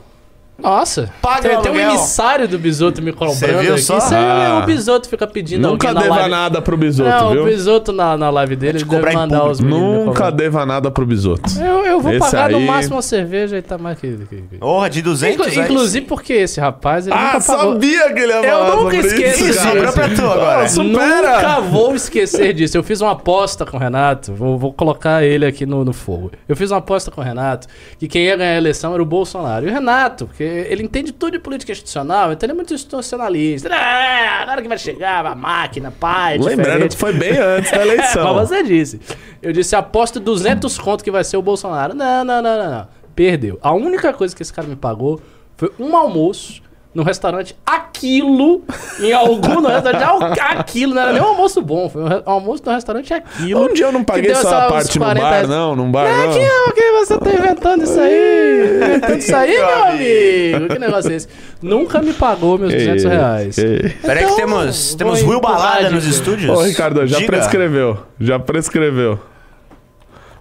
Nossa. 0.57 1.09
Paga 1.21 1.49
tem, 1.49 1.61
tem 1.61 1.71
um 1.71 1.89
emissário 1.89 2.47
do 2.47 2.59
Bisoto 2.59 3.01
me 3.01 3.11
cobrando 3.11 3.59
viu 3.63 3.73
aqui. 3.73 3.81
só? 3.81 3.97
Isso 3.97 4.13
é, 4.13 4.17
Ah. 4.17 4.59
o 4.61 4.65
Bisoto 4.67 5.09
fica 5.09 5.25
pedindo 5.25 5.67
Nunca 5.67 5.87
alguém 5.87 5.93
na 5.95 6.01
deva 6.01 6.15
live. 6.15 6.29
nada 6.29 6.61
pro 6.61 6.77
Bisoto, 6.77 7.09
Não, 7.09 7.31
viu? 7.31 7.41
o 7.41 7.45
Bisoto 7.45 7.91
na, 7.91 8.15
na 8.15 8.29
live 8.29 8.55
dele, 8.55 8.83
deve 8.83 9.11
mandar 9.15 9.37
público. 9.39 9.49
os 9.51 9.59
meninos 9.59 9.99
me 9.99 10.05
Nunca 10.05 10.31
deva 10.31 10.63
nada 10.63 10.91
pro 10.91 11.03
Bisoto. 11.03 11.41
Eu, 11.59 11.81
Eu 11.91 11.99
vou 11.99 12.11
Esse 12.11 12.19
pagar 12.19 12.49
no 12.51 12.57
aí- 12.57 12.65
máximo 12.65 12.95
uma 12.95 13.01
cerveja 13.01 13.57
e 13.57 13.61
tá 13.61 13.78
mais 13.78 13.97
que. 13.99 14.07
que- 14.29 14.41
que- 14.43 14.57
Porra, 14.59 14.89
de 14.89 15.01
200 15.01 15.47
Inclu- 15.47 15.63
Inclusive 15.63 16.05
porque 16.05 16.33
esse 16.33 16.59
rapaz, 16.59 17.07
ele 17.07 17.15
Ah, 17.15 17.33
nunca 17.33 17.41
pagou. 17.45 17.73
sabia 17.73 18.13
que 18.13 18.19
ele 18.19 18.32
ia 18.32 18.37
Eu 18.37 18.43
falar 18.43 18.75
nunca 18.75 18.82
sobre 18.83 18.97
esqueço 19.07 19.45
isso, 19.49 19.61
sobrou 19.63 19.93
pra 19.93 20.09
tu 20.09 20.25
agora. 20.25 20.67
Nunca 20.71 21.59
vou 21.61 21.95
esquecer 21.95 22.53
disso. 22.53 22.78
Eu 22.78 22.83
fiz 22.83 23.01
uma 23.01 23.11
aposta 23.11 23.65
com 23.65 23.78
o 23.78 23.79
Renato. 23.79 24.32
Vou, 24.33 24.57
vou 24.57 24.71
colocar 24.73 25.23
ele 25.23 25.45
aqui 25.45 25.65
no, 25.65 25.83
no 25.83 25.91
fogo. 25.93 26.32
Eu 26.47 26.55
fiz 26.55 26.69
uma 26.71 26.78
aposta 26.78 27.09
com 27.11 27.19
o 27.19 27.23
Renato 27.23 27.67
que 27.97 28.07
quem 28.07 28.25
ia 28.25 28.36
ganhar 28.37 28.53
a 28.53 28.57
eleição 28.57 28.93
era 28.93 29.01
o 29.01 29.05
Bolsonaro. 29.05 29.65
E 29.65 29.69
o 29.69 29.73
Renato, 29.73 30.29
porque 30.42 30.72
ele 30.72 30.84
entende 30.84 31.12
tudo 31.12 31.34
de 31.34 31.39
política 31.39 31.72
institucional, 31.72 32.32
então 32.32 32.47
ele 32.47 32.54
é 32.54 32.55
muito 32.55 32.74
institucionalista. 32.74 33.70
Ah, 33.72 34.43
na 34.46 34.51
hora 34.54 34.62
que 34.62 34.68
vai 34.68 34.78
chegar, 34.78 35.24
a 35.26 35.36
máquina, 35.36 35.92
pai, 35.92 36.38
Lembrando 36.39 36.58
diferente. 36.58 36.92
que 36.96 36.97
foi 36.97 37.13
bem 37.13 37.38
antes 37.38 37.72
da 37.72 37.82
eleição. 37.86 38.24
Mas 38.34 38.50
você 38.50 38.63
disse. 38.63 39.00
Eu 39.42 39.54
disse, 39.54 39.76
aposto 39.76 40.20
200 40.20 40.78
conto 40.80 41.04
que 41.04 41.12
vai 41.12 41.24
ser 41.24 41.38
o 41.38 41.42
Bolsonaro. 41.42 41.93
Não, 41.93 42.26
não, 42.26 42.42
não, 42.42 42.58
não, 42.58 42.72
não. 42.72 42.88
Perdeu. 43.16 43.59
A 43.62 43.72
única 43.74 44.12
coisa 44.13 44.36
que 44.36 44.42
esse 44.42 44.51
cara 44.51 44.68
me 44.68 44.76
pagou 44.76 45.22
foi 45.55 45.72
um 45.80 45.96
almoço 45.96 46.63
no 46.93 47.04
restaurante 47.04 47.55
Aquilo, 47.66 48.63
em 49.00 49.13
algum 49.13 49.62
no 49.62 49.70
restaurante 49.70 50.39
Aquilo, 50.39 50.93
não 50.96 51.01
era 51.01 51.13
nem 51.13 51.22
um 51.22 51.26
almoço 51.26 51.62
bom, 51.62 51.89
foi 51.89 52.01
um 52.04 52.22
almoço 52.26 52.63
no 52.66 52.72
restaurante 52.74 53.13
Aquilo. 53.13 53.63
Um 53.70 53.74
dia 53.74 53.86
eu 53.86 53.92
não 53.92 54.01
que 54.01 54.08
paguei 54.12 54.36
só 54.36 54.50
a 54.50 54.68
parte 54.70 55.00
no 55.00 55.05
40 55.05 55.22
bar, 55.26 55.47
não, 55.47 55.76
num 55.76 55.92
bar, 55.92 56.05
É, 56.08 56.26
não. 56.28 56.34
que, 56.34 56.39
é, 56.39 56.72
que 56.74 56.92
você 56.93 57.18
tá 57.18 57.32
inventando 57.32 57.84
isso 57.84 58.00
aí? 58.00 58.76
Inventando 58.76 59.18
isso 59.20 59.36
aí, 59.36 59.51
meu 59.58 59.84
amigo? 59.84 60.74
Que 60.74 60.80
negócio 60.80 61.12
é 61.12 61.16
esse? 61.16 61.28
Nunca 61.62 62.01
me 62.01 62.13
pagou 62.13 62.58
meus 62.58 62.74
200 62.74 63.04
reais. 63.05 63.55
Peraí 63.55 63.92
que 64.01 64.24
Então, 64.26 64.36
temos, 64.36 64.96
temos 64.96 65.22
Will 65.24 65.39
Balada 65.39 65.89
nos 65.89 66.05
estúdios. 66.05 66.50
Ô, 66.58 66.62
Ricardo, 66.63 67.05
já 67.08 67.18
Diga. 67.20 67.32
prescreveu. 67.32 67.97
Já 68.20 68.39
prescreveu. 68.39 69.20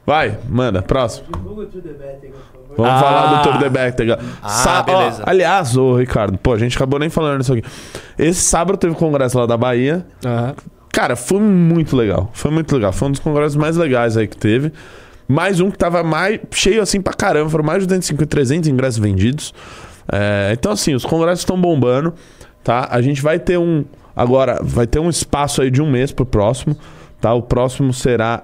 Vai, 0.06 0.36
manda, 0.48 0.82
próximo. 0.82 1.26
Vamos 2.76 2.92
Ah. 2.92 3.00
falar 3.00 3.36
do 3.36 3.42
Tour 3.42 3.58
de 3.58 3.68
Bétega. 3.68 4.18
Ah, 4.42 4.82
beleza. 4.82 5.22
aliás, 5.26 5.76
ô 5.76 5.96
Ricardo, 5.96 6.38
pô, 6.38 6.52
a 6.52 6.58
gente 6.58 6.76
acabou 6.76 6.98
nem 7.00 7.10
falando 7.10 7.40
disso 7.40 7.52
aqui. 7.52 7.62
Esse 8.18 8.40
sábado 8.40 8.76
teve 8.78 8.92
o 8.92 8.96
congresso 8.96 9.38
lá 9.38 9.46
da 9.46 9.56
Bahia. 9.56 10.06
Aham. 10.24 10.54
Cara, 10.92 11.14
foi 11.14 11.38
muito 11.40 11.96
legal. 11.96 12.30
Foi 12.32 12.50
muito 12.50 12.74
legal. 12.74 12.92
Foi 12.92 13.08
um 13.08 13.10
dos 13.12 13.20
congressos 13.20 13.54
mais 13.56 13.76
legais 13.76 14.16
aí 14.16 14.26
que 14.26 14.36
teve. 14.36 14.72
Mais 15.28 15.60
um 15.60 15.70
que 15.70 15.78
tava 15.78 16.02
mais 16.02 16.40
cheio 16.50 16.82
assim 16.82 17.00
pra 17.00 17.12
caramba. 17.14 17.48
Foram 17.48 17.64
mais 17.64 17.80
de 17.80 17.86
250, 17.86 18.26
300 18.28 18.68
ingressos 18.68 18.98
vendidos. 18.98 19.54
É, 20.12 20.50
então, 20.52 20.72
assim, 20.72 20.92
os 20.94 21.04
congressos 21.04 21.40
estão 21.40 21.60
bombando, 21.60 22.12
tá? 22.64 22.88
A 22.90 23.00
gente 23.00 23.22
vai 23.22 23.38
ter 23.38 23.56
um. 23.58 23.84
Agora, 24.16 24.58
vai 24.60 24.86
ter 24.88 24.98
um 24.98 25.08
espaço 25.08 25.62
aí 25.62 25.70
de 25.70 25.80
um 25.80 25.88
mês 25.88 26.10
pro 26.10 26.26
próximo, 26.26 26.76
tá? 27.20 27.32
O 27.32 27.42
próximo 27.42 27.92
será 27.92 28.42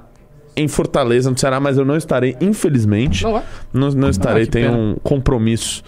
em 0.56 0.66
Fortaleza, 0.68 1.30
no 1.30 1.38
Ceará, 1.38 1.60
mas 1.60 1.76
eu 1.76 1.84
não 1.84 1.96
estarei, 1.96 2.34
infelizmente. 2.40 3.22
Não 3.22 3.32
vai. 3.32 3.42
Não, 3.72 3.90
não 3.90 4.08
estarei, 4.08 4.44
que 4.46 4.52
tenho 4.52 4.70
pena. 4.70 4.78
um 4.82 4.96
compromisso 5.02 5.82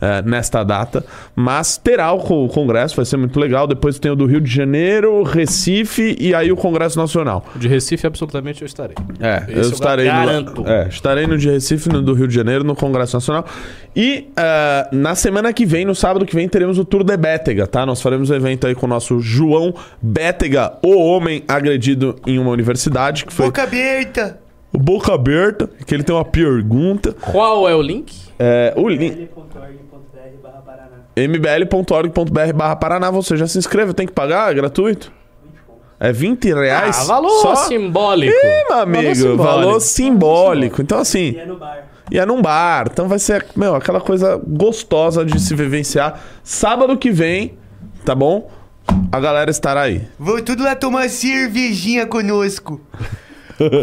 é, 0.00 0.22
nesta 0.22 0.62
data. 0.62 1.04
Mas 1.34 1.76
terá 1.76 2.12
o 2.12 2.18
co- 2.18 2.44
o 2.44 2.48
congresso, 2.48 2.94
vai 2.94 3.04
ser 3.04 3.16
muito 3.16 3.38
legal. 3.40 3.66
Depois 3.66 3.98
tem 3.98 4.10
o 4.12 4.16
do 4.16 4.24
Rio 4.26 4.40
de 4.40 4.50
Janeiro, 4.54 5.22
Recife 5.24 6.16
e 6.20 6.34
aí 6.34 6.52
o 6.52 6.56
Congresso 6.56 6.98
Nacional. 6.98 7.44
De 7.56 7.66
Recife, 7.66 8.06
absolutamente, 8.06 8.62
eu 8.62 8.66
estarei. 8.66 8.94
É, 9.20 9.42
Esse 9.48 9.52
eu 9.54 9.62
eu 9.64 9.70
estarei 9.70 10.06
garanto. 10.06 10.62
no, 10.62 10.68
é, 10.68 10.88
estarei 10.88 11.26
no 11.26 11.36
de 11.36 11.50
Recife, 11.50 11.88
no 11.88 12.00
do 12.00 12.14
Rio 12.14 12.28
de 12.28 12.34
Janeiro, 12.34 12.62
no 12.62 12.76
Congresso 12.76 13.16
Nacional. 13.16 13.44
E 13.96 14.28
é, 14.36 14.88
na 14.92 15.14
semana 15.14 15.52
que 15.52 15.66
vem, 15.66 15.84
no 15.84 15.94
sábado 15.94 16.24
que 16.24 16.34
vem, 16.34 16.48
teremos 16.48 16.78
o 16.78 16.84
Tour 16.84 17.02
de 17.04 17.16
Bétega, 17.16 17.66
tá? 17.66 17.84
Nós 17.84 18.00
faremos 18.00 18.30
um 18.30 18.34
evento 18.34 18.66
aí 18.66 18.74
com 18.74 18.86
o 18.86 18.88
nosso 18.88 19.18
João 19.20 19.74
Bétega, 20.00 20.74
o 20.82 20.94
homem 20.96 21.42
agredido 21.48 22.16
em 22.26 22.38
uma 22.38 22.50
universidade, 22.50 23.24
que 23.24 23.32
foi 23.32 23.46
Boca 23.46 23.62
aberta. 23.64 24.11
O 24.72 24.78
Boca 24.78 25.12
Aberta, 25.14 25.68
que 25.86 25.94
ele 25.94 26.02
tem 26.02 26.14
uma 26.14 26.24
pergunta. 26.24 27.12
Qual 27.12 27.68
é 27.68 27.74
o 27.74 27.82
link? 27.82 28.14
É, 28.38 28.72
o 28.76 28.88
link 28.88 29.28
mbl.org.br 29.28 30.42
barra 30.42 30.62
Paraná. 30.62 30.96
mbl.org.br 31.16 32.52
barra 32.54 32.76
Paraná, 32.76 33.10
você 33.10 33.36
já 33.36 33.46
se 33.46 33.58
inscreve, 33.58 33.92
tem 33.92 34.06
que 34.06 34.12
pagar, 34.12 34.50
é 34.50 34.54
gratuito? 34.54 35.12
É 36.00 36.12
20 36.12 36.52
reais? 36.54 36.98
Ah, 37.02 37.04
valor 37.04 37.40
Só? 37.42 37.54
simbólico. 37.54 38.32
Ih, 38.34 38.64
meu 38.68 38.78
amigo, 38.80 39.14
simbólico. 39.14 39.42
valor 39.42 39.80
simbólico. 39.80 40.82
Então, 40.82 40.98
assim, 40.98 41.30
E 41.30 41.38
é 41.38 41.46
no 41.46 41.56
bar. 41.56 41.88
e 42.10 42.18
é 42.18 42.26
num 42.26 42.42
bar. 42.42 42.88
Então 42.90 43.06
vai 43.08 43.20
ser, 43.20 43.46
meu, 43.54 43.76
aquela 43.76 44.00
coisa 44.00 44.40
gostosa 44.44 45.24
de 45.24 45.38
se 45.40 45.54
vivenciar. 45.54 46.20
Sábado 46.42 46.96
que 46.98 47.12
vem, 47.12 47.56
tá 48.04 48.16
bom? 48.16 48.50
A 49.12 49.20
galera 49.20 49.48
estará 49.50 49.82
aí. 49.82 50.02
Vou 50.18 50.42
tudo 50.42 50.64
lá 50.64 50.74
tomar 50.74 51.08
cervejinha 51.08 52.04
conosco. 52.04 52.80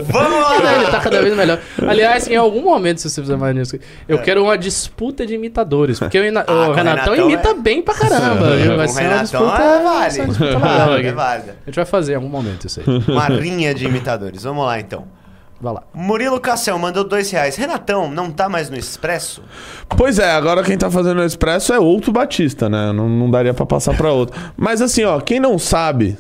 Vamos 0.08 0.42
lá. 0.42 0.76
Ele 0.76 0.86
tá 0.92 1.00
cada 1.00 1.22
vez 1.22 1.36
melhor. 1.36 1.60
Aliás, 1.88 2.28
em 2.28 2.36
algum 2.36 2.62
momento, 2.64 3.00
se 3.02 3.10
você 3.10 3.22
fizer 3.22 3.38
mais 3.38 3.56
nisso, 3.56 3.78
eu 4.08 4.18
É. 4.18 4.22
quero 4.22 4.44
uma 4.44 4.58
disputa 4.58 5.26
de 5.26 5.34
imitadores. 5.36 6.00
Porque 6.00 6.20
o, 6.20 6.26
Ina- 6.26 6.44
Ah, 6.48 6.52
o 6.54 6.74
Renatão, 6.74 7.14
Renatão 7.14 7.16
imita 7.30 7.50
é- 7.50 7.54
bem 7.54 7.82
pra 7.82 7.94
caramba. 7.94 8.56
viu? 8.58 8.76
Vai 8.78 8.88
ser 8.88 8.94
uma 9.02 9.02
Renatão 9.10 9.24
disputa, 9.46 9.62
é 9.64 9.80
uma 9.80 10.08
disputa 10.08 10.46
legal 10.46 10.60
válido. 10.60 10.94
aqui. 10.98 11.08
É 11.08 11.12
válido. 11.12 11.50
A 11.50 11.66
gente 11.70 11.76
vai 11.76 11.86
fazer 11.86 12.12
em 12.14 12.16
algum 12.16 12.30
momento 12.30 12.68
isso 12.68 12.80
aí. 12.80 12.86
Uma 13.14 13.26
rinha 13.28 13.74
de 13.74 13.86
imitadores. 13.86 14.44
Vamos 14.44 14.66
lá, 14.66 14.80
então. 14.80 15.06
Vai 15.62 15.74
lá. 15.74 15.84
Murilo 15.94 16.40
Cassel 16.40 16.80
mandou 16.80 17.04
dois 17.04 17.30
reais. 17.32 17.58
Renatão, 17.58 18.10
não 18.10 18.32
tá 18.32 18.48
mais 18.48 18.70
no 18.70 18.78
Expresso? 18.78 19.44
Pois 19.90 20.18
é, 20.18 20.32
agora 20.32 20.64
quem 20.64 20.78
tá 20.78 20.90
fazendo 20.90 21.20
o 21.20 21.24
Expresso 21.26 21.74
é 21.74 21.80
outro 21.80 22.14
Batista, 22.14 22.70
né? 22.70 22.94
Não, 22.94 23.10
não 23.10 23.30
daria 23.30 23.54
pra 23.54 23.66
passar 23.66 23.94
pra 23.98 24.10
outro. 24.10 24.40
Mas 24.56 24.82
assim, 24.82 25.04
ó, 25.04 25.20
quem 25.20 25.38
não 25.38 25.60
sabe 25.60 26.18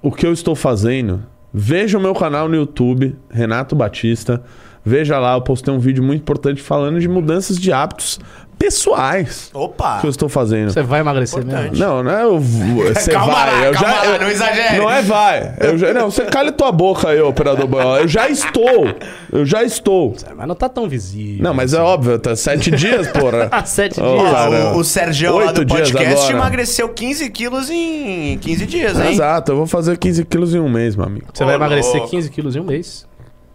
o 0.00 0.10
que 0.10 0.26
eu 0.26 0.32
estou 0.32 0.54
fazendo, 0.54 1.22
veja 1.52 1.98
o 1.98 2.00
meu 2.00 2.14
canal 2.14 2.48
no 2.48 2.56
YouTube, 2.56 3.16
Renato 3.30 3.74
Batista. 3.74 4.42
Veja 4.84 5.18
lá, 5.18 5.34
eu 5.34 5.42
postei 5.42 5.72
um 5.72 5.78
vídeo 5.78 6.02
muito 6.02 6.22
importante 6.22 6.60
falando 6.60 6.98
de 6.98 7.08
mudanças 7.08 7.56
de 7.58 7.72
hábitos 7.72 8.18
pessoais 8.62 9.50
Opa! 9.52 9.98
que 10.00 10.06
eu 10.06 10.10
estou 10.10 10.28
fazendo. 10.28 10.72
Você 10.72 10.82
vai 10.82 11.00
emagrecer 11.00 11.40
Importante. 11.40 11.70
mesmo? 11.70 11.84
Não, 11.84 12.02
não 12.02 12.10
é 12.10 12.22
eu 12.22 12.40
Você 12.94 13.10
Calma 13.10 13.32
vai. 13.34 13.50
lá, 13.60 13.66
eu 13.66 13.72
calma 13.72 13.88
já, 13.88 13.94
lá, 14.02 14.06
eu- 14.06 14.20
não 14.20 14.28
exagere. 14.30 14.76
Não 14.78 14.90
é 14.90 15.02
vai. 15.02 15.54
Eu 15.60 15.78
já, 15.78 15.92
não, 15.92 16.10
você 16.10 16.24
cala 16.24 16.52
tua 16.52 16.70
boca 16.72 17.08
aí, 17.08 17.20
operador 17.20 17.66
boiola. 17.66 18.00
Eu 18.00 18.08
já 18.08 18.28
estou. 18.28 18.86
Eu 19.32 19.44
já 19.44 19.62
estou. 19.62 20.14
Mas 20.36 20.46
não 20.48 20.54
tá 20.54 20.68
tão 20.68 20.88
visível. 20.88 21.42
Não, 21.42 21.52
mas 21.54 21.74
é 21.74 21.80
óbvio, 21.80 22.18
tá 22.18 22.34
sete 22.36 22.70
dias, 22.70 23.08
porra. 23.08 23.48
Há 23.50 23.64
sete 23.66 24.00
Ô, 24.00 24.18
dias. 24.18 24.30
Cara, 24.32 24.50
o, 24.74 24.78
o 24.78 24.84
Sergião 24.84 25.38
lá 25.38 25.52
do 25.52 25.64
dias 25.64 25.90
podcast 25.90 26.24
agora. 26.28 26.36
emagreceu 26.38 26.88
15 26.88 27.30
quilos 27.30 27.70
em 27.70 28.38
15 28.38 28.66
dias, 28.66 28.98
hein? 29.00 29.12
Exato, 29.12 29.52
eu 29.52 29.56
vou 29.56 29.66
fazer 29.66 29.96
15 29.96 30.24
quilos 30.24 30.54
em 30.54 30.60
um 30.60 30.68
mês, 30.68 30.94
meu 30.96 31.06
amigo. 31.06 31.26
Você 31.32 31.44
vai 31.44 31.54
Ô, 31.54 31.56
emagrecer 31.56 31.96
louco. 31.96 32.10
15 32.10 32.30
quilos 32.30 32.56
em 32.56 32.60
um 32.60 32.64
mês. 32.64 33.06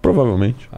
Provavelmente. 0.01 0.69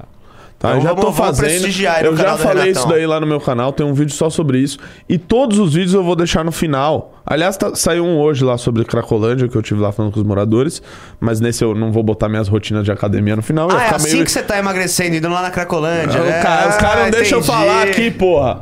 Tá, 0.60 0.72
Então 0.72 0.80
eu 0.80 0.84
já 0.84 0.90
vamos- 0.90 1.06
tô 1.06 1.14
fazendo. 1.14 1.66
Eu 2.04 2.18
já 2.18 2.38
falei 2.38 2.72
isso 2.72 2.86
daí 2.86 3.06
lá 3.08 3.18
no 3.18 3.26
meu 3.26 3.40
canal, 3.40 3.72
tem 3.72 3.86
um 3.86 3.94
vídeo 3.94 4.14
só 4.14 4.30
sobre 4.30 4.58
isso. 4.60 4.78
E 5.08 5.18
todos 5.18 5.58
os 5.58 5.74
vídeos 5.74 5.94
eu 5.94 6.04
vou 6.04 6.18
deixar 6.18 6.44
no 6.44 6.52
final. 6.52 7.14
Aliás, 7.26 7.56
tá- 7.56 7.74
saiu 7.76 8.04
um 8.04 8.20
hoje 8.20 8.44
lá 8.44 8.58
sobre 8.58 8.84
Cracolândia, 8.84 9.48
que 9.48 9.56
eu 9.56 9.62
tive 9.62 9.80
lá 9.80 9.94
falando 9.94 10.12
com 10.12 10.20
os 10.20 10.26
moradores. 10.26 10.82
Mas 11.18 11.40
nesse 11.40 11.64
eu 11.64 11.74
não 11.74 11.94
vou 11.94 12.04
botar 12.04 12.28
minhas 12.28 12.50
rotinas 12.50 12.84
de 12.84 12.92
academia 12.92 13.38
no 13.38 13.42
final. 13.42 13.70
Ah, 13.72 13.84
é 13.86 13.96
assim 13.96 14.12
meio- 14.14 14.26
que 14.26 14.32
você 14.32 14.42
tá 14.44 14.60
emagrecendo, 14.60 15.16
indo 15.16 15.30
lá 15.30 15.42
na 15.42 15.50
Cracolândia, 15.50 16.20
Ah, 16.20 16.26
né? 16.26 16.42
cara- 16.42 16.70
os 16.72 16.76
caras 16.76 17.00
não 17.00 17.08
Ah, 17.08 17.12
deixam 17.12 17.40
eu 17.40 17.44
falar 17.44 17.84
aqui, 17.84 18.12
porra. 18.12 18.62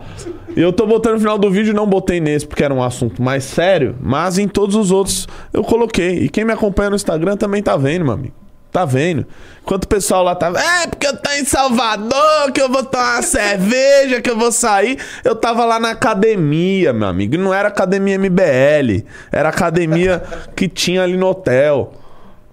Eu 0.56 0.72
tô 0.72 0.86
botando 0.86 1.14
no 1.14 1.19
final 1.19 1.38
do 1.40 1.49
vídeo, 1.49 1.74
não 1.74 1.88
botei 1.88 2.19
nesse 2.19 2.45
porque 2.45 2.64
era 2.64 2.74
um 2.74 2.84
assunto 2.84 3.22
mais 3.24 3.44
sério, 3.44 3.95
mas 3.99 4.38
em 4.38 4.48
todos 4.48 4.76
os 4.76 4.91
outros 4.91 5.28
eu 5.52 5.64
coloquei. 5.64 6.19
E 6.26 6.30
quem 6.30 6.45
me 6.45 6.53
acompanha 6.53 6.91
no 6.91 6.95
Instagram 6.95 7.36
também 7.38 7.64
tá 7.64 7.76
vendo, 7.76 8.06
meu 8.06 8.14
amigo. 8.14 8.34
Tá 8.78 8.86
vendo? 8.86 9.26
Enquanto 9.64 9.86
o 9.86 9.88
pessoal 9.88 10.24
lá 10.24 10.36
tá. 10.36 10.49
É, 10.49 10.86
porque 10.86 11.08
eu 11.08 11.18
tô 11.18 11.32
em 11.32 11.44
Salvador, 11.44 12.52
que 12.54 12.62
eu 12.62 12.70
vou 12.70 12.84
tomar 12.84 13.16
uma 13.16 13.22
cerveja, 13.24 14.22
que 14.22 14.30
eu 14.30 14.38
vou 14.38 14.52
sair. 14.52 14.99
Eu 15.24 15.34
tava 15.34 15.66
lá 15.66 15.80
na 15.80 15.90
academia, 15.90 16.94
meu 16.94 17.08
amigo. 17.08 17.34
E 17.34 17.40
não 17.40 17.52
era 17.52 17.70
academia 17.70 18.20
MBL. 18.20 19.04
Era 19.32 19.49
academia 19.49 20.22
que 20.56 20.68
tinha 20.68 21.02
ali 21.02 21.18
no 21.18 21.26
hotel 21.26 21.91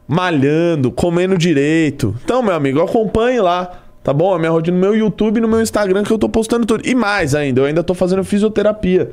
malhando, 0.08 0.90
comendo 0.90 1.36
direito. 1.36 2.16
Então, 2.24 2.42
meu 2.42 2.54
amigo, 2.54 2.80
acompanhe 2.80 3.38
lá. 3.38 3.70
Tá 4.02 4.14
bom? 4.14 4.34
A 4.34 4.38
minha 4.38 4.50
rotina 4.50 4.74
no 4.74 4.80
meu 4.80 4.96
YouTube 4.96 5.36
e 5.36 5.40
no 5.42 5.48
meu 5.48 5.60
Instagram 5.60 6.04
que 6.04 6.10
eu 6.10 6.18
tô 6.18 6.30
postando 6.30 6.64
tudo. 6.64 6.88
E 6.88 6.94
mais 6.94 7.34
ainda, 7.34 7.60
eu 7.60 7.66
ainda 7.66 7.82
tô 7.82 7.92
fazendo 7.92 8.24
fisioterapia. 8.24 9.10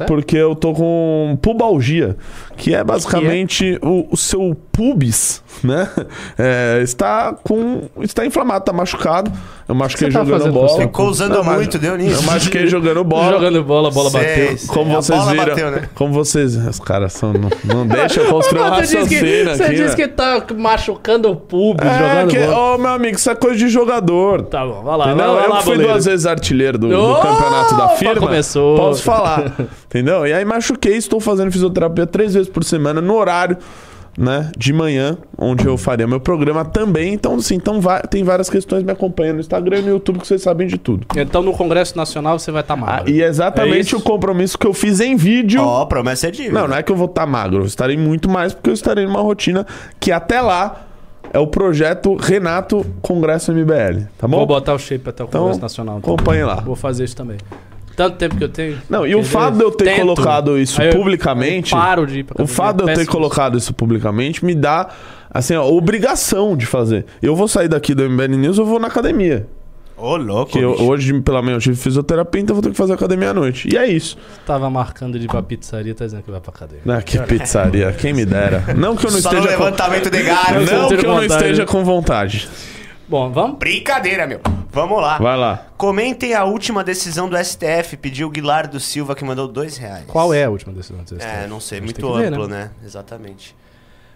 É? 0.00 0.04
Porque 0.04 0.36
eu 0.36 0.54
tô 0.54 0.72
com 0.72 1.38
pubalgia, 1.42 2.16
que 2.56 2.74
é 2.74 2.82
basicamente 2.84 3.78
o, 3.82 4.06
o 4.10 4.16
seu 4.16 4.56
pubis, 4.72 5.42
né? 5.62 5.88
É, 6.38 6.80
está 6.82 7.32
com. 7.42 7.88
está 8.00 8.24
inflamado, 8.24 8.64
tá 8.64 8.72
machucado. 8.72 9.30
Eu 9.68 9.74
machuquei 9.74 10.10
Você 10.10 10.16
tá 10.18 10.24
jogando 10.24 10.52
bola. 10.52 10.68
você? 10.68 10.80
Ficou 10.82 11.08
usando 11.08 11.34
Não, 11.34 11.44
muito, 11.44 11.78
deu 11.78 11.96
nisso. 11.96 12.20
Eu 12.20 12.22
machuquei 12.22 12.66
jogando 12.68 13.04
bola. 13.04 13.32
Jogando 13.32 13.62
bola, 13.64 13.88
a 13.88 13.90
bola 13.90 14.08
Sei, 14.10 14.20
bateu. 14.20 14.58
sei. 14.58 14.68
Como 14.68 14.92
A 14.92 14.94
vocês 15.02 15.18
bola 15.18 15.30
viram. 15.32 15.46
bateu, 15.48 15.70
né? 15.72 15.88
Como 15.94 16.12
vocês. 16.14 16.56
Os 16.56 16.78
caras 16.80 17.12
são. 17.12 17.32
Não, 17.34 17.50
não 17.64 17.86
deixa 17.86 18.20
eu 18.20 18.30
construir 18.30 18.62
um 18.62 18.70
Você 18.76 18.80
disse 18.80 19.08
que, 19.08 19.14
raciocínio 19.16 19.56
você 19.56 19.62
aqui. 19.64 19.74
disse 19.74 19.88
né? 19.88 19.94
que 19.96 20.08
tá 20.08 20.46
machucando 20.56 21.30
o 21.30 21.36
pubis 21.36 21.86
É, 21.86 21.98
jogando 21.98 22.30
que, 22.30 22.38
bola. 22.38 22.74
ô, 22.74 22.78
meu 22.78 22.90
amigo, 22.92 23.16
isso 23.16 23.30
é 23.30 23.34
coisa 23.34 23.56
de 23.58 23.68
jogador. 23.68 24.42
Tá 24.42 24.64
bom, 24.64 24.82
vai 24.82 24.96
lá. 24.96 25.06
Entendeu? 25.08 25.26
Vai, 25.26 25.34
vai 25.36 25.44
eu 25.44 25.50
lá, 25.50 25.56
que 25.58 25.64
fui 25.64 25.72
boleiro. 25.74 25.92
duas 25.92 26.04
vezes 26.06 26.24
artilheiro 26.26 26.78
do, 26.78 26.88
do 26.88 27.02
Opa, 27.10 27.22
campeonato 27.28 27.76
da 27.76 27.88
firma. 27.90 28.20
começou. 28.20 28.76
Posso 28.76 29.02
falar. 29.02 29.52
entendeu? 29.86 30.26
E 30.26 30.32
aí 30.32 30.44
machuquei, 30.44 30.96
estou 30.96 31.20
fazendo 31.20 31.50
fisioterapia 31.52 32.06
três 32.06 32.34
vezes 32.34 32.48
por 32.48 32.64
semana 32.64 33.00
no 33.00 33.14
horário 33.14 33.56
né, 34.16 34.50
de 34.58 34.72
manhã, 34.72 35.16
onde 35.38 35.64
eu 35.64 35.76
faria 35.78 36.04
meu 36.04 36.18
programa 36.18 36.64
também. 36.64 37.14
Então, 37.14 37.36
assim, 37.36 37.54
então 37.54 37.80
va- 37.80 38.00
tem 38.00 38.24
várias 38.24 38.50
questões 38.50 38.82
me 38.82 38.90
acompanhando 38.90 39.34
no 39.34 39.40
Instagram 39.40 39.78
e 39.78 39.82
no 39.82 39.88
YouTube 39.90 40.18
que 40.18 40.26
vocês 40.26 40.42
sabem 40.42 40.66
de 40.66 40.76
tudo. 40.76 41.06
Então 41.16 41.40
no 41.40 41.52
Congresso 41.52 41.96
Nacional 41.96 42.36
você 42.36 42.50
vai 42.50 42.62
estar 42.62 42.74
Ah, 42.74 42.76
magro. 42.78 43.10
e 43.10 43.22
é 43.22 43.26
É 43.26 43.28
exatamente 43.28 43.86
isso? 43.88 43.98
o 43.98 44.02
compromisso 44.02 44.58
que 44.58 44.66
eu 44.66 44.74
fiz 44.74 44.98
em 44.98 45.14
vídeo. 45.14 45.62
Ó, 45.62 45.84
promessa 45.86 46.26
é 46.26 46.30
dívida. 46.32 46.58
Não, 46.60 46.66
não 46.66 46.76
é 46.76 46.82
que 46.82 46.90
eu 46.90 46.96
vou 46.96 47.06
estar 47.06 47.26
magro, 47.26 47.58
eu 47.62 47.66
estarei 47.66 47.96
muito 47.96 48.28
mais 48.28 48.52
porque 48.52 48.70
eu 48.70 48.74
estarei 48.74 49.06
numa 49.06 49.20
rotina 49.20 49.64
que 50.00 50.10
até 50.10 50.40
lá 50.40 50.84
é 51.32 51.38
o 51.38 51.46
projeto 51.46 52.16
Renato 52.16 52.84
Congresso 53.00 53.52
MBL, 53.52 54.06
tá 54.18 54.26
bom? 54.26 54.38
Vou 54.38 54.46
botar 54.46 54.74
o 54.74 54.78
shape 54.80 55.08
até 55.10 55.22
o 55.22 55.26
Então, 55.28 55.42
Congresso 55.42 55.60
Nacional. 55.60 55.98
então. 55.98 56.14
acompanhe 56.14 56.42
lá. 56.42 56.56
Vou 56.56 56.74
fazer 56.74 57.04
isso 57.04 57.14
também. 57.14 57.36
Tanto 57.98 58.16
tempo 58.16 58.36
que 58.36 58.44
eu 58.44 58.48
tenho. 58.48 58.78
Não, 58.88 59.04
e 59.04 59.12
o 59.16 59.24
fato 59.24 59.56
de 59.58 59.64
eu 59.64 59.72
ter 59.72 59.84
tento. 59.86 60.00
colocado 60.02 60.56
isso 60.56 60.80
eu- 60.80 60.92
publicamente. 60.92 61.72
eu 61.72 61.78
paro 61.78 62.06
de 62.06 62.20
ir 62.20 62.22
pra 62.24 62.34
O 62.40 62.44
academia, 62.44 62.54
fato 62.56 62.84
de 62.84 62.90
eu 62.92 62.94
ter 62.96 63.06
colocado 63.06 63.58
isso 63.58 63.74
publicamente 63.74 64.44
me 64.44 64.54
dá, 64.54 64.88
assim, 65.28 65.54
a 65.54 65.62
obrigação 65.64 66.56
de 66.56 66.64
fazer. 66.64 67.06
Eu 67.20 67.34
vou 67.34 67.48
sair 67.48 67.66
daqui 67.66 67.94
do 67.94 68.04
MBL 68.08 68.36
News, 68.36 68.56
eu 68.56 68.64
vou 68.64 68.78
na 68.78 68.86
academia. 68.86 69.48
Ô, 69.96 70.16
louco. 70.16 70.52
Que 70.52 70.60
eu- 70.60 70.74
hoje, 70.80 71.20
pela 71.22 71.42
manhã, 71.42 71.56
eu 71.56 71.60
tive 71.60 71.74
fisioterapia, 71.74 72.40
então 72.40 72.54
eu 72.54 72.62
vou 72.62 72.62
ter 72.62 72.70
que 72.70 72.76
fazer 72.78 72.92
academia 72.92 73.30
à 73.30 73.34
noite. 73.34 73.68
E 73.68 73.76
é 73.76 73.84
isso. 73.88 74.16
Tava 74.46 74.70
marcando 74.70 75.18
de 75.18 75.24
ir 75.24 75.28
pra 75.28 75.42
pizzaria, 75.42 75.92
tá 75.92 76.04
dizendo 76.04 76.22
que 76.22 76.30
vai 76.30 76.38
pra 76.40 76.52
cadeia. 76.52 76.82
Ah, 76.86 77.02
que 77.02 77.18
pizzaria, 77.18 77.90
quem 77.90 78.12
me 78.12 78.24
dera. 78.24 78.62
Não 78.76 78.94
que 78.94 79.04
eu 79.04 79.10
não 79.10 79.20
Só 79.20 79.30
esteja 79.32 79.56
com... 79.56 79.64
levantamento 79.64 80.08
de 80.08 80.18
Não 80.18 80.24
galho. 80.24 80.60
Não, 80.60 80.88
que 80.88 80.94
eu 80.94 81.02
não 81.02 81.14
vontade. 81.20 81.32
esteja 81.34 81.66
com 81.66 81.84
vontade. 81.84 82.48
Bom, 83.08 83.30
vamos? 83.32 83.58
Brincadeira, 83.58 84.26
meu. 84.26 84.40
Vamos 84.70 85.00
lá. 85.00 85.18
Vai 85.18 85.36
lá. 85.36 85.66
Comentem 85.78 86.34
a 86.34 86.44
última 86.44 86.84
decisão 86.84 87.28
do 87.28 87.36
STF. 87.42 87.96
Pediu 87.96 88.28
o 88.28 88.30
Guilardo 88.30 88.78
Silva, 88.78 89.14
que 89.14 89.24
mandou 89.24 89.48
dois 89.48 89.76
reais. 89.78 90.04
Qual 90.06 90.32
é 90.34 90.44
a 90.44 90.50
última 90.50 90.72
decisão 90.74 91.02
do 91.02 91.22
É, 91.22 91.46
não 91.46 91.58
sei, 91.58 91.80
muito 91.80 92.00
que 92.00 92.18
ver, 92.18 92.32
amplo, 92.32 92.46
né? 92.46 92.70
Exatamente. 92.84 93.56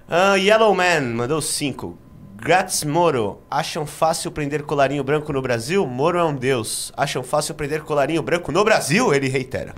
Ah, 0.08 0.34
Yellow 0.36 0.74
Man 0.74 1.00
mandou 1.14 1.40
5. 1.40 1.96
Gratz 2.36 2.84
Moro, 2.84 3.38
acham 3.50 3.86
fácil 3.86 4.30
prender 4.30 4.62
colarinho 4.64 5.02
branco 5.04 5.32
no 5.32 5.40
Brasil? 5.40 5.86
Moro 5.86 6.18
é 6.18 6.24
um 6.24 6.34
deus. 6.34 6.92
Acham 6.96 7.22
fácil 7.22 7.54
prender 7.54 7.82
colarinho 7.82 8.20
branco 8.20 8.52
no 8.52 8.62
Brasil? 8.64 9.14
Ele 9.14 9.28
reitera. 9.28 9.74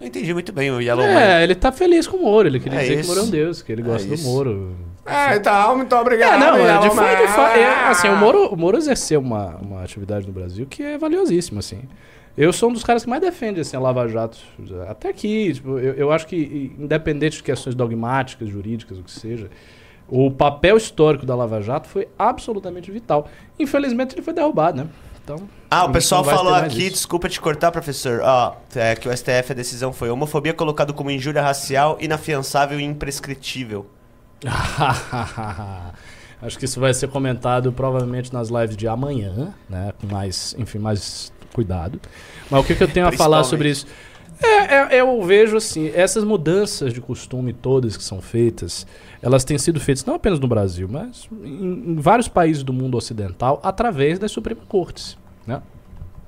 Não 0.00 0.06
entendi 0.06 0.32
muito 0.32 0.52
bem 0.52 0.70
o 0.70 0.80
Yellow 0.80 1.04
Man. 1.04 1.20
É, 1.20 1.42
ele 1.42 1.54
tá 1.54 1.70
feliz 1.70 2.06
com 2.06 2.16
o 2.16 2.22
Moro. 2.22 2.48
Ele 2.48 2.60
queria 2.60 2.78
É 2.78 2.82
dizer 2.82 3.00
isso. 3.00 3.02
que 3.02 3.06
o 3.06 3.08
Moro 3.14 3.20
é 3.20 3.28
um 3.28 3.30
deus, 3.30 3.62
que 3.62 3.72
ele 3.72 3.82
gosta 3.82 4.06
É 4.06 4.08
do 4.08 4.14
isso. 4.14 4.24
Moro. 4.28 4.74
É, 5.04 5.36
então, 5.36 5.76
muito 5.76 5.94
obrigado. 5.96 6.34
É, 6.34 6.38
não, 6.38 6.56
é, 6.56 6.78
de 6.78 6.94
fato, 6.94 7.16
de 7.16 7.22
Man. 7.22 7.28
fa- 7.28 7.58
é, 7.58 7.88
assim, 7.88 8.08
o 8.08 8.16
Moro, 8.16 8.46
o 8.48 8.56
Moro 8.56 8.76
exerceu 8.76 9.20
uma, 9.20 9.56
uma 9.56 9.82
atividade 9.82 10.26
no 10.26 10.32
Brasil 10.32 10.64
que 10.66 10.82
é 10.82 10.96
valiosíssima, 10.96 11.58
assim. 11.60 11.82
Eu 12.36 12.52
sou 12.52 12.70
um 12.70 12.72
dos 12.72 12.82
caras 12.84 13.02
que 13.04 13.10
mais 13.10 13.20
defende, 13.20 13.60
assim, 13.60 13.76
a 13.76 13.80
Lava 13.80 14.06
Jato. 14.08 14.38
Até 14.88 15.08
aqui, 15.08 15.52
tipo, 15.54 15.78
eu, 15.78 15.94
eu 15.94 16.12
acho 16.12 16.26
que, 16.26 16.72
independente 16.78 17.38
de 17.38 17.42
questões 17.42 17.74
dogmáticas, 17.74 18.48
jurídicas, 18.48 18.96
o 18.98 19.02
que 19.02 19.10
seja, 19.10 19.50
o 20.08 20.30
papel 20.30 20.76
histórico 20.76 21.26
da 21.26 21.34
Lava 21.34 21.60
Jato 21.60 21.88
foi 21.88 22.08
absolutamente 22.18 22.90
vital. 22.90 23.28
Infelizmente, 23.58 24.14
ele 24.14 24.22
foi 24.22 24.32
derrubado, 24.32 24.82
né? 24.82 24.88
Então, 25.24 25.36
Ah, 25.70 25.84
o 25.84 25.92
pessoal 25.92 26.24
falou 26.24 26.54
aqui, 26.54 26.82
isso. 26.82 26.90
desculpa 26.92 27.28
te 27.28 27.40
cortar, 27.40 27.70
professor. 27.70 28.20
Ó, 28.24 28.54
é 28.74 28.96
que 28.96 29.08
o 29.08 29.16
STF 29.16 29.52
a 29.52 29.54
decisão 29.54 29.92
foi 29.92 30.10
homofobia 30.10 30.54
colocado 30.54 30.94
como 30.94 31.10
injúria 31.10 31.42
racial, 31.42 31.96
inafiançável 32.00 32.80
e 32.80 32.84
imprescritível. 32.84 33.86
Acho 36.42 36.58
que 36.58 36.64
isso 36.64 36.80
vai 36.80 36.92
ser 36.92 37.08
comentado 37.08 37.72
provavelmente 37.72 38.32
nas 38.32 38.48
lives 38.48 38.76
de 38.76 38.88
amanhã, 38.88 39.54
né? 39.70 39.92
Com 40.00 40.08
mais, 40.08 40.56
enfim, 40.58 40.78
mais 40.78 41.32
cuidado. 41.52 42.00
Mas 42.50 42.60
o 42.60 42.66
que, 42.66 42.74
que 42.74 42.82
eu 42.82 42.88
tenho 42.88 43.06
a 43.06 43.12
falar 43.12 43.44
sobre 43.44 43.70
isso? 43.70 43.86
É, 44.42 44.96
é, 44.96 45.00
eu 45.00 45.22
vejo 45.22 45.56
assim, 45.56 45.92
essas 45.94 46.24
mudanças 46.24 46.92
de 46.92 47.00
costume 47.00 47.52
todas 47.52 47.96
que 47.96 48.02
são 48.02 48.20
feitas, 48.20 48.84
elas 49.20 49.44
têm 49.44 49.56
sido 49.56 49.78
feitas 49.78 50.04
não 50.04 50.14
apenas 50.14 50.40
no 50.40 50.48
Brasil, 50.48 50.88
mas 50.90 51.28
em, 51.44 51.92
em 51.92 51.96
vários 51.96 52.26
países 52.26 52.64
do 52.64 52.72
mundo 52.72 52.96
ocidental 52.96 53.60
através 53.62 54.18
das 54.18 54.32
Suprema 54.32 54.62
Cortes, 54.68 55.16
né? 55.46 55.62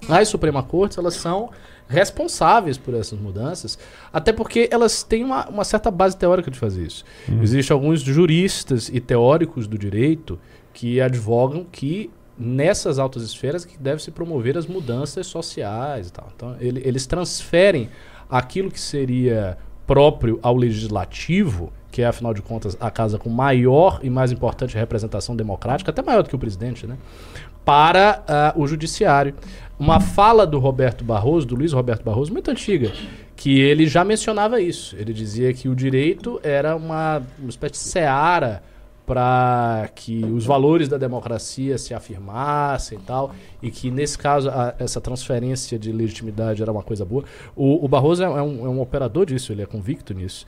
As 0.09 0.29
Suprema 0.29 0.63
Cortes, 0.63 0.97
elas 0.97 1.15
são 1.15 1.51
responsáveis 1.89 2.79
por 2.79 2.95
essas 2.95 3.19
mudanças, 3.19 3.79
até 4.13 4.33
porque 4.33 4.69
elas 4.71 5.03
têm 5.03 5.23
uma, 5.25 5.49
uma 5.49 5.65
certa 5.65 5.91
base 5.91 6.17
teórica 6.17 6.51
de 6.51 6.59
fazer 6.59 6.87
isso. 6.87 7.05
Existem 7.43 7.75
alguns 7.75 8.01
juristas 8.01 8.89
e 8.89 9.01
teóricos 9.01 9.67
do 9.67 9.77
direito 9.79 10.39
que 10.73 11.01
advogam 11.01 11.65
que 11.71 12.11
nessas 12.37 12.99
altas 12.99 13.23
esferas 13.23 13.65
que 13.65 13.79
deve 13.79 14.03
se 14.03 14.11
promover 14.11 14.59
as 14.59 14.67
mudanças 14.67 15.27
sociais 15.27 16.09
e 16.09 16.13
tal. 16.13 16.29
Então, 16.35 16.57
ele- 16.59 16.83
eles 16.85 17.07
transferem 17.07 17.89
aquilo 18.29 18.71
que 18.71 18.81
seria 18.81 19.57
próprio 19.87 20.41
ao 20.43 20.57
legislativo, 20.57 21.73
que 21.93 22.03
é, 22.03 22.07
afinal 22.07 22.35
de 22.35 22.43
contas, 22.43 22.77
a 22.81 22.91
casa 22.91 23.19
com 23.19 23.29
maior 23.31 24.01
e 24.03 24.11
mais 24.11 24.33
importante 24.33 24.75
representação 24.77 25.37
democrática, 25.37 25.91
até 25.93 26.03
maior 26.03 26.23
do 26.25 26.29
que 26.29 26.35
o 26.35 26.39
presidente, 26.39 26.87
né? 26.89 26.97
Para 27.65 28.23
ah, 28.27 28.53
o 28.57 28.67
judiciário. 28.67 29.35
Uma 29.79 29.99
fala 29.99 30.47
do 30.47 30.59
Roberto 30.59 31.05
Barroso, 31.05 31.47
do 31.47 31.57
Luiz 31.57 31.73
Roberto 31.73 32.05
Barroso, 32.05 32.33
muito 32.33 32.51
antiga, 32.51 32.93
que 33.35 33.61
ele 33.61 33.87
já 33.87 34.05
mencionava 34.05 34.61
isso. 34.61 34.97
Ele 34.97 35.13
dizia 35.13 35.53
que 35.53 35.69
o 35.69 35.75
direito 35.75 36.41
era 36.43 36.77
uma, 36.77 37.23
uma 37.39 37.51
espécie 37.51 37.73
de 37.73 37.79
seara 37.79 38.63
para 39.07 39.91
que 39.95 40.25
os 40.25 40.47
valores 40.47 40.89
da 40.89 40.97
democracia 40.97 41.77
se 41.77 41.93
afirmassem 41.93 42.99
e 42.99 43.01
tal, 43.03 43.35
e 43.63 43.71
que 43.71 43.91
nesse 43.91 44.17
caso 44.17 44.49
a- 44.49 44.75
essa 44.79 45.01
transferência 45.01 45.79
de 45.79 45.93
legitimidade 45.93 46.63
era 46.63 46.73
uma 46.73 46.83
coisa 46.83 47.05
boa. 47.05 47.23
O, 47.55 47.85
o 47.85 47.89
Barroso 47.89 48.23
é, 48.23 48.27
é 48.27 48.43
um, 48.43 48.65
é 48.65 48.69
um 48.69 48.81
operador 48.81 49.27
disso, 49.27 49.53
ele 49.53 49.63
é 49.63 49.67
convicto 49.67 50.15
nisso. 50.15 50.47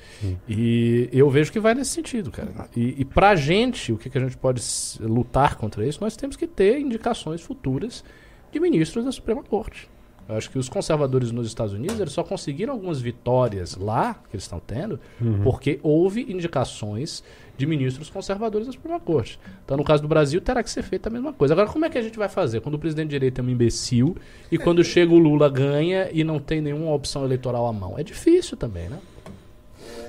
E 0.48 1.08
eu 1.12 1.28
vejo 1.30 1.52
que 1.52 1.60
vai 1.60 1.74
nesse 1.74 1.90
sentido, 1.90 2.30
cara. 2.30 2.48
E, 2.74 2.94
e 2.98 3.04
pra 3.04 3.34
gente, 3.36 3.92
o 3.92 3.98
que, 3.98 4.08
que 4.08 4.16
a 4.16 4.20
gente 4.20 4.36
pode 4.36 4.62
lutar 5.00 5.56
contra 5.56 5.86
isso, 5.86 5.98
nós 6.00 6.16
temos 6.16 6.36
que 6.36 6.46
ter 6.46 6.78
indicações 6.80 7.40
futuras 7.42 8.02
de 8.50 8.58
ministros 8.60 9.04
da 9.04 9.12
Suprema 9.12 9.42
Corte. 9.42 9.88
Eu 10.28 10.34
acho 10.36 10.50
que 10.50 10.58
os 10.58 10.68
conservadores 10.68 11.30
nos 11.30 11.46
Estados 11.46 11.72
Unidos 11.72 12.00
eles 12.00 12.12
só 12.12 12.24
conseguiram 12.24 12.72
algumas 12.72 13.00
vitórias 13.00 13.76
lá, 13.76 14.14
que 14.28 14.34
eles 14.34 14.42
estão 14.42 14.58
tendo, 14.58 14.98
porque 15.44 15.78
houve 15.84 16.22
indicações 16.28 17.22
de 17.56 17.66
ministros 17.66 18.10
conservadores 18.10 18.66
da 18.66 18.72
Suprema 18.72 19.00
Corte. 19.00 19.38
Então, 19.64 19.76
no 19.76 19.84
caso 19.84 20.02
do 20.02 20.08
Brasil, 20.08 20.40
terá 20.40 20.62
que 20.62 20.70
ser 20.70 20.82
feita 20.82 21.08
a 21.08 21.12
mesma 21.12 21.32
coisa. 21.32 21.54
Agora, 21.54 21.68
como 21.68 21.84
é 21.84 21.90
que 21.90 21.98
a 21.98 22.02
gente 22.02 22.18
vai 22.18 22.28
fazer 22.28 22.60
quando 22.60 22.74
o 22.74 22.78
presidente 22.78 23.08
de 23.08 23.16
direita 23.16 23.40
é 23.40 23.44
um 23.44 23.48
imbecil 23.48 24.16
e 24.50 24.58
quando 24.58 24.84
chega 24.84 25.12
o 25.12 25.18
Lula 25.18 25.48
ganha 25.48 26.08
e 26.12 26.22
não 26.22 26.38
tem 26.38 26.60
nenhuma 26.60 26.92
opção 26.92 27.24
eleitoral 27.24 27.66
à 27.66 27.72
mão? 27.72 27.98
É 27.98 28.02
difícil 28.02 28.56
também, 28.56 28.88
né? 28.88 28.98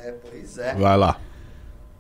É, 0.04 0.14
pois 0.30 0.58
é. 0.58 0.76
Vai 0.76 0.98
lá. 0.98 1.20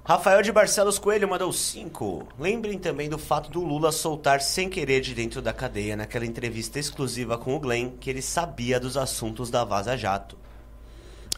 Rafael 0.07 0.41
de 0.41 0.53
Barcelos 0.53 0.97
Coelho 0.97 1.27
mandou 1.27 1.51
5. 1.51 2.29
Lembrem 2.39 2.79
também 2.79 3.09
do 3.09 3.17
fato 3.17 3.51
do 3.51 3.61
Lula 3.61 3.91
soltar 3.91 4.39
sem 4.39 4.69
querer 4.69 5.01
de 5.01 5.13
dentro 5.13 5.41
da 5.41 5.51
cadeia 5.51 5.97
naquela 5.97 6.25
entrevista 6.25 6.79
exclusiva 6.79 7.37
com 7.37 7.53
o 7.53 7.59
Glenn 7.59 7.89
que 7.99 8.09
ele 8.09 8.21
sabia 8.21 8.79
dos 8.79 8.95
assuntos 8.95 9.49
da 9.49 9.65
Vaza 9.65 9.97
Jato. 9.97 10.37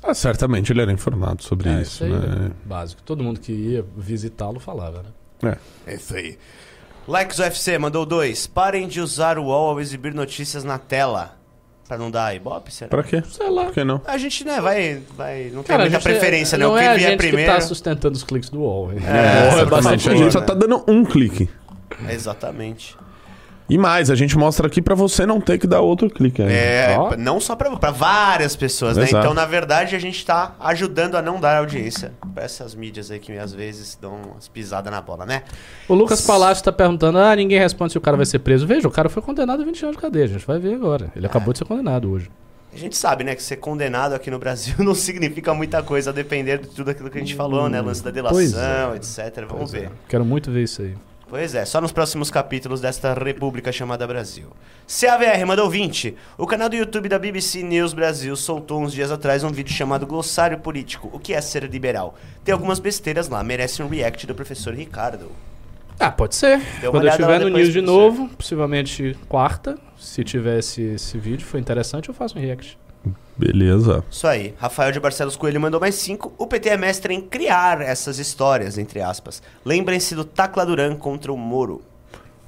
Ah, 0.01 0.13
certamente 0.13 0.71
ele 0.71 0.81
era 0.81 0.91
informado 0.91 1.43
sobre 1.43 1.69
É, 1.69 1.81
isso, 1.81 2.03
aí 2.03 2.09
né? 2.11 2.51
é 2.51 2.67
básico. 2.67 3.01
Todo 3.03 3.23
mundo 3.23 3.39
que 3.39 3.51
ia 3.51 3.85
visitá-lo 3.97 4.59
falava, 4.59 5.03
né? 5.03 5.57
É. 5.85 5.91
É 5.91 5.95
isso 5.95 6.15
aí. 6.15 6.38
Lex 7.07 7.39
UFC 7.39 7.77
mandou 7.77 8.05
2. 8.05 8.47
Parem 8.47 8.88
de 8.88 9.01
usar 9.01 9.38
o 9.38 9.45
UOL 9.45 9.69
ao 9.71 9.81
exibir 9.81 10.13
notícias 10.13 10.63
na 10.63 10.77
tela. 10.77 11.38
Pra 11.88 11.97
não 11.97 12.11
dar 12.11 12.35
ibope, 12.35 12.71
será? 12.71 12.88
Pra 12.89 13.01
quê? 13.01 13.23
Sei 13.27 13.49
lá. 13.49 13.65
Por 13.65 13.73
que 13.73 13.84
não? 13.84 13.99
A 14.05 14.15
gente, 14.17 14.45
né, 14.45 14.61
vai. 14.61 15.01
vai 15.17 15.45
não 15.45 15.63
tem 15.63 15.76
Cara, 15.76 15.84
a 15.84 15.85
muita 15.89 15.97
gente- 15.99 16.03
preferência, 16.03 16.55
né? 16.57 16.65
Não 16.65 16.76
O 16.76 16.77
que 16.77 16.84
é 16.84 16.88
a 16.88 16.97
gente 16.99 17.17
primeiro. 17.17 17.51
que 17.51 17.57
tá 17.57 17.61
sustentando 17.65 18.15
os 18.15 18.23
cliques 18.23 18.49
do 18.51 18.59
UOL. 18.59 18.93
hein? 18.93 18.99
É, 19.03 19.09
é 19.09 19.47
Exatamente. 19.47 19.69
bastante 19.71 20.09
A 20.09 20.15
gente 20.15 20.31
só 20.31 20.39
né? 20.39 20.45
tá 20.45 20.53
dando 20.53 20.84
um 20.88 21.03
clique. 21.03 21.49
Exatamente. 22.07 22.95
E 23.69 23.77
mais, 23.77 24.09
a 24.09 24.15
gente 24.15 24.37
mostra 24.37 24.65
aqui 24.67 24.81
pra 24.81 24.95
você 24.95 25.25
não 25.25 25.39
ter 25.39 25.57
que 25.59 25.67
dar 25.67 25.81
outro 25.81 26.09
clique 26.09 26.41
ainda. 26.41 26.53
É, 26.53 26.97
Ó. 26.97 27.15
não 27.15 27.39
só 27.39 27.55
pra, 27.55 27.69
pra 27.77 27.91
várias 27.91 28.55
pessoas, 28.55 28.97
né? 28.97 29.03
Exato. 29.03 29.17
Então, 29.23 29.33
na 29.33 29.45
verdade, 29.45 29.95
a 29.95 29.99
gente 29.99 30.25
tá 30.25 30.55
ajudando 30.59 31.15
a 31.15 31.21
não 31.21 31.39
dar 31.39 31.57
audiência 31.59 32.13
pra 32.33 32.43
essas 32.43 32.73
mídias 32.73 33.11
aí 33.11 33.19
que 33.19 33.37
às 33.37 33.53
vezes 33.53 33.97
dão 34.01 34.15
umas 34.33 34.47
pisadas 34.47 34.91
na 34.91 35.01
bola, 35.01 35.25
né? 35.25 35.43
O 35.87 35.93
Lucas 35.93 36.21
Palácio 36.21 36.63
tá 36.63 36.71
perguntando: 36.71 37.19
ah, 37.19 37.35
ninguém 37.35 37.59
responde 37.59 37.91
se 37.91 37.97
o 37.97 38.01
cara 38.01 38.17
vai 38.17 38.25
ser 38.25 38.39
preso. 38.39 38.65
Veja, 38.65 38.87
o 38.87 38.91
cara 38.91 39.07
foi 39.07 39.21
condenado 39.21 39.61
a 39.61 39.65
20 39.65 39.83
anos 39.83 39.95
de 39.97 40.01
cadeia. 40.01 40.25
A 40.25 40.29
gente 40.29 40.47
vai 40.47 40.57
ver 40.57 40.73
agora. 40.73 41.11
Ele 41.15 41.25
acabou 41.27 41.53
de 41.53 41.59
ser 41.59 41.65
condenado 41.65 42.09
hoje. 42.11 42.29
A 42.73 42.77
gente 42.77 42.95
sabe, 42.95 43.23
né, 43.23 43.33
que 43.33 43.41
ser 43.41 43.55
condenado 43.57 44.13
aqui 44.13 44.29
no 44.29 44.37
Brasil 44.37 44.75
não 44.83 44.93
significa 44.93 45.53
muita 45.53 45.81
coisa, 45.81 46.11
a 46.11 46.13
depender 46.13 46.59
de 46.59 46.67
tudo 46.67 46.91
aquilo 46.91 47.09
que 47.09 47.17
a 47.17 47.21
gente 47.21 47.33
falou, 47.35 47.67
né? 47.69 47.81
Lance 47.81 48.03
da 48.03 48.11
Pois 48.11 48.51
delação, 48.51 48.93
é. 48.93 48.95
etc. 48.95 49.45
Vamos 49.47 49.51
Pois 49.57 49.71
ver. 49.71 49.83
é. 49.85 49.89
Quero 50.07 50.23
muito 50.25 50.51
ver 50.51 50.63
isso 50.63 50.81
aí. 50.81 50.95
Pois 51.30 51.53
é, 51.53 51.64
só 51.64 51.80
nos 51.80 51.91
próximos 51.91 52.31
capítulos 52.31 52.81
desta 52.81 53.14
república 53.14 53.72
chamada 53.72 54.07
Brasil. 54.07 54.47
CAVR 54.88 55.45
mandou 55.45 55.69
20. 55.69 56.15
O 56.35 56.47
canal 56.47 56.68
do 56.68 56.76
YouTube 56.76 57.07
da 57.07 57.19
BBC 57.19 57.61
News 57.61 57.93
Brasil 57.93 58.35
soltou 58.35 58.81
uns 58.81 58.91
dias 58.91 59.11
atrás 59.11 59.43
um 59.43 59.51
vídeo 59.51 59.72
chamado 59.72 60.07
Glossário 60.07 60.57
Político. 60.57 61.07
O 61.14 61.19
que 61.19 61.35
é 61.35 61.39
ser 61.39 61.65
liberal? 61.65 62.15
Tem 62.43 62.51
algumas 62.51 62.80
besteiras 62.80 63.30
lá, 63.30 63.43
merece 63.43 63.84
um 63.84 63.88
react 63.88 64.26
do 64.26 64.34
professor 64.34 64.73
Ricardo. 64.73 65.31
Ah, 65.99 66.10
pode 66.10 66.34
ser. 66.34 66.60
Quando 66.81 67.03
eu 67.03 67.10
estiver 67.10 67.39
no 67.41 67.49
News 67.49 67.73
de 67.73 67.81
novo, 67.81 68.27
possivelmente 68.30 69.15
quarta, 69.27 69.77
se 69.99 70.23
tiver 70.23 70.57
esse, 70.57 70.81
esse 70.81 71.19
vídeo, 71.19 71.45
foi 71.45 71.60
interessante, 71.60 72.10
eu 72.10 72.15
faço 72.15 72.39
um 72.39 72.41
react. 72.41 72.76
Beleza. 73.38 74.03
Isso 74.11 74.27
aí. 74.27 74.53
Rafael 74.57 74.91
de 74.91 74.99
Barcelos 74.99 75.38
Coelho 75.38 75.61
mandou 75.61 75.80
mais 75.80 75.95
cinco. 75.95 76.34
O 76.38 76.45
PT 76.45 76.69
é 76.69 76.77
mestre 76.77 77.13
em 77.13 77.21
criar 77.21 77.80
essas 77.80 78.19
histórias, 78.19 78.77
entre 78.77 79.01
aspas. 79.01 79.41
Lembrem-se 79.63 80.13
do 80.13 80.26
Tacla 80.26 80.65
Duran 80.65 80.97
contra 80.97 81.31
o 81.31 81.38
Moro. 81.38 81.81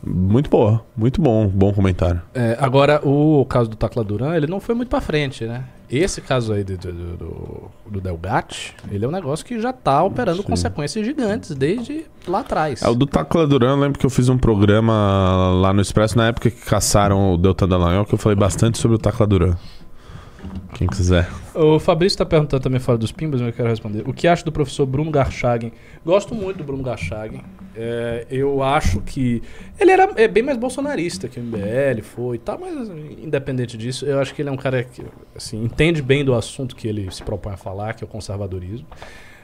Muito 0.03 0.49
boa. 0.49 0.83
Muito 0.97 1.21
bom. 1.21 1.47
Bom 1.47 1.71
comentário. 1.71 2.21
É, 2.33 2.57
agora, 2.59 2.99
o 3.07 3.45
caso 3.45 3.69
do 3.69 3.77
Tacla 3.77 4.03
Duran, 4.03 4.35
ele 4.35 4.47
não 4.47 4.59
foi 4.59 4.75
muito 4.75 4.89
pra 4.89 4.99
frente, 4.99 5.45
né? 5.45 5.63
Esse 5.89 6.21
caso 6.21 6.53
aí 6.53 6.63
do, 6.63 6.77
do, 6.77 7.17
do, 7.17 7.71
do 7.85 8.01
Delgatti, 8.01 8.75
ele 8.89 9.03
é 9.03 9.07
um 9.07 9.11
negócio 9.11 9.45
que 9.45 9.59
já 9.59 9.73
tá 9.73 10.01
operando 10.03 10.41
Sim. 10.41 10.47
consequências 10.47 11.05
gigantes 11.05 11.53
desde 11.53 12.05
lá 12.25 12.39
atrás. 12.39 12.81
É, 12.81 12.89
o 12.89 12.95
do 12.95 13.05
Tacla 13.05 13.45
Duran, 13.45 13.71
eu 13.71 13.79
lembro 13.79 13.99
que 13.99 14.05
eu 14.05 14.09
fiz 14.09 14.29
um 14.29 14.37
programa 14.37 15.51
lá 15.61 15.73
no 15.73 15.81
Expresso 15.81 16.17
na 16.17 16.27
época 16.27 16.49
que 16.49 16.61
caçaram 16.61 17.33
o 17.33 17.37
Delta 17.37 17.67
Dallagnol, 17.67 18.05
que 18.05 18.13
eu 18.13 18.17
falei 18.17 18.37
bastante 18.37 18.77
sobre 18.77 18.95
o 18.95 18.97
Tacla 18.97 19.27
Duran. 19.27 19.55
Quem 20.73 20.87
quiser. 20.87 21.29
O 21.53 21.79
Fabrício 21.79 22.15
está 22.15 22.25
perguntando 22.25 22.63
também 22.63 22.79
fora 22.79 22.97
dos 22.97 23.11
pimbas, 23.11 23.41
mas 23.41 23.49
eu 23.49 23.55
quero 23.55 23.69
responder. 23.69 24.03
O 24.07 24.13
que 24.13 24.27
acha 24.27 24.43
do 24.43 24.51
professor 24.51 24.85
Bruno 24.85 25.11
Garchagen? 25.11 25.71
Gosto 26.05 26.33
muito 26.33 26.57
do 26.57 26.63
Bruno 26.63 26.81
Garchagen. 26.81 27.41
É, 27.75 28.25
eu 28.29 28.63
acho 28.63 29.01
que 29.01 29.41
ele 29.79 29.91
era 29.91 30.11
é 30.15 30.27
bem 30.27 30.43
mais 30.43 30.57
bolsonarista 30.57 31.27
que 31.27 31.39
o 31.39 31.43
MBL 31.43 32.01
foi 32.01 32.35
e 32.35 32.39
tal, 32.39 32.59
mas 32.59 32.89
independente 33.21 33.77
disso, 33.77 34.05
eu 34.05 34.19
acho 34.19 34.33
que 34.33 34.41
ele 34.41 34.49
é 34.49 34.51
um 34.51 34.57
cara 34.57 34.83
que 34.83 35.03
assim, 35.35 35.63
entende 35.63 36.01
bem 36.01 36.25
do 36.25 36.33
assunto 36.33 36.75
que 36.75 36.87
ele 36.87 37.09
se 37.11 37.23
propõe 37.23 37.53
a 37.53 37.57
falar, 37.57 37.93
que 37.93 38.03
é 38.03 38.07
o 38.07 38.09
conservadorismo. 38.09 38.87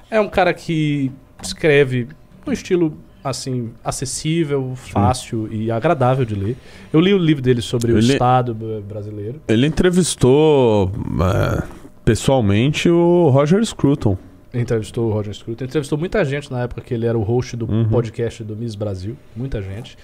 É 0.09 0.19
um 0.19 0.29
cara 0.29 0.53
que 0.53 1.11
escreve 1.41 2.07
no 2.45 2.53
estilo 2.53 2.97
assim 3.29 3.71
acessível, 3.83 4.73
fácil 4.75 5.47
e 5.51 5.69
agradável 5.71 6.25
de 6.25 6.35
ler. 6.35 6.55
Eu 6.91 6.99
li 6.99 7.13
o 7.13 7.17
livro 7.17 7.41
dele 7.41 7.61
sobre 7.61 7.91
o 7.91 7.97
Ele- 7.97 8.13
Estado 8.13 8.53
b- 8.53 8.81
brasileiro. 8.87 9.41
Ele 9.47 9.67
entrevistou 9.67 10.91
é, 11.21 11.63
pessoalmente 12.05 12.89
o 12.89 13.29
Roger 13.29 13.63
Scruton. 13.65 14.17
Entrevistou 14.53 15.09
o 15.09 15.13
Roger 15.13 15.33
Scruton. 15.33 15.65
Entrevistou 15.65 15.97
muita 15.97 16.23
gente 16.25 16.51
na 16.51 16.61
época 16.63 16.81
que 16.81 16.93
ele 16.93 17.05
era 17.05 17.17
o 17.17 17.21
host 17.21 17.55
do 17.55 17.69
Uhum. 17.69 17.89
podcast 17.89 18.43
do 18.43 18.55
Miss 18.55 18.75
Brasil. 18.75 19.15
Muita 19.35 19.61
gente. 19.61 19.97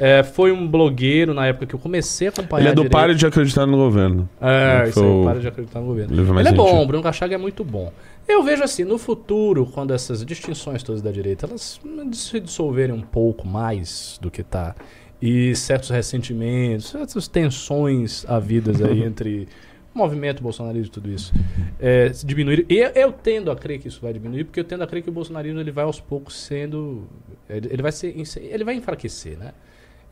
É, 0.00 0.22
foi 0.22 0.52
um 0.52 0.66
blogueiro 0.66 1.34
na 1.34 1.46
época 1.46 1.66
que 1.66 1.74
eu 1.74 1.78
comecei 1.78 2.28
a 2.28 2.30
acompanhar. 2.30 2.60
Ele 2.62 2.68
é 2.68 2.72
do 2.72 2.76
direito. 2.82 2.92
Pare 2.92 3.14
de 3.16 3.26
Acreditar 3.26 3.66
no 3.66 3.76
Governo. 3.76 4.28
É, 4.40 4.80
Ele 4.82 4.88
isso 4.90 5.00
aí, 5.02 5.06
o 5.10 5.24
para 5.24 5.40
de 5.40 5.48
acreditar 5.48 5.80
no 5.80 5.86
governo. 5.86 6.38
Ele 6.40 6.48
é 6.48 6.52
bom, 6.52 6.82
o 6.82 6.86
Bruno 6.86 7.02
Cachaga 7.02 7.34
é 7.34 7.38
muito 7.38 7.64
bom. 7.64 7.92
Eu 8.28 8.42
vejo 8.42 8.62
assim, 8.62 8.84
no 8.84 8.98
futuro, 8.98 9.64
quando 9.66 9.94
essas 9.94 10.24
distinções 10.24 10.82
todas 10.82 11.00
da 11.00 11.10
direita, 11.10 11.46
elas 11.46 11.80
se 12.12 12.38
dissolverem 12.40 12.94
um 12.94 13.00
pouco 13.00 13.46
mais 13.46 14.18
do 14.20 14.30
que 14.30 14.42
tá, 14.42 14.74
e 15.20 15.54
certos 15.56 15.88
ressentimentos, 15.88 16.90
certas 16.90 17.26
tensões 17.26 18.24
havidas 18.28 18.82
aí 18.82 19.02
entre 19.04 19.48
o 19.94 19.98
movimento 19.98 20.42
bolsonarista 20.42 20.88
e 20.88 20.92
tudo 20.92 21.10
isso, 21.10 21.32
é, 21.80 22.10
diminuir. 22.24 22.66
E 22.68 22.76
eu, 22.76 22.90
eu 22.90 23.12
tendo 23.12 23.50
a 23.50 23.56
crer 23.56 23.80
que 23.80 23.88
isso 23.88 24.00
vai 24.02 24.12
diminuir, 24.12 24.44
porque 24.44 24.60
eu 24.60 24.64
tendo 24.64 24.84
a 24.84 24.86
crer 24.86 25.02
que 25.02 25.08
o 25.08 25.12
bolsonarismo 25.12 25.58
ele 25.58 25.72
vai 25.72 25.84
aos 25.84 25.98
poucos 25.98 26.36
sendo... 26.38 27.08
Ele, 27.48 27.68
ele 27.72 27.82
vai 27.82 27.90
ser, 27.90 28.14
ele 28.36 28.62
vai 28.62 28.74
enfraquecer, 28.74 29.38
né? 29.38 29.52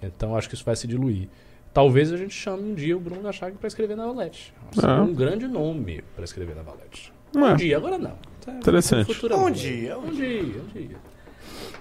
Então 0.02 0.34
acho 0.34 0.48
que 0.48 0.54
isso 0.54 0.64
vai 0.64 0.74
se 0.74 0.86
diluir. 0.86 1.28
Talvez 1.72 2.10
a 2.10 2.16
gente 2.16 2.32
chame 2.34 2.62
um 2.62 2.74
dia 2.74 2.96
o 2.96 3.00
Bruno 3.00 3.20
Gachag 3.20 3.56
para 3.58 3.68
escrever 3.68 3.94
na 3.94 4.06
Valete. 4.06 4.54
Seria 4.72 4.90
É. 4.90 5.00
um 5.00 5.12
grande 5.14 5.46
nome 5.46 6.02
para 6.14 6.24
escrever 6.24 6.56
na 6.56 6.62
Valete. 6.62 7.12
É. 7.36 7.52
Um 7.52 7.56
dia, 7.56 7.76
agora 7.76 7.98
não. 7.98 8.12
Tá, 8.44 8.52
Interessante. 8.52 9.12
futuramente. 9.12 9.48
Um 9.48 9.52
dia, 9.52 9.98
um 9.98 10.06
Um 10.06 10.10
dia, 10.12 10.42
um 10.42 10.78
dia. 10.78 10.96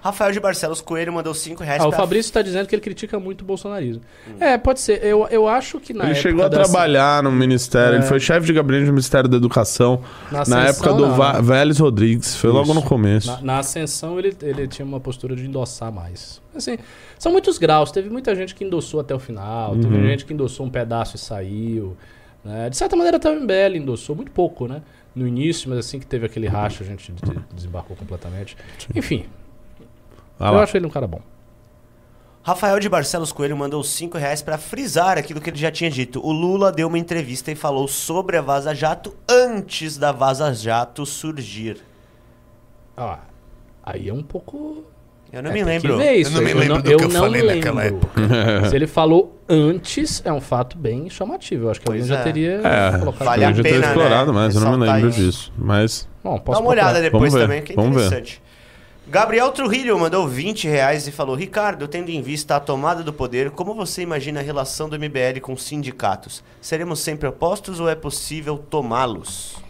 Rafael 0.01 0.31
de 0.31 0.39
Barcelos 0.39 0.81
Coelho 0.81 1.11
mandou 1.11 1.33
5 1.33 1.63
reais 1.63 1.81
Ah, 1.81 1.87
o 1.87 1.91
Fabrício 1.91 2.29
está 2.29 2.39
dizendo 2.43 2.67
que 2.67 2.75
ele 2.75 2.81
critica 2.81 3.19
muito 3.19 3.41
o 3.41 3.45
bolsonarismo. 3.45 4.03
É, 4.39 4.55
pode 4.55 4.79
ser. 4.79 5.03
Eu, 5.03 5.27
eu 5.31 5.47
acho 5.47 5.79
que 5.79 5.93
na 5.95 6.03
ele 6.03 6.11
época 6.11 6.21
chegou 6.29 6.45
a 6.45 6.47
dessa- 6.47 6.63
trabalhar 6.71 7.23
no 7.23 7.31
Ministério, 7.31 7.95
É. 7.95 7.97
ele 7.99 8.05
foi 8.05 8.19
chefe 8.19 8.45
de 8.45 8.53
gabinete 8.53 8.85
do 8.85 8.91
Ministério 8.91 9.27
da 9.27 9.35
Educação 9.37 10.01
na, 10.31 10.37
na 10.37 10.41
ascensão, 10.41 10.61
época 10.61 10.93
do. 10.93 11.15
Va 11.15 11.41
Vélez 11.41 11.79
Rodrigues, 11.79 12.35
foi 12.35 12.51
logo 12.51 12.65
Isso. 12.65 12.73
no 12.75 12.83
começo. 12.83 13.27
Na, 13.31 13.41
na 13.41 13.57
ascensão 13.59 14.19
ele, 14.19 14.35
ele 14.43 14.67
tinha 14.67 14.85
uma 14.85 14.99
postura 14.99 15.35
de 15.35 15.43
endossar 15.47 15.91
mais. 15.91 16.39
Assim, 16.55 16.77
são 17.17 17.31
muitos 17.31 17.57
graus. 17.57 17.91
Teve 17.91 18.07
muita 18.07 18.35
gente 18.35 18.53
que 18.53 18.63
endossou 18.63 18.99
até 18.99 19.15
o 19.15 19.19
final, 19.19 19.75
teve 19.75 19.87
Uhum. 19.87 20.03
gente 20.05 20.23
que 20.23 20.33
endossou 20.35 20.67
um 20.67 20.69
pedaço 20.69 21.15
e 21.15 21.19
saiu. 21.19 21.97
né? 22.43 22.69
De 22.69 22.77
certa 22.77 22.95
maneira 22.95 23.17
até 23.17 23.27
o 23.27 23.33
MBL 23.41 23.75
endossou, 23.77 24.15
muito 24.15 24.31
pouco, 24.31 24.67
né? 24.67 24.83
No 25.15 25.25
início, 25.27 25.69
mas 25.69 25.79
assim 25.79 25.99
que 25.99 26.05
teve 26.05 26.25
aquele 26.25 26.47
racha, 26.47 26.83
a 26.83 26.87
gente 26.87 27.11
de- 27.11 27.39
desembarcou 27.53 27.95
completamente. 27.95 28.57
Enfim, 28.93 29.25
Ah 30.39 30.51
eu 30.51 30.59
acho 30.59 30.75
ele 30.75 30.85
um 30.85 30.89
cara 30.89 31.07
bom. 31.07 31.21
Rafael 32.43 32.79
de 32.79 32.87
Barcelos 32.87 33.31
Coelho 33.31 33.57
mandou 33.57 33.81
5 33.83 34.17
reais 34.19 34.41
pra 34.41 34.57
frisar 34.57 35.17
aquilo 35.17 35.41
que 35.41 35.49
ele 35.49 35.57
já 35.57 35.71
tinha 35.71 35.89
dito. 35.89 36.23
O 36.23 36.31
Lula 36.31 36.71
deu 36.71 36.87
uma 36.87 36.99
entrevista 36.99 37.51
e 37.51 37.55
falou 37.55 37.87
sobre 37.87 38.37
a 38.37 38.41
Vaza 38.41 38.75
Jato 38.75 39.15
antes 39.27 39.97
da 39.97 40.11
Vaza 40.11 40.53
Jato 40.53 41.05
surgir. 41.07 41.77
Ah, 42.95 43.19
aí 43.81 44.09
é 44.09 44.13
um 44.13 44.21
pouco 44.21 44.83
Eu 45.35 45.43
não 45.43 45.51
É, 45.51 45.53
me 45.53 45.63
lembro. 45.63 45.97
ver 45.97 46.13
isso. 46.13 46.29
eu 46.31 46.35
não 46.35 46.41
me 46.41 46.51
Eu 46.51 46.57
lembro 46.57 46.75
não- 46.75 46.81
do 46.81 46.91
eu 46.91 46.97
que 46.97 47.03
eu 47.03 47.09
não 47.09 47.19
falei 47.21 47.43
naquela 47.43 47.81
lembro. 47.83 47.97
época. 48.15 48.69
Se 48.69 48.75
ele 48.75 48.87
falou 48.87 49.37
antes, 49.49 50.21
é 50.25 50.31
um 50.31 50.39
fato 50.41 50.77
bem 50.77 51.09
chamativo. 51.09 51.65
Eu 51.65 51.71
acho 51.71 51.79
que 51.81 51.85
Pois 51.85 52.01
alguém 52.09 52.15
já 52.15 52.19
é. 52.21 52.23
teria 52.23 52.61
É, 52.63 52.97
colocado. 52.99 53.25
Vale 53.27 53.43
eu 53.43 53.49
a 53.49 53.51
já 53.51 53.63
pena, 53.63 53.75
ter 53.75 53.81
né, 53.81 53.87
explorado 53.87 54.33
mais, 54.33 54.55
eu 54.55 54.61
não 54.61 54.77
me 54.77 54.85
lembro 54.85 55.09
isso. 55.09 55.19
disso. 55.19 55.53
Mas 55.57 56.07
Bom, 56.23 56.35
Dá 56.35 56.39
posso 56.41 56.61
uma 56.61 56.69
olhada 56.71 56.89
procurar. 56.99 57.03
depois 57.11 57.33
Vamos 57.33 57.33
ver, 57.33 57.41
também, 57.41 57.61
que 57.63 57.73
é 57.73 57.75
vamos 57.75 57.95
ver. 57.95 58.05
interessante. 58.07 58.41
Gabriel 59.07 59.51
Trujillo 59.51 59.99
mandou 59.99 60.27
20 60.27 60.67
reais 60.67 61.07
e 61.07 61.11
falou: 61.11 61.35
Ricardo, 61.35 61.87
tendo 61.87 62.09
em 62.09 62.21
vista 62.23 62.55
a 62.55 62.59
tomada 62.59 63.03
do 63.03 63.13
poder, 63.13 63.51
como 63.51 63.75
você 63.75 64.01
imagina 64.01 64.39
a 64.39 64.43
relação 64.43 64.89
do 64.89 64.95
MBL 64.97 65.39
com 65.41 65.53
os 65.53 65.61
sindicatos? 65.63 66.43
Seremos 66.59 66.99
sempre 67.01 67.27
opostos 67.29 67.79
ou 67.79 67.87
é 67.87 67.93
possível 67.93 68.57
tomá-los? 68.57 69.63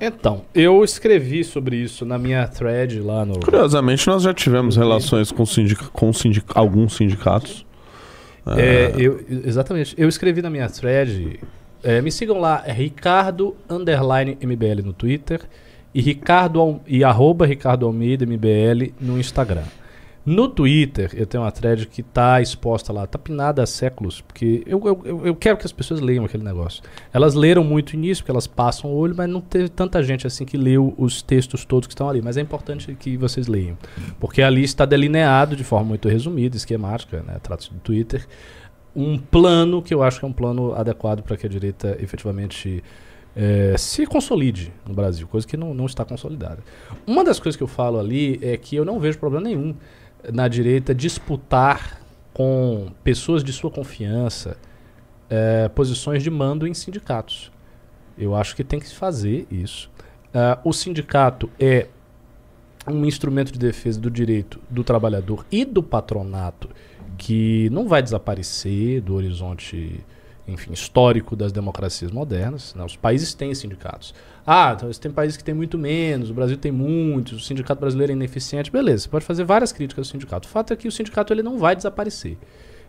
Então, 0.00 0.42
eu 0.54 0.84
escrevi 0.84 1.42
sobre 1.44 1.76
isso 1.76 2.04
na 2.04 2.18
minha 2.18 2.46
thread 2.46 3.00
lá 3.00 3.24
no. 3.24 3.40
curiosamente 3.40 4.06
nós 4.06 4.22
já 4.22 4.34
tivemos 4.34 4.76
relações 4.76 5.32
com, 5.32 5.44
sindica 5.46 5.86
com 5.92 6.12
sindica 6.12 6.58
alguns 6.58 6.94
sindicatos. 6.96 7.64
É, 8.56 8.92
eu, 8.96 9.24
exatamente. 9.28 9.94
Eu 9.98 10.08
escrevi 10.08 10.40
na 10.40 10.50
minha 10.50 10.68
thread. 10.68 11.40
é, 11.82 12.00
me 12.00 12.12
sigam 12.12 12.38
lá, 12.38 12.62
é 12.64 12.72
Ricardo 12.72 13.56
underline 13.68 14.38
MBL 14.40 14.84
no 14.84 14.92
Twitter 14.92 15.40
e 15.92 16.00
Ricardo 16.00 16.80
e 16.86 17.02
arroba 17.02 17.46
Ricardo 17.46 17.86
Almeida 17.86 18.24
MBL 18.24 18.92
no 19.00 19.18
Instagram. 19.18 19.64
No 20.26 20.48
Twitter, 20.48 21.12
eu 21.14 21.24
tenho 21.24 21.44
uma 21.44 21.52
thread 21.52 21.86
que 21.86 22.02
tá 22.02 22.42
exposta 22.42 22.92
lá, 22.92 23.06
tá 23.06 23.16
pinada 23.16 23.62
há 23.62 23.66
séculos, 23.66 24.20
porque 24.20 24.60
eu, 24.66 24.82
eu, 25.04 25.26
eu- 25.26 25.36
quero 25.36 25.56
que 25.56 25.64
as 25.64 25.70
pessoas 25.70 26.00
leiam 26.00 26.24
aquele 26.24 26.42
negócio. 26.42 26.82
Elas 27.12 27.34
leram 27.34 27.62
muito 27.62 27.94
início, 27.94 28.24
porque 28.24 28.32
elas 28.32 28.48
passam 28.48 28.90
o 28.90 28.96
olho, 28.96 29.14
mas 29.16 29.28
não 29.30 29.40
teve 29.40 29.68
tanta 29.68 30.02
gente 30.02 30.26
assim 30.26 30.44
que 30.44 30.56
leu 30.56 30.92
os 30.98 31.22
textos 31.22 31.64
todos 31.64 31.86
que 31.86 31.92
estão 31.92 32.08
ali. 32.08 32.20
Mas 32.20 32.36
é 32.36 32.40
importante 32.40 32.92
que 32.98 33.16
vocês 33.16 33.46
leiam, 33.46 33.78
porque 34.18 34.42
ali 34.42 34.64
está 34.64 34.84
delineado 34.84 35.54
de 35.54 35.62
forma 35.62 35.86
muito 35.90 36.08
resumida, 36.08 36.56
esquemática, 36.56 37.22
né? 37.22 37.36
Trata-se 37.40 37.72
do 37.72 37.78
Twitter, 37.78 38.26
um 38.96 39.16
plano 39.16 39.80
que 39.80 39.94
eu 39.94 40.02
acho 40.02 40.18
que 40.18 40.24
é 40.24 40.28
um 40.28 40.32
plano 40.32 40.74
adequado 40.74 41.22
para 41.22 41.36
que 41.36 41.46
a 41.46 41.48
direita 41.48 41.96
efetivamente 42.00 42.82
eh, 43.36 43.76
se 43.78 44.04
consolide 44.06 44.72
no 44.88 44.92
Brasil, 44.94 45.28
coisa 45.28 45.46
que 45.46 45.56
não, 45.56 45.72
não 45.72 45.86
está 45.86 46.04
consolidada. 46.04 46.58
Uma 47.06 47.22
das 47.22 47.38
coisas 47.38 47.56
que 47.56 47.62
eu 47.62 47.68
falo 47.68 47.96
ali 48.00 48.40
é 48.42 48.56
que 48.56 48.74
eu 48.74 48.84
não 48.84 48.98
vejo 48.98 49.18
problema 49.18 49.44
nenhum 49.46 49.72
na 50.32 50.48
direita 50.48 50.94
disputar 50.94 52.00
com 52.32 52.88
pessoas 53.02 53.42
de 53.42 53.52
sua 53.52 53.70
confiança 53.70 54.56
eh, 55.30 55.68
posições 55.74 56.22
de 56.22 56.30
mando 56.30 56.66
em 56.66 56.74
sindicatos. 56.74 57.50
Eu 58.18 58.34
acho 58.34 58.54
que 58.56 58.64
tem 58.64 58.78
que 58.78 58.88
se 58.88 58.94
fazer 58.94 59.46
isso. 59.50 59.90
Ah, 60.32 60.58
o 60.64 60.72
sindicato 60.72 61.50
é 61.58 61.86
um 62.86 63.04
instrumento 63.04 63.52
de 63.52 63.58
defesa 63.58 64.00
do 64.00 64.10
direito 64.10 64.60
do 64.70 64.84
trabalhador 64.84 65.44
e 65.50 65.64
do 65.64 65.82
patronato 65.82 66.68
que 67.18 67.68
não 67.70 67.88
vai 67.88 68.02
desaparecer 68.02 69.00
do 69.00 69.14
horizonte 69.14 70.04
enfim, 70.46 70.72
histórico 70.72 71.34
das 71.34 71.52
democracias 71.52 72.10
modernas. 72.10 72.74
né? 72.74 72.84
Os 72.84 72.96
países 72.96 73.34
têm 73.34 73.54
sindicatos. 73.54 74.14
Ah, 74.46 74.74
então 74.76 74.88
tem 74.90 75.10
países 75.10 75.36
que 75.36 75.42
têm 75.42 75.54
muito 75.54 75.76
menos, 75.76 76.30
o 76.30 76.34
Brasil 76.34 76.56
tem 76.56 76.70
muitos, 76.70 77.32
o 77.32 77.44
sindicato 77.44 77.80
brasileiro 77.80 78.12
é 78.12 78.14
ineficiente. 78.14 78.70
Beleza, 78.70 79.04
você 79.04 79.08
pode 79.08 79.24
fazer 79.24 79.44
várias 79.44 79.72
críticas 79.72 80.06
ao 80.06 80.12
sindicato. 80.12 80.46
O 80.46 80.50
fato 80.50 80.72
é 80.72 80.76
que 80.76 80.86
o 80.86 80.92
sindicato 80.92 81.32
ele 81.32 81.42
não 81.42 81.58
vai 81.58 81.74
desaparecer. 81.74 82.38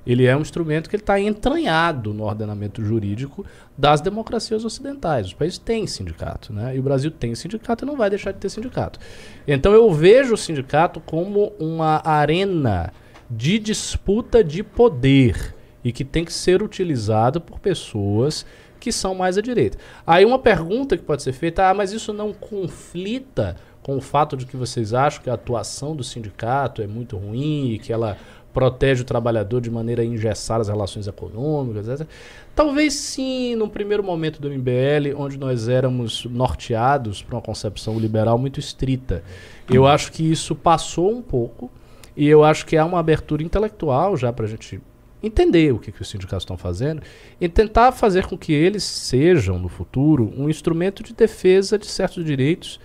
Ele 0.05 0.25
é 0.25 0.37
um 0.37 0.41
instrumento 0.41 0.89
que 0.89 0.95
está 0.95 1.19
entranhado 1.19 2.13
no 2.13 2.23
ordenamento 2.23 2.81
jurídico 2.81 3.45
das 3.77 3.99
democracias 3.99 4.63
ocidentais. 4.63 5.27
Os 5.27 5.33
países 5.33 5.57
têm 5.57 5.85
sindicato, 5.85 6.53
né? 6.53 6.77
E 6.77 6.79
o 6.79 6.83
Brasil 6.83 7.11
tem 7.11 7.35
sindicato 7.35 7.83
e 7.83 7.87
não 7.87 7.97
vai 7.97 8.09
deixar 8.09 8.31
de 8.31 8.37
ter 8.37 8.47
sindicato. 8.47 8.99
Então 9.45 9.73
eu 9.73 9.91
vejo 9.91 10.35
o 10.35 10.37
sindicato 10.37 11.01
como 11.01 11.51
uma 11.59 12.01
arena 12.05 12.93
de 13.29 13.59
disputa 13.59 14.41
de 14.41 14.63
poder 14.63 15.56
e 15.87 15.91
que 15.93 16.03
tem 16.03 16.25
que 16.25 16.33
ser 16.33 16.61
utilizado 16.61 17.39
por 17.39 17.59
pessoas 17.59 18.45
que 18.77 18.91
são 18.91 19.15
mais 19.15 19.37
à 19.37 19.41
direita. 19.41 19.77
Aí 20.05 20.25
uma 20.25 20.37
pergunta 20.37 20.97
que 20.97 21.03
pode 21.03 21.23
ser 21.23 21.31
feita, 21.31 21.69
ah, 21.69 21.73
mas 21.73 21.93
isso 21.93 22.11
não 22.11 22.33
conflita 22.33 23.55
com 23.81 23.95
o 23.95 24.01
fato 24.01 24.35
de 24.35 24.45
que 24.45 24.57
vocês 24.57 24.93
acham 24.93 25.23
que 25.23 25.29
a 25.29 25.35
atuação 25.35 25.95
do 25.95 26.03
sindicato 26.03 26.81
é 26.81 26.87
muito 26.87 27.15
ruim 27.15 27.71
e 27.71 27.79
que 27.79 27.93
ela 27.93 28.17
protege 28.53 29.03
o 29.03 29.05
trabalhador 29.05 29.61
de 29.61 29.71
maneira 29.71 30.01
a 30.01 30.05
engessar 30.05 30.59
as 30.59 30.67
relações 30.67 31.07
econômicas, 31.07 31.87
etc. 31.87 32.05
Talvez 32.53 32.93
sim, 32.95 33.55
num 33.55 33.69
primeiro 33.69 34.03
momento 34.03 34.41
do 34.41 34.49
MBL, 34.49 35.15
onde 35.15 35.37
nós 35.37 35.69
éramos 35.69 36.25
norteados 36.25 37.23
por 37.23 37.35
uma 37.35 37.41
concepção 37.41 37.97
liberal 37.97 38.37
muito 38.37 38.59
estrita. 38.59 39.23
Eu 39.71 39.87
acho 39.87 40.11
que 40.11 40.29
isso 40.29 40.53
passou 40.53 41.09
um 41.09 41.21
pouco 41.21 41.71
e 42.15 42.27
eu 42.27 42.43
acho 42.43 42.65
que 42.65 42.75
há 42.75 42.85
uma 42.85 42.99
abertura 42.99 43.41
intelectual 43.41 44.17
já 44.17 44.33
para 44.33 44.43
a 44.43 44.49
gente 44.49 44.81
entender 45.21 45.73
o 45.73 45.79
que, 45.79 45.91
que 45.91 46.01
os 46.01 46.09
sindicatos 46.09 46.43
estão 46.43 46.57
fazendo 46.57 47.01
e 47.39 47.49
tentar 47.49 47.91
fazer 47.91 48.25
com 48.25 48.37
que 48.37 48.53
eles 48.53 48.83
sejam, 48.83 49.57
no 49.57 49.69
futuro, 49.69 50.31
um 50.37 50.49
instrumento 50.49 51.03
de 51.03 51.13
defesa 51.13 51.77
de 51.77 51.87
certos 51.87 52.23
direitos, 52.23 52.79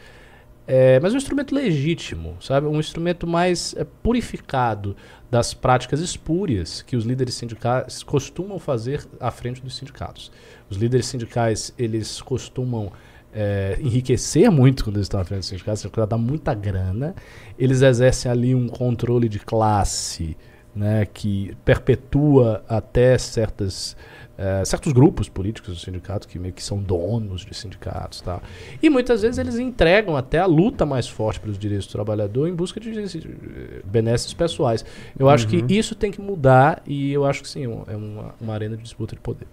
é, 0.66 1.00
mas 1.00 1.12
um 1.12 1.16
instrumento 1.16 1.54
legítimo, 1.54 2.36
sabe? 2.40 2.66
Um 2.66 2.78
instrumento 2.78 3.26
mais 3.26 3.74
é, 3.76 3.84
purificado 3.84 4.96
das 5.30 5.52
práticas 5.52 6.00
espúrias 6.00 6.82
que 6.82 6.96
os 6.96 7.04
líderes 7.04 7.34
sindicais 7.34 8.02
costumam 8.02 8.58
fazer 8.58 9.04
à 9.18 9.30
frente 9.30 9.60
dos 9.60 9.76
sindicatos. 9.76 10.30
Os 10.70 10.76
líderes 10.76 11.06
sindicais, 11.06 11.74
eles 11.76 12.20
costumam 12.20 12.92
é, 13.32 13.78
enriquecer 13.80 14.50
muito 14.50 14.84
quando 14.84 14.96
eles 14.96 15.06
estão 15.06 15.20
à 15.20 15.24
frente 15.24 15.40
dos 15.40 15.48
sindicatos, 15.48 15.84
eles 15.84 16.08
dá 16.08 16.18
muita 16.18 16.54
grana, 16.54 17.14
eles 17.58 17.82
exercem 17.82 18.30
ali 18.30 18.54
um 18.54 18.68
controle 18.68 19.28
de 19.28 19.40
classe, 19.40 20.36
né, 20.74 21.06
que 21.06 21.54
perpetua 21.64 22.64
até 22.68 23.16
certas, 23.18 23.96
eh, 24.38 24.64
certos 24.64 24.92
grupos 24.92 25.28
políticos 25.28 25.74
do 25.74 25.80
sindicato 25.80 26.26
que 26.26 26.38
meio 26.38 26.54
que 26.54 26.62
são 26.62 26.78
donos 26.78 27.44
de 27.44 27.54
sindicatos. 27.54 28.20
Tá? 28.20 28.40
E 28.82 28.88
muitas 28.88 29.22
vezes 29.22 29.38
eles 29.38 29.58
entregam 29.58 30.16
até 30.16 30.38
a 30.38 30.46
luta 30.46 30.86
mais 30.86 31.06
forte 31.06 31.40
pelos 31.40 31.58
direitos 31.58 31.86
do 31.86 31.92
trabalhador 31.92 32.48
em 32.48 32.54
busca 32.54 32.80
de, 32.80 32.90
de 32.90 33.82
benesses 33.84 34.32
pessoais. 34.32 34.84
Eu 35.18 35.28
acho 35.28 35.46
que 35.46 35.64
isso 35.68 35.94
tem 35.94 36.10
que 36.10 36.20
mudar 36.20 36.82
e 36.86 37.12
eu 37.12 37.24
acho 37.24 37.42
que 37.42 37.48
sim, 37.48 37.64
é 37.64 37.96
uma, 37.96 38.34
uma 38.40 38.54
arena 38.54 38.76
de 38.76 38.82
disputa 38.82 39.14
de 39.14 39.20
poder. 39.20 39.46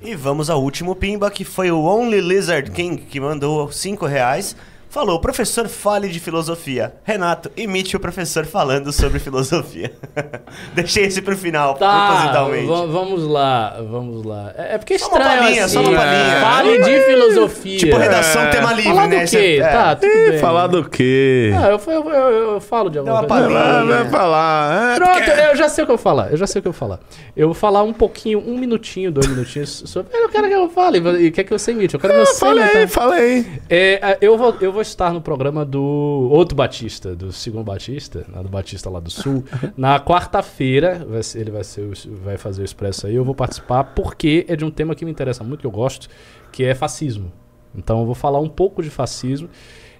E 0.00 0.14
vamos 0.14 0.48
ao 0.48 0.62
último 0.62 0.94
pimba, 0.94 1.28
que 1.28 1.44
foi 1.44 1.72
o 1.72 1.82
Only 1.82 2.20
Lizard 2.20 2.70
King, 2.70 3.02
que 3.02 3.18
mandou 3.18 3.70
5 3.70 4.06
reais. 4.06 4.54
Falou, 4.90 5.20
professor, 5.20 5.68
fale 5.68 6.08
de 6.08 6.18
filosofia. 6.18 6.94
Renato, 7.04 7.50
imite 7.56 7.94
o 7.94 8.00
professor 8.00 8.46
falando 8.46 8.90
sobre 8.90 9.18
filosofia. 9.18 9.92
Deixei 10.74 11.04
esse 11.04 11.20
pro 11.20 11.36
final, 11.36 11.74
Tá, 11.74 12.06
propositalmente. 12.08 12.66
va- 12.66 12.86
vamos 12.86 13.26
lá, 13.26 13.76
vamos 13.86 14.24
lá. 14.24 14.52
É, 14.56 14.74
é 14.74 14.78
porque 14.78 14.94
é 14.94 14.98
Só 14.98 15.08
uma 15.08 15.18
estranho 15.18 15.40
palhinha, 15.42 15.64
assim. 15.66 15.74
só 15.74 15.80
uma 15.82 15.92
palhinha. 15.94 16.40
Fale 16.40 16.78
de 16.82 17.00
filosofia. 17.02 17.78
Tipo 17.78 17.96
redação 17.98 18.50
tema 18.50 18.72
livre, 18.72 18.90
Falar 18.94 19.08
né? 19.08 19.24
do 19.24 19.30
quê? 19.30 19.60
é. 19.62 19.68
Tá, 19.68 19.96
tudo 19.96 20.10
Ih, 20.10 20.30
bem. 20.30 20.38
falar 20.38 20.66
do 20.68 20.88
quê? 20.88 21.52
Ah, 21.54 21.68
eu, 21.68 21.92
eu, 21.92 22.10
eu, 22.10 22.52
eu 22.54 22.60
falo 22.60 22.88
de 22.88 22.98
alguma 22.98 23.16
Dá 23.22 23.26
uma 23.26 23.28
coisa. 23.28 23.54
palhinha. 23.58 23.84
Vai, 23.94 24.02
vai 24.04 24.10
falar. 24.10 24.92
É, 24.92 24.96
Pronto, 24.96 25.30
eu 25.50 25.56
já 25.56 25.68
sei 25.68 25.84
o 25.84 25.86
que 25.86 25.92
eu 25.92 25.96
vou 25.96 26.02
falar. 26.02 26.30
Eu 26.30 26.36
já 26.38 26.46
sei 26.46 26.60
o 26.60 26.62
que 26.62 26.68
eu 26.68 26.72
vou 26.72 26.78
falar. 26.78 26.98
Eu 27.36 27.48
vou 27.48 27.54
falar 27.54 27.82
um 27.82 27.92
pouquinho, 27.92 28.38
um 28.46 28.56
minutinho, 28.56 29.12
dois 29.12 29.26
minutinhos 29.26 29.82
sobre. 29.86 30.08
Eu 30.16 30.30
quero 30.30 30.48
que 30.48 30.54
eu 30.54 30.68
fale, 30.68 30.98
e 31.26 31.30
quer 31.30 31.44
que 31.44 31.50
você 31.50 31.72
imite. 31.72 31.94
Eu 31.94 32.00
quero 32.00 32.12
que 32.14 32.18
você 32.26 32.46
imite. 32.46 32.86
fala 32.88 33.14
aí. 33.14 33.46
É, 33.70 34.18
eu, 34.20 34.36
vou, 34.36 34.54
eu 34.60 34.72
vou 34.72 34.77
estar 34.80 35.12
no 35.12 35.20
programa 35.20 35.64
do 35.64 35.82
outro 36.30 36.56
Batista, 36.56 37.14
do 37.14 37.32
segundo 37.32 37.64
Batista, 37.64 38.24
do 38.42 38.48
Batista 38.48 38.88
lá 38.88 39.00
do 39.00 39.10
Sul, 39.10 39.44
na 39.76 40.00
quarta-feira. 40.00 41.06
Ele 41.34 41.50
vai, 41.50 41.64
ser, 41.64 41.88
vai 42.22 42.36
fazer 42.36 42.62
o 42.62 42.64
expresso 42.64 43.06
aí. 43.06 43.14
Eu 43.14 43.24
vou 43.24 43.34
participar 43.34 43.84
porque 43.84 44.44
é 44.48 44.56
de 44.56 44.64
um 44.64 44.70
tema 44.70 44.94
que 44.94 45.04
me 45.04 45.10
interessa 45.10 45.44
muito, 45.44 45.60
que 45.60 45.66
eu 45.66 45.70
gosto, 45.70 46.08
que 46.52 46.64
é 46.64 46.74
fascismo. 46.74 47.32
Então 47.74 48.00
eu 48.00 48.06
vou 48.06 48.14
falar 48.14 48.40
um 48.40 48.48
pouco 48.48 48.82
de 48.82 48.90
fascismo. 48.90 49.48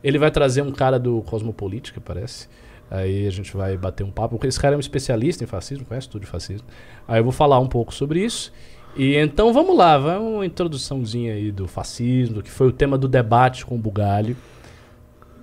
Ele 0.02 0.18
vai 0.18 0.30
trazer 0.30 0.62
um 0.62 0.72
cara 0.72 0.98
do 0.98 1.22
Cosmopolítica, 1.22 2.00
parece. 2.00 2.48
Aí 2.90 3.26
a 3.26 3.30
gente 3.30 3.56
vai 3.56 3.76
bater 3.76 4.04
um 4.04 4.10
papo. 4.10 4.38
Esse 4.46 4.58
cara 4.58 4.74
é 4.74 4.76
um 4.76 4.80
especialista 4.80 5.44
em 5.44 5.46
fascismo, 5.46 5.84
conhece 5.84 6.08
tudo 6.08 6.22
de 6.22 6.28
fascismo. 6.28 6.66
Aí 7.06 7.20
eu 7.20 7.24
vou 7.24 7.32
falar 7.32 7.58
um 7.58 7.66
pouco 7.66 7.92
sobre 7.92 8.24
isso. 8.24 8.52
E 8.96 9.14
então 9.16 9.52
vamos 9.52 9.76
lá, 9.76 9.98
vai 9.98 10.18
uma 10.18 10.44
introduçãozinha 10.44 11.34
aí 11.34 11.52
do 11.52 11.68
fascismo, 11.68 12.42
que 12.42 12.50
foi 12.50 12.66
o 12.66 12.72
tema 12.72 12.96
do 12.96 13.06
debate 13.06 13.64
com 13.64 13.74
o 13.74 13.78
Bugalho. 13.78 14.36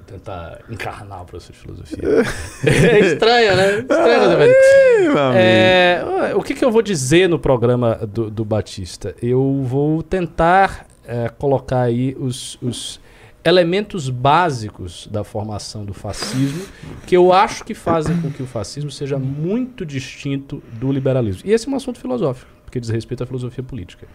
Tentar 0.05 0.59
encarnar 0.69 1.23
o 1.23 1.25
professor 1.25 1.53
de 1.53 1.59
filosofia. 1.59 1.97
é 2.65 2.99
estranho, 2.99 3.55
né? 3.55 3.85
Meu 3.87 5.17
amigo. 5.17 5.35
É, 5.35 6.03
o 6.35 6.41
que, 6.41 6.53
que 6.53 6.63
eu 6.63 6.71
vou 6.71 6.81
dizer 6.81 7.27
no 7.27 7.39
programa 7.39 7.95
do, 7.95 8.29
do 8.29 8.45
Batista? 8.45 9.15
Eu 9.21 9.61
vou 9.63 10.03
tentar 10.03 10.85
é, 11.07 11.29
colocar 11.29 11.81
aí 11.81 12.15
os, 12.19 12.57
os 12.61 12.99
elementos 13.45 14.09
básicos 14.09 15.07
da 15.11 15.23
formação 15.23 15.85
do 15.85 15.93
fascismo 15.93 16.65
que 17.05 17.15
eu 17.15 17.31
acho 17.31 17.63
que 17.63 17.75
fazem 17.75 18.19
com 18.19 18.31
que 18.31 18.41
o 18.41 18.47
fascismo 18.47 18.89
seja 18.89 19.19
muito 19.19 19.85
distinto 19.85 20.63
do 20.73 20.91
liberalismo. 20.91 21.43
E 21.45 21.51
esse 21.51 21.67
é 21.67 21.71
um 21.71 21.75
assunto 21.75 21.99
filosófico, 21.99 22.49
porque 22.65 22.79
diz 22.79 22.89
respeito 22.89 23.23
à 23.23 23.27
filosofia 23.27 23.63
política. 23.63 24.07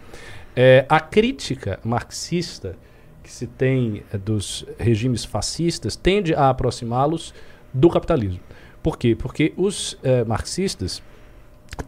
É, 0.53 0.85
a 0.89 0.99
crítica 0.99 1.79
marxista 1.81 2.75
que 3.23 3.31
se 3.31 3.47
tem 3.47 4.03
eh, 4.11 4.17
dos 4.17 4.65
regimes 4.77 5.23
fascistas 5.23 5.95
tende 5.95 6.33
a 6.33 6.49
aproximá-los 6.49 7.33
do 7.73 7.89
capitalismo. 7.89 8.39
Por 8.81 8.97
quê? 8.97 9.15
Porque 9.15 9.53
os 9.55 9.97
eh, 10.03 10.23
marxistas, 10.23 11.01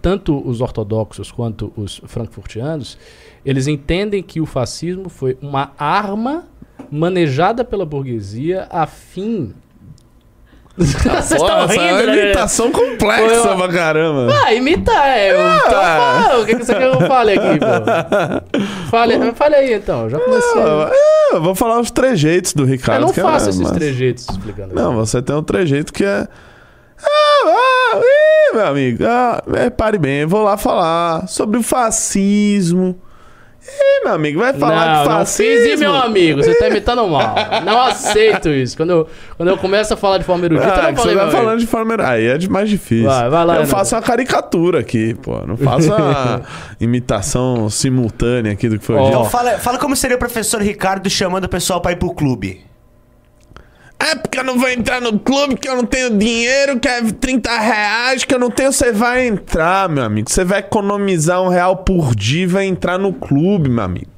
tanto 0.02 0.38
os 0.48 0.62
ortodoxos 0.62 1.32
quanto 1.32 1.74
os 1.76 2.02
frankfurtianos, 2.06 2.98
eles 3.46 3.68
entendem 3.68 4.22
que 4.22 4.40
o 4.40 4.46
fascismo 4.46 5.10
foi 5.10 5.38
uma 5.42 5.74
arma 5.78 6.48
manejada 6.92 7.66
pela 7.66 7.86
burguesia 7.86 8.68
a 8.70 8.86
fim. 8.86 9.54
Vocês 10.76 11.32
estão 11.40 11.60
essa 11.66 11.74
é 11.76 11.78
rindo, 11.78 12.04
uma 12.04 12.16
né? 12.16 12.24
imitação 12.26 12.72
complexa 12.72 13.30
Foi 13.42 13.52
uma- 13.54 13.68
pra 13.68 13.74
caramba. 13.78 14.34
Ah, 14.44 14.54
imitar, 14.56 15.08
é. 15.08 15.32
Eu, 15.32 15.38
então 15.56 15.72
fala, 15.72 16.40
o 16.40 16.46
que, 16.46 16.56
que 16.56 16.66
você 16.66 16.74
quer 16.74 16.90
que 16.92 17.04
eu 17.04 17.08
fale 17.08 17.32
aqui, 17.34 17.60
pô? 17.60 18.90
Fale, 18.90 19.32
fale 19.34 19.56
aí 19.56 19.74
então, 19.74 20.10
já 20.10 20.20
comecei. 20.20 20.62
É, 20.62 21.36
eu 21.36 21.42
vou 21.44 21.54
falar 21.54 21.80
os 21.80 21.92
trejeitos 21.92 22.54
do 22.54 22.66
Ricardo. 22.66 23.02
eu 23.02 23.08
não 23.08 23.10
é 23.12 23.14
faço 23.14 23.50
esses 23.50 23.62
massa. 23.62 23.76
trejeitos 23.76 24.28
explicando. 24.28 24.74
Não, 24.74 24.96
você 24.96 25.22
tem 25.22 25.36
um 25.36 25.44
trejeito 25.44 25.94
que 25.94 26.04
é. 26.04 26.28
Ah, 27.06 27.46
ah, 27.46 28.00
ih, 28.02 28.56
meu 28.56 28.68
amigo. 28.68 29.04
Ah, 29.06 29.44
é, 29.56 29.70
pare 29.70 29.98
bem, 30.00 30.22
eu 30.22 30.28
vou 30.30 30.42
lá 30.42 30.58
falar 30.58 31.28
sobre 31.28 31.60
o 31.60 31.64
fascismo. 31.64 33.00
Ih, 33.66 34.04
meu 34.04 34.14
amigo, 34.14 34.40
vai 34.40 34.54
falar 34.54 34.86
não, 34.98 35.04
de 35.04 35.10
não 35.10 35.18
fascismo. 35.20 35.62
fiz 35.64 35.74
e 35.74 35.78
meu 35.78 35.96
amigo, 35.96 36.44
você 36.44 36.54
tá 36.56 36.68
imitando 36.68 37.08
mal. 37.08 37.34
Não 37.66 37.82
aceito 37.82 38.50
isso. 38.50 38.76
Quando 38.76 38.90
eu, 38.90 39.08
quando 39.38 39.50
eu 39.50 39.58
começo 39.58 39.94
a 39.94 39.98
falar 39.98 40.18
de 40.18 40.26
forma 40.26 40.46
erudita, 40.46 40.68
eu 40.68 40.74
Ah, 40.74 40.82
não 40.84 40.94
que 40.94 40.96
você 40.96 41.02
falei, 41.02 41.16
tá 41.16 41.22
meu 41.22 41.24
amigo. 41.30 41.44
falando 41.44 41.60
de 41.60 41.68
forma. 41.68 41.96
Aí 42.06 42.28
é 42.28 42.38
de 42.38 42.50
mais 42.50 42.70
difícil. 42.70 43.06
Vai, 43.08 43.30
vai 43.30 43.46
lá, 43.46 43.54
Eu 43.54 43.62
Renato. 43.62 43.72
faço 43.78 43.96
uma 43.96 44.02
caricatura 44.02 44.80
aqui, 44.82 45.14
pô. 45.16 45.40
Não 45.48 45.56
faço 45.56 45.94
a 45.94 46.42
imitação 46.80 47.70
simultânea 47.70 48.52
aqui 48.52 48.68
do 48.68 48.78
que 48.78 48.86
foi 48.86 48.96
o 48.96 49.00
Ó. 49.00 49.10
dia. 49.22 49.30
Fala, 49.30 49.52
fala 49.60 49.78
como 49.78 49.96
seria 49.96 50.18
o 50.18 50.20
professor 50.20 50.62
Ricardo 50.62 51.10
chamando 51.10 51.46
o 51.46 51.50
pessoal 51.50 51.80
pra 51.82 51.92
ir 51.94 51.96
pro 51.96 52.14
clube. 52.14 52.62
Eu 54.44 54.48
não 54.48 54.60
vou 54.60 54.70
entrar 54.70 55.00
no 55.00 55.18
clube, 55.18 55.56
que 55.56 55.70
eu 55.70 55.78
não 55.78 55.86
tenho 55.86 56.18
dinheiro, 56.18 56.78
que 56.78 56.86
é 56.86 57.02
30 57.02 57.50
reais, 57.60 58.26
que 58.26 58.36
eu 58.36 58.38
não 58.40 58.52
tenho. 58.52 58.74
Você 58.74 58.92
vai 58.92 59.26
entrar, 59.26 59.88
meu 59.88 60.04
amigo. 60.04 60.30
Você 60.30 60.44
vai 60.44 60.60
economizar 60.60 61.42
um 61.42 61.48
real 61.48 61.78
por 61.78 62.14
dia 62.14 62.44
e 62.44 62.46
vai 62.46 62.66
entrar 62.66 62.98
no 62.98 63.14
clube, 63.14 63.70
meu 63.70 63.86
amigo. 63.86 64.12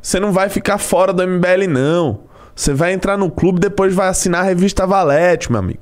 Você 0.00 0.18
não 0.18 0.32
vai 0.32 0.48
ficar 0.48 0.78
fora 0.78 1.12
do 1.12 1.24
MBL, 1.24 1.68
não. 1.68 2.24
Você 2.56 2.74
vai 2.74 2.92
entrar 2.92 3.16
no 3.16 3.30
clube 3.30 3.60
depois 3.60 3.94
vai 3.94 4.08
assinar 4.08 4.40
a 4.40 4.44
revista 4.44 4.84
Valete, 4.84 5.48
meu 5.48 5.60
amigo. 5.60 5.80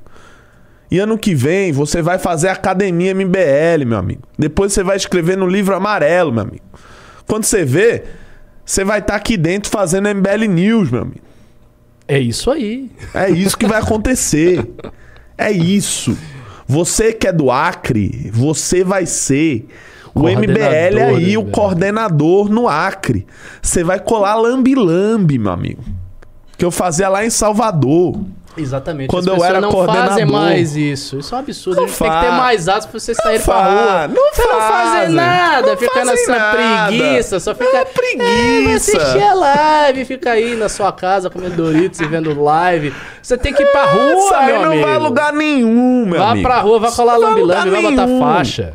E 0.91 0.99
ano 0.99 1.17
que 1.17 1.33
vem 1.33 1.71
você 1.71 2.03
vai 2.03 2.19
fazer 2.19 2.49
Academia 2.49 3.15
MBL, 3.15 3.83
meu 3.87 3.97
amigo. 3.97 4.21
Depois 4.37 4.73
você 4.73 4.83
vai 4.83 4.95
escrever 4.95 5.35
no 5.35 5.47
livro 5.47 5.75
amarelo, 5.75 6.31
meu 6.31 6.43
amigo. 6.43 6.65
Quando 7.27 7.45
você 7.45 7.65
vê, 7.65 8.03
você 8.63 8.83
vai 8.83 8.99
estar 8.99 9.15
aqui 9.15 9.37
dentro 9.37 9.71
fazendo 9.71 10.07
MBL 10.07 10.45
News, 10.47 10.91
meu 10.91 11.01
amigo. 11.01 11.30
É 12.11 12.19
isso 12.19 12.51
aí. 12.51 12.91
É 13.13 13.29
isso 13.29 13.57
que 13.57 13.65
vai 13.65 13.79
acontecer. 13.79 14.69
É 15.37 15.49
isso. 15.49 16.17
Você 16.67 17.13
que 17.13 17.25
é 17.25 17.31
do 17.31 17.49
Acre, 17.49 18.29
você 18.33 18.83
vai 18.83 19.05
ser 19.05 19.65
o 20.13 20.23
MBL 20.23 20.59
aí, 21.15 21.37
o 21.37 21.41
MBL. 21.43 21.51
coordenador 21.51 22.49
no 22.49 22.67
Acre. 22.67 23.25
Você 23.61 23.81
vai 23.81 23.97
colar 23.97 24.35
lambi-lambi, 24.35 25.39
meu 25.39 25.53
amigo. 25.53 25.81
Que 26.57 26.65
eu 26.65 26.69
fazia 26.69 27.07
lá 27.07 27.25
em 27.25 27.29
Salvador. 27.29 28.19
Exatamente. 28.57 29.09
Quando 29.09 29.29
eu 29.29 29.43
era 29.43 29.61
não 29.61 29.71
coordenador. 29.71 30.09
fazem 30.09 30.25
mais 30.25 30.75
isso. 30.75 31.19
Isso 31.19 31.33
é 31.33 31.37
um 31.37 31.39
absurdo. 31.41 31.77
Não 31.77 31.83
a 31.85 31.87
gente 31.87 31.97
tem 31.99 32.11
que 32.11 32.19
ter 32.19 32.31
mais 32.31 32.67
atos 32.67 32.85
pra 32.85 32.99
vocês 32.99 33.17
saírem 33.17 33.41
pra 33.45 33.63
rua. 33.63 34.07
Não 34.09 34.33
você 34.33 34.41
não 34.45 34.59
faz 34.59 34.89
fazem. 34.89 35.15
nada, 35.15 35.67
Não 35.67 35.77
fica 35.77 36.05
nessa 36.05 36.31
nada. 36.37 36.57
preguiça, 36.57 37.39
só 37.39 37.55
fica. 37.55 37.77
É 37.77 37.81
É, 37.81 37.83
vai 37.83 37.85
preguiça. 37.85 38.97
assistir 38.97 39.23
a 39.23 39.33
live, 39.33 40.05
fica 40.05 40.31
aí 40.31 40.55
na 40.55 40.67
sua 40.69 40.91
casa 40.91 41.29
comendo 41.29 41.55
Doritos 41.55 41.99
e 42.01 42.05
vendo 42.05 42.39
live. 42.41 42.93
Você 43.21 43.37
tem 43.37 43.53
que 43.53 43.63
ir 43.63 43.71
pra 43.71 43.85
rua, 43.85 44.13
Isso 44.13 44.33
aí 44.33 44.45
meu 44.47 44.55
não 44.61 44.65
amigo. 44.71 44.85
vai 44.85 44.95
a 44.95 44.99
lugar 44.99 45.33
nenhum, 45.33 46.05
meu 46.05 46.19
Vá 46.19 46.31
amigo. 46.31 46.47
pra 46.47 46.59
rua, 46.59 46.79
vai 46.79 46.91
colar 46.91 47.19
Não 47.19 47.71
vai 47.71 47.81
botar 47.81 48.07
faixa. 48.19 48.73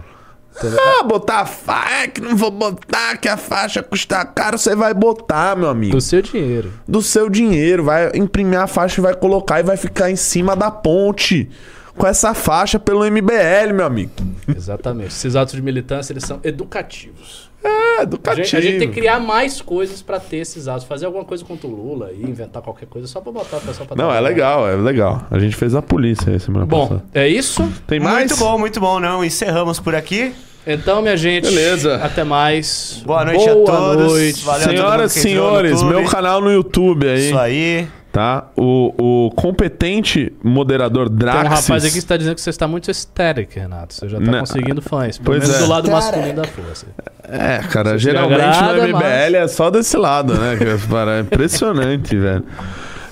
Ah, 0.78 1.02
botar 1.02 1.44
faixa. 1.46 2.04
É 2.04 2.08
que 2.08 2.20
não 2.20 2.36
vou 2.36 2.50
botar, 2.50 3.16
que 3.16 3.28
a 3.28 3.36
faixa 3.36 3.82
custa 3.82 4.24
caro. 4.24 4.58
Você 4.58 4.74
vai 4.74 4.94
botar, 4.94 5.56
meu 5.56 5.68
amigo. 5.68 5.92
Do 5.92 6.00
seu 6.00 6.22
dinheiro. 6.22 6.72
do 6.86 7.02
seu 7.02 7.28
dinheiro, 7.28 7.84
vai 7.84 8.10
imprimir 8.14 8.58
a 8.60 8.66
faixa 8.66 9.00
e 9.00 9.02
vai 9.02 9.14
colocar 9.14 9.60
e 9.60 9.62
vai 9.62 9.76
ficar 9.76 10.10
em 10.10 10.16
cima 10.16 10.56
da 10.56 10.70
ponte. 10.70 11.48
com 11.96 12.06
essa 12.06 12.34
faixa 12.34 12.78
pelo 12.78 13.04
MBL, 13.10 13.72
meu 13.74 13.86
amigo. 13.86 14.12
Exatamente. 14.54 15.08
Esses 15.08 15.34
atos 15.34 15.54
de 15.54 15.62
militância, 15.62 16.12
eles 16.12 16.24
são 16.24 16.38
educativos. 16.44 17.45
É, 17.64 18.00
A 18.00 18.02
educativo. 18.02 18.44
gente, 18.44 18.56
a 18.56 18.60
gente 18.60 18.78
tem 18.78 18.88
que 18.88 18.94
criar 18.94 19.18
mais 19.18 19.60
coisas 19.60 20.02
pra 20.02 20.20
ter 20.20 20.38
esses 20.38 20.68
atos. 20.68 20.84
Fazer 20.84 21.06
alguma 21.06 21.24
coisa 21.24 21.44
contra 21.44 21.66
o 21.66 21.70
Lula 21.70 22.12
e 22.12 22.22
inventar 22.22 22.62
qualquer 22.62 22.86
coisa 22.86 23.08
só 23.08 23.20
pra 23.20 23.32
botar 23.32 23.56
o 23.56 23.60
pessoal 23.60 23.86
pra 23.86 23.96
Não, 23.96 24.12
é 24.14 24.20
legal, 24.20 24.68
é 24.68 24.76
legal. 24.76 25.26
A 25.30 25.38
gente 25.38 25.56
fez 25.56 25.74
a 25.74 25.82
polícia 25.82 26.32
aí 26.32 26.38
semana 26.38 26.66
Bom, 26.66 26.86
passada. 26.88 27.04
é 27.14 27.26
isso. 27.28 27.66
Tem 27.86 27.98
mais? 27.98 28.30
Muito 28.30 28.36
bom, 28.36 28.58
muito 28.58 28.80
bom. 28.80 29.00
Não, 29.00 29.24
encerramos 29.24 29.80
por 29.80 29.94
aqui. 29.94 30.32
Então, 30.66 31.00
minha 31.00 31.16
gente. 31.16 31.44
Beleza. 31.44 31.96
Até 31.96 32.24
mais. 32.24 33.00
Boa 33.06 33.24
noite 33.24 33.44
Boa 33.44 33.52
a 33.62 33.64
todos. 33.66 34.12
Noite. 34.12 34.44
Valeu 34.44 34.66
a 34.66 34.68
Senhoras 34.68 35.16
e 35.16 35.20
senhores, 35.20 35.82
meu 35.82 36.04
canal 36.04 36.40
no 36.40 36.50
YouTube 36.50 37.08
aí, 37.08 37.28
Isso 37.28 37.38
aí. 37.38 37.88
Tá? 38.16 38.46
O, 38.56 39.26
o 39.26 39.30
competente 39.32 40.32
moderador 40.42 41.06
Tem 41.10 41.18
Draxis. 41.18 41.44
um 41.44 41.54
rapaz 41.54 41.84
aqui 41.84 41.92
que 41.92 41.98
está 41.98 42.16
dizendo 42.16 42.34
que 42.34 42.40
você 42.40 42.48
está 42.48 42.66
muito 42.66 42.90
estético, 42.90 43.52
Renato. 43.60 43.92
Você 43.92 44.08
já 44.08 44.18
tá 44.18 44.24
Não. 44.24 44.40
conseguindo 44.40 44.80
fãs. 44.80 45.18
Pelo 45.18 45.26
Pois 45.26 45.40
menos 45.40 45.56
é. 45.56 45.64
do 45.66 45.68
lado 45.70 45.90
masculino 45.90 46.32
da 46.32 46.44
força. 46.44 46.86
É, 47.24 47.58
cara, 47.70 47.90
Você 47.90 47.98
geralmente 47.98 48.40
agrada, 48.40 48.86
no 48.86 48.96
MBL 48.96 49.36
é 49.36 49.48
só 49.48 49.68
desse 49.68 49.98
lado, 49.98 50.32
né? 50.32 50.56
É 50.56 51.20
impressionante, 51.20 52.16
velho. 52.18 52.42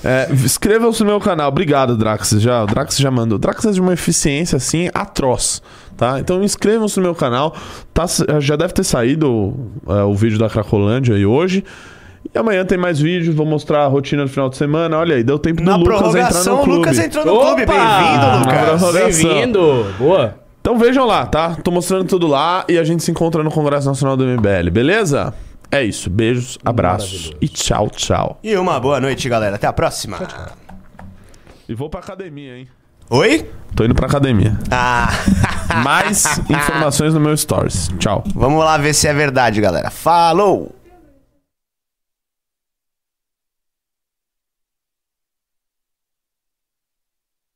É, 0.03 0.27
Inscrevam-se 0.31 1.01
no 1.01 1.05
meu 1.11 1.19
canal. 1.19 1.49
Obrigado, 1.49 1.95
Draxis. 1.95 2.41
Já, 2.41 2.63
o 2.63 2.65
Draxis 2.65 2.97
já 2.97 3.11
mandou. 3.11 3.35
O 3.35 3.39
Draxis 3.39 3.65
é 3.65 3.73
de 3.73 3.81
uma 3.81 3.93
eficiência, 3.93 4.57
assim, 4.57 4.89
atroz. 4.91 5.61
Tá? 5.95 6.19
Então 6.19 6.43
inscrevam-se 6.43 6.97
no 6.97 7.03
meu 7.03 7.13
canal. 7.13 7.55
Tá, 7.93 8.05
já 8.39 8.55
deve 8.55 8.73
ter 8.73 8.83
saído 8.83 9.53
é, 9.87 10.01
o 10.01 10.15
vídeo 10.15 10.39
da 10.39 10.49
Cracolândia 10.49 11.15
aí 11.15 11.27
hoje. 11.27 11.63
E 12.33 12.37
amanhã 12.37 12.65
tem 12.65 12.77
mais 12.77 12.99
vídeos. 12.99 13.35
Vou 13.35 13.45
mostrar 13.45 13.83
a 13.83 13.87
rotina 13.87 14.23
do 14.23 14.29
final 14.29 14.49
de 14.49 14.57
semana. 14.57 14.97
Olha 14.97 15.15
aí, 15.15 15.23
deu 15.23 15.37
tempo 15.39 15.61
do 15.61 15.65
Na 15.65 15.75
Lucas 15.75 15.95
entrar 15.97 16.11
prorrogação, 16.11 16.55
no 16.55 16.61
o 16.61 16.63
clube. 16.63 16.79
Lucas 16.79 16.99
entrou 16.99 17.25
no 17.25 17.39
clube. 17.39 17.65
Bem-vindo, 17.65 18.39
Lucas. 18.39 18.93
Bem-vindo. 18.93 19.85
Boa. 19.97 20.35
Então 20.61 20.77
vejam 20.79 21.05
lá, 21.05 21.25
tá? 21.25 21.55
Tô 21.63 21.69
mostrando 21.69 22.05
tudo 22.05 22.25
lá 22.25 22.65
e 22.67 22.77
a 22.79 22.83
gente 22.83 23.03
se 23.03 23.11
encontra 23.11 23.43
no 23.43 23.51
Congresso 23.51 23.87
Nacional 23.87 24.17
do 24.17 24.23
MBL, 24.25 24.71
beleza? 24.71 25.33
É 25.71 25.83
isso. 25.83 26.09
Beijos, 26.09 26.57
abraços 26.65 27.31
e 27.39 27.47
tchau, 27.47 27.89
tchau. 27.89 28.39
E 28.43 28.55
uma 28.57 28.79
boa 28.79 28.99
noite, 28.99 29.29
galera. 29.29 29.57
Até 29.57 29.67
a 29.67 29.73
próxima. 29.73 30.17
E 31.69 31.75
vou 31.75 31.89
pra 31.89 31.99
academia, 31.99 32.57
hein? 32.57 32.67
Oi? 33.09 33.47
Tô 33.75 33.83
indo 33.85 33.93
pra 33.93 34.07
academia. 34.07 34.57
Ah, 34.71 35.09
Mais 35.83 36.39
informações 36.49 37.13
no 37.13 37.19
meu 37.19 37.37
stories. 37.37 37.89
Tchau. 37.99 38.23
vamos 38.33 38.63
lá 38.63 38.77
ver 38.77 38.93
se 38.95 39.07
é 39.07 39.13
verdade, 39.13 39.61
galera. 39.61 39.91
Falou! 39.91 40.73